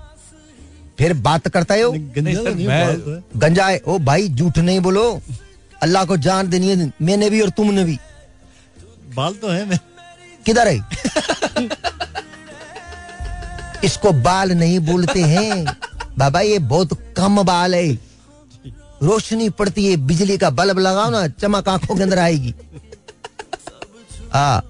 फिर 0.99 1.13
बात 1.27 1.49
करता 1.49 1.75
हो 1.75 1.91
गंजा 1.93 2.43
तो 2.43 2.51
है। 2.71 3.23
गंजा 3.37 3.67
है? 3.67 3.81
ओ 3.89 3.99
भाई 3.99 4.29
झूठ 4.29 4.59
नहीं 4.59 4.81
बोलो। 4.81 5.21
अल्लाह 5.83 6.05
को 6.05 6.17
जान 6.17 6.49
देनी 6.49 6.69
है 6.69 6.93
मैंने 7.03 7.31
भी 7.31 7.41
और 7.41 7.51
तुमने 7.51 7.85
भी। 7.85 7.99
बाल 9.15 9.35
तो 9.35 9.49
है 9.49 9.65
मैं 9.69 9.79
किधर 10.47 10.69
है? 10.69 10.79
इसको 13.85 14.13
बाल 14.23 14.53
नहीं 14.53 14.79
बोलते 14.81 15.21
हैं। 15.23 15.65
बाबा 16.19 16.41
ये 16.41 16.59
बहुत 16.59 16.89
कम 17.17 17.43
बाल 17.43 17.75
है। 17.75 18.10
रोशनी 19.01 19.49
पड़ती 19.51 19.87
है 19.87 19.97
बिजली 20.07 20.37
का 20.39 20.51
बल्ब 20.53 20.79
लगाओ 20.79 21.11
ना 21.11 21.27
चमक 21.29 21.69
आँखों 21.69 21.97
के 21.97 22.03
अंदर 22.03 22.19
आएगी। 22.19 22.55
हाँ। 24.33 24.63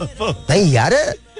नहीं 0.00 0.72
यार 0.72 0.94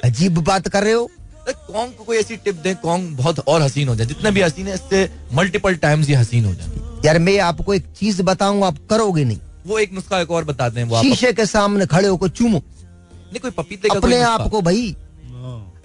अजीब 0.04 0.38
बात 0.40 0.68
कर 0.68 0.84
रहे 0.84 0.92
हो। 0.92 1.10
कॉन्ग 1.48 1.92
को 1.92 2.04
कोई 2.04 2.16
ऐसी 2.16 2.36
टिप 2.36 2.54
दे 2.56 2.74
कॉन्ग 2.74 3.16
बहुत 3.16 3.38
और 3.38 3.62
हसीन 3.62 3.88
हो 3.88 3.94
जाए। 3.96 4.06
जितने 4.06 4.30
भी 4.30 4.42
हसीन 4.42 4.68
है 4.68 4.74
इससे 4.74 5.08
मल्टीपल 5.34 5.74
टाइम्स 5.76 6.08
ये 6.10 6.16
हसीन 6.16 6.44
हो 6.44 6.54
जाए 6.54 6.80
यार 7.06 7.18
मैं 7.18 7.38
आपको 7.40 7.74
एक 7.74 7.86
चीज़ 7.98 8.22
बताऊँ 8.22 8.64
आप 8.64 8.76
करोगे 8.90 9.24
नहीं। 9.24 9.38
वो 9.66 9.78
एक 9.78 9.92
नुस्खा 9.92 10.20
एक 10.20 10.30
और 10.30 10.44
बताते 10.44 10.80
हैं 10.80 10.86
वो 10.88 10.96
आप 10.96 11.04
शीशे 11.04 11.32
के 11.32 11.46
सामने 11.46 11.86
खड़े 11.86 12.08
होकर 12.08 12.28
चूमो। 12.30 12.58
नहीं 12.58 13.40
कोई 13.40 13.50
पपीते 13.50 13.88
का 13.88 13.94
अपने 13.94 14.20
आप 14.22 14.48
को 14.50 14.60
भाई। 14.62 14.94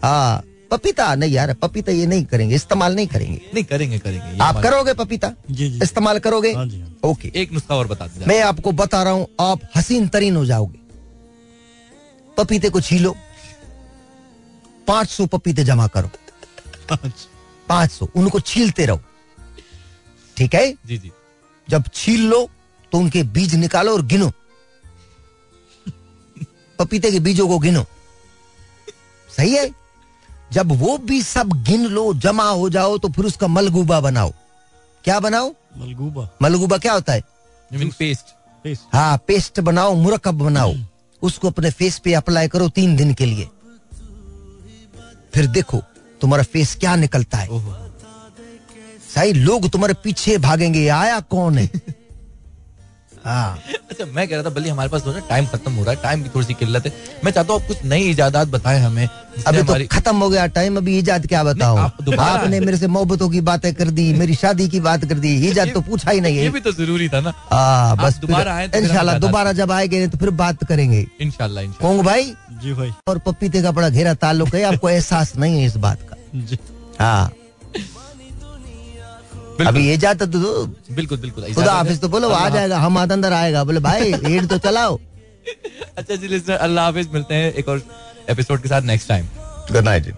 हाँ। 0.04 0.44
पपीता 0.72 1.14
नहीं 1.16 1.32
यार 1.32 1.54
पपीता 1.54 1.92
ये 1.92 2.06
नहीं 2.06 2.24
करेंगे 2.26 2.56
इस्तेमाल 2.56 2.96
नहीं 2.96 3.08
करेंगे। 3.08 3.42
नहीं 3.54 3.64
करेंगे 3.64 4.00
करेंगे 4.00 4.38
आप 4.44 4.62
करोगे 4.64 4.94
पपीता? 4.94 5.34
जी 5.52 5.70
जी। 5.70 5.80
इस्तेमाल 5.84 6.20
करोगे? 6.20 6.52
हाँ 6.54 6.66
हाँ। 6.66 7.10
ओके। 7.12 7.32
एक 7.36 7.52
नुस्खा 7.54 7.76
और 7.76 7.88
बताते 7.88 8.20
हैं 8.20 8.28
मैं 8.28 8.42
आपको 8.44 8.72
बता 8.74 9.04
रहा 9.04 9.14
हूँ 9.14 9.28
आप 9.40 9.62
हसीन 9.76 10.08
तरीन 10.08 10.36
हो 10.36 10.46
जाओगे। 10.46 10.80
पपीते 12.38 12.70
को 12.70 12.82
छीलो 12.82 13.16
पाँच 14.88 15.10
सौ 15.10 15.26
पपीते 15.28 15.64
जमा 15.64 15.88
करो। 15.88 16.10
अच्छा। 16.92 17.30
पाँच 17.70 17.92
सौ 17.92 18.08
उनको 18.16 18.40
छीलते 18.40 18.86
रहो। 18.86 19.02
ठीक 20.38 20.54
है? 20.56 20.72
जी 20.86 20.98
जी। 20.98 21.12
जब 21.68 21.84
छील 21.94 22.28
लो 22.30 22.50
तो 22.92 22.98
उनके 22.98 23.24
बीज 23.26 23.56
निकालो 23.56 23.94
और 23.94 24.06
गिनो। 24.06 24.32
पपीते 26.80 27.12
के 27.12 27.20
बीजों 27.20 27.48
को 27.48 27.58
गिनो। 27.60 27.86
सही 29.30 29.54
है? 29.56 29.68
जब 30.54 30.72
वो 30.72 30.98
भी 30.98 31.22
सब 31.22 31.54
गिन 31.64 31.86
लो 31.86 32.14
जमा 32.14 32.50
हो 32.50 32.70
जाओ 32.70 32.98
तो 32.98 33.10
फिर 33.10 33.26
उसका 33.26 33.48
मलगूबा 33.48 34.00
बनाओ। 34.00 34.32
क्या 35.04 35.20
बनाओ? 35.20 35.50
मलगूबा। 35.78 36.30
मलगूबा 36.42 36.78
क्या 36.78 36.94
होता 36.94 37.14
है? 37.14 37.22
पेस्ट 37.74 38.36
फेस 38.64 38.84
हाँ 38.94 39.18
पेस्ट 39.28 39.60
बनाओ 39.60 39.94
मुरकब 39.96 40.38
बनाओ। 40.38 40.74
उसको 41.22 41.48
अपने 41.48 41.72
फेस 41.72 41.98
पे 42.00 42.14
अप्लाई 42.14 42.48
करो 42.48 42.70
तीन 42.70 42.96
दिन 42.96 43.14
के 43.14 43.26
लिए। 43.26 43.50
फिर 45.34 45.48
देखो 45.48 45.82
तुम्हारा 46.22 46.44
फेस 46.44 46.76
क्या 46.76 46.96
निकलता 46.96 47.38
है। 47.38 47.48
सही 49.16 49.34
लोग 49.34 49.70
तुम्हारे 49.70 49.94
पीछे 49.94 50.38
भागेंगे 50.38 50.88
आया 50.88 51.20
कौन 51.20 51.58
हाँ? 51.58 51.68
अच्छा 53.28 54.06
मैं 54.06 54.28
कह 54.28 54.36
रहा 54.36 54.44
था 54.44 54.50
बल्कि 54.50 54.70
हमारे 54.70 54.90
पास 54.90 55.06
थोड़ा 55.06 55.20
टाइम 55.30 55.46
खत्म 55.48 55.72
हो 55.72 55.84
रहा 55.84 55.94
है 55.94 56.02
टाइम 56.04 56.24
की 56.24 56.30
थोड़ी 56.30 56.46
सी 56.48 56.54
किल्लत 56.54 56.86
है। 56.86 56.92
मैं 57.26 57.32
चाहता 57.32 57.54
हूँ 57.54 57.62
आप 57.62 57.68
कुछ 57.68 57.84
नई 57.86 58.10
इजादात 58.10 58.48
बताएँ 58.48 58.80
हमें 58.82 59.08
अभी 59.48 59.64
तो 59.64 59.74
खत्म 59.92 60.16
हो 60.16 60.30
गया 60.30 60.46
टाइम 60.50 60.78
अभी 60.78 60.98
ईजाद 60.98 61.26
क्या 61.28 61.44
बताओ 61.44 61.78
आप 61.78 61.98
आपने 62.20 62.60
मेरे 62.60 62.78
से 62.78 62.88
मोहब्बतों 62.88 63.30
की 63.30 63.42
बातें 63.42 63.74
कर 63.74 63.90
दी 63.90 64.12
मेरी 64.14 64.36
शादी 64.36 64.68
की 64.70 64.80
बात 64.80 65.06
कर 65.06 65.20
दी 65.20 65.36
ईजाद 65.48 65.72
तो 65.74 65.82
पूछा 65.82 66.12
ही 66.12 66.22
नहीं 66.22 66.36
है। 66.36 66.42
ये 66.42 66.48
है 66.48 66.54
भी 66.54 66.60
तो 66.60 66.72
ज़रूरी 66.72 67.10
था 67.10 67.20
ना। 67.22 67.30
आ, 67.30 67.96
बस 67.96 68.18
दोबारा 68.18 68.54
आए 68.54 68.68
तो 68.68 68.80
इजादात 68.80 69.22
दोबारा 69.22 69.52
जब 69.54 69.72
आएँगे 69.72 70.08
तो 70.08 70.18
फिर 70.18 70.30
बात 70.36 70.64
करेंगे। 70.64 71.06
कोंग 71.82 72.02
भाई? 72.02 72.34
जी 72.64 72.74
भाई। 72.74 72.92
और 73.08 73.18
पपीते 73.18 73.62
का 73.62 73.72
बड़ा 73.72 73.90
घेरा 73.90 74.14
ताल्लुक 74.16 74.56
है 74.56 74.64
आपको 74.64 74.90
एहसास 74.90 75.36
नहीं 75.38 75.60
है 75.60 75.66
इस 75.66 75.76
बात 75.78 76.00
का। 76.10 76.16
हाँ। 77.00 77.32
अभी 79.66 79.88
ये 79.88 79.98
जाता 79.98 80.26
तो 80.26 80.40
बिल्कुल 80.96 81.18
बिल्कुल 81.18 81.54
खुदा 81.54 81.74
हाफिज 81.74 82.00
तो 82.02 82.08
बोलो 82.16 82.30
आ 82.30 82.48
जाएगा 82.50 82.78
हम 82.80 82.98
आता 82.98 83.14
अंदर 83.14 83.34
आएगा 83.34 83.64
बोले 83.64 83.80
भाई 83.90 84.12
रेड 84.14 84.48
तो 84.50 84.58
चलाओ। 84.68 85.00
अच्छा 85.98 86.16
जी 86.16 86.28
लिस्टर 86.28 86.54
अल्लाह 86.68 86.86
हाफिज 86.86 87.10
मिलते 87.14 87.36
हैं 87.36 87.52
एक 87.54 87.68
और 87.70 87.82
एपिसोड 88.30 88.62
के 88.62 88.70
साथ 88.70 88.82
नेक्स्ट 88.94 89.08
टाइम 89.10 89.26
गुड 89.72 89.84
नाइट 89.84 90.14